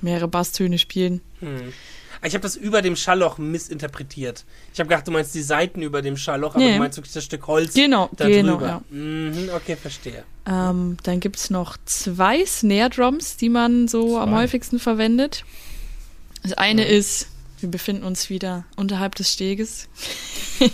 mehrere 0.00 0.28
Basstöne 0.28 0.78
spielen. 0.78 1.20
Hm. 2.20 2.26
Ich 2.28 2.34
habe 2.34 2.42
das 2.42 2.56
über 2.56 2.82
dem 2.82 2.96
Schallloch 2.96 3.38
missinterpretiert. 3.38 4.44
Ich 4.72 4.80
habe 4.80 4.88
gedacht, 4.88 5.06
du 5.06 5.12
meinst 5.12 5.34
die 5.34 5.42
Seiten 5.42 5.82
über 5.82 6.02
dem 6.02 6.16
Schallloch, 6.16 6.54
aber 6.54 6.64
Nee. 6.64 6.72
du 6.74 6.78
meinst 6.78 6.98
wirklich 6.98 7.14
das 7.14 7.24
Stück 7.24 7.46
Holz 7.46 7.74
Genau, 7.74 8.08
da 8.16 8.26
genau, 8.28 8.54
drüber. 8.54 8.66
ja. 8.66 8.82
Mhm, 8.90 9.50
okay, 9.54 9.76
verstehe. 9.76 10.24
Ähm, 10.46 10.96
dann 11.02 11.20
gibt's 11.20 11.50
noch 11.50 11.76
zwei 11.84 12.44
Snare 12.46 12.90
Drums, 12.90 13.36
die 13.36 13.48
man 13.48 13.86
so 13.88 14.18
am 14.18 14.30
Zwei. 14.30 14.38
häufigsten 14.42 14.78
verwendet. 14.78 15.44
Das 16.42 16.52
eine 16.54 16.86
ist, 16.86 17.28
wir 17.60 17.68
befinden 17.70 18.04
uns 18.04 18.30
wieder 18.30 18.64
unterhalb 18.76 19.14
des 19.16 19.32
Steges, 19.32 19.88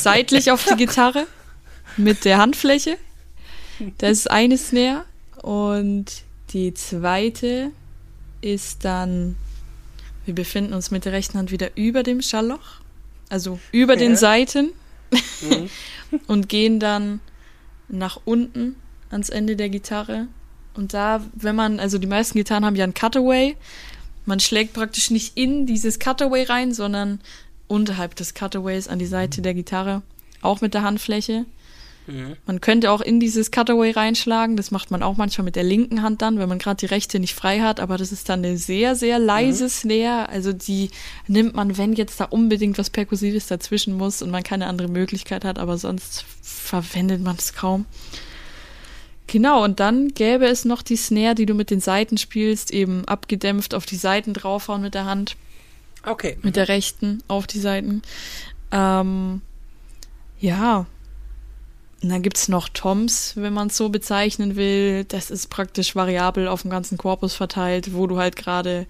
seitlich 0.00 0.50
auf 0.50 0.64
die 0.64 0.76
Gitarre 0.76 1.26
mit 1.96 2.24
der 2.24 2.38
Handfläche. 2.38 2.96
Das 3.98 4.10
ist 4.12 4.30
eine 4.30 4.58
Snare. 4.58 5.04
Und 5.42 6.06
die 6.52 6.74
zweite 6.74 7.70
ist 8.40 8.84
dann, 8.84 9.36
wir 10.28 10.34
befinden 10.34 10.72
uns 10.72 10.92
mit 10.92 11.04
der 11.04 11.12
rechten 11.12 11.38
Hand 11.38 11.50
wieder 11.50 11.76
über 11.76 12.04
dem 12.04 12.22
Schallloch, 12.22 12.80
also 13.28 13.58
über 13.72 13.96
den 13.96 14.12
Ja. 14.12 14.16
Seiten 14.18 14.72
Mhm. 15.10 15.70
und 16.26 16.48
gehen 16.48 16.80
dann 16.80 17.20
nach 17.88 18.20
unten 18.24 18.76
ans 19.10 19.28
Ende 19.30 19.56
der 19.56 19.68
Gitarre. 19.68 20.28
Und 20.74 20.94
da, 20.94 21.24
wenn 21.34 21.56
man, 21.56 21.80
also 21.80 21.98
die 21.98 22.06
meisten 22.06 22.38
Gitarren 22.38 22.64
haben 22.64 22.76
ja 22.76 22.84
einen 22.84 22.94
Cutaway. 22.94 23.56
Man 24.26 24.40
schlägt 24.40 24.74
praktisch 24.74 25.10
nicht 25.10 25.36
in 25.36 25.66
dieses 25.66 25.98
Cutaway 25.98 26.44
rein, 26.44 26.72
sondern 26.72 27.20
unterhalb 27.66 28.14
des 28.16 28.34
Cutaways 28.34 28.88
an 28.88 28.98
die 28.98 29.06
Seite 29.06 29.42
der 29.42 29.54
Gitarre. 29.54 30.02
Auch 30.42 30.60
mit 30.60 30.74
der 30.74 30.82
Handfläche. 30.82 31.46
Mhm. 32.08 32.36
Man 32.46 32.60
könnte 32.60 32.90
auch 32.90 33.02
in 33.02 33.20
dieses 33.20 33.50
Cutaway 33.50 33.90
reinschlagen. 33.90 34.56
Das 34.56 34.70
macht 34.70 34.90
man 34.90 35.02
auch 35.02 35.16
manchmal 35.16 35.44
mit 35.44 35.56
der 35.56 35.62
linken 35.62 36.02
Hand 36.02 36.22
dann, 36.22 36.38
wenn 36.38 36.48
man 36.48 36.58
gerade 36.58 36.78
die 36.78 36.86
rechte 36.86 37.20
nicht 37.20 37.34
frei 37.34 37.60
hat. 37.60 37.80
Aber 37.80 37.98
das 37.98 38.12
ist 38.12 38.28
dann 38.28 38.40
eine 38.44 38.56
sehr, 38.56 38.96
sehr 38.96 39.18
leise 39.18 39.68
Snare. 39.68 40.28
Also 40.30 40.52
die 40.52 40.90
nimmt 41.26 41.54
man, 41.54 41.76
wenn 41.76 41.92
jetzt 41.92 42.18
da 42.18 42.24
unbedingt 42.24 42.78
was 42.78 42.90
Perkussives 42.90 43.46
dazwischen 43.46 43.94
muss 43.94 44.22
und 44.22 44.30
man 44.30 44.42
keine 44.42 44.66
andere 44.66 44.88
Möglichkeit 44.88 45.44
hat. 45.44 45.58
Aber 45.58 45.76
sonst 45.76 46.24
verwendet 46.42 47.22
man 47.22 47.36
es 47.36 47.52
kaum. 47.52 47.84
Genau, 49.26 49.62
und 49.62 49.78
dann 49.78 50.08
gäbe 50.08 50.46
es 50.46 50.64
noch 50.64 50.80
die 50.80 50.96
Snare, 50.96 51.34
die 51.34 51.44
du 51.44 51.52
mit 51.52 51.70
den 51.70 51.80
Seiten 51.80 52.16
spielst, 52.16 52.70
eben 52.72 53.04
abgedämpft 53.04 53.74
auf 53.74 53.84
die 53.84 53.96
Seiten 53.96 54.32
draufhauen 54.32 54.80
mit 54.80 54.94
der 54.94 55.04
Hand 55.04 55.36
Okay. 56.06 56.38
mit 56.42 56.56
der 56.56 56.68
rechten 56.68 57.22
auf 57.28 57.46
die 57.46 57.58
Seiten. 57.58 58.00
Ähm, 58.72 59.42
ja. 60.40 60.86
Und 62.02 62.10
dann 62.10 62.22
gibt's 62.22 62.48
noch 62.48 62.68
Toms, 62.68 63.32
wenn 63.34 63.52
man 63.52 63.68
es 63.68 63.76
so 63.76 63.88
bezeichnen 63.88 64.54
will. 64.54 65.04
Das 65.04 65.30
ist 65.30 65.48
praktisch 65.50 65.96
variabel 65.96 66.46
auf 66.46 66.62
dem 66.62 66.70
ganzen 66.70 66.96
Korpus 66.96 67.34
verteilt, 67.34 67.92
wo 67.92 68.06
du 68.06 68.18
halt 68.18 68.36
gerade 68.36 68.86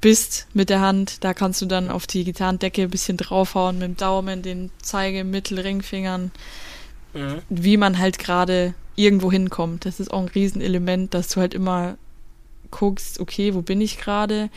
bist 0.00 0.46
mit 0.54 0.70
der 0.70 0.80
Hand. 0.80 1.24
Da 1.24 1.34
kannst 1.34 1.60
du 1.60 1.66
dann 1.66 1.90
auf 1.90 2.06
die 2.06 2.24
Gitarrendecke 2.24 2.82
ein 2.82 2.90
bisschen 2.90 3.16
draufhauen 3.16 3.78
mit 3.78 3.88
dem 3.88 3.96
Daumen, 3.96 4.42
den 4.42 4.70
Zeige-, 4.80 5.24
Mittel-, 5.24 5.58
Ringfingern, 5.60 6.30
Mhm. 7.12 7.42
wie 7.48 7.76
man 7.76 7.98
halt 7.98 8.20
gerade 8.20 8.74
irgendwo 8.94 9.32
hinkommt. 9.32 9.84
Das 9.84 9.98
ist 9.98 10.12
auch 10.12 10.20
ein 10.20 10.28
Riesenelement, 10.28 11.12
dass 11.12 11.28
du 11.28 11.40
halt 11.40 11.54
immer 11.54 11.96
guckst, 12.70 13.18
okay, 13.18 13.54
wo 13.54 13.62
bin 13.62 13.80
ich 13.80 13.98
gerade? 13.98 14.48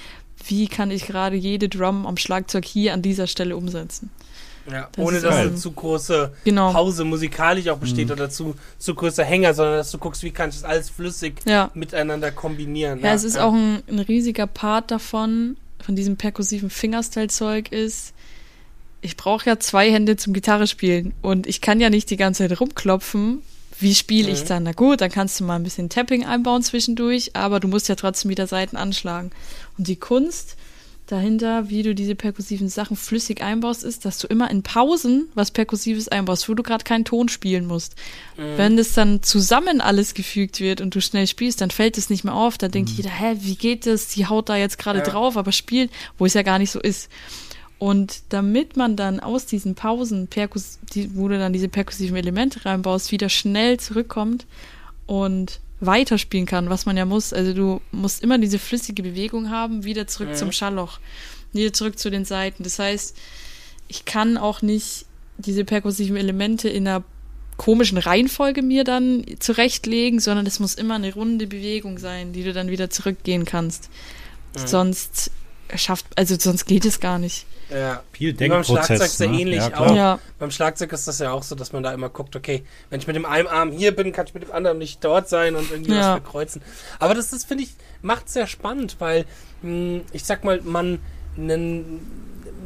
Wie 0.45 0.67
kann 0.67 0.91
ich 0.91 1.07
gerade 1.07 1.35
jede 1.35 1.67
Drum 1.69 2.05
am 2.05 2.17
Schlagzeug 2.17 2.65
hier 2.65 2.93
an 2.93 3.01
dieser 3.01 3.25
Stelle 3.25 3.57
umsetzen? 3.57 4.11
Ja, 4.71 4.87
Das 4.91 5.05
ohne 5.05 5.19
dass 5.19 5.35
eine 5.35 5.55
zu 5.55 5.71
große 5.71 6.31
Genau. 6.45 6.71
Pause 6.71 7.03
musikalisch 7.03 7.67
auch 7.67 7.77
besteht 7.79 8.11
oder 8.11 8.29
zu, 8.29 8.55
zu 8.77 8.95
größer 8.95 9.23
Hänger, 9.25 9.53
sondern 9.53 9.75
dass 9.77 9.91
du 9.91 9.97
guckst, 9.97 10.23
wie 10.23 10.31
kann 10.31 10.49
ich 10.49 10.55
das 10.55 10.63
alles 10.63 10.89
flüssig 10.89 11.41
Ja. 11.45 11.69
miteinander 11.73 12.31
kombinieren. 12.31 13.01
Ja, 13.01 13.13
es 13.13 13.23
ist 13.25 13.37
auch 13.37 13.53
ein, 13.53 13.83
ein 13.89 13.99
riesiger 13.99 14.47
Part 14.47 14.89
davon, 14.91 15.57
von 15.81 15.95
diesem 15.97 16.15
perkussiven 16.15 16.69
Fingerstyle-Zeug 16.69 17.71
ist, 17.73 18.13
ich 19.01 19.17
brauche 19.17 19.49
ja 19.49 19.59
zwei 19.59 19.91
Hände 19.91 20.15
zum 20.15 20.31
Gitarre 20.31 20.65
spielen 20.65 21.13
und 21.21 21.45
ich 21.45 21.59
kann 21.59 21.81
ja 21.81 21.89
nicht 21.89 22.09
die 22.09 22.15
ganze 22.15 22.47
Zeit 22.47 22.57
rumklopfen. 22.59 23.41
Wie 23.79 23.95
spiele 23.95 24.31
ich 24.31 24.43
Mhm. 24.43 24.47
dann? 24.47 24.63
Na 24.63 24.71
gut, 24.71 25.01
dann 25.01 25.11
kannst 25.11 25.39
du 25.39 25.43
mal 25.43 25.55
ein 25.57 25.63
bisschen 25.63 25.89
Tapping 25.89 26.23
einbauen 26.25 26.63
zwischendurch, 26.63 27.31
aber 27.35 27.59
du 27.59 27.67
musst 27.67 27.89
ja 27.89 27.95
trotzdem 27.95 28.29
wieder 28.31 28.47
Seiten 28.47 28.77
anschlagen. 28.77 29.31
Und 29.77 29.87
die 29.89 29.97
Kunst 29.97 30.55
dahinter, 31.13 31.69
wie 31.69 31.83
du 31.83 31.95
diese 31.95 32.15
perkussiven 32.15 32.67
Sachen 32.67 32.97
flüssig 32.97 33.41
einbaust, 33.41 33.83
ist, 33.83 34.03
dass 34.03 34.17
du 34.19 34.27
immer 34.27 34.51
in 34.51 34.63
Pausen 34.63 35.29
was 35.35 35.51
Perkussives 35.51 36.09
einbaust, 36.09 36.49
wo 36.49 36.53
du 36.53 36.63
gerade 36.63 36.83
keinen 36.83 37.05
Ton 37.05 37.29
spielen 37.29 37.65
musst. 37.65 37.95
Mhm. 38.35 38.57
Wenn 38.57 38.77
das 38.77 38.93
dann 38.93 39.23
zusammen 39.23 39.79
alles 39.79 40.13
gefügt 40.13 40.59
wird 40.59 40.81
und 40.81 40.93
du 40.95 41.01
schnell 41.01 41.27
spielst, 41.27 41.61
dann 41.61 41.71
fällt 41.71 41.97
es 41.97 42.09
nicht 42.09 42.23
mehr 42.25 42.33
auf. 42.35 42.57
Dann 42.57 42.69
Mhm. 42.69 42.73
denkt 42.73 42.89
jeder, 42.91 43.09
hä, 43.11 43.37
wie 43.39 43.55
geht 43.55 43.85
das? 43.85 44.09
Die 44.09 44.25
haut 44.25 44.49
da 44.49 44.57
jetzt 44.57 44.77
gerade 44.77 44.99
Ja. 44.99 45.05
drauf, 45.05 45.37
aber 45.37 45.51
spielt, 45.53 45.91
wo 46.17 46.25
es 46.25 46.33
ja 46.33 46.41
gar 46.41 46.59
nicht 46.59 46.71
so 46.71 46.79
ist. 46.81 47.09
Und 47.79 48.21
damit 48.29 48.77
man 48.77 48.95
dann 48.95 49.19
aus 49.19 49.45
diesen 49.45 49.75
Pausen, 49.75 50.27
Perkus 50.27 50.79
die, 50.93 51.15
wo 51.15 51.27
du 51.27 51.37
dann 51.37 51.53
diese 51.53 51.67
perkussiven 51.69 52.15
Elemente 52.15 52.65
reinbaust, 52.65 53.11
wieder 53.11 53.29
schnell 53.29 53.79
zurückkommt 53.79 54.45
und 55.05 55.59
weiterspielen 55.85 56.45
kann, 56.45 56.69
was 56.69 56.85
man 56.85 56.97
ja 56.97 57.05
muss. 57.05 57.33
Also 57.33 57.53
du 57.53 57.81
musst 57.91 58.23
immer 58.23 58.37
diese 58.37 58.59
flüssige 58.59 59.03
Bewegung 59.03 59.49
haben, 59.49 59.83
wieder 59.83 60.07
zurück 60.07 60.29
Mhm. 60.29 60.35
zum 60.35 60.51
Schallloch, 60.51 60.99
wieder 61.51 61.73
zurück 61.73 61.99
zu 61.99 62.09
den 62.09 62.25
Seiten. 62.25 62.63
Das 62.63 62.79
heißt, 62.79 63.15
ich 63.87 64.05
kann 64.05 64.37
auch 64.37 64.61
nicht 64.61 65.05
diese 65.37 65.65
perkussiven 65.65 66.15
Elemente 66.15 66.69
in 66.69 66.87
einer 66.87 67.03
komischen 67.57 67.97
Reihenfolge 67.97 68.61
mir 68.61 68.83
dann 68.83 69.23
zurechtlegen, 69.39 70.19
sondern 70.19 70.45
es 70.47 70.59
muss 70.59 70.73
immer 70.73 70.95
eine 70.95 71.13
runde 71.13 71.45
Bewegung 71.47 71.99
sein, 71.99 72.33
die 72.33 72.43
du 72.43 72.53
dann 72.53 72.69
wieder 72.69 72.89
zurückgehen 72.89 73.45
kannst. 73.45 73.89
Mhm. 74.57 74.67
Sonst 74.67 75.31
schafft, 75.77 76.05
also 76.15 76.35
sonst 76.39 76.65
geht 76.65 76.85
es 76.85 76.99
gar 76.99 77.19
nicht. 77.19 77.45
Ja. 77.69 78.03
Viel 78.11 78.37
Wie 78.39 78.47
beim 78.49 78.63
Schlagzeug 78.63 78.87
Denkprozess. 78.99 79.17
sehr 79.17 79.29
ne? 79.29 79.39
ähnlich 79.41 79.57
ja, 79.57 79.77
auch. 79.79 79.95
Ja, 79.95 80.19
Beim 80.37 80.51
Schlagzeug 80.51 80.91
ist 80.93 81.07
das 81.07 81.19
ja 81.19 81.31
auch 81.31 81.43
so, 81.43 81.55
dass 81.55 81.71
man 81.73 81.81
da 81.81 81.91
immer 81.93 82.09
guckt, 82.09 82.35
okay, 82.35 82.63
wenn 82.89 82.99
ich 82.99 83.07
mit 83.07 83.15
dem 83.15 83.25
einen 83.25 83.47
Arm 83.47 83.71
hier 83.71 83.95
bin, 83.95 84.11
kann 84.11 84.27
ich 84.27 84.33
mit 84.33 84.43
dem 84.43 84.51
anderen 84.51 84.77
nicht 84.77 85.03
dort 85.03 85.29
sein 85.29 85.55
und 85.55 85.71
irgendwie 85.71 85.91
Ja. 85.93 85.99
was 85.99 86.21
verkreuzen. 86.21 86.61
Aber 86.99 87.13
das 87.15 87.33
ist, 87.33 87.47
finde 87.47 87.63
ich, 87.63 87.71
macht 88.01 88.29
sehr 88.29 88.47
spannend, 88.47 88.97
weil 88.99 89.25
mh, 89.61 90.01
ich 90.11 90.23
sag 90.25 90.43
mal, 90.43 90.61
man 90.61 90.99
einen, 91.37 92.01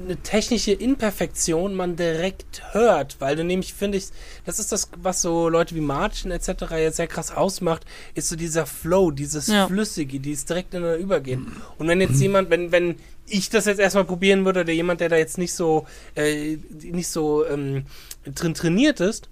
eine 0.08 0.18
technische 0.18 0.72
Imperfektion 0.72 1.76
man 1.76 1.95
direkt 1.95 2.62
hört, 2.72 3.18
weil 3.20 3.36
du 3.36 3.43
nämlich, 3.43 3.74
finde 3.74 3.97
ich, 3.97 4.08
das 4.45 4.60
ist 4.60 4.72
das, 4.72 4.89
was 5.01 5.22
so 5.22 5.49
Leute 5.49 5.76
wie 5.76 5.82
Martin 5.82 6.32
etc. 6.32 6.49
jetzt 6.78 6.97
sehr 6.97 7.08
krass 7.08 7.32
ausmacht, 7.32 7.86
ist 8.16 8.30
so 8.30 8.36
dieser 8.36 8.66
Flow, 8.66 9.12
dieses 9.12 9.47
Ja. 9.47 9.68
Flüssige, 9.68 10.20
dieses 10.20 10.45
direkt 10.45 10.74
ineinander 10.74 10.97
übergehen. 10.97 11.51
Und 11.78 11.88
wenn 11.88 12.01
jetzt 12.01 12.20
jemand, 12.22 12.49
wenn, 12.49 12.72
wenn 12.72 12.95
ich 13.28 13.49
das 13.49 13.66
jetzt 13.66 13.80
erstmal 13.80 14.05
probieren 14.05 14.45
würde, 14.45 14.62
oder 14.62 14.72
jemand, 14.72 15.01
der 15.01 15.10
da 15.10 15.18
jetzt 15.18 15.38
nicht 15.38 15.53
so, 15.53 15.86
äh, 16.16 16.58
nicht 16.82 17.10
so 17.10 17.45
ähm, 17.45 17.86
drin 18.26 18.53
trainiert 18.53 18.99
ist, 18.99 19.30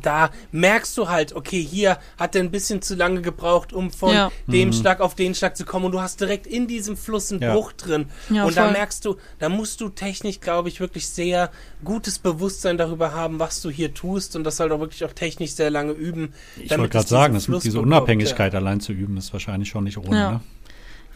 da 0.00 0.30
merkst 0.52 0.96
du 0.98 1.08
halt, 1.08 1.34
okay, 1.34 1.62
hier 1.62 1.98
hat 2.18 2.34
er 2.34 2.42
ein 2.42 2.50
bisschen 2.50 2.82
zu 2.82 2.94
lange 2.94 3.22
gebraucht, 3.22 3.72
um 3.72 3.90
von 3.90 4.12
Ja. 4.12 4.32
dem 4.46 4.72
Schlag 4.72 5.00
auf 5.00 5.14
den 5.14 5.34
Schlag 5.34 5.56
zu 5.56 5.64
kommen 5.64 5.86
und 5.86 5.92
du 5.92 6.00
hast 6.00 6.20
direkt 6.20 6.46
in 6.46 6.66
diesem 6.66 6.96
Fluss 6.96 7.30
einen 7.32 7.42
Ja. 7.42 7.54
Bruch 7.54 7.72
drin. 7.72 8.06
Ja, 8.30 8.44
und 8.44 8.56
da 8.56 8.64
voll. 8.64 8.72
merkst 8.72 9.04
du, 9.04 9.16
da 9.38 9.48
musst 9.48 9.80
du 9.80 9.88
technisch, 9.88 10.40
glaube 10.40 10.68
ich, 10.68 10.80
wirklich 10.80 11.08
sehr 11.08 11.50
gutes 11.84 12.18
Bewusstsein 12.18 12.78
darüber 12.78 13.12
haben, 13.14 13.38
was 13.38 13.60
du 13.62 13.70
hier 13.70 13.94
tust 13.94 14.36
und 14.36 14.44
das 14.44 14.60
halt 14.60 14.72
auch 14.72 14.80
wirklich 14.80 15.04
auch 15.04 15.12
technisch 15.12 15.52
sehr 15.52 15.70
lange 15.70 15.92
üben. 15.92 16.32
Ich 16.62 16.70
wollte 16.70 16.88
gerade 16.88 17.08
sagen, 17.08 17.34
das, 17.34 17.46
Fluss 17.46 17.62
diese 17.62 17.80
Unabhängigkeit 17.80 18.54
allein 18.54 18.80
zu 18.80 18.92
üben, 18.92 19.16
ist 19.16 19.32
wahrscheinlich 19.32 19.68
schon 19.68 19.84
nicht 19.84 19.98
ohne. 19.98 20.16
Ja. 20.16 20.30
Ne? 20.32 20.40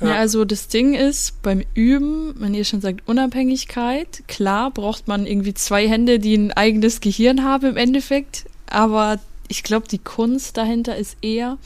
Ja. 0.01 0.09
Ja. 0.09 0.15
also 0.17 0.45
das 0.45 0.67
Ding 0.67 0.95
ist, 0.95 1.41
beim 1.43 1.63
Üben, 1.75 2.35
wenn 2.39 2.53
ihr 2.53 2.65
schon 2.65 2.81
sagt 2.81 3.07
Unabhängigkeit, 3.07 4.25
klar 4.27 4.71
braucht 4.73 5.07
man 5.07 5.25
irgendwie 5.27 5.55
zwei 5.55 5.89
Hände, 5.89 6.19
die 6.19 6.35
ein 6.37 6.53
eigenes 6.53 7.01
Gehirn 7.01 7.45
haben 7.45 7.67
im 7.67 7.77
Endeffekt, 7.77 8.47
aber 8.75 9.19
ich 9.49 9.63
glaube, 9.63 9.89
die 9.89 9.99
Kunst 9.99 10.57
dahinter 10.57 10.97
ist 10.97 11.17
eher, 11.23 11.59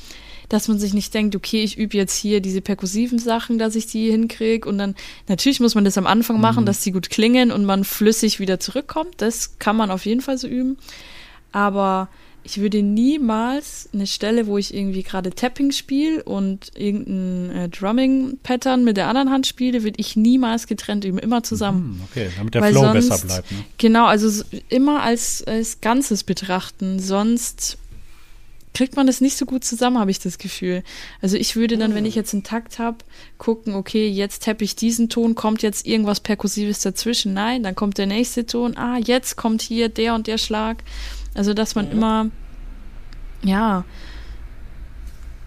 dass 0.48 0.68
man 0.68 0.78
sich 0.78 0.94
nicht 0.94 1.12
denkt, 1.12 1.36
okay, 1.36 1.62
ich 1.62 1.76
übe 1.76 1.96
jetzt 1.96 2.16
hier 2.16 2.40
diese 2.40 2.60
perkussiven 2.60 3.18
Sachen, 3.18 3.58
dass 3.58 3.76
ich 3.76 3.86
die 3.86 4.10
hinkriege 4.10 4.68
und 4.68 4.78
dann, 4.78 4.94
natürlich 5.28 5.60
muss 5.60 5.74
man 5.74 5.84
das 5.84 5.98
am 5.98 6.06
Anfang 6.06 6.40
machen, 6.40 6.64
dass 6.64 6.80
die 6.80 6.92
gut 6.92 7.10
klingen 7.10 7.52
und 7.52 7.64
man 7.64 7.84
flüssig 7.84 8.40
wieder 8.40 8.58
zurückkommt, 8.58 9.14
das 9.18 9.58
kann 9.58 9.76
man 9.76 9.90
auf 9.90 10.06
jeden 10.06 10.22
Fall 10.22 10.38
so 10.38 10.48
üben, 10.48 10.78
aber 11.52 12.08
ich 12.48 12.62
würde 12.62 12.82
niemals 12.82 13.90
eine 13.92 14.06
Stelle, 14.06 14.46
wo 14.46 14.56
ich 14.56 14.72
irgendwie 14.72 15.02
gerade 15.02 15.30
Tapping 15.30 15.70
spiele 15.70 16.22
und 16.22 16.70
irgendein 16.74 17.54
äh, 17.54 17.68
Drumming-Pattern 17.68 18.84
mit 18.84 18.96
der 18.96 19.06
anderen 19.08 19.30
Hand 19.30 19.46
spiele, 19.46 19.82
würde 19.82 20.00
ich 20.00 20.16
niemals 20.16 20.66
getrennt 20.66 21.04
üben, 21.04 21.18
immer 21.18 21.42
zusammen. 21.42 21.98
Hm, 21.98 22.00
okay, 22.10 22.30
damit 22.38 22.54
der 22.54 22.62
Weil 22.62 22.72
Flow 22.72 22.80
sonst- 22.84 23.08
besser 23.10 23.26
bleibt. 23.26 23.52
Ne? 23.52 23.58
Genau, 23.76 24.06
also 24.06 24.42
immer 24.70 25.02
als, 25.02 25.44
als 25.46 25.82
Ganzes 25.82 26.24
betrachten, 26.24 26.98
sonst 27.00 27.76
kriegt 28.72 28.96
man 28.96 29.06
das 29.06 29.20
nicht 29.20 29.36
so 29.36 29.44
gut 29.44 29.64
zusammen, 29.64 29.98
habe 29.98 30.10
ich 30.10 30.18
das 30.18 30.38
Gefühl. 30.38 30.84
Also 31.20 31.36
ich 31.36 31.54
würde 31.54 31.76
dann, 31.76 31.94
wenn 31.94 32.06
ich 32.06 32.14
jetzt 32.14 32.32
einen 32.32 32.44
Takt 32.44 32.78
habe, 32.78 32.98
gucken, 33.36 33.74
okay, 33.74 34.08
jetzt 34.08 34.44
tappe 34.44 34.64
ich 34.64 34.74
diesen 34.74 35.10
Ton, 35.10 35.34
kommt 35.34 35.62
jetzt 35.62 35.86
irgendwas 35.86 36.20
Perkussives 36.20 36.80
dazwischen? 36.80 37.34
Nein, 37.34 37.62
dann 37.62 37.74
kommt 37.74 37.98
der 37.98 38.06
nächste 38.06 38.46
Ton, 38.46 38.76
ah, 38.78 38.96
jetzt 38.96 39.36
kommt 39.36 39.60
hier 39.60 39.90
der 39.90 40.14
und 40.14 40.26
der 40.28 40.38
Schlag. 40.38 40.82
Also, 41.38 41.54
dass 41.54 41.76
man 41.76 41.88
immer, 41.92 42.26
ja, 43.44 43.84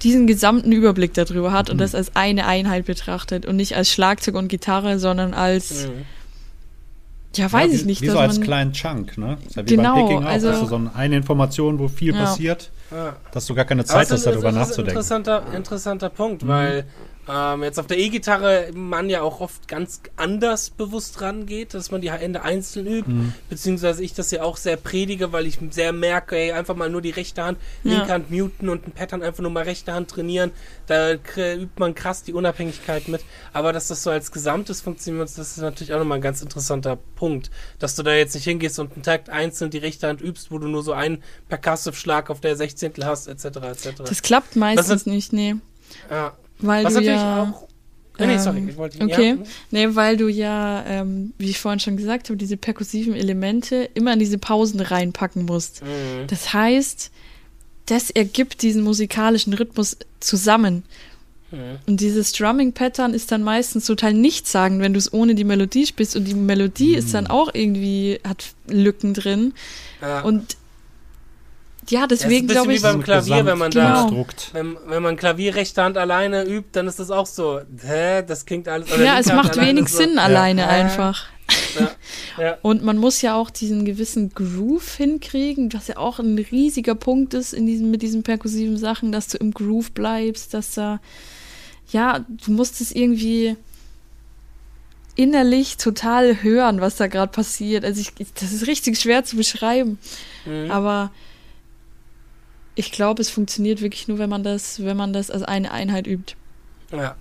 diesen 0.03 0.25
gesamten 0.25 0.71
Überblick 0.71 1.13
darüber 1.13 1.51
hat 1.51 1.69
und 1.69 1.79
das 1.79 1.93
als 1.93 2.15
eine 2.15 2.47
Einheit 2.47 2.85
betrachtet 2.85 3.45
und 3.45 3.57
nicht 3.57 3.75
als 3.75 3.91
Schlagzeug 3.91 4.35
und 4.35 4.47
Gitarre, 4.47 4.97
sondern 4.99 5.33
als, 5.33 5.87
Mhm. 5.87 5.91
ja, 7.35 7.51
weiß 7.51 7.67
ja, 7.67 7.75
ich 7.75 7.81
wie, 7.81 7.85
nicht. 7.87 8.01
Wie 8.01 8.05
dass 8.07 8.13
so 8.15 8.19
als 8.19 8.35
man, 8.37 8.43
kleinen 8.45 8.71
Chunk, 8.73 9.17
ne? 9.17 9.37
Ist 9.45 9.57
ja 9.57 9.63
wie 9.67 9.75
Genau, 9.75 9.93
beim 9.95 10.05
Picking 10.07 10.23
auch, 10.23 10.29
also- 10.29 10.47
dass 10.47 10.59
du 10.61 10.65
so 10.67 10.81
eine 10.95 11.17
Information, 11.17 11.77
wo 11.77 11.87
viel 11.89 12.15
Ja. 12.15 12.23
passiert, 12.23 12.71
Ja. 12.89 13.17
dass 13.33 13.45
du 13.45 13.53
gar 13.53 13.65
keine 13.65 13.83
Zeit 13.83 14.09
hast, 14.09 14.25
darüber 14.25 14.37
es 14.37 14.37
ist 14.37 14.45
ein 14.45 14.55
nachzudenken. 14.55 14.89
interessanter, 14.91 15.43
interessanter 15.53 16.09
Punkt, 16.09 16.47
weil 16.47 16.85
ähm, 17.29 17.63
jetzt 17.63 17.79
auf 17.79 17.87
der 17.87 17.97
E-Gitarre 17.97 18.69
man 18.73 19.09
ja 19.09 19.21
auch 19.21 19.41
oft 19.41 19.67
ganz 19.67 20.01
anders 20.15 20.69
bewusst 20.71 21.21
rangeht, 21.21 21.73
dass 21.73 21.91
man 21.91 22.01
die 22.01 22.11
Hände 22.11 22.41
einzeln 22.41 22.87
übt, 22.87 23.09
Mhm. 23.11 23.33
beziehungsweise 23.49 24.03
ich 24.03 24.13
das 24.13 24.31
ja 24.31 24.43
auch 24.43 24.57
sehr 24.57 24.75
predige, 24.77 25.31
weil 25.31 25.45
ich 25.45 25.59
sehr 25.69 25.91
merke, 25.93 26.35
ey, 26.35 26.51
einfach 26.51 26.75
mal 26.75 26.89
nur 26.89 27.01
die 27.01 27.11
rechte 27.11 27.43
Hand, 27.43 27.59
Ja. 27.83 27.97
linke 27.97 28.11
Hand 28.13 28.31
muten 28.31 28.69
und 28.69 28.87
ein 28.87 28.91
Pattern 28.91 29.21
einfach 29.23 29.41
nur 29.41 29.51
mal 29.51 29.63
rechte 29.63 29.93
Hand 29.93 30.09
trainieren, 30.09 30.51
da 30.87 31.11
übt 31.13 31.69
man 31.77 31.93
krass 31.95 32.23
die 32.23 32.33
Unabhängigkeit 32.33 33.07
mit, 33.07 33.21
aber 33.53 33.71
dass 33.71 33.87
das 33.87 34.03
so 34.03 34.09
als 34.09 34.31
Gesamtes 34.31 34.81
funktioniert, 34.81 35.23
das 35.29 35.37
ist 35.37 35.57
natürlich 35.57 35.93
auch 35.93 35.99
nochmal 35.99 36.17
ein 36.17 36.21
ganz 36.23 36.41
interessanter 36.41 36.97
Punkt, 37.15 37.51
dass 37.79 37.95
du 37.95 38.03
da 38.03 38.13
jetzt 38.13 38.33
nicht 38.35 38.45
hingehst 38.45 38.79
und 38.79 38.93
einen 38.93 39.03
Takt 39.03 39.29
einzeln 39.29 39.69
die 39.69 39.77
rechte 39.77 40.07
Hand 40.07 40.21
übst, 40.21 40.51
wo 40.51 40.57
du 40.57 40.67
nur 40.67 40.83
so 40.83 40.93
einen 40.93 41.23
Percussive-Schlag 41.49 42.29
auf 42.29 42.39
der 42.41 42.55
Sechzehntel 42.55 43.05
hast, 43.05 43.27
etc., 43.27 43.45
etc. 43.45 43.87
Das 44.05 44.21
klappt 44.21 44.55
meistens 44.55 44.89
Was 44.89 45.05
nicht, 45.05 45.33
nee. 45.33 45.55
Ja. 46.09 46.33
Weil 46.61 46.85
Was 46.85 46.93
du 46.93 46.99
natürlich 46.99 47.19
ja, 47.19 47.43
auch. 47.43 47.67
Nee, 48.19 48.27
nee, 48.27 48.37
sorry, 48.37 48.57
ähm, 48.59 48.69
ich 48.69 48.77
wollte 48.77 49.01
Okay, 49.03 49.29
Ja, 49.29 49.37
nee, 49.71 49.95
weil 49.95 50.17
du 50.17 50.27
ja, 50.27 50.85
ähm, 50.85 51.33
wie 51.37 51.49
ich 51.49 51.59
vorhin 51.59 51.79
schon 51.79 51.97
gesagt 51.97 52.29
habe, 52.29 52.37
diese 52.37 52.57
perkussiven 52.57 53.15
Elemente 53.15 53.89
immer 53.93 54.13
in 54.13 54.19
diese 54.19 54.37
Pausen 54.37 54.79
reinpacken 54.79 55.45
musst. 55.45 55.81
Mhm. 55.81 56.27
Das 56.27 56.53
heißt, 56.53 57.11
das 57.87 58.09
ergibt 58.11 58.61
diesen 58.61 58.83
musikalischen 58.83 59.53
Rhythmus 59.53 59.97
zusammen. 60.19 60.83
Mhm. 61.51 61.79
Und 61.87 62.01
dieses 62.01 62.31
Drumming-Pattern 62.33 63.13
ist 63.13 63.31
dann 63.31 63.43
meistens 63.43 63.85
total 63.85 64.13
nichtssagend, 64.13 64.81
wenn 64.81 64.93
du 64.93 64.99
es 64.99 65.11
ohne 65.13 65.35
die 65.35 65.43
Melodie 65.43 65.85
spielst. 65.85 66.15
Und 66.15 66.25
die 66.25 66.33
Melodie 66.33 66.95
ist 66.95 67.13
dann 67.13 67.27
auch 67.27 67.49
irgendwie, 67.53 68.19
hat 68.25 68.53
Lücken 68.67 69.13
drin. 69.13 69.53
Ja. 70.01 70.21
Und 70.21 70.57
ja, 71.91 72.01
Ja, 72.01 72.07
deswegen 72.07 72.47
ist 72.49 72.53
bisschen 72.55 72.61
glaube 72.63 72.73
ich, 72.73 72.79
wie 72.79 72.83
beim 72.83 73.03
Klavier, 73.03 73.45
wenn 73.45 73.57
man 73.57 73.71
da- 73.71 74.01
Konstrukt. 74.01 74.49
wenn, 74.53 74.77
wenn 74.87 75.03
man 75.03 75.15
Klavier 75.17 75.55
rechte 75.55 75.83
Hand 75.83 75.97
alleine 75.97 76.43
übt, 76.45 76.69
dann 76.71 76.87
ist 76.87 76.99
das 76.99 77.11
auch 77.11 77.25
so. 77.27 77.61
Hä, 77.83 78.23
das 78.25 78.45
klingt 78.45 78.67
alles. 78.67 78.91
oder 78.91 79.03
ja, 79.03 79.19
es 79.19 79.27
macht 79.27 79.55
wenig 79.59 79.87
so. 79.89 79.97
Sinn 79.97 80.17
alleine 80.19 80.61
Ja. 80.61 80.67
einfach. 80.69 81.25
Ja, 81.77 81.91
ja. 82.43 82.57
Und 82.61 82.81
man 82.83 82.97
muss 82.97 83.21
ja 83.21 83.35
auch 83.35 83.49
diesen 83.49 83.83
gewissen 83.85 84.29
Groove 84.33 84.95
hinkriegen, 84.95 85.71
was 85.73 85.87
ja 85.87 85.97
auch 85.97 86.19
ein 86.19 86.37
riesiger 86.37 86.95
Punkt 86.95 87.33
ist 87.33 87.53
in 87.53 87.65
diesen, 87.65 87.91
mit 87.91 88.01
diesen 88.01 88.23
perkussiven 88.23 88.77
Sachen, 88.77 89.11
dass 89.11 89.27
du 89.27 89.37
im 89.37 89.51
Groove 89.53 89.91
bleibst, 89.91 90.53
dass 90.53 90.71
da, 90.75 90.99
ja, 91.91 92.25
du 92.45 92.51
musst 92.51 92.79
es 92.79 92.91
irgendwie 92.93 93.57
innerlich 95.15 95.75
total 95.77 96.41
hören, 96.41 96.79
was 96.79 96.95
da 96.95 97.07
gerade 97.07 97.31
passiert. 97.31 97.83
Also 97.83 97.99
ich, 98.01 98.13
ich, 98.17 98.33
das 98.33 98.53
ist 98.53 98.67
richtig 98.67 98.97
schwer 98.99 99.23
zu 99.25 99.35
beschreiben, 99.35 99.99
Mhm. 100.45 100.71
aber 100.71 101.11
ich 102.75 102.91
glaube, 102.91 103.21
es 103.21 103.29
funktioniert 103.29 103.81
wirklich 103.81 104.07
nur, 104.07 104.17
wenn 104.19 104.29
man 104.29 104.43
das, 104.43 104.83
wenn 104.83 104.97
man 104.97 105.13
das 105.13 105.29
als 105.31 105.43
eine 105.43 105.71
Einheit 105.71 106.07
übt. 106.07 106.35
ja. 106.91 107.15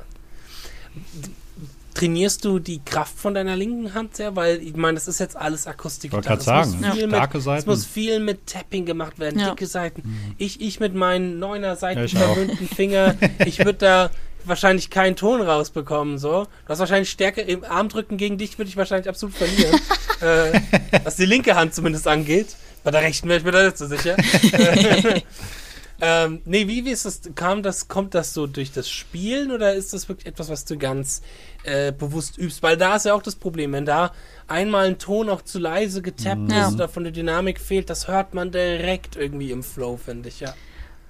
Trainierst 1.93 2.45
du 2.45 2.61
die 2.61 2.81
Kraft 2.85 3.19
von 3.19 3.35
deiner 3.35 3.57
linken 3.57 3.95
Hand 3.95 4.17
sehr? 4.17 4.37
Weil, 4.37 4.63
ich 4.63 4.75
meine, 4.77 4.95
das 4.95 5.09
ist 5.09 5.19
jetzt 5.19 5.37
alles 5.37 5.67
Akustik. 5.67 6.11
Ich 6.11 6.13
wollte 6.15 6.29
gerade 6.29 6.43
sagen, 6.43 6.71
Es 6.71 6.81
muss, 6.81 6.95
viel 6.97 7.09
starke 7.09 7.33
mit, 7.37 7.39
es 7.41 7.45
Seiten. 7.45 7.69
muss 7.71 7.85
viel 7.85 8.21
mit 8.21 8.47
Tapping 8.47 8.87
gemacht 8.87 9.19
werden, 9.19 9.41
Ja. 9.41 9.51
dicke 9.51 9.67
Seiten. 9.67 10.35
Ich, 10.39 10.61
ich 10.61 10.79
mit 10.79 10.95
meinen 10.95 11.41
neuner 11.41 11.75
Seiten 11.77 12.07
Ja, 12.07 12.07
verwöhnten 12.09 12.69
Finger, 12.69 13.17
ich 13.45 13.59
würde 13.59 13.75
da 13.75 14.11
wahrscheinlich 14.45 14.89
keinen 14.89 15.17
Ton 15.17 15.43
rausbekommen, 15.43 16.17
so. 16.19 16.45
Du 16.45 16.69
hast 16.69 16.79
wahrscheinlich 16.79 17.11
Stärke 17.11 17.41
im 17.41 17.65
Armdrücken 17.65 18.17
gegen 18.17 18.39
dich, 18.39 18.57
würde 18.57 18.69
ich 18.69 18.77
wahrscheinlich 18.77 19.09
absolut 19.09 19.35
verlieren. 19.35 19.79
äh, 20.21 20.61
was 21.05 21.17
die 21.17 21.27
linke 21.27 21.57
Hand 21.57 21.75
zumindest 21.75 22.07
angeht. 22.07 22.55
Bei 22.83 22.91
der 22.91 23.03
rechten 23.03 23.29
wäre 23.29 23.39
ich 23.39 23.45
mir 23.45 23.53
da 23.53 23.65
nicht 23.65 23.79
so 23.79 23.87
sicher. 23.87 24.17
ähm, 26.01 26.41
nee, 26.45 26.67
wie, 26.67 26.85
wie 26.85 26.91
ist 26.91 27.05
das? 27.05 27.21
Kam 27.35 27.63
das, 27.63 27.89
kommt 27.89 28.15
das 28.15 28.33
so 28.33 28.47
durch 28.47 28.73
das 28.73 28.89
Spielen 28.89 29.51
oder 29.51 29.75
ist 29.75 29.93
das 29.93 30.09
wirklich 30.09 30.27
etwas, 30.27 30.49
was 30.49 30.65
du 30.65 30.79
ganz 30.79 31.23
äh, 31.65 31.93
bewusst 31.93 32.39
übst? 32.39 32.63
Weil 32.63 32.77
da 32.77 32.97
ist 32.97 33.05
ja 33.05 33.15
auch 33.15 33.23
das 33.23 33.37
Problem, 33.37 33.73
wenn 33.73 33.85
da 33.85 34.13
einmal 34.49 34.87
ein 34.87 34.99
Ton 34.99 35.29
auch 35.29 35.43
zu 35.43 35.59
leise 35.59 36.01
getappt 36.03 36.51
Ja. 36.51 36.69
ist 36.69 36.75
oder 36.75 36.89
von 36.89 37.05
der 37.05 37.13
Dynamik 37.13 37.61
fehlt, 37.61 37.91
das 37.91 38.09
hört 38.09 38.35
man 38.35 38.51
direkt 38.51 39.17
irgendwie 39.17 39.51
im 39.51 39.63
Flow, 39.63 39.99
finde 39.99 40.29
ich, 40.31 40.41
ja. 40.41 40.55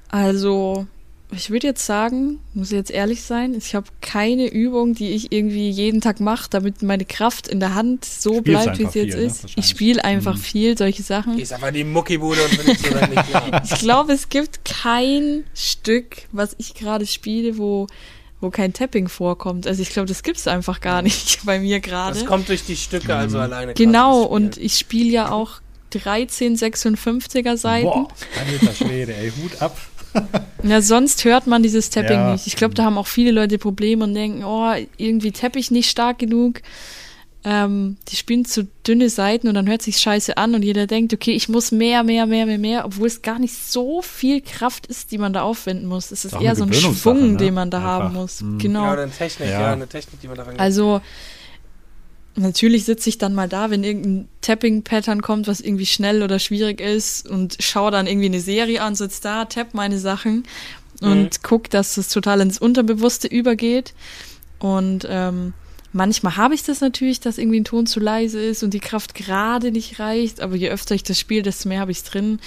Also, 0.08 0.86
ich 1.32 1.50
würde 1.50 1.68
jetzt 1.68 1.86
sagen, 1.86 2.40
muss 2.54 2.70
jetzt 2.70 2.90
ehrlich 2.90 3.22
sein, 3.22 3.54
ich 3.54 3.74
habe 3.74 3.86
keine 4.00 4.48
Übung, 4.48 4.94
die 4.94 5.10
ich 5.10 5.30
irgendwie 5.32 5.70
jeden 5.70 6.00
Tag 6.00 6.18
mache, 6.20 6.48
damit 6.50 6.82
meine 6.82 7.04
Kraft 7.04 7.46
in 7.48 7.60
der 7.60 7.74
Hand 7.74 8.04
so 8.04 8.38
Spielst 8.38 8.44
bleibt, 8.64 8.78
wie 8.78 8.82
es 8.84 8.94
jetzt 8.94 9.12
viel, 9.12 9.16
ne? 9.16 9.26
ist. 9.26 9.36
Ich 9.36 9.42
Wahrscheinlich. 9.44 9.70
spiele 9.70 10.04
einfach 10.04 10.34
Mhm. 10.36 10.40
viel, 10.40 10.78
solche 10.78 11.02
Sachen. 11.02 11.36
Gehst 11.36 11.52
einfach 11.52 11.68
in 11.68 11.74
die 11.74 11.84
Muckibude 11.84 12.42
und 12.42 12.50
findest 12.54 12.86
du 12.86 12.90
dann 12.90 13.10
nicht 13.10 13.28
klar. 13.28 13.62
Ich 13.64 13.78
glaube, 13.78 14.12
es 14.12 14.28
gibt 14.28 14.64
kein 14.64 15.44
Stück, 15.54 16.22
was 16.32 16.54
ich 16.58 16.74
gerade 16.74 17.06
spiele, 17.06 17.58
wo, 17.58 17.86
wo 18.40 18.50
kein 18.50 18.72
Tapping 18.72 19.08
vorkommt. 19.08 19.66
Also 19.66 19.82
ich 19.82 19.90
glaube, 19.90 20.06
das 20.08 20.22
gibt's 20.22 20.48
einfach 20.48 20.80
gar 20.80 21.02
nicht 21.02 21.40
bei 21.44 21.60
mir 21.60 21.80
gerade. 21.80 22.18
Das 22.18 22.26
kommt 22.26 22.48
durch 22.48 22.64
die 22.64 22.76
Stücke 22.76 23.14
also 23.14 23.38
alleine. 23.38 23.74
Genau, 23.74 24.22
und 24.22 24.56
ich 24.56 24.76
spiele 24.76 25.10
ja 25.10 25.30
auch 25.30 25.60
13 25.90 26.56
56er 26.56 27.56
Seiten. 27.56 27.84
Boah, 27.86 28.08
alter 28.38 28.74
Schwede, 28.74 29.14
ey, 29.14 29.30
Hut 29.32 29.60
ab. 29.60 29.76
Na, 30.62 30.82
sonst 30.82 31.24
hört 31.24 31.46
man 31.46 31.62
dieses 31.62 31.90
Tapping 31.90 32.18
Ja. 32.18 32.32
nicht. 32.32 32.46
Ich 32.46 32.56
glaube, 32.56 32.74
da 32.74 32.84
haben 32.84 32.98
auch 32.98 33.06
viele 33.06 33.30
Leute 33.30 33.58
Probleme 33.58 34.04
und 34.04 34.14
denken, 34.14 34.44
oh, 34.44 34.72
irgendwie 34.96 35.32
tappe 35.32 35.58
ich 35.58 35.70
nicht 35.70 35.88
stark 35.90 36.18
genug. 36.18 36.60
Ähm, 37.42 37.96
die 38.08 38.16
spielen 38.16 38.44
zu 38.44 38.68
dünne 38.86 39.08
Seiten 39.08 39.48
und 39.48 39.54
dann 39.54 39.66
hört 39.66 39.80
sich 39.80 39.96
scheiße 39.96 40.36
an 40.36 40.54
und 40.54 40.62
jeder 40.62 40.86
denkt, 40.86 41.14
okay, 41.14 41.30
ich 41.32 41.48
muss 41.48 41.72
mehr, 41.72 42.02
mehr, 42.02 42.26
mehr, 42.26 42.44
mehr, 42.44 42.58
mehr, 42.58 42.84
obwohl 42.84 43.06
es 43.06 43.22
gar 43.22 43.38
nicht 43.38 43.54
so 43.54 44.02
viel 44.02 44.42
Kraft 44.42 44.86
ist, 44.86 45.10
die 45.10 45.16
man 45.16 45.32
da 45.32 45.40
aufwenden 45.40 45.86
muss. 45.88 46.10
Es 46.10 46.26
ist 46.26 46.34
Ist 46.34 46.42
eher 46.42 46.54
so 46.54 46.64
ein 46.64 46.72
Schwung, 46.74 47.32
ne? 47.32 47.36
den 47.38 47.54
man 47.54 47.70
da 47.70 47.78
Einfach. 47.78 47.88
haben 47.90 48.14
muss. 48.14 48.42
Mhm. 48.42 48.58
Genau. 48.58 48.84
Ja, 48.84 48.92
oder 48.92 49.02
eine 49.04 49.12
Technik, 49.12 49.48
ja. 49.48 49.60
Ja. 49.60 49.72
eine 49.72 49.86
Technik, 49.86 50.20
die 50.20 50.28
man 50.28 50.36
daran 50.36 50.58
Also 50.58 51.00
natürlich 52.40 52.84
sitze 52.84 53.08
ich 53.08 53.18
dann 53.18 53.34
mal 53.34 53.48
da, 53.48 53.70
wenn 53.70 53.84
irgendein 53.84 54.28
Tapping-Pattern 54.40 55.22
kommt, 55.22 55.46
was 55.46 55.60
irgendwie 55.60 55.86
schnell 55.86 56.22
oder 56.22 56.38
schwierig 56.38 56.80
ist 56.80 57.28
und 57.28 57.56
schaue 57.60 57.90
dann 57.90 58.06
irgendwie 58.06 58.26
eine 58.26 58.40
Serie 58.40 58.82
an, 58.82 58.94
sitze 58.94 59.22
da, 59.22 59.44
tapp 59.44 59.74
meine 59.74 59.98
Sachen 59.98 60.44
und 61.00 61.10
Mhm. 61.24 61.28
guck, 61.42 61.70
dass 61.70 61.94
das 61.94 62.08
total 62.08 62.40
ins 62.40 62.58
Unterbewusste 62.58 63.28
übergeht. 63.28 63.94
Und 64.58 65.06
ähm, 65.08 65.54
manchmal 65.92 66.36
habe 66.36 66.54
ich 66.54 66.62
das 66.62 66.80
natürlich, 66.80 67.20
dass 67.20 67.38
irgendwie 67.38 67.60
ein 67.60 67.64
Ton 67.64 67.86
zu 67.86 68.00
leise 68.00 68.40
ist 68.40 68.62
und 68.62 68.74
die 68.74 68.80
Kraft 68.80 69.14
gerade 69.14 69.70
nicht 69.72 69.98
reicht, 69.98 70.40
aber 70.40 70.56
je 70.56 70.68
öfter 70.70 70.94
ich 70.94 71.02
das 71.02 71.18
spiele, 71.18 71.42
desto 71.42 71.68
mehr 71.68 71.80
habe 71.80 71.90
ich 71.92 71.98
es 71.98 72.04
drin. 72.04 72.38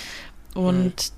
Und 0.54 1.12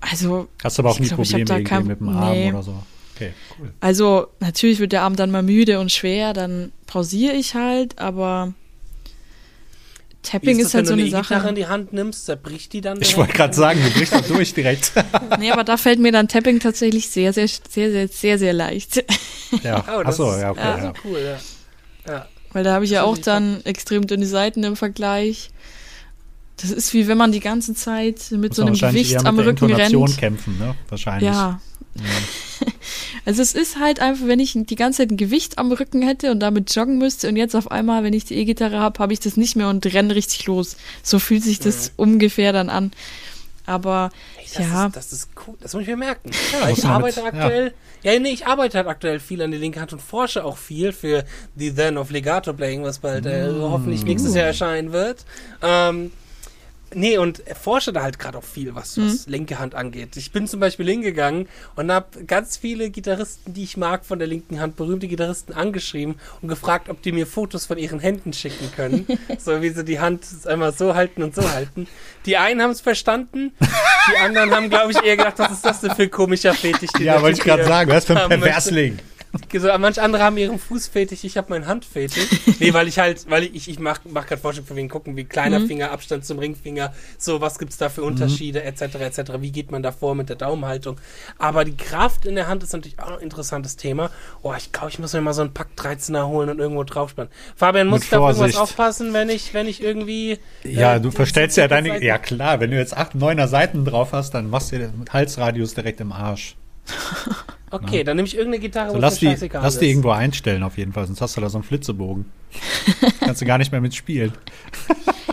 also, 0.00 0.48
Hast 0.62 0.76
du 0.78 0.82
aber 0.82 0.90
auch 0.90 0.98
nie 1.00 1.06
glaub, 1.06 1.20
Probleme 1.22 1.44
da 1.46 1.60
kein- 1.62 1.86
mit 1.86 2.00
dem 2.00 2.08
Arm 2.10 2.32
nee. 2.32 2.50
oder 2.50 2.62
so. 2.62 2.82
Okay, 3.14 3.32
cool. 3.58 3.72
also 3.80 4.26
natürlich 4.40 4.78
wird 4.80 4.92
der 4.92 5.02
Arm 5.02 5.14
dann 5.16 5.30
mal 5.30 5.42
müde 5.42 5.78
und 5.80 5.92
schwer, 5.92 6.32
dann 6.32 6.72
pausiere 6.86 7.34
ich 7.34 7.54
halt, 7.54 7.98
aber 7.98 8.54
Tapping 10.22 10.58
ist 10.58 10.66
ist, 10.66 10.74
das, 10.74 10.74
wenn 10.74 10.78
halt 10.78 10.86
so 10.88 10.94
du 10.94 11.00
eine 11.02 11.16
eine 11.16 11.24
Sache. 11.42 11.48
in 11.50 11.54
die 11.54 11.66
Hand 11.66 11.92
nimmst, 11.92 12.24
zerbricht 12.24 12.72
die 12.72 12.80
dann? 12.80 12.98
Ich 13.02 13.16
wollte 13.16 13.34
gerade 13.34 13.52
sagen, 13.54 13.80
du 13.84 13.90
brichst 13.90 14.14
doch 14.14 14.26
durch 14.26 14.54
direkt. 14.54 14.92
Nee, 15.38 15.50
aber 15.50 15.64
da 15.64 15.76
fällt 15.76 15.98
mir 15.98 16.12
dann 16.12 16.28
Tapping 16.28 16.60
tatsächlich 16.60 17.08
sehr, 17.10 17.32
sehr, 17.34 17.46
sehr, 17.48 17.90
sehr, 17.90 18.08
sehr, 18.08 18.38
sehr 18.38 18.52
leicht. 18.54 19.04
ja. 19.62 19.84
Oh, 19.86 20.02
das 20.02 20.06
Achso, 20.18 20.32
ist- 20.32 20.40
ja, 20.40 20.50
okay. 20.50 20.60
Ja, 20.62 20.78
Ja. 20.84 20.92
cool, 21.04 21.18
ja. 22.06 22.12
ja. 22.12 22.28
Weil 22.52 22.64
da 22.64 22.72
habe 22.72 22.84
ich 22.86 22.90
ja 22.92 23.00
Das 23.02 23.08
auch 23.10 23.14
ist 23.16 23.26
dann 23.26 23.60
extrem 23.64 24.06
dünne 24.06 24.26
Seiten 24.26 24.64
im 24.64 24.76
Vergleich. 24.76 25.50
Das 26.56 26.70
ist 26.70 26.94
wie 26.94 27.08
wenn 27.08 27.18
man 27.18 27.32
die 27.32 27.40
ganze 27.40 27.74
Zeit 27.74 28.30
mit 28.30 28.50
Muss 28.50 28.56
so 28.56 28.62
einem 28.64 28.74
Gewicht 28.76 29.12
eher 29.12 29.26
am 29.26 29.38
Rücken 29.38 29.72
rennt. 29.74 30.16
kämpfen, 30.16 30.56
ne? 30.58 30.74
Wahrscheinlich. 30.88 31.28
Ja. 31.30 31.60
Also 33.26 33.40
es 33.40 33.54
ist 33.54 33.78
halt 33.80 34.00
einfach, 34.00 34.26
wenn 34.26 34.38
ich 34.38 34.52
die 34.54 34.74
ganze 34.76 34.98
Zeit 34.98 35.10
ein 35.10 35.16
Gewicht 35.16 35.56
am 35.56 35.72
Rücken 35.72 36.02
hätte 36.02 36.30
und 36.30 36.40
damit 36.40 36.74
joggen 36.74 36.98
müsste 36.98 37.26
und 37.28 37.36
jetzt 37.36 37.56
auf 37.56 37.70
einmal, 37.70 38.04
wenn 38.04 38.12
ich 38.12 38.26
die 38.26 38.34
E-Gitarre 38.34 38.78
habe, 38.78 38.98
habe 38.98 39.14
ich 39.14 39.20
das 39.20 39.38
nicht 39.38 39.56
mehr 39.56 39.68
und 39.70 39.86
renne 39.86 40.14
richtig 40.14 40.44
los. 40.46 40.76
So 41.02 41.18
fühlt 41.18 41.42
sich 41.42 41.58
das 41.58 41.92
ungefähr 41.96 42.52
dann 42.52 42.68
an. 42.68 42.90
Aber 43.64 44.10
Ey, 44.36 44.44
das, 44.58 44.58
ja, 44.68 44.86
ist, 44.88 44.96
das 44.96 45.12
ist 45.14 45.28
cool, 45.46 45.54
das 45.60 45.72
muss 45.72 45.82
ich 45.82 45.88
mir 45.88 45.96
merken. 45.96 46.32
Ja, 46.60 46.68
ich 46.68 46.84
arbeite 46.84 47.22
mit- 47.22 47.32
aktuell, 47.32 47.72
ja. 48.02 48.18
nee, 48.18 48.28
ich 48.28 48.46
arbeite 48.46 48.76
halt 48.76 48.88
aktuell 48.88 49.20
viel 49.20 49.40
an 49.40 49.50
die 49.52 49.56
linke 49.56 49.80
Hand 49.80 49.94
und 49.94 50.02
forsche 50.02 50.44
auch 50.44 50.58
viel 50.58 50.92
für 50.92 51.24
die 51.54 51.74
Then 51.74 51.96
of 51.96 52.10
Legato 52.10 52.52
Playing, 52.52 52.82
was 52.82 52.98
bald 52.98 53.24
äh, 53.24 53.48
Mm. 53.50 53.62
hoffentlich 53.62 54.04
nächstes 54.04 54.34
Jahr 54.34 54.44
erscheinen 54.48 54.92
wird. 54.92 55.24
Ähm, 55.62 56.10
nee, 56.92 57.18
und 57.18 57.42
forsche 57.60 57.92
da 57.92 58.02
halt 58.02 58.18
gerade 58.18 58.38
auch 58.38 58.44
viel, 58.44 58.74
was, 58.74 58.96
Mhm. 58.96 59.06
was 59.08 59.26
linke 59.26 59.58
Hand 59.58 59.74
angeht. 59.74 60.16
Ich 60.16 60.32
bin 60.32 60.46
zum 60.46 60.60
Beispiel 60.60 60.86
hingegangen 60.88 61.48
und 61.76 61.90
habe 61.90 62.24
ganz 62.24 62.56
viele 62.56 62.90
Gitarristen, 62.90 63.54
die 63.54 63.64
ich 63.64 63.76
mag 63.76 64.04
von 64.04 64.18
der 64.18 64.28
linken 64.28 64.60
Hand, 64.60 64.76
berühmte 64.76 65.08
Gitarristen 65.08 65.52
angeschrieben 65.54 66.16
und 66.42 66.48
gefragt, 66.48 66.88
ob 66.88 67.02
die 67.02 67.12
mir 67.12 67.26
Fotos 67.26 67.66
von 67.66 67.78
ihren 67.78 68.00
Händen 68.00 68.32
schicken 68.32 68.70
können. 68.74 69.06
so 69.38 69.62
wie 69.62 69.70
sie 69.70 69.84
die 69.84 70.00
Hand 70.00 70.24
einmal 70.46 70.72
so 70.72 70.94
halten 70.94 71.22
und 71.22 71.34
so 71.34 71.48
halten. 71.50 71.86
Die 72.26 72.36
einen 72.36 72.62
haben 72.62 72.70
es 72.70 72.80
verstanden, 72.80 73.52
die 73.60 74.16
anderen 74.18 74.50
haben, 74.50 74.70
glaube 74.70 74.92
ich, 74.92 75.02
eher 75.02 75.16
gedacht, 75.16 75.38
was 75.38 75.52
ist 75.52 75.64
das 75.64 75.80
denn 75.80 75.90
für 75.94 76.02
ein 76.04 76.10
komischer 76.10 76.54
Fetisch? 76.54 76.90
Ja, 77.00 77.20
wollte 77.22 77.38
ich 77.38 77.44
gerade 77.44 77.64
sagen, 77.64 77.90
was 77.90 78.04
für 78.04 78.20
ein 78.20 78.40
möchte. 78.40 78.98
So, 79.56 79.68
manche 79.78 80.02
andere 80.02 80.22
haben 80.22 80.36
ihren 80.36 80.58
Fußfetisch, 80.58 81.22
ich 81.22 81.36
habe 81.36 81.50
meinen 81.50 81.66
Handfetisch. 81.66 82.26
nee, 82.58 82.72
weil 82.74 82.88
ich 82.88 82.98
halt, 82.98 83.30
weil 83.30 83.44
ich, 83.44 83.68
ich 83.68 83.78
mach, 83.78 84.00
mach 84.04 84.26
gerade 84.26 84.40
Vorschlag 84.40 84.64
für 84.64 84.74
wen 84.74 84.88
gucken, 84.88 85.16
wie 85.16 85.24
kleiner 85.24 85.60
Mhm. 85.60 85.66
Finger, 85.68 85.90
Abstand 85.92 86.24
zum 86.24 86.38
Ringfinger, 86.40 86.92
so, 87.18 87.40
was 87.40 87.58
gibt's 87.58 87.76
da 87.76 87.88
für 87.88 88.02
Unterschiede, 88.02 88.64
etc., 88.64 88.82
etc., 88.96 89.20
wie 89.40 89.52
geht 89.52 89.70
man 89.70 89.82
da 89.84 89.92
vor 89.92 90.14
mit 90.16 90.28
der 90.28 90.36
Daumenhaltung. 90.36 91.00
Aber 91.38 91.64
die 91.64 91.76
Kraft 91.76 92.26
in 92.26 92.34
der 92.34 92.48
Hand 92.48 92.62
ist 92.64 92.72
natürlich 92.72 92.98
auch 92.98 93.10
noch 93.10 93.16
ein 93.18 93.22
interessantes 93.22 93.76
Thema. 93.76 94.10
Oh, 94.42 94.52
ich 94.56 94.72
glaube, 94.72 94.88
ich 94.90 94.98
muss 94.98 95.12
mir 95.12 95.20
mal 95.20 95.32
so 95.34 95.42
einen 95.42 95.54
Pack 95.54 95.68
13er 95.76 96.26
holen 96.26 96.48
und 96.50 96.58
irgendwo 96.58 96.82
draufspannen. 96.82 97.30
Fabian, 97.54 97.86
muss 97.86 98.00
Mit 98.00 98.04
ich 98.04 98.10
da 98.10 98.18
irgendwas 98.18 98.56
aufpassen, 98.56 99.12
wenn 99.12 99.28
ich, 99.28 99.54
wenn 99.54 99.68
ich 99.68 99.82
irgendwie. 99.82 100.38
Ja, 100.64 100.96
äh, 100.96 101.00
du 101.00 101.10
verstellst 101.12 101.56
ja 101.56 101.68
deine. 101.68 101.90
Seiten- 101.90 102.04
Ja, 102.04 102.18
klar, 102.18 102.58
wenn 102.60 102.70
du 102.72 102.76
jetzt 102.76 102.96
acht, 102.96 103.14
neuner 103.14 103.46
Seiten 103.46 103.84
drauf 103.84 104.12
hast, 104.12 104.32
dann 104.34 104.50
machst 104.50 104.72
du 104.72 104.78
mit 104.78 105.12
Halsradius 105.12 105.74
direkt 105.74 106.00
im 106.00 106.10
Arsch. 106.12 106.56
Okay, 107.82 108.04
dann 108.04 108.16
nehme 108.16 108.26
ich 108.28 108.34
irgendeine 108.36 108.60
Gitarre, 108.60 108.90
So, 108.90 108.96
wo 108.96 109.00
lass 109.00 109.18
die, 109.18 109.26
lass 109.52 109.78
die 109.78 109.88
irgendwo 109.90 110.10
einstellen 110.10 110.62
auf 110.62 110.78
jeden 110.78 110.92
Fall, 110.92 111.06
sonst 111.06 111.20
hast 111.20 111.36
du 111.36 111.40
da 111.40 111.48
so 111.48 111.58
einen 111.58 111.64
Flitzebogen. 111.64 112.26
Kannst 113.20 113.40
du 113.40 113.46
gar 113.46 113.58
nicht 113.58 113.72
mehr 113.72 113.80
mitspielen. 113.80 114.32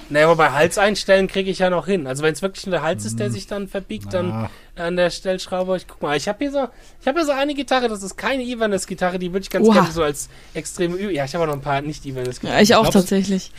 Naja, 0.10 0.26
aber 0.26 0.36
bei 0.36 0.52
Hals 0.52 0.78
einstellen 0.78 1.28
kriege 1.28 1.50
ich 1.50 1.60
ja 1.60 1.70
noch 1.70 1.86
hin. 1.86 2.06
Also 2.06 2.22
wenn 2.24 2.34
es 2.34 2.42
wirklich 2.42 2.66
nur 2.66 2.72
der 2.74 2.82
Hals 2.82 3.06
ist, 3.06 3.20
der 3.20 3.30
sich 3.32 3.48
dann 3.48 3.68
verbiegt, 3.70 4.14
dann 4.14 4.32
Ah. 4.32 4.50
an 4.76 4.98
der 4.98 5.10
Stellschraube. 5.10 5.78
Ich 5.78 5.88
guck 5.88 6.02
mal, 6.02 6.18
ich 6.18 6.28
habe 6.28 6.40
hier 6.40 6.52
so, 6.52 6.68
ich 7.00 7.08
habe 7.08 7.20
hier 7.20 7.26
so 7.26 7.32
eine 7.32 7.54
Gitarre, 7.54 7.88
das 7.88 8.04
ist 8.04 8.18
keine 8.18 8.44
Ibanez-Gitarre, 8.44 9.20
die 9.20 9.32
würde 9.32 9.44
ich 9.44 9.50
ganz 9.50 9.66
Oha. 9.68 9.74
gerne 9.76 9.92
so 9.94 10.04
als 10.04 10.28
extreme 10.54 10.96
Übung. 10.98 11.14
Ja, 11.16 11.24
ich 11.24 11.34
habe 11.34 11.44
auch 11.46 11.48
noch 11.48 11.54
ein 11.54 11.62
paar 11.62 11.82
nicht 11.82 12.06
Ibanez-Gitarren. 12.06 12.58
ja, 12.58 12.62
ich 12.62 12.76
auch 12.76 12.82
glaub's- 12.82 12.94
tatsächlich. 12.96 13.52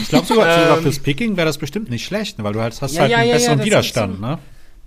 Ich 0.00 0.08
glaube 0.08 0.26
sogar, 0.26 0.60
sogar 0.60 0.76
Ähm, 0.76 0.82
fürs 0.84 1.00
Picking 1.00 1.36
wäre 1.36 1.46
das 1.46 1.58
bestimmt 1.58 1.90
nicht 1.90 2.04
schlecht, 2.04 2.38
ne, 2.38 2.44
weil 2.44 2.52
du 2.52 2.60
halt 2.60 2.80
hast 2.80 2.94
Ja, 2.94 3.00
halt 3.02 3.10
ja, 3.10 3.16
einen 3.18 3.26
ja, 3.28 3.34
ja, 3.34 3.38
besseren 3.40 3.64
Widerstand, 3.64 4.16
so- 4.16 4.20
ne? 4.26 4.38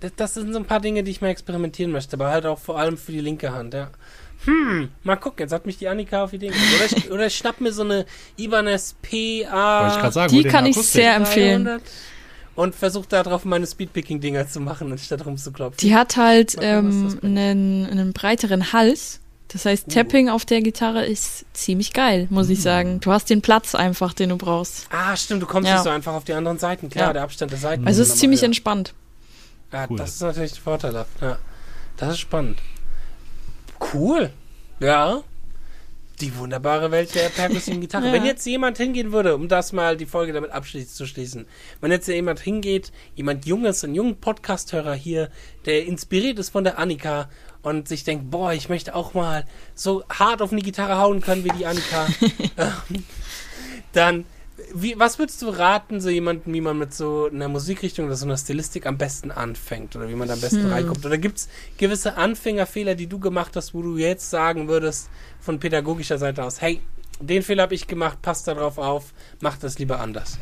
Das, 0.02 0.12
das 0.16 0.34
sind 0.34 0.52
so 0.52 0.58
ein 0.58 0.64
paar 0.64 0.80
Dinge, 0.80 1.02
die 1.04 1.10
ich 1.12 1.20
mal 1.20 1.28
experimentieren 1.28 1.92
möchte, 1.92 2.16
aber 2.16 2.30
halt 2.30 2.44
auch 2.44 2.58
vor 2.58 2.78
allem 2.78 2.96
für 2.98 3.12
die 3.12 3.20
linke 3.20 3.52
Hand, 3.52 3.72
ja. 3.74 3.90
Hm, 4.44 4.88
mal 5.04 5.14
gucken, 5.14 5.44
jetzt 5.44 5.52
hat 5.52 5.66
mich 5.66 5.78
die 5.78 5.86
Annika 5.86 6.24
auf 6.24 6.32
Ideen 6.32 6.52
gebracht. 6.52 6.74
Oder 6.74 6.96
ich, 6.98 7.10
oder 7.12 7.26
ich 7.26 7.36
schnapp 7.36 7.60
mir 7.60 7.72
so 7.72 7.82
eine 7.82 8.04
Ibanez 8.36 8.96
PA. 9.00 9.82
Wollte 9.82 9.94
ich 9.94 10.00
gerade 10.00 10.12
sagen. 10.12 10.32
Die 10.32 10.42
kann 10.42 10.66
ich 10.66 10.76
Akustik. 10.76 11.02
sehr 11.02 11.14
empfehlen. 11.14 11.64
300 11.64 11.82
Und 12.56 12.74
versuche 12.74 13.06
da 13.08 13.22
drauf 13.22 13.44
meine 13.44 13.66
Speedpicking-Dinger 13.68 14.48
zu 14.48 14.58
machen, 14.58 14.90
anstatt 14.90 15.24
rumzuklopfen. 15.24 15.78
Die 15.78 15.94
hat 15.94 16.16
halt 16.16 16.56
ähm, 16.60 17.16
einen, 17.22 17.86
einen 17.88 18.12
breiteren 18.12 18.72
Hals. 18.72 19.20
Das 19.48 19.64
heißt, 19.66 19.90
Tapping 19.90 20.28
auf 20.30 20.44
der 20.46 20.62
Gitarre 20.62 21.04
ist 21.06 21.44
ziemlich 21.52 21.92
geil, 21.92 22.26
muss 22.30 22.48
ich 22.48 22.62
sagen. 22.62 22.98
Du 23.00 23.12
hast 23.12 23.28
den 23.30 23.42
Platz 23.42 23.74
einfach, 23.76 24.12
den 24.14 24.30
du 24.30 24.36
brauchst. 24.38 24.86
Ah, 24.90 25.14
stimmt, 25.14 25.42
du 25.42 25.46
kommst 25.46 25.68
Ja. 25.68 25.74
nicht 25.74 25.84
so 25.84 25.90
einfach 25.90 26.14
auf 26.14 26.24
die 26.24 26.32
anderen 26.32 26.58
Seiten. 26.58 26.88
Klar, 26.88 27.08
Ja. 27.08 27.12
der 27.12 27.22
Abstand 27.22 27.52
der 27.52 27.58
Seiten. 27.58 27.86
Also 27.86 28.00
es 28.02 28.08
ist 28.08 28.18
ziemlich 28.18 28.40
nochmal 28.40 28.46
entspannt. 28.46 28.94
Ja, 29.72 29.86
Cool. 29.88 29.96
das 29.96 30.10
ist 30.14 30.20
natürlich 30.22 30.60
vorteilhaft. 30.60 31.20
Ja. 31.20 31.38
Das 31.96 32.10
ist 32.14 32.20
spannend. 32.20 32.58
Cool. 33.94 34.30
Ja. 34.80 35.22
Die 36.20 36.36
wunderbare 36.36 36.90
Welt 36.90 37.14
der 37.14 37.30
perkussiven 37.30 37.80
Gitarre. 37.80 38.06
Ja. 38.06 38.12
Wenn 38.12 38.24
jetzt 38.24 38.44
jemand 38.46 38.76
hingehen 38.78 39.12
würde, 39.12 39.34
um 39.34 39.48
das 39.48 39.72
mal 39.72 39.96
die 39.96 40.06
Folge 40.06 40.32
damit 40.32 40.50
abschließend 40.50 40.94
zu 40.94 41.06
schließen, 41.06 41.46
wenn 41.80 41.90
jetzt 41.90 42.06
jemand 42.06 42.38
hingeht, 42.40 42.92
jemand 43.16 43.46
Junges, 43.46 43.82
einen 43.82 43.94
jungen 43.94 44.16
Podcast-Hörer 44.20 44.94
hier, 44.94 45.30
der 45.64 45.86
inspiriert 45.86 46.38
ist 46.38 46.50
von 46.50 46.64
der 46.64 46.78
Annika 46.78 47.28
und 47.62 47.88
sich 47.88 48.04
denkt, 48.04 48.30
boah, 48.30 48.52
ich 48.52 48.68
möchte 48.68 48.94
auch 48.94 49.14
mal 49.14 49.44
so 49.74 50.04
hart 50.08 50.42
auf 50.42 50.52
eine 50.52 50.62
Gitarre 50.62 50.98
hauen 50.98 51.20
können 51.20 51.44
wie 51.44 51.50
die 51.50 51.66
Annika, 51.66 52.06
ähm, 52.56 53.04
dann, 53.92 54.24
wie, 54.74 54.98
was 54.98 55.18
würdest 55.18 55.40
du 55.42 55.48
raten, 55.48 56.00
so 56.00 56.08
jemanden, 56.10 56.52
wie 56.52 56.60
man 56.60 56.78
mit 56.78 56.92
so 56.94 57.28
einer 57.32 57.48
Musikrichtung 57.48 58.06
oder 58.06 58.16
so 58.16 58.26
einer 58.26 58.36
Stilistik 58.36 58.86
am 58.86 58.98
besten 58.98 59.30
anfängt 59.30 59.96
oder 59.96 60.08
wie 60.08 60.14
man 60.14 60.28
da 60.28 60.34
am 60.34 60.40
besten 60.40 60.64
Hm. 60.64 60.72
reinkommt? 60.72 61.04
Oder 61.06 61.18
gibt 61.18 61.38
es 61.38 61.48
gewisse 61.78 62.16
Anfängerfehler, 62.16 62.94
die 62.94 63.06
du 63.06 63.18
gemacht 63.18 63.56
hast, 63.56 63.74
wo 63.74 63.82
du 63.82 63.96
jetzt 63.96 64.30
sagen 64.30 64.68
würdest, 64.68 65.08
von 65.40 65.58
pädagogischer 65.58 66.18
Seite 66.18 66.44
aus, 66.44 66.60
hey, 66.60 66.80
den 67.20 67.42
Fehler 67.42 67.64
habe 67.64 67.74
ich 67.74 67.86
gemacht, 67.86 68.20
passt 68.22 68.46
da 68.48 68.54
drauf 68.54 68.78
auf, 68.78 69.12
mach 69.40 69.56
das 69.56 69.78
lieber 69.78 70.00
anders. 70.00 70.38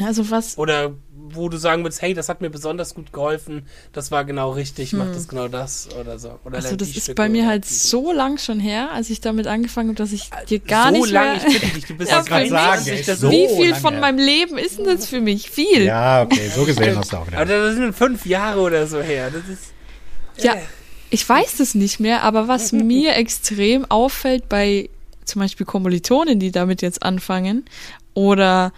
Also 0.00 0.30
was, 0.30 0.56
Oder 0.56 0.94
wo 1.34 1.48
du 1.48 1.56
sagen 1.56 1.82
würdest, 1.84 2.02
hey, 2.02 2.14
das 2.14 2.28
hat 2.28 2.40
mir 2.40 2.50
besonders 2.50 2.94
gut 2.94 3.12
geholfen, 3.12 3.66
das 3.92 4.10
war 4.10 4.24
genau 4.24 4.50
richtig, 4.50 4.92
mach 4.92 5.06
das 5.12 5.28
genau 5.28 5.48
das 5.48 5.88
oder 6.00 6.18
so. 6.18 6.38
Oder 6.44 6.58
Hm. 6.58 6.64
also 6.64 6.76
das 6.76 6.88
ist 6.88 7.02
Stücke 7.04 7.14
bei 7.14 7.28
mir 7.28 7.46
halt 7.46 7.64
so 7.64 8.12
lang 8.12 8.38
schon 8.38 8.60
her, 8.60 8.90
als 8.92 9.10
ich 9.10 9.20
damit 9.20 9.46
angefangen 9.46 9.88
habe, 9.90 9.96
dass 9.98 10.12
ich 10.12 10.30
dir 10.48 10.58
gar 10.60 10.92
so 10.92 11.00
nicht 11.02 11.10
lang, 11.10 11.36
mehr... 11.36 11.46
ich 11.46 11.60
bitte 11.60 11.74
dich, 11.74 11.84
du 11.86 11.94
bist 11.96 12.10
Ja, 12.12 12.22
kein 12.22 12.48
sagen, 12.48 12.82
sich 12.82 13.06
das 13.06 13.20
so 13.20 13.30
Wie 13.30 13.48
viel 13.48 13.70
lange 13.70 13.80
von 13.80 13.92
her. 13.92 14.00
meinem 14.00 14.18
Leben 14.18 14.58
ist 14.58 14.78
denn 14.78 14.84
das 14.86 15.06
für 15.06 15.20
mich? 15.20 15.50
Viel. 15.50 15.82
Ja, 15.84 16.22
okay, 16.22 16.50
so 16.54 16.64
gesehen 16.64 16.96
hast 16.96 17.12
du 17.12 17.16
auch 17.16 17.26
wieder. 17.26 17.38
Aber 17.38 17.46
das 17.46 17.74
sind 17.76 17.94
fünf 17.94 18.26
Jahre 18.26 18.60
oder 18.60 18.86
so 18.86 19.00
her. 19.00 19.30
Das 19.30 19.42
ist. 19.48 19.72
Ja, 20.44 20.56
ich 21.10 21.28
weiß 21.28 21.58
das 21.58 21.74
nicht 21.74 22.00
mehr, 22.00 22.22
aber 22.22 22.48
was 22.48 22.72
mir 22.72 23.14
extrem 23.16 23.84
auffällt 23.90 24.48
bei 24.48 24.88
zum 25.24 25.40
Beispiel 25.40 25.66
Kommilitonen, 25.66 26.40
die 26.40 26.50
damit 26.50 26.82
jetzt 26.82 27.02
anfangen, 27.02 27.64
oder 28.14 28.72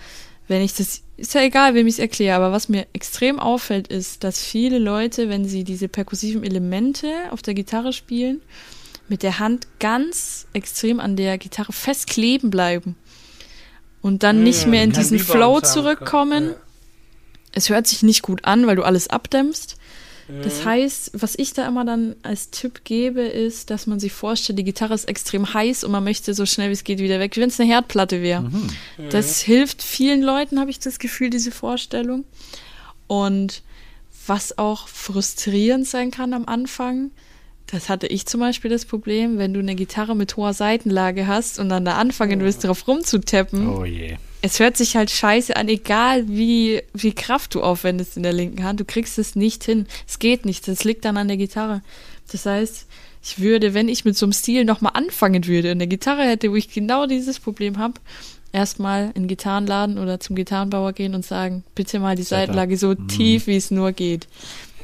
wenn 0.46 0.60
ich 0.60 0.74
das, 0.74 1.00
ist 1.16 1.34
ja 1.34 1.42
egal, 1.42 1.74
wem 1.74 1.86
ich 1.86 1.94
es 1.94 1.98
erkläre, 1.98 2.36
aber 2.36 2.52
was 2.52 2.68
mir 2.68 2.86
extrem 2.92 3.38
auffällt, 3.38 3.88
ist, 3.88 4.24
dass 4.24 4.42
viele 4.42 4.78
Leute, 4.78 5.28
wenn 5.28 5.44
sie 5.44 5.64
diese 5.64 5.88
perkussiven 5.88 6.42
Elemente 6.42 7.08
auf 7.30 7.42
der 7.42 7.54
Gitarre 7.54 7.92
spielen, 7.92 8.40
mit 9.08 9.22
der 9.22 9.38
Hand 9.38 9.68
ganz 9.80 10.46
extrem 10.54 10.98
an 10.98 11.16
der 11.16 11.38
Gitarre 11.38 11.72
festkleben 11.72 12.50
bleiben 12.50 12.96
und 14.02 14.22
dann 14.22 14.42
nicht 14.42 14.66
mehr 14.66 14.82
in 14.82 14.92
diesen 14.92 15.18
Flow 15.18 15.60
zurückkommen. 15.60 16.46
können. 16.48 16.54
Es 17.52 17.68
hört 17.68 17.86
sich 17.86 18.02
nicht 18.02 18.22
gut 18.22 18.44
an, 18.44 18.66
weil 18.66 18.76
du 18.76 18.82
alles 18.82 19.08
abdämpfst. 19.08 19.76
Mhm. 20.28 20.42
Das 20.42 20.64
heißt, 20.64 21.10
was 21.14 21.34
ich 21.36 21.52
da 21.52 21.66
immer 21.66 21.84
dann 21.84 22.16
als 22.22 22.50
Tipp 22.50 22.82
gebe, 22.84 23.22
ist, 23.22 23.70
dass 23.70 23.86
man 23.86 24.00
sich 24.00 24.12
vorstellt, 24.12 24.58
die 24.58 24.64
Gitarre 24.64 24.94
ist 24.94 25.06
extrem 25.06 25.52
heiß 25.52 25.84
und 25.84 25.92
man 25.92 26.04
möchte 26.04 26.34
so 26.34 26.46
schnell 26.46 26.68
wie 26.68 26.74
es 26.74 26.84
geht 26.84 26.98
wieder 26.98 27.18
weg, 27.18 27.36
wie 27.36 27.40
wenn 27.40 27.48
es 27.48 27.60
eine 27.60 27.68
Herdplatte 27.68 28.22
wäre. 28.22 28.42
Mhm. 28.42 28.70
Das 29.10 29.40
hilft 29.40 29.82
vielen 29.82 30.22
Leuten, 30.22 30.60
habe 30.60 30.70
ich 30.70 30.78
das 30.78 30.98
Gefühl, 30.98 31.30
diese 31.30 31.50
Vorstellung. 31.50 32.24
Und 33.06 33.62
was 34.26 34.56
auch 34.58 34.88
frustrierend 34.88 35.86
sein 35.86 36.10
kann 36.10 36.32
am 36.32 36.46
Anfang, 36.46 37.10
das 37.66 37.88
hatte 37.88 38.06
ich 38.06 38.26
zum 38.26 38.40
Beispiel 38.40 38.70
das 38.70 38.84
Problem, 38.84 39.38
wenn 39.38 39.54
du 39.54 39.60
eine 39.60 39.74
Gitarre 39.74 40.14
mit 40.14 40.36
hoher 40.36 40.52
Seitenlage 40.52 41.26
hast 41.26 41.58
und 41.58 41.68
dann 41.68 41.84
da 41.84 41.96
anfangen 41.96 42.40
willst, 42.40 42.64
drauf 42.64 42.86
rumzutappen. 42.86 43.68
Oh 43.68 43.84
je. 43.84 44.16
Es 44.46 44.60
hört 44.60 44.76
sich 44.76 44.94
halt 44.94 45.10
scheiße 45.10 45.56
an, 45.56 45.68
egal 45.68 46.28
wie 46.28 46.82
wie 46.92 47.12
Kraft 47.14 47.54
du 47.54 47.62
aufwendest 47.62 48.18
in 48.18 48.22
der 48.22 48.34
linken 48.34 48.62
Hand. 48.62 48.78
Du 48.78 48.84
kriegst 48.84 49.18
es 49.18 49.34
nicht 49.36 49.64
hin. 49.64 49.86
Es 50.06 50.18
geht 50.18 50.44
nicht. 50.44 50.68
Das 50.68 50.84
liegt 50.84 51.06
dann 51.06 51.16
an 51.16 51.28
der 51.28 51.38
Gitarre. 51.38 51.80
Das 52.30 52.44
heißt, 52.44 52.86
ich 53.22 53.38
würde, 53.38 53.72
wenn 53.72 53.88
ich 53.88 54.04
mit 54.04 54.18
so 54.18 54.26
einem 54.26 54.34
Stil 54.34 54.66
nochmal 54.66 54.92
anfangen 54.94 55.46
würde, 55.46 55.70
eine 55.70 55.86
Gitarre 55.86 56.24
hätte, 56.24 56.50
wo 56.50 56.56
ich 56.56 56.68
genau 56.68 57.06
dieses 57.06 57.40
Problem 57.40 57.78
habe, 57.78 57.94
erstmal 58.52 59.12
in 59.14 59.22
den 59.22 59.28
Gitarrenladen 59.28 59.96
oder 59.98 60.20
zum 60.20 60.36
Gitarrenbauer 60.36 60.92
gehen 60.92 61.14
und 61.14 61.24
sagen, 61.24 61.64
bitte 61.74 61.98
mal 61.98 62.14
die 62.14 62.22
Seite. 62.22 62.48
Seitenlage 62.48 62.76
so 62.76 62.88
Mhm. 62.90 63.08
tief, 63.08 63.46
wie 63.46 63.56
es 63.56 63.70
nur 63.70 63.92
geht. 63.92 64.28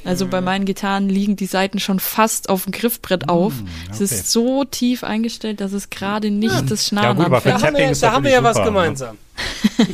Also 0.04 0.26
bei 0.26 0.40
meinen 0.40 0.64
Gitarren 0.64 1.08
liegen 1.08 1.36
die 1.36 1.46
Seiten 1.46 1.78
schon 1.78 2.00
fast 2.00 2.48
auf 2.48 2.64
dem 2.64 2.72
Griffbrett 2.72 3.28
auf. 3.28 3.52
Es 3.90 3.96
okay. 3.96 4.04
ist 4.04 4.30
so 4.32 4.64
tief 4.64 5.04
eingestellt, 5.04 5.60
dass 5.60 5.72
es 5.72 5.90
gerade 5.90 6.30
nicht 6.30 6.70
das 6.70 6.86
Schnarren 6.88 7.18
Ja, 7.18 7.28
gut, 7.28 7.42
für 7.42 7.48
Da 7.50 7.54
anfängt. 7.56 7.74
haben 7.76 7.78
wir, 7.90 7.94
da 8.00 8.12
haben 8.12 8.24
wir 8.24 8.30
ja 8.32 8.42
was 8.42 8.56
super, 8.56 8.70
ne? 8.70 8.76
gemeinsam. 8.78 9.18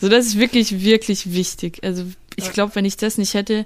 Also 0.00 0.08
das 0.08 0.26
ist 0.26 0.38
wirklich, 0.38 0.80
wirklich 0.82 1.32
wichtig. 1.32 1.80
Also 1.82 2.04
ich 2.36 2.52
glaube, 2.52 2.74
wenn 2.74 2.84
ich 2.84 2.96
das 2.98 3.16
nicht 3.18 3.34
hätte, 3.34 3.64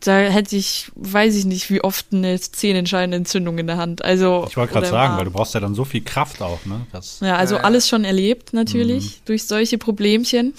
da 0.00 0.18
hätte 0.18 0.56
ich, 0.56 0.90
weiß 0.94 1.34
ich 1.36 1.44
nicht, 1.46 1.70
wie 1.70 1.82
oft 1.82 2.06
eine 2.12 2.38
zehnentscheidende 2.40 3.16
Entzündung 3.18 3.58
in 3.58 3.66
der 3.66 3.76
Hand. 3.78 4.04
Also 4.04 4.46
Ich 4.48 4.56
wollte 4.56 4.72
gerade 4.74 4.86
sagen, 4.88 5.16
weil 5.16 5.24
du 5.26 5.30
brauchst 5.30 5.54
ja 5.54 5.60
dann 5.60 5.74
so 5.74 5.84
viel 5.84 6.02
Kraft 6.02 6.40
auch, 6.42 6.64
ne? 6.66 6.86
Das, 6.92 7.20
Ja, 7.20 7.36
also 7.36 7.54
Ja, 7.54 7.60
ja. 7.60 7.64
alles 7.66 7.88
schon 7.88 8.04
erlebt 8.04 8.52
natürlich 8.52 9.04
Mhm. 9.04 9.20
durch 9.26 9.44
solche 9.44 9.78
Problemchen. 9.78 10.54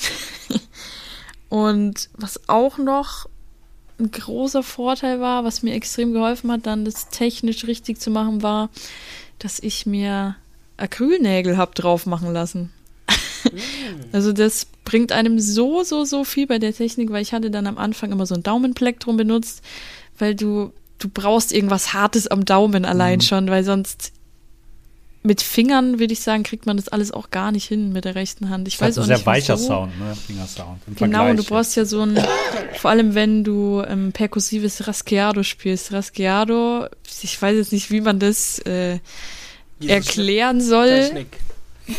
Und 1.49 2.09
was 2.13 2.47
auch 2.49 2.77
noch 2.77 3.27
ein 3.99 4.11
großer 4.11 4.63
Vorteil 4.63 5.19
war, 5.19 5.43
was 5.43 5.63
mir 5.63 5.73
extrem 5.73 6.13
geholfen 6.13 6.51
hat, 6.51 6.65
dann 6.65 6.85
das 6.85 7.09
technisch 7.09 7.65
richtig 7.65 7.99
zu 7.99 8.11
machen, 8.11 8.43
war, 8.43 8.69
dass 9.39 9.59
ich 9.59 9.85
mir 9.85 10.35
Acrylnägel 10.77 11.57
hab 11.57 11.75
drauf 11.75 12.05
machen 12.05 12.33
lassen. 12.33 12.71
Also 14.11 14.33
das 14.33 14.67
bringt 14.83 15.11
einem 15.11 15.39
so, 15.39 15.83
so, 15.83 16.03
so 16.03 16.23
viel 16.23 16.47
bei 16.47 16.59
der 16.59 16.73
Technik, 16.73 17.11
weil 17.11 17.21
ich 17.21 17.33
hatte 17.33 17.49
dann 17.49 17.65
am 17.65 17.77
Anfang 17.77 18.11
immer 18.11 18.25
so 18.25 18.35
ein 18.35 18.43
Daumenplektrum 18.43 19.15
benutzt, 19.15 19.61
weil 20.17 20.35
du, 20.35 20.73
du 20.99 21.09
brauchst 21.09 21.53
irgendwas 21.53 21.93
Hartes 21.93 22.27
am 22.27 22.45
Daumen 22.45 22.85
allein 22.85 23.21
schon, 23.21 23.47
weil 23.49 23.63
sonst 23.63 24.11
mit 25.23 25.41
Fingern, 25.41 25.99
würde 25.99 26.13
ich 26.13 26.21
sagen, 26.21 26.43
kriegt 26.43 26.65
man 26.65 26.77
das 26.77 26.87
alles 26.87 27.11
auch 27.11 27.31
gar 27.31 27.51
nicht 27.51 27.65
hin 27.67 27.91
mit 27.91 28.05
der 28.05 28.15
rechten 28.15 28.49
Hand. 28.49 28.67
Ich 28.67 28.77
das 28.77 28.89
weiß 28.89 28.97
auch 28.97 29.03
ein 29.03 29.07
sehr 29.07 29.17
nicht, 29.17 29.25
weicher 29.25 29.55
wieso. 29.55 29.67
Sound, 29.67 29.99
ne? 29.99 30.15
Fingersound. 30.15 30.79
Im 30.87 30.95
Genau, 30.95 31.17
Vergleich 31.17 31.31
und 31.31 31.37
du 31.37 31.43
brauchst 31.43 31.75
ja 31.75 31.85
so 31.85 32.01
ein, 32.01 32.19
vor 32.75 32.91
allem 32.91 33.13
wenn 33.15 33.43
du 33.43 33.83
ähm, 33.87 34.11
perkussives 34.13 34.87
Raschiado 34.87 35.43
spielst. 35.43 35.91
Raschiado, 35.91 36.87
ich 37.21 37.41
weiß 37.41 37.57
jetzt 37.57 37.73
nicht, 37.73 37.91
wie 37.91 38.01
man 38.01 38.19
das 38.19 38.59
äh, 38.59 38.99
erklären 39.85 40.61
soll. 40.61 40.87
Technik. 40.87 41.37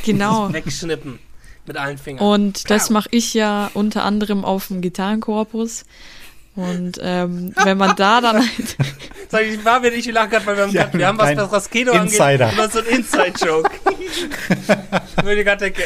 Genau. 0.04 0.52
Wegschnippen. 0.52 1.18
Mit 1.66 1.76
allen 1.76 1.98
Fingern. 1.98 2.24
Und 2.26 2.70
das 2.70 2.88
mache 2.88 3.08
ich 3.12 3.34
ja 3.34 3.70
unter 3.74 4.04
anderem 4.04 4.42
auf 4.44 4.68
dem 4.68 4.80
Gitarrenkorpus. 4.80 5.84
Und 6.58 6.98
ähm, 7.00 7.52
wenn 7.62 7.78
man 7.78 7.94
da 7.94 8.20
dann 8.20 8.36
halt, 8.38 8.76
Sag 9.28 9.42
ich, 9.42 9.64
war 9.64 9.78
mir 9.78 9.92
nicht, 9.92 10.06
wir 10.06 10.12
lachen 10.12 10.30
gerade, 10.30 10.44
weil 10.46 10.56
wir 10.56 10.62
haben, 10.64 10.72
Ja, 10.72 10.82
grad, 10.82 10.94
wir 10.98 11.06
haben 11.06 11.18
was, 11.18 11.36
was 11.36 11.52
Raskedo 11.52 11.92
Insider. 11.92 12.46
angeht. 12.48 12.58
Immer 12.58 12.68
so 12.68 12.78
ein 12.80 12.86
Inside-Joke. 12.86 13.70
ich 15.18 15.24
würde 15.24 15.44
gerade 15.44 15.70
denken, 15.70 15.82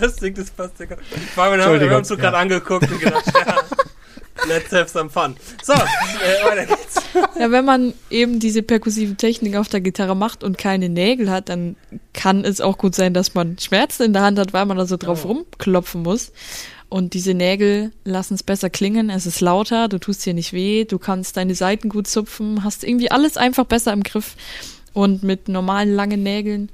lustig, 0.00 0.36
das 0.36 0.50
passt 0.52 0.80
ja 0.80 0.86
gar 0.86 0.96
nicht. 0.96 1.08
Ich 1.16 1.36
war 1.36 1.50
mir, 1.50 1.58
wir 1.58 1.90
haben 1.90 1.96
uns 1.96 2.08
so 2.08 2.16
gerade 2.16 2.36
ja. 2.36 2.40
angeguckt 2.42 2.90
und 2.90 2.98
gedacht, 2.98 3.24
ja, 3.34 3.56
let's 4.46 4.72
have 4.72 4.88
some 4.88 5.10
fun. 5.10 5.36
So, 5.62 5.74
äh, 5.74 5.76
weiter 6.48 6.64
geht's. 6.64 7.02
ja, 7.38 7.50
wenn 7.50 7.66
man 7.66 7.92
eben 8.08 8.40
diese 8.40 8.62
perkussive 8.62 9.16
Technik 9.16 9.56
auf 9.56 9.68
der 9.68 9.82
Gitarre 9.82 10.16
macht 10.16 10.42
und 10.42 10.56
keine 10.56 10.88
Nägel 10.88 11.30
hat, 11.30 11.50
dann 11.50 11.76
kann 12.14 12.42
es 12.42 12.62
auch 12.62 12.78
gut 12.78 12.94
sein, 12.94 13.12
dass 13.12 13.34
man 13.34 13.58
Schmerzen 13.58 14.04
in 14.04 14.12
der 14.14 14.22
Hand 14.22 14.38
hat, 14.38 14.54
weil 14.54 14.64
man 14.64 14.78
da 14.78 14.86
so 14.86 14.96
drauf 14.96 15.26
Oh. 15.26 15.28
rumklopfen 15.28 16.02
muss. 16.02 16.32
Und 16.88 17.12
diese 17.12 17.34
Nägel 17.34 17.92
lassen 18.04 18.34
es 18.34 18.42
besser 18.42 18.70
klingen, 18.70 19.10
es 19.10 19.26
ist 19.26 19.40
lauter, 19.40 19.88
du 19.88 19.98
tust 19.98 20.24
dir 20.24 20.32
nicht 20.32 20.54
weh, 20.54 20.84
du 20.84 20.98
kannst 20.98 21.36
deine 21.36 21.54
Seiten 21.54 21.90
gut 21.90 22.06
zupfen, 22.06 22.64
hast 22.64 22.82
irgendwie 22.82 23.10
alles 23.10 23.36
einfach 23.36 23.66
besser 23.66 23.92
im 23.92 24.02
Griff. 24.02 24.36
Und 24.94 25.22
mit 25.22 25.48
normalen 25.48 25.94
langen 25.94 26.22
Nägeln, 26.22 26.70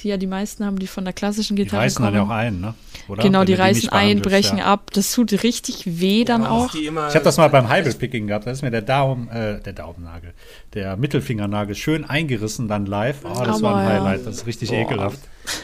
die 0.00 0.08
ja 0.08 0.16
die 0.16 0.26
meisten 0.26 0.64
haben, 0.64 0.78
die 0.78 0.86
von 0.86 1.04
der 1.04 1.12
klassischen 1.12 1.56
Die 1.56 1.64
Gitarre 1.64 1.82
reißen 1.82 1.96
kommen. 1.96 2.14
dann 2.14 2.22
ja 2.22 2.26
auch 2.26 2.34
ein, 2.34 2.60
ne? 2.60 2.74
Oder? 3.08 3.22
Genau, 3.22 3.40
Wenn 3.40 3.46
die 3.46 3.54
reißen 3.54 3.88
ein, 3.90 4.20
brechen 4.20 4.58
ja. 4.58 4.64
ab. 4.66 4.90
Das 4.92 5.12
tut 5.12 5.32
richtig 5.42 6.00
weh 6.00 6.24
dann 6.24 6.42
Ja, 6.42 6.50
auch. 6.50 6.74
Ich 6.74 6.88
habe 6.90 7.20
das 7.22 7.36
mal 7.36 7.48
beim 7.48 7.68
Heibelpicking 7.68 8.26
gehabt, 8.26 8.46
da 8.46 8.50
ist 8.50 8.62
mir 8.62 8.70
der 8.70 8.82
Daumen, 8.82 9.28
äh, 9.30 9.60
der 9.60 9.72
Daumennagel, 9.72 10.34
der 10.74 10.96
Mittelfingernagel 10.96 11.74
schön 11.74 12.04
eingerissen 12.04 12.68
dann 12.68 12.86
live. 12.86 13.18
Oh, 13.24 13.42
das 13.44 13.62
war 13.62 13.72
Aber 13.72 13.80
ein 13.80 13.86
ja. 13.86 13.92
Highlight, 14.04 14.26
das 14.26 14.36
ist 14.36 14.46
richtig 14.46 14.72
ekelhaft. 14.72 15.18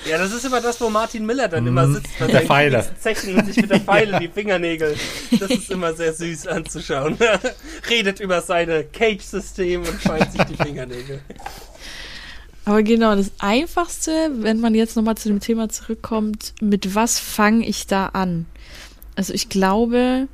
Ja, 0.08 0.16
das 0.16 0.32
ist 0.32 0.44
immer 0.46 0.62
das, 0.62 0.80
wo 0.80 0.88
Martin 0.88 1.26
Miller 1.26 1.46
dann 1.48 1.66
immer 1.66 1.86
sitzt 1.86 2.18
bei 2.18 2.26
Mhm. 2.28 2.30
der 2.32 2.40
Pfeile. 2.42 2.84
Zechen 2.98 3.36
und 3.36 3.46
sich 3.46 3.56
mit 3.56 3.70
der 3.70 3.80
Pfeile 3.80 4.18
die 4.20 4.28
Fingernägel. 4.28 4.96
Das 5.38 5.50
ist 5.50 5.70
immer 5.70 5.92
sehr 5.92 6.14
süß 6.14 6.46
anzuschauen. 6.46 7.18
Redet 7.90 8.20
über 8.20 8.40
seine 8.40 8.84
Cage-System 8.84 9.82
und 9.82 10.00
scheint 10.00 10.32
sich 10.32 10.42
die 10.44 10.56
Fingernägel. 10.56 11.20
Aber 12.64 12.82
genau, 12.82 13.14
das 13.14 13.30
Einfachste, 13.38 14.30
wenn 14.36 14.60
man 14.60 14.74
jetzt 14.74 14.96
nochmal 14.96 15.16
zu 15.16 15.28
dem 15.28 15.40
Thema 15.40 15.68
zurückkommt, 15.68 16.54
mit 16.60 16.94
was 16.94 17.18
fange 17.18 17.66
ich 17.66 17.86
da 17.86 18.06
an? 18.06 18.46
Also 19.16 19.34
ich 19.34 19.48
glaube, 19.48 20.28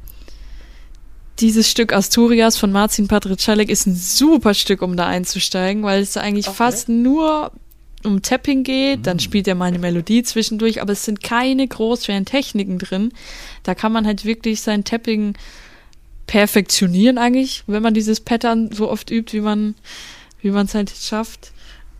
dieses 1.40 1.68
Stück 1.68 1.92
Asturias 1.92 2.56
von 2.56 2.70
Marcin 2.70 3.08
Patricielek 3.08 3.68
ist 3.68 3.86
ein 3.86 3.96
super 3.96 4.54
Stück, 4.54 4.82
um 4.82 4.96
da 4.96 5.06
einzusteigen, 5.06 5.82
weil 5.82 6.02
es 6.02 6.12
da 6.12 6.20
eigentlich 6.20 6.48
Okay. 6.48 6.56
fast 6.56 6.88
nur 6.88 7.50
um 8.04 8.22
Tapping 8.22 8.62
geht, 8.64 9.06
dann 9.06 9.18
spielt 9.18 9.46
er 9.46 9.54
mal 9.54 9.66
eine 9.66 9.78
Melodie 9.78 10.22
zwischendurch, 10.22 10.80
aber 10.80 10.92
es 10.92 11.04
sind 11.04 11.22
keine 11.22 11.66
großschweren 11.66 12.24
Techniken 12.24 12.78
drin. 12.78 13.12
Da 13.62 13.74
kann 13.74 13.92
man 13.92 14.06
halt 14.06 14.24
wirklich 14.24 14.62
sein 14.62 14.84
Tapping 14.84 15.34
perfektionieren 16.26 17.18
eigentlich, 17.18 17.64
wenn 17.66 17.82
man 17.82 17.92
dieses 17.92 18.20
Pattern 18.20 18.70
so 18.72 18.88
oft 18.88 19.10
übt, 19.10 19.36
wie 19.36 19.42
man 19.42 19.74
wie 20.40 20.50
man 20.50 20.66
es 20.66 20.74
halt 20.74 20.90
schafft. 20.90 21.52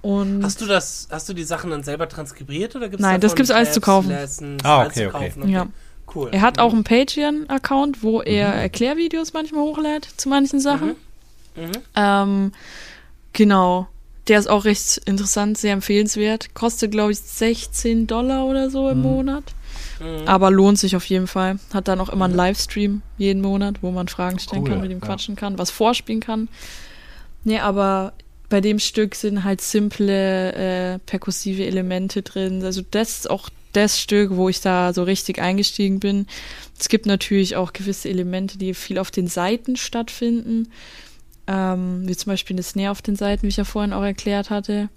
Und 0.03 0.42
Hast 0.42 0.61
du 0.61 0.66
das, 0.66 1.09
hast 1.11 1.28
du 1.28 1.34
die 1.34 1.44
Sachen 1.44 1.70
dann 1.70 1.82
selber 1.82 2.09
transkribiert 2.09 2.74
oder 2.76 2.88
gibt's 2.88 3.03
Nein, 3.03 3.20
das 3.20 3.32
davon 3.32 3.36
gibt's 3.36 3.51
alles 3.51 3.72
zu 3.72 3.80
kaufen. 3.80 4.09
Lessons, 4.09 4.64
Ah, 4.64 4.80
alles 4.80 4.94
zu 4.94 5.01
okay, 5.07 5.09
okay. 5.14 5.28
kaufen? 5.30 5.48
Ja. 5.48 5.66
Cool. 6.12 6.30
er 6.32 6.40
hat 6.40 6.59
auch 6.59 6.72
einen 6.72 6.82
Patreon-Account, 6.82 8.03
wo 8.03 8.20
er 8.20 8.48
Erklärvideos 8.48 9.32
manchmal 9.32 9.62
hochlädt 9.62 10.09
zu 10.16 10.28
manchen 10.28 10.59
Sachen. 10.59 10.96
Mhm. 11.55 11.70
Ähm, 11.94 12.53
genau. 13.32 13.86
Der 14.26 14.38
ist 14.38 14.48
auch 14.48 14.64
recht 14.64 14.98
interessant, 15.07 15.57
sehr 15.59 15.72
empfehlenswert. 15.72 16.55
Kostet, 16.55 16.90
glaube 16.92 17.12
ich, 17.12 17.20
16 17.20 18.07
Dollar 18.07 18.44
oder 18.46 18.70
so 18.70 18.88
im 18.88 19.03
Monat. 19.03 19.44
Mhm. 20.01 20.26
Aber 20.26 20.51
lohnt 20.51 20.78
sich 20.78 20.96
auf 20.96 21.05
jeden 21.05 21.26
Fall. 21.26 21.59
Hat 21.72 21.88
dann 21.88 22.01
auch 22.01 22.09
immer 22.09 22.24
einen 22.24 22.34
Livestream 22.34 23.03
jeden 23.18 23.40
Monat, 23.42 23.76
wo 23.82 23.90
man 23.90 24.09
Fragen 24.09 24.38
stellen 24.38 24.62
Cool, 24.62 24.70
kann, 24.70 24.80
mit 24.80 24.90
ihm 24.90 24.98
ja. 25.01 25.07
quatschen 25.07 25.36
kann, 25.36 25.59
was 25.59 25.70
vorspielen 25.70 26.20
kann. 26.20 26.48
Nee, 27.44 27.61
aber 27.61 28.12
bei 28.51 28.61
dem 28.61 28.78
Stück 28.78 29.14
sind 29.14 29.44
halt 29.44 29.62
simple 29.62 30.53
äh, 30.53 30.98
perkussive 30.98 31.64
Elemente 31.64 32.20
drin. 32.22 32.62
Also 32.62 32.82
das 32.90 33.20
ist 33.20 33.30
auch 33.30 33.48
das 33.72 33.98
Stück, 34.01 34.36
wo 34.36 34.48
ich 34.48 34.61
da 34.61 34.92
so 34.92 35.05
richtig 35.05 35.40
eingestiegen 35.40 36.01
bin. 36.01 36.26
Es 36.78 36.88
gibt 36.88 37.07
natürlich 37.07 37.57
auch 37.57 37.72
gewisse 37.72 38.09
Elemente, 38.11 38.59
die 38.59 38.74
viel 38.74 38.98
auf 38.98 39.11
den 39.11 39.28
Seiten 39.28 39.76
stattfinden. 39.76 40.70
Ähm, 41.46 42.03
wie 42.07 42.16
zum 42.16 42.32
Beispiel 42.32 42.55
eine 42.55 42.62
Snare 42.62 42.90
auf 42.90 43.03
den 43.03 43.16
Seiten, 43.16 43.44
wie 43.44 43.48
ich 43.48 43.57
ja 43.57 43.64
vorhin 43.64 43.92
auch 43.92 44.03
erklärt 44.03 44.51
hatte. 44.51 44.88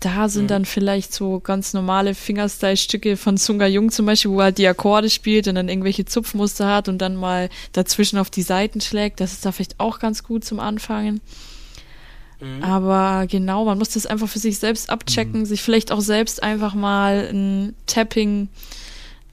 Da 0.00 0.28
sind 0.28 0.44
Mhm. 0.44 0.48
dann 0.48 0.64
vielleicht 0.66 1.14
so 1.14 1.40
ganz 1.40 1.72
normale 1.72 2.14
Fingerstyle-Stücke 2.14 3.16
von 3.16 3.36
Sunga 3.38 3.66
Jung 3.66 3.90
zum 3.90 4.04
Beispiel, 4.04 4.30
wo 4.32 4.40
er 4.40 4.52
die 4.52 4.66
Akkorde 4.68 5.08
spielt 5.08 5.48
und 5.48 5.54
dann 5.54 5.68
irgendwelche 5.70 6.04
Zupfmuster 6.04 6.66
hat 6.74 6.88
und 6.88 6.98
dann 6.98 7.16
mal 7.16 7.48
dazwischen 7.72 8.18
auf 8.18 8.28
die 8.28 8.42
Seiten 8.42 8.82
schlägt. 8.82 9.20
Das 9.20 9.32
ist 9.32 9.46
da 9.46 9.52
vielleicht 9.52 9.80
auch 9.80 9.98
ganz 10.00 10.22
gut 10.22 10.44
zum 10.44 10.60
Anfangen. 10.60 11.20
Mhm. 12.40 12.62
Aber 12.62 13.26
genau, 13.26 13.64
man 13.64 13.78
muss 13.78 13.90
das 13.90 14.06
einfach 14.06 14.28
für 14.28 14.38
sich 14.38 14.58
selbst 14.58 14.90
abchecken, 14.90 15.46
sich 15.46 15.62
vielleicht 15.62 15.92
auch 15.92 16.00
selbst 16.00 16.42
einfach 16.42 16.74
mal 16.74 17.28
ein 17.32 17.74
Tapping, 17.86 18.48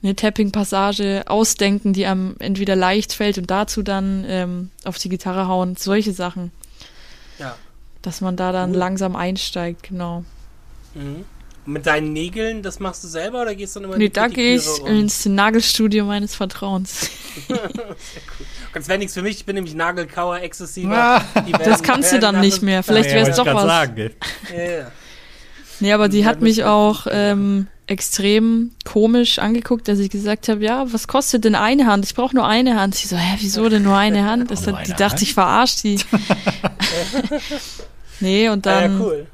eine 0.02 0.16
Tapping-Passage 0.16 1.24
ausdenken, 1.26 1.92
die 1.92 2.06
einem 2.06 2.36
entweder 2.38 2.74
leicht 2.76 3.12
fällt 3.12 3.38
und 3.38 3.50
dazu 3.50 3.82
dann 3.82 4.24
ähm, 4.26 4.70
auf 4.84 4.98
die 4.98 5.08
Gitarre 5.08 5.46
hauen. 5.48 5.76
Solche 5.76 6.12
Sachen, 6.12 6.50
Ja. 7.38 7.56
dass 8.02 8.20
man 8.20 8.36
da 8.36 8.52
dann 8.52 8.70
Cool. 8.72 8.76
langsam 8.78 9.14
einsteigt, 9.16 9.84
genau. 9.84 10.24
Mhm. 10.94 11.24
Mit 11.64 11.86
deinen 11.86 12.12
Nägeln, 12.12 12.62
das 12.62 12.80
machst 12.80 13.04
du 13.04 13.08
selber 13.08 13.42
oder 13.42 13.54
gehst 13.54 13.76
du 13.76 13.80
dann 13.80 13.84
immer 13.84 13.94
in 13.94 14.00
Nee, 14.00 14.08
die 14.08 14.12
da 14.12 14.26
gehe 14.26 14.56
ich 14.56 14.66
ins 14.84 15.26
Nagelstudio 15.26 16.04
meines 16.04 16.34
Vertrauens. 16.34 17.08
Das 18.74 18.88
wäre 18.88 18.98
nichts 18.98 19.14
für 19.14 19.22
mich, 19.22 19.36
ich 19.36 19.44
bin 19.44 19.54
nämlich 19.54 19.74
Nagelkauer, 19.74 20.40
exzessiver. 20.40 21.22
Ah. 21.34 21.40
Das 21.64 21.82
kannst 21.82 22.12
du 22.12 22.18
dann 22.18 22.40
nicht 22.40 22.62
mehr. 22.62 22.82
Vielleicht 22.82 23.10
Nee, 23.10 23.16
wäre 23.16 23.30
es 23.30 23.36
doch 23.36 23.46
was. 23.46 23.62
Sagen? 23.62 24.10
Ja. 24.50 24.90
Nee, 25.80 25.92
aber 25.92 26.08
die 26.08 26.24
hat 26.26 26.40
mich 26.40 26.64
auch 26.64 27.06
ähm, 27.10 27.66
extrem 27.86 28.72
komisch 28.84 29.38
angeguckt, 29.38 29.88
dass 29.88 29.98
ich 29.98 30.10
gesagt 30.10 30.48
habe, 30.48 30.62
ja, 30.64 30.90
was 30.92 31.08
kostet 31.08 31.44
denn 31.44 31.54
eine 31.54 31.86
Hand? 31.86 32.04
Ich 32.04 32.14
brauche 32.14 32.34
nur 32.34 32.46
eine 32.46 32.78
Hand. 32.80 32.94
Sie 32.94 33.08
so, 33.08 33.16
hä, 33.16 33.36
wieso 33.40 33.68
denn 33.68 33.82
nur 33.82 33.96
eine 33.96 34.24
Hand? 34.24 34.50
Das 34.50 34.66
Nur 34.66 34.78
hat, 34.78 34.86
die 34.86 34.92
dachte 34.92 35.10
Hand? 35.16 35.22
ich 35.22 35.34
verarscht 35.34 35.82
die. 35.84 35.98
nee, 38.20 38.48
und 38.48 38.66
Ah, 38.66 38.80
dann, 38.80 38.98
ja, 38.98 39.04
cool. 39.04 39.26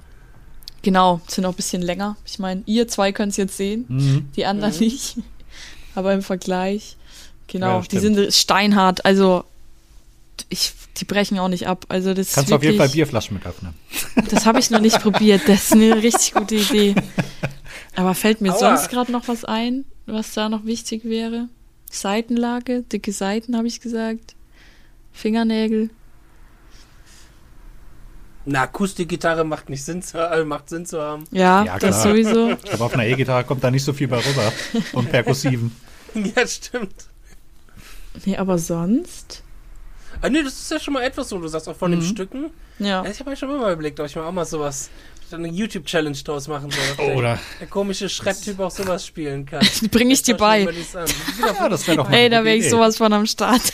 Genau, 0.83 1.21
sind 1.29 1.45
auch 1.45 1.51
ein 1.53 1.57
bisschen 1.57 1.83
länger. 1.83 2.17
Ich 2.27 2.39
meine, 2.39 2.63
ihr 2.67 2.89
zwei 2.89 3.13
könnt 3.13 3.31
es 3.33 3.37
jetzt 3.37 3.57
sehen, 3.57 3.85
Mhm. 3.89 4.29
die 4.37 4.45
anderen 4.47 4.73
Mhm. 4.75 4.81
nicht. 4.81 5.17
Aber 5.95 6.13
im 6.15 6.23
Vergleich, 6.23 6.97
genau, 7.49 7.81
Ja, 7.81 7.85
die 7.91 7.99
sind 7.99 8.33
steinhart. 8.33 9.05
Also 9.05 9.45
ich, 10.49 10.73
die 10.99 11.05
brechen 11.05 11.39
auch 11.41 11.49
nicht 11.49 11.67
ab. 11.67 11.85
Also 11.89 12.15
das 12.15 12.33
Kannst 12.33 12.47
ist 12.47 12.51
du 12.51 12.55
auf 12.57 12.63
jeden 12.63 12.77
Fall 12.77 12.87
wirklich, 12.87 12.95
Bierflaschen 13.05 13.35
mit 13.37 13.47
öffnen. 13.47 13.75
Das 14.31 14.47
habe 14.47 14.61
ich 14.61 14.71
noch 14.71 14.81
nicht 14.81 15.01
probiert. 15.01 15.43
Das 15.49 15.65
ist 15.65 15.73
eine 15.73 15.97
richtig 16.03 16.35
gute 16.35 16.55
Idee. 16.57 16.95
Aber 17.97 18.15
fällt 18.15 18.41
mir 18.41 18.53
Aua. 18.53 18.59
sonst 18.77 18.91
gerade 18.91 19.11
noch 19.11 19.27
was 19.27 19.45
ein, 19.45 19.85
was 20.07 20.33
da 20.35 20.49
noch 20.49 20.65
wichtig 20.65 21.05
wäre? 21.05 21.49
Seitenlage, 21.91 22.83
dicke 22.83 23.11
Seiten, 23.13 23.57
habe 23.57 23.67
ich 23.67 23.81
gesagt. 23.81 24.35
Fingernägel. 25.13 25.91
Eine 28.49 28.61
Akustikgitarre 28.61 29.45
macht 29.45 29.69
nicht 29.69 29.85
Sinn 29.85 30.03
zu, 30.03 30.17
äh, 30.19 30.43
macht 30.45 30.71
Sinn 30.71 30.87
zu 30.87 31.01
haben. 31.03 31.25
Ja, 31.31 31.65
Ja, 31.65 31.79
das 31.79 32.01
klar. 32.01 32.13
sowieso. 32.15 32.57
Aber 32.73 32.87
auf 32.87 32.95
einer 32.95 33.05
E-Gitarre 33.07 33.45
kommt 33.45 33.63
da 33.63 33.71
nicht 33.71 33.85
so 33.85 33.93
viel 33.93 34.09
bei 34.09 34.17
rüber. 34.19 34.53
Und 34.93 35.11
perkussiven. 35.11 35.75
ja, 36.15 36.47
stimmt. 36.47 36.95
Nee, 38.25 38.37
aber 38.37 38.59
sonst? 38.59 39.43
Ah, 40.23 40.29
nee, 40.31 40.43
das 40.43 40.55
ist 40.55 40.71
ja 40.71 40.81
schon 40.81 40.95
mal 40.95 41.03
etwas 41.03 41.29
so, 41.29 41.39
du 41.39 41.47
sagst 41.47 41.69
auch 41.69 41.77
von 41.77 41.91
den 41.91 42.03
Stücken. 42.03 42.51
Ja. 42.79 43.05
Ja, 43.05 43.11
ich 43.11 43.21
habe 43.21 43.31
ja 43.31 43.37
schon 43.37 43.51
immer 43.51 43.71
überlegt, 43.71 44.01
ob 44.01 44.07
ich 44.07 44.17
mal 44.17 44.25
auch 44.25 44.33
mal 44.33 44.45
sowas, 44.47 44.89
ob 45.19 45.23
ich 45.25 45.29
da 45.31 45.37
eine 45.37 45.49
YouTube-Challenge 45.49 46.17
draus 46.25 46.49
machen 46.49 46.71
soll. 46.71 47.07
Oder- 47.15 47.39
der, 47.61 47.67
komische 47.69 48.09
Schrepptyp 48.09 48.59
auch 48.61 48.71
sowas 48.71 49.05
spielen 49.07 49.45
kann. 49.47 49.65
Bring 49.91 50.11
ich 50.11 50.23
dir 50.23 50.37
bei. 50.37 50.63
Ja, 50.63 51.69
das 51.69 51.87
wäre 51.87 51.99
doch 51.99 52.09
mal 52.09 52.17
Ey, 52.17 52.31
da 52.31 52.43
wäre 52.45 52.57
ich 52.57 52.69
sowas 52.71 52.97
von 52.97 53.13
am 53.13 53.27
Start. 53.27 53.61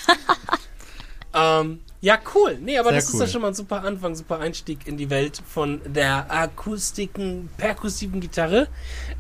Ähm, 1.37 1.81
ja, 2.05 2.19
cool. 2.35 2.59
Nee, 2.61 2.77
aber 2.79 2.91
Sehr 2.91 2.99
das 2.99 3.09
ist 3.09 3.15
cool. 3.15 3.21
ja 3.23 3.27
schon 3.29 3.41
mal 3.43 3.49
ein 3.49 3.55
super 3.55 3.83
Anfang, 3.83 4.15
super 4.15 4.39
Einstieg 4.39 4.87
in 4.87 4.99
die 4.99 5.09
Welt 5.09 5.41
von 5.47 5.81
der 5.87 6.31
akustiken, 6.31 7.49
perkussiven 7.57 8.21
Gitarre. 8.21 8.69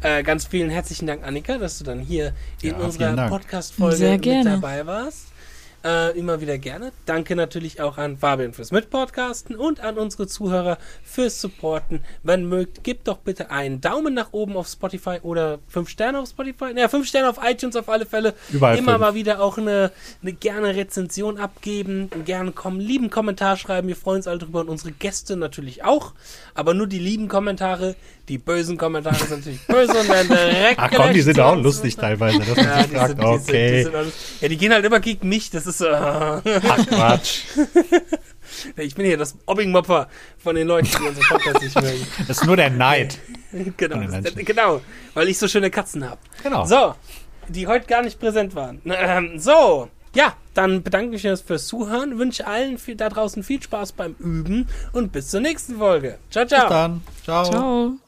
Äh, 0.03 0.23
ganz 0.23 0.45
vielen 0.47 0.69
herzlichen 0.69 1.07
Dank, 1.07 1.27
Annika, 1.27 1.57
dass 1.57 1.79
du 1.79 1.85
dann 1.85 2.01
hier 2.01 2.35
in 2.61 2.71
Ja, 2.73 2.77
unserer 2.77 3.05
vielen 3.07 3.17
Dank. 3.17 3.31
Podcast-Folge 3.31 4.11
mit 4.23 4.47
dabei 4.47 4.85
warst. 4.85 5.29
Äh, 5.85 6.19
immer 6.19 6.41
wieder 6.41 6.57
gerne. 6.57 6.93
Danke 7.05 7.37
natürlich 7.37 7.83
auch 7.83 7.99
an 7.99 8.17
Fabian 8.17 8.55
fürs 8.55 8.73
Mitpodcasten 8.73 9.55
und 9.55 9.81
an 9.81 9.99
unsere 9.99 10.27
Zuhörer 10.27 10.79
fürs 11.03 11.43
Supporten. 11.43 12.01
Wenn 12.23 12.49
mögt, 12.49 12.85
gebt 12.85 13.07
doch 13.07 13.19
bitte 13.19 13.51
einen 13.51 13.83
Daumen 13.83 14.15
nach 14.15 14.33
oben 14.33 14.57
auf 14.57 14.67
Spotify 14.67 15.19
oder 15.23 15.59
fünf 15.69 15.91
Sterne 15.91 16.21
auf 16.21 16.31
Spotify. 16.31 16.73
Ja, 16.75 16.89
fünf 16.89 17.07
Sterne 17.07 17.29
auf 17.29 17.39
iTunes 17.45 17.77
auf 17.77 17.91
alle 17.91 18.07
Fälle. 18.07 18.33
Überall 18.51 18.79
Immer 18.79 18.93
fünf. 18.93 19.01
mal 19.01 19.15
wieder 19.15 19.43
auch 19.43 19.59
eine, 19.59 19.93
eine 20.23 20.33
gerne 20.33 20.75
Rezension 20.75 21.37
abgeben, 21.37 22.09
gerne 22.25 22.53
kommen, 22.53 22.81
lieben 22.81 23.11
Kommentar 23.11 23.59
schreiben. 23.59 23.87
Wir 23.87 23.97
freuen 23.97 24.17
uns 24.17 24.27
alle 24.27 24.39
drüber 24.39 24.61
und 24.61 24.71
unsere 24.71 24.93
Gäste 24.93 25.37
natürlich 25.37 25.85
auch. 25.85 26.15
Aber 26.55 26.73
nur 26.73 26.87
die 26.87 26.99
lieben 26.99 27.29
Kommentare, 27.29 27.95
die 28.29 28.39
bösen 28.39 28.77
Kommentare 28.77 29.17
sind 29.17 29.39
natürlich 29.39 29.67
böse 29.67 29.93
und 29.99 30.09
werden 30.09 30.29
direkt 30.29 30.79
Ach 30.79 30.91
komm, 30.95 31.13
die 31.13 31.21
sind 31.21 31.39
auch 31.41 31.57
lustig 31.57 31.97
teilweise. 31.97 32.39
Das 32.39 32.57
Ja, 32.57 32.65
ja, 32.65 32.83
sind, 32.83 32.93
die, 32.93 32.99
sind, 32.99 33.21
die, 33.21 33.25
okay. 33.25 33.83
sind 33.85 33.95
alles, 33.95 34.15
ja, 34.41 34.49
die 34.49 34.57
gehen 34.57 34.73
halt 34.73 34.85
immer 34.85 35.01
gegen 35.01 35.29
mich. 35.29 35.51
Das 35.51 35.67
ist 35.67 35.79
so. 35.79 35.89
Ach, 35.89 36.43
Quatsch. 36.43 37.43
ich 38.77 38.95
bin 38.95 39.07
hier 39.07 39.19
das 39.19 39.37
Mobbing-Mopper 39.47 40.09
von 40.39 40.57
den 40.57 40.67
Leuten, 40.67 40.89
die 40.89 41.09
unseren 41.09 41.25
Podcast 41.29 41.63
nicht 41.63 41.81
mögen. 41.81 42.07
Das 42.27 42.39
ist 42.39 42.47
nur 42.47 42.57
der 42.57 42.71
Neid. 42.71 43.19
Genau, 43.77 44.01
das, 44.01 44.35
genau, 44.35 44.81
weil 45.15 45.29
ich 45.29 45.39
so 45.39 45.47
schöne 45.47 45.71
Katzen 45.71 46.09
habe. 46.09 46.21
Genau. 46.43 46.65
So, 46.65 46.95
die 47.49 47.67
heute 47.67 47.87
gar 47.87 48.03
nicht 48.03 48.19
präsent 48.19 48.55
waren. 48.55 48.81
Ähm, 48.85 49.39
so, 49.39 49.89
ja, 50.15 50.35
dann 50.55 50.83
bedanke 50.83 51.17
ich 51.17 51.25
mich 51.25 51.41
fürs 51.43 51.67
Zuhören, 51.67 52.19
wünsche 52.19 52.47
allen 52.47 52.79
viel, 52.79 52.97
da 52.97 53.09
draußen 53.09 53.43
viel 53.43 53.63
Spaß 53.63 53.93
beim 53.93 54.15
Üben 54.19 54.69
und 54.93 55.13
bis 55.13 55.29
zur 55.29 55.41
nächsten 55.41 55.79
Folge. 55.79 56.19
Ciao, 56.31 56.47
ciao. 56.47 56.63
Bis 56.63 56.71
dann. 56.71 57.03
Ciao. 57.25 57.45
Ciao. 57.45 57.99